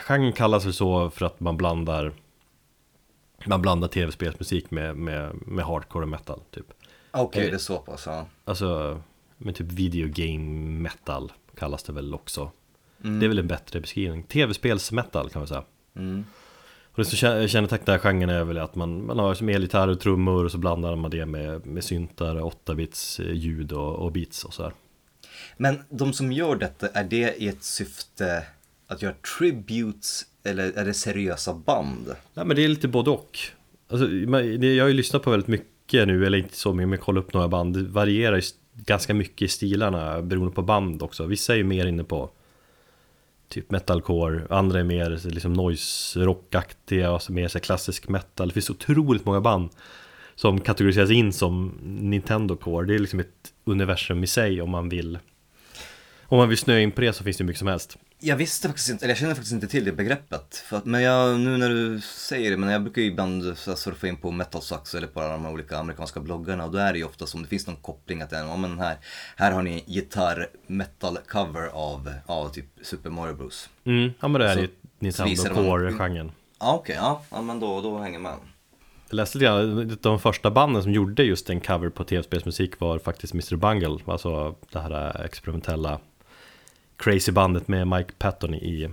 genren 0.06 0.32
kallas 0.32 0.64
väl 0.66 0.72
så 0.72 1.10
för 1.10 1.26
att 1.26 1.40
man 1.40 1.56
blandar 1.56 2.12
Man 3.46 3.62
blandar 3.62 3.88
tv-spelsmusik 3.88 4.70
med, 4.70 4.96
med, 4.96 5.34
med 5.46 5.64
hardcore 5.64 6.02
och 6.02 6.08
metal 6.08 6.40
typ 6.50 6.66
Okej, 7.10 7.44
Eh. 7.44 7.50
det 7.50 7.56
är 7.56 7.58
så 7.58 7.78
pass. 7.78 8.06
Ja. 8.06 8.26
Alltså, 8.44 9.00
med 9.38 9.54
typ 9.54 9.72
video 9.72 10.08
game 10.14 10.80
metal 10.80 11.32
kallas 11.56 11.82
det 11.82 11.92
väl 11.92 12.14
också 12.14 12.50
Mm. 13.04 13.20
Det 13.20 13.26
är 13.26 13.28
väl 13.28 13.38
en 13.38 13.46
bättre 13.46 13.80
beskrivning 13.80 14.22
Tv-spels 14.22 14.92
metal 14.92 15.30
kan 15.30 15.40
man 15.40 15.46
säga 15.48 15.64
Mm. 15.96 16.24
Och 16.92 16.98
det 16.98 17.04
som 17.04 17.16
kä- 17.16 17.46
kännetecknar 17.46 17.98
genren 17.98 18.30
är 18.30 18.44
väl 18.44 18.58
att 18.58 18.74
man, 18.74 19.06
man 19.06 19.18
har 19.18 19.34
som 19.34 19.48
elgitarr 19.48 19.88
och 19.88 20.00
trummor 20.00 20.44
och 20.44 20.50
så 20.50 20.58
blandar 20.58 20.96
man 20.96 21.10
det 21.10 21.26
med, 21.26 21.66
med 21.66 21.84
syntar, 21.84 22.36
8-bits 22.36 23.20
eh, 23.20 23.32
ljud 23.32 23.72
och, 23.72 23.94
och 23.94 24.12
beats 24.12 24.44
och 24.44 24.54
så 24.54 24.62
här. 24.62 24.72
Men 25.56 25.78
de 25.88 26.12
som 26.12 26.32
gör 26.32 26.56
detta, 26.56 26.88
är 26.88 27.04
det 27.04 27.42
i 27.42 27.48
ett 27.48 27.64
syfte 27.64 28.42
att 28.86 29.02
göra 29.02 29.14
tributes 29.38 30.22
eller 30.44 30.72
är 30.72 30.84
det 30.84 30.94
seriösa 30.94 31.54
band? 31.54 32.14
Ja 32.34 32.44
men 32.44 32.56
det 32.56 32.64
är 32.64 32.68
lite 32.68 32.88
både 32.88 33.10
och. 33.10 33.38
Alltså, 33.88 34.08
jag 34.08 34.84
har 34.84 34.88
ju 34.88 34.94
lyssnat 34.94 35.22
på 35.22 35.30
väldigt 35.30 35.48
mycket 35.48 36.08
nu, 36.08 36.26
eller 36.26 36.38
inte 36.38 36.56
så 36.56 36.72
mycket, 36.74 36.88
men 36.88 36.98
kolla 36.98 37.20
upp 37.20 37.32
några 37.34 37.48
band. 37.48 37.76
Det 37.76 37.82
varierar 37.82 38.36
ju 38.36 38.42
ganska 38.74 39.14
mycket 39.14 39.42
i 39.42 39.48
stilarna 39.48 40.22
beroende 40.22 40.54
på 40.54 40.62
band 40.62 41.02
också. 41.02 41.26
Vissa 41.26 41.52
är 41.52 41.56
ju 41.56 41.64
mer 41.64 41.86
inne 41.86 42.04
på 42.04 42.30
typ 43.52 43.70
metalcore, 43.70 44.46
andra 44.50 44.80
är 44.80 44.84
mer 44.84 45.20
liksom 45.24 45.52
noise 45.52 46.20
rockaktiga 46.20 47.12
och 47.12 47.30
mer 47.30 47.48
så 47.48 47.60
klassisk 47.60 48.08
metal. 48.08 48.48
Det 48.48 48.54
finns 48.54 48.70
otroligt 48.70 49.24
många 49.24 49.40
band 49.40 49.70
som 50.34 50.60
kategoriseras 50.60 51.10
in 51.10 51.32
som 51.32 51.78
Nintendo 51.82 52.56
Core. 52.56 52.86
Det 52.86 52.94
är 52.94 52.98
liksom 52.98 53.20
ett 53.20 53.52
universum 53.64 54.24
i 54.24 54.26
sig 54.26 54.62
om 54.62 54.70
man 54.70 54.88
vill 54.88 55.18
om 56.22 56.38
man 56.38 56.48
vill 56.48 56.58
snöa 56.58 56.80
in 56.80 56.92
på 56.92 57.00
det 57.00 57.12
så 57.12 57.24
finns 57.24 57.36
det 57.36 57.44
mycket 57.44 57.58
som 57.58 57.68
helst. 57.68 57.98
Jag 58.24 58.36
visste 58.36 58.68
faktiskt 58.68 58.90
inte, 58.90 59.04
eller 59.04 59.10
jag 59.10 59.18
känner 59.18 59.34
faktiskt 59.34 59.52
inte 59.52 59.66
till 59.68 59.84
det 59.84 59.92
begreppet. 59.92 60.56
För 60.56 60.76
att, 60.76 60.84
men 60.84 61.02
jag, 61.02 61.40
nu 61.40 61.56
när 61.56 61.68
du 61.68 62.00
säger 62.00 62.50
det, 62.50 62.56
men 62.56 62.68
jag 62.68 62.82
brukar 62.82 63.02
ju 63.02 63.08
ibland 63.08 63.58
så 63.58 63.70
här 63.70 63.76
surfa 63.76 64.08
in 64.08 64.16
på 64.16 64.30
Metal 64.30 64.62
Sucks 64.62 64.94
eller 64.94 65.06
på 65.06 65.20
de 65.20 65.44
här 65.44 65.52
olika 65.52 65.78
amerikanska 65.78 66.20
bloggarna 66.20 66.64
och 66.64 66.72
då 66.72 66.78
är 66.78 66.92
det 66.92 66.98
ju 66.98 67.04
ofta 67.04 67.26
som 67.26 67.42
det 67.42 67.48
finns 67.48 67.66
någon 67.66 67.76
koppling 67.76 68.22
att 68.22 68.32
ja, 68.32 68.56
men 68.56 68.78
här, 68.78 68.96
här 69.36 69.52
har 69.52 69.62
ni 69.62 69.84
gitarr 69.86 70.48
metal 70.66 71.18
cover 71.28 71.68
av, 71.72 72.12
av 72.26 72.48
typ 72.48 72.66
Super 72.82 73.10
Mario 73.10 73.34
Bros. 73.34 73.68
Mm, 73.84 74.10
ja 74.20 74.28
men 74.28 74.40
det 74.40 74.48
är 74.50 74.54
Så- 74.54 74.60
ju 74.60 74.68
Nintendo 74.98 75.54
Core-genren. 75.54 76.32
Ja 76.60 76.74
okej, 76.74 76.96
ja, 76.98 77.22
ja 77.30 77.42
men 77.42 77.60
då, 77.60 77.80
då 77.80 77.98
hänger 77.98 78.18
man. 78.18 78.38
Jag 79.08 79.16
läste 79.16 79.38
lite 79.38 79.46
grann, 79.46 79.98
de 80.00 80.18
första 80.20 80.50
banden 80.50 80.82
som 80.82 80.92
gjorde 80.92 81.22
just 81.22 81.50
en 81.50 81.60
cover 81.60 81.88
på 81.88 82.04
tv-spelsmusik 82.04 82.80
var 82.80 82.98
faktiskt 82.98 83.34
Mr. 83.34 83.56
Bungle, 83.56 83.98
alltså 84.06 84.54
det 84.72 84.78
här 84.80 85.24
experimentella 85.24 86.00
crazy 87.02 87.32
bandet 87.32 87.68
med 87.68 87.88
Mike 87.88 88.12
Patton 88.18 88.54
i, 88.54 88.88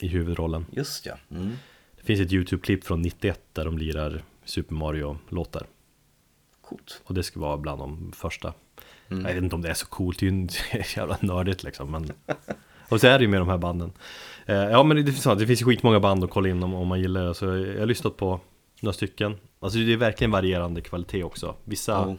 i 0.00 0.08
huvudrollen. 0.08 0.66
Just 0.70 1.06
ja. 1.06 1.14
Mm. 1.30 1.52
Det 1.96 2.02
finns 2.02 2.20
ett 2.20 2.32
YouTube-klipp 2.32 2.84
från 2.84 3.02
91 3.02 3.40
där 3.52 3.64
de 3.64 3.78
lirar 3.78 4.22
Super 4.44 4.74
Mario-låtar. 4.74 5.66
Coolt. 6.60 7.02
Och 7.04 7.14
det 7.14 7.22
ska 7.22 7.40
vara 7.40 7.56
bland 7.56 7.80
de 7.80 8.12
första. 8.12 8.52
Mm. 9.10 9.24
Jag 9.26 9.34
vet 9.34 9.42
inte 9.42 9.54
om 9.54 9.62
det 9.62 9.68
är 9.68 9.74
så 9.74 9.86
coolt, 9.86 10.18
det 10.18 10.26
är 10.26 10.30
ju 10.30 10.48
jävla 10.96 11.18
nördigt 11.20 11.62
liksom. 11.62 11.90
Men... 11.90 12.12
Och 12.88 13.00
så 13.00 13.06
är 13.06 13.18
det 13.18 13.24
ju 13.24 13.28
med 13.28 13.40
de 13.40 13.48
här 13.48 13.58
banden. 13.58 13.92
Eh, 14.46 14.56
ja 14.56 14.82
men 14.82 14.96
det, 15.04 15.12
finns, 15.12 15.38
det 15.38 15.46
finns 15.46 15.60
ju 15.60 15.64
skitmånga 15.64 16.00
band 16.00 16.24
att 16.24 16.30
kolla 16.30 16.48
in 16.48 16.62
om, 16.62 16.74
om 16.74 16.88
man 16.88 17.00
gillar 17.00 17.24
det. 17.24 17.34
Så 17.34 17.44
jag 17.46 17.78
har 17.78 17.86
lyssnat 17.86 18.16
på 18.16 18.40
några 18.80 18.92
stycken. 18.92 19.36
Alltså 19.60 19.78
det 19.78 19.92
är 19.92 19.96
verkligen 19.96 20.30
varierande 20.30 20.80
kvalitet 20.80 21.24
också. 21.24 21.54
Vissa, 21.64 21.92
Ja. 21.92 22.16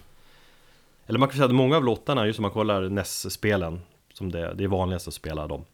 eller 1.07 1.19
man 1.19 1.29
kan 1.29 1.35
säga 1.35 1.45
att 1.45 1.55
många 1.55 1.77
av 1.77 1.83
låtarna, 1.83 2.27
just 2.27 2.39
om 2.39 2.43
man 2.43 2.51
kollar 2.51 2.89
NES-spelen, 2.89 3.81
som 4.13 4.31
det, 4.31 4.53
det 4.53 4.63
är 4.63 4.67
vanligast 4.67 5.07
att 5.07 5.13
spela 5.13 5.47
dem. 5.47 5.65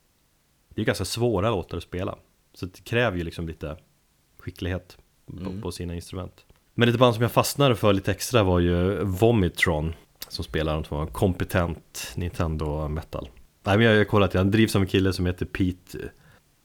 Det 0.69 0.81
är 0.81 0.85
ganska 0.85 1.05
svåra 1.05 1.49
låtar 1.49 1.77
att 1.77 1.83
spela. 1.83 2.15
Så 2.53 2.65
det 2.65 2.83
kräver 2.83 3.17
ju 3.17 3.23
liksom 3.23 3.47
lite 3.47 3.77
skicklighet 4.37 4.97
på, 5.25 5.37
Mm. 5.37 5.61
på 5.61 5.71
sina 5.71 5.95
instrument. 5.95 6.45
Men 6.73 6.89
ett 6.89 6.99
band 6.99 7.13
som 7.15 7.21
jag 7.21 7.31
fastnade 7.31 7.75
för 7.75 7.93
lite 7.93 8.11
extra 8.11 8.43
var 8.43 8.59
ju 8.59 9.03
Vomitron. 9.03 9.93
Som 10.27 10.43
spelar 10.45 10.77
en 10.77 10.83
sån 10.85 11.07
kompetent 11.07 12.13
Nintendo 12.15 12.87
metal. 12.87 13.29
Nej 13.63 13.77
men 13.77 13.85
jag 13.87 13.97
har 13.97 14.03
kollat, 14.03 14.33
han 14.33 14.51
drivs 14.51 14.75
av 14.75 14.81
en 14.81 14.87
kille 14.87 15.13
som 15.13 15.25
heter 15.25 15.45
Pete 15.45 15.97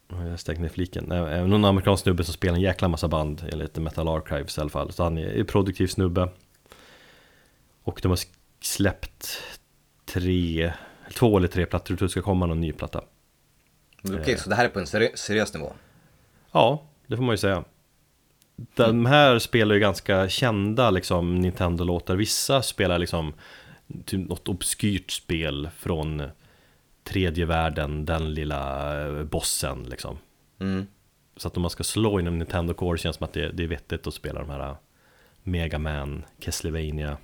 Jag 0.09 0.40
stängt 0.40 0.60
ner 0.60 0.68
fliken. 0.68 1.12
Eh, 1.12 1.46
Någon 1.46 1.64
amerikansk 1.64 2.02
snubbe 2.02 2.24
som 2.24 2.34
spelar 2.34 2.55
en 2.55 2.60
jäkla 2.60 2.88
massa 2.88 3.09
band 3.09 3.44
enligt 3.52 3.76
Metal 3.76 4.09
Archives 4.09 4.59
i 4.59 4.60
alla 4.60 4.70
fall. 4.70 4.92
Så 4.92 5.02
han 5.02 5.18
är 5.18 5.38
en 5.40 5.46
produktiv 5.46 5.86
snubbe. 5.86 6.28
Och 7.82 7.98
de 8.02 8.09
har 8.09 8.18
släppt 8.60 9.42
tre, 10.05 10.72
två 11.12 11.36
eller 11.36 11.48
tre 11.48 11.66
plattor. 11.66 11.93
Jag 11.93 11.98
tror 11.98 12.09
det 12.09 12.12
ska 12.12 12.22
komma 12.22 12.47
någon 12.47 12.60
ny 12.60 12.72
platta. 12.72 13.05
Okej, 14.05 14.39
så 14.39 14.51
det 14.51 14.56
här 14.56 14.64
är 14.64 14.68
på 14.68 14.78
en 14.78 14.86
seri- 14.86 15.16
seriös 15.16 15.55
nivå? 15.55 15.72
Ja, 16.52 16.82
det 17.06 17.16
får 17.16 17.24
man 17.24 17.32
ju 17.32 17.39
säga. 17.39 17.64
De 18.56 19.06
här 19.06 19.39
spelar 19.39 19.74
ju 19.74 19.81
ganska 19.81 20.28
kända 20.28 20.90
liksom 20.90 21.40
Nintendo-låtar. 21.40 22.16
Vissa 22.16 22.62
spelar 22.62 22.98
liksom 22.98 23.35
typ 24.05 24.28
något 24.28 24.48
obskyrt 24.48 25.10
spel 25.10 25.70
från 25.76 26.22
tredje 27.05 27.44
världen, 27.44 28.05
den 28.05 28.35
lilla 28.35 29.01
eh, 29.06 29.24
bossen 29.24 29.82
liksom. 29.82 30.18
Mm. 30.60 30.86
Så 31.36 31.48
att 31.48 31.56
om 31.56 31.62
man 31.62 31.70
ska 31.70 31.85
slå 31.85 32.20
inom 32.20 32.39
Nintendo 32.39 32.74
Core 32.74 32.98
känns 32.98 33.16
det 33.16 33.18
som 33.18 33.24
att 33.24 33.32
det, 33.32 33.48
det 33.52 33.62
är 33.62 33.68
vettigt 33.68 34.06
att 34.06 34.14
spela 34.14 34.40
de 34.40 34.51
här 34.51 34.68
eh, 34.68 34.76
Mega 35.43 35.78
Man, 35.78 36.24
Castlevania 36.40 37.16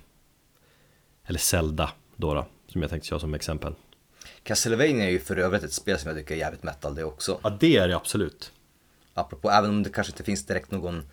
eller 1.25 1.39
Zelda 1.39 1.91
då, 2.15 2.33
då 2.33 2.45
som 2.71 2.81
jag 2.81 2.89
tänkte 2.91 3.07
köra 3.09 3.19
som 3.19 3.33
exempel. 3.33 3.73
Castlevania 4.43 5.05
är 5.05 5.09
ju 5.09 5.19
för 5.19 5.37
övrigt 5.37 5.63
ett 5.63 5.73
spel 5.73 5.99
som 5.99 6.07
jag 6.09 6.17
tycker 6.17 6.35
är 6.35 6.39
jävligt 6.39 6.63
metal 6.63 6.95
det 6.95 7.03
också. 7.03 7.39
Ja, 7.43 7.57
det 7.59 7.77
är 7.77 7.87
det 7.87 7.95
absolut. 7.95 8.51
Apropå, 9.13 9.49
även 9.51 9.69
om 9.69 9.83
det 9.83 9.89
kanske 9.89 10.11
inte 10.13 10.23
finns 10.23 10.45
direkt 10.45 10.71
någon 10.71 11.03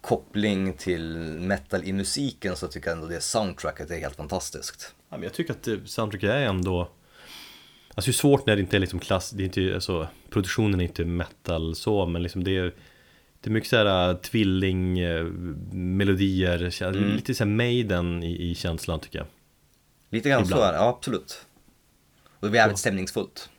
koppling 0.00 0.72
till 0.72 1.16
metal 1.40 1.84
i 1.84 1.92
musiken 1.92 2.56
så 2.56 2.68
tycker 2.68 2.88
jag 2.90 2.96
ändå 2.96 3.08
det 3.08 3.20
soundtracket 3.20 3.90
är 3.90 3.98
helt 4.00 4.16
fantastiskt. 4.16 4.94
Ja, 5.08 5.16
men 5.16 5.22
jag 5.22 5.32
tycker 5.32 5.52
att 5.52 5.90
soundtracket 5.90 6.30
är 6.30 6.42
ändå 6.42 6.88
Alltså 7.94 8.08
det 8.08 8.10
är 8.10 8.18
svårt 8.18 8.46
när 8.46 8.56
det 8.56 8.62
inte 8.62 8.76
är 8.76 8.80
liksom 8.80 8.98
klass, 8.98 9.30
det 9.30 9.42
är 9.42 9.44
inte 9.44 9.74
alltså, 9.74 10.08
produktionen 10.30 10.80
är 10.80 10.84
inte 10.84 11.04
metal 11.04 11.74
så, 11.74 12.06
men 12.06 12.22
liksom 12.22 12.44
det 12.44 12.56
är 12.58 12.74
Det 13.40 13.50
är 13.50 13.52
mycket 13.52 13.70
såhär 13.70 14.14
tvilling, 14.14 14.98
eh, 14.98 15.24
melodier, 15.72 16.58
kä- 16.58 16.88
Mm. 16.96 17.16
lite 17.16 17.34
såhär 17.34 17.50
Maiden 17.50 18.22
i, 18.22 18.50
i 18.50 18.54
känslan 18.54 19.00
tycker 19.00 19.18
jag 19.18 19.26
Lite 20.12 20.28
grann 20.28 20.46
så 20.46 20.54
Ibland. 20.54 20.64
är 20.68 20.72
det, 20.72 20.78
ja 20.78 20.88
absolut. 20.88 21.46
Och 22.40 22.50
det 22.50 22.58
är 22.58 22.60
jävligt 22.60 22.78
stämningsfullt. 22.78 23.50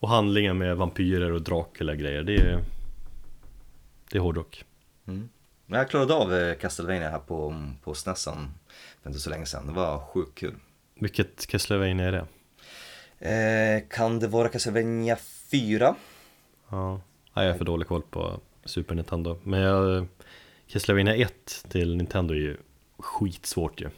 Och 0.00 0.08
handlingar 0.08 0.54
med 0.54 0.76
vampyrer 0.76 1.32
och 1.32 1.42
Dracula 1.42 1.94
grejer, 1.94 2.22
det 2.22 2.34
är 2.36 2.64
Det 4.10 4.18
är 4.18 4.20
hårdrock 4.22 4.64
Men 5.04 5.28
Jag 5.66 5.90
klarade 5.90 6.14
av 6.14 6.34
eh, 6.34 6.54
Castlevania 6.54 7.10
här 7.10 7.18
på, 7.18 7.64
på 7.82 7.94
Snessen 7.94 8.48
för 9.02 9.10
inte 9.10 9.20
så 9.20 9.30
länge 9.30 9.46
sedan. 9.46 9.66
Det 9.66 9.72
var 9.72 9.98
sjukt 9.98 10.38
kul. 10.38 10.54
Vilket 10.94 11.46
Castlevania 11.46 12.06
är 12.06 12.12
det? 12.12 12.26
Eh, 13.30 13.88
kan 13.90 14.18
det 14.18 14.28
vara 14.28 14.48
Castlevania 14.48 15.16
4? 15.50 15.94
Ja, 16.68 17.00
jag 17.34 17.44
är 17.44 17.54
för 17.54 17.64
dålig 17.64 17.88
koll 17.88 18.02
på 18.02 18.40
Super 18.64 18.94
Nintendo 18.94 19.38
Men 19.42 19.60
jag 19.60 20.06
Castlevania 20.66 21.14
1 21.16 21.64
till 21.68 21.96
Nintendo 21.96 22.34
är 22.34 22.38
ju 22.38 22.56
skitsvårt 22.98 23.80
ju 23.80 23.90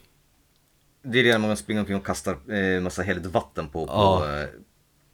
Det 1.02 1.18
är 1.18 1.24
det 1.24 1.38
när 1.38 1.46
man 1.48 1.56
springer 1.56 1.80
omkring 1.80 1.96
och 1.96 2.06
kastar 2.06 2.52
eh, 2.54 2.80
massa 2.80 3.02
heligt 3.02 3.26
vatten 3.26 3.68
på, 3.68 3.86
på 3.86 3.92
Ja. 3.92 4.40
eh, 4.40 4.48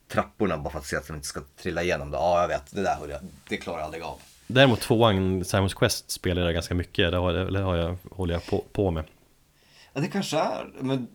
trapporna 0.08 0.58
bara 0.58 0.70
för 0.70 0.78
att 0.78 0.86
se 0.86 0.96
att 0.96 1.06
de 1.06 1.16
inte 1.16 1.26
ska 1.28 1.40
trilla 1.62 1.82
igenom 1.82 2.10
det. 2.10 2.16
Ja, 2.16 2.40
jag 2.40 2.48
vet. 2.48 2.74
Det 2.74 2.82
där 2.82 2.96
höll 2.96 3.10
jag. 3.10 3.20
Det 3.48 3.56
klarar 3.56 3.78
jag 3.78 3.84
aldrig 3.84 4.02
av. 4.02 4.20
Däremot 4.46 4.80
tvåan, 4.80 5.44
Simons 5.44 5.74
Quest, 5.74 6.10
spelar 6.10 6.42
jag 6.42 6.54
ganska 6.54 6.74
mycket. 6.74 7.10
Det 7.10 7.16
har, 7.16 7.32
eller 7.34 7.62
har 7.62 7.76
jag, 7.76 7.96
håller 8.10 8.34
jag 8.34 8.46
på, 8.46 8.64
på 8.72 8.90
med. 8.90 9.04
Ja, 9.92 10.00
det 10.00 10.08
kanske 10.08 10.38
är. 10.38 10.70
Men 10.80 11.06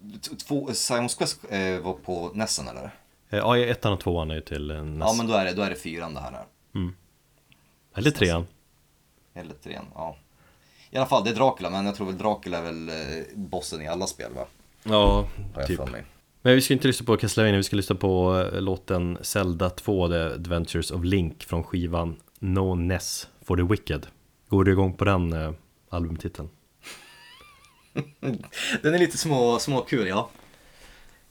två, 0.47 0.73
Simons 0.73 1.15
Quest 1.15 1.39
eh, 1.49 1.77
var 1.79 1.93
på 1.93 2.31
Nessen 2.33 2.67
eller? 2.67 2.83
Eh, 3.29 3.39
Ja, 3.39 3.57
ettan 3.57 3.93
och 3.93 3.99
tvåan 3.99 4.31
är 4.31 4.35
ju 4.35 4.41
till 4.41 4.71
eh, 4.71 4.83
NES. 4.83 5.07
Ja, 5.07 5.13
men 5.17 5.27
då 5.27 5.33
är 5.33 5.45
det, 5.45 5.53
då 5.53 5.61
är 5.61 5.69
det 5.69 5.75
fyran 5.75 6.13
det 6.13 6.19
här. 6.19 6.31
Är. 6.31 6.45
Eller 7.95 8.11
trean. 8.11 8.47
Eller 9.33 9.53
trean, 9.53 9.85
ja. 9.95 10.15
I 10.91 10.97
alla 10.97 11.05
fall, 11.05 11.23
det 11.23 11.29
är 11.29 11.35
Dracula, 11.35 11.69
men 11.69 11.85
jag 11.85 11.95
tror 11.95 12.07
väl 12.07 12.17
Dracula 12.17 12.57
är 12.57 12.61
väl 12.61 12.89
eh, 12.89 12.95
bossen 13.35 13.81
i 13.81 13.87
alla 13.87 14.07
spel 14.07 14.31
va? 14.35 14.45
Ja, 14.83 15.29
typ. 15.67 15.79
Men 16.41 16.55
vi 16.55 16.61
ska 16.61 16.73
inte 16.73 16.87
lyssna 16.87 17.05
på 17.05 17.17
Castlevania, 17.17 17.57
vi 17.57 17.63
ska 17.63 17.75
lyssna 17.75 17.95
på 17.95 18.39
eh, 18.53 18.61
låten 18.61 19.17
Zelda 19.21 19.69
2, 19.69 20.07
The 20.07 20.15
Adventures 20.15 20.91
of 20.91 21.03
Link 21.03 21.43
från 21.43 21.63
skivan 21.63 22.15
No 22.39 22.75
Ness 22.75 23.27
for 23.41 23.57
the 23.57 23.63
Wicked. 23.63 24.07
Går 24.49 24.63
du 24.63 24.71
igång 24.71 24.93
på 24.93 25.05
den 25.05 25.33
eh, 25.33 25.51
albumtiteln? 25.89 26.49
Den 28.81 28.93
är 28.93 28.99
lite 28.99 29.17
små, 29.17 29.59
små 29.59 29.81
kul, 29.81 30.07
ja. 30.07 30.29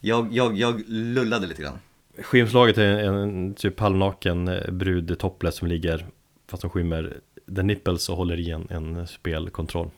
Jag, 0.01 0.33
jag, 0.33 0.57
jag 0.57 0.83
lullade 0.89 1.47
lite 1.47 1.63
grann. 1.63 1.79
Skivomslaget 2.19 2.79
är 2.79 2.99
en, 2.99 3.15
en 3.15 3.55
typ 3.55 3.81
halvnaken 3.81 4.49
eh, 4.49 4.71
brud 4.71 5.19
topless 5.19 5.57
som 5.57 5.69
ligger 5.69 6.07
fast 6.47 6.61
som 6.61 6.71
skymmer 6.71 7.21
the 7.57 7.63
nipples 7.63 8.09
och 8.09 8.17
håller 8.17 8.41
i 8.41 8.51
en, 8.51 8.67
en 8.71 9.07
spelkontroll. 9.07 9.91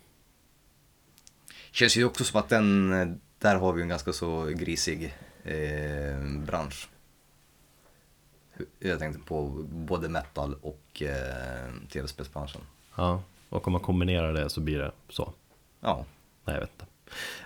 Känns 1.73 1.97
ju 1.97 2.05
också 2.05 2.25
som 2.25 2.41
att 2.41 2.49
den, 2.49 2.93
eh, 2.93 3.09
där 3.45 3.57
har 3.57 3.73
vi 3.73 3.83
en 3.83 3.89
ganska 3.89 4.12
så 4.12 4.45
grisig 4.45 5.15
eh, 5.43 6.19
bransch. 6.47 6.89
Jag 8.79 8.99
tänkte 8.99 9.21
på 9.23 9.49
både 9.69 10.09
metal 10.09 10.55
och 10.62 11.03
eh, 11.03 11.89
tv-spelsbranschen. 11.93 12.61
Ja, 12.97 13.23
och 13.49 13.66
om 13.66 13.73
man 13.73 13.83
kombinerar 13.83 14.33
det 14.33 14.49
så 14.49 14.61
blir 14.61 14.79
det 14.79 14.93
så. 15.09 15.33
Ja, 15.81 16.05
Nej, 16.45 16.55
jag 16.55 16.61
vet 16.61 16.71
inte. 16.71 16.87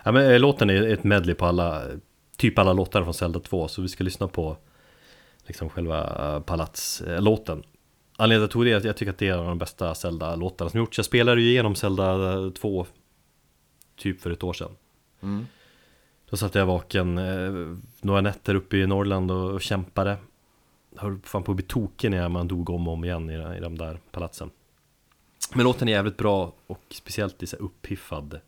Ja, 0.03 0.11
men 0.11 0.31
eh, 0.31 0.39
låten 0.39 0.69
är 0.69 0.87
ett 0.87 1.03
medley 1.03 1.35
på 1.35 1.45
alla, 1.45 1.83
typ 2.37 2.59
alla 2.59 2.73
låtar 2.73 3.03
från 3.03 3.13
Zelda 3.13 3.39
2, 3.39 3.67
så 3.67 3.81
vi 3.81 3.87
ska 3.87 4.03
lyssna 4.03 4.27
på 4.27 4.57
liksom 5.45 5.69
själva 5.69 5.99
eh, 6.35 6.39
palatslåten. 6.41 7.63
Anledningen 8.17 8.27
till 8.27 8.35
att 8.35 8.41
jag 8.41 8.51
tog 8.51 8.65
det 8.65 8.71
är 8.71 8.77
att 8.77 8.83
jag 8.83 8.97
tycker 8.97 9.11
att 9.11 9.17
det 9.17 9.27
är 9.27 9.33
en 9.33 9.39
av 9.39 9.45
de 9.45 9.57
bästa 9.57 9.95
Zelda-låtarna 9.95 10.69
som 10.69 10.79
gjorts. 10.79 10.97
Jag 10.97 11.05
spelade 11.05 11.41
ju 11.41 11.49
igenom 11.49 11.75
Zelda 11.75 12.51
2 12.51 12.85
typ 13.95 14.21
för 14.21 14.31
ett 14.31 14.43
år 14.43 14.53
sedan. 14.53 14.71
Mm. 15.21 15.45
Då 16.29 16.37
satt 16.37 16.55
jag 16.55 16.65
vaken 16.65 17.17
eh, 17.17 17.77
några 18.01 18.21
nätter 18.21 18.55
uppe 18.55 18.77
i 18.77 18.87
Norrland 18.87 19.31
och, 19.31 19.51
och 19.51 19.61
kämpade. 19.61 20.17
Höll 20.95 21.19
fan 21.23 21.43
på 21.43 21.51
att 21.51 21.55
bli 21.55 21.65
tokig 21.65 22.11
när 22.11 22.29
man 22.29 22.47
dog 22.47 22.69
om 22.69 22.87
och 22.87 22.93
om 22.93 23.05
igen 23.05 23.29
i, 23.29 23.57
i 23.57 23.59
de 23.59 23.77
där 23.77 23.99
palatsen. 24.11 24.49
Men 25.53 25.63
låten 25.63 25.87
är 25.87 25.91
jävligt 25.91 26.17
bra 26.17 26.53
och 26.67 26.83
speciellt 26.89 27.43
i 27.43 27.47
så 27.47 27.55
här 27.55 27.63
uppiffad 27.63 28.39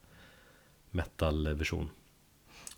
metal-version. 0.90 1.90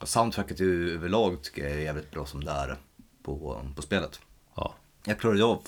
Soundtracket 0.04 0.60
ju 0.60 0.96
överlag 0.96 1.44
tycker 1.44 1.64
jag 1.64 1.72
är 1.72 1.80
jävligt 1.80 2.12
bra 2.12 2.26
som 2.26 2.44
det 2.44 2.52
är 2.52 2.76
på, 3.24 3.62
på 3.76 3.82
spelet. 3.82 4.20
Ja, 4.56 4.74
Jag 5.06 5.20
klarade 5.20 5.44
av 5.44 5.68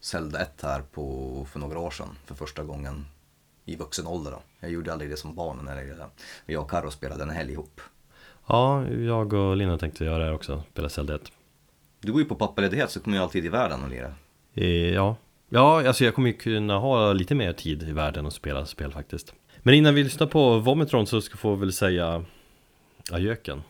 Zelda 0.00 0.42
1 0.42 0.62
här 0.62 0.82
på, 0.82 1.46
för 1.50 1.58
några 1.58 1.78
år 1.78 1.90
sedan 1.90 2.08
för 2.26 2.34
första 2.34 2.64
gången 2.64 3.06
i 3.64 3.76
vuxen 3.76 4.06
ålder. 4.06 4.30
Då. 4.30 4.42
Jag 4.60 4.70
gjorde 4.70 4.92
aldrig 4.92 5.10
det 5.10 5.16
som 5.16 5.34
barn 5.34 5.64
när 5.64 6.08
jag 6.46 6.62
och 6.62 6.70
Karo 6.70 6.90
spelade 6.90 7.22
en 7.22 7.30
helg 7.30 7.52
ihop. 7.52 7.80
Ja 8.46 8.88
jag 8.88 9.32
och 9.32 9.56
Lina 9.56 9.78
tänkte 9.78 10.04
göra 10.04 10.26
det 10.26 10.32
också, 10.32 10.62
spela 10.72 10.88
Zelda 10.88 11.14
1. 11.14 11.32
Du 12.00 12.12
går 12.12 12.20
ju 12.20 12.28
på 12.28 12.34
pappaledighet 12.34 12.90
så 12.90 13.00
kommer 13.00 13.16
jag 13.16 13.24
alltid 13.24 13.44
i 13.44 13.48
världen 13.48 13.82
och 13.84 13.90
lira. 13.90 14.14
Eh, 14.54 14.66
Ja, 14.94 15.16
ja 15.48 15.86
alltså 15.88 16.04
jag 16.04 16.14
kommer 16.14 16.28
ju 16.30 16.36
kunna 16.36 16.78
ha 16.78 17.12
lite 17.12 17.34
mer 17.34 17.52
tid 17.52 17.82
i 17.82 17.92
världen 17.92 18.26
och 18.26 18.32
spela 18.32 18.66
spel 18.66 18.92
faktiskt. 18.92 19.34
Men 19.58 19.74
innan 19.74 19.94
vi 19.94 20.04
lyssnar 20.04 20.26
på 20.26 20.58
Vomitron 20.58 21.06
så 21.06 21.20
ska 21.20 21.36
få 21.36 21.54
väl 21.54 21.72
säga 21.72 22.24
adjöken. 23.10 23.62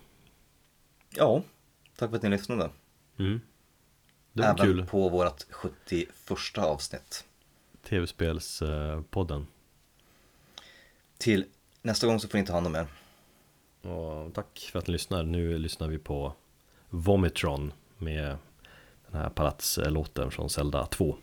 Ja, 1.16 1.42
tack 1.98 2.10
för 2.10 2.16
att 2.16 2.22
ni 2.22 2.28
lyssnade. 2.28 2.70
Mm. 3.18 3.40
Det 4.32 4.42
var 4.42 4.48
Även 4.48 4.66
kul. 4.66 4.86
på 4.86 5.08
vårt 5.08 5.42
71 5.50 6.08
avsnitt. 6.58 7.24
Tv-spelspodden. 7.88 9.46
Till 11.18 11.44
nästa 11.82 12.06
gång 12.06 12.20
så 12.20 12.28
får 12.28 12.38
ni 12.38 12.46
ta 12.46 12.52
hand 12.52 12.66
om 12.66 12.74
er. 12.74 12.86
Och 13.82 14.34
tack 14.34 14.68
för 14.72 14.78
att 14.78 14.86
ni 14.86 14.92
lyssnar. 14.92 15.22
Nu 15.22 15.58
lyssnar 15.58 15.88
vi 15.88 15.98
på 15.98 16.32
Vomitron 16.90 17.72
med 17.98 18.36
den 19.10 19.20
här 19.20 19.28
palatslåten 19.28 20.30
från 20.30 20.50
Zelda 20.50 20.86
2. 20.86 21.16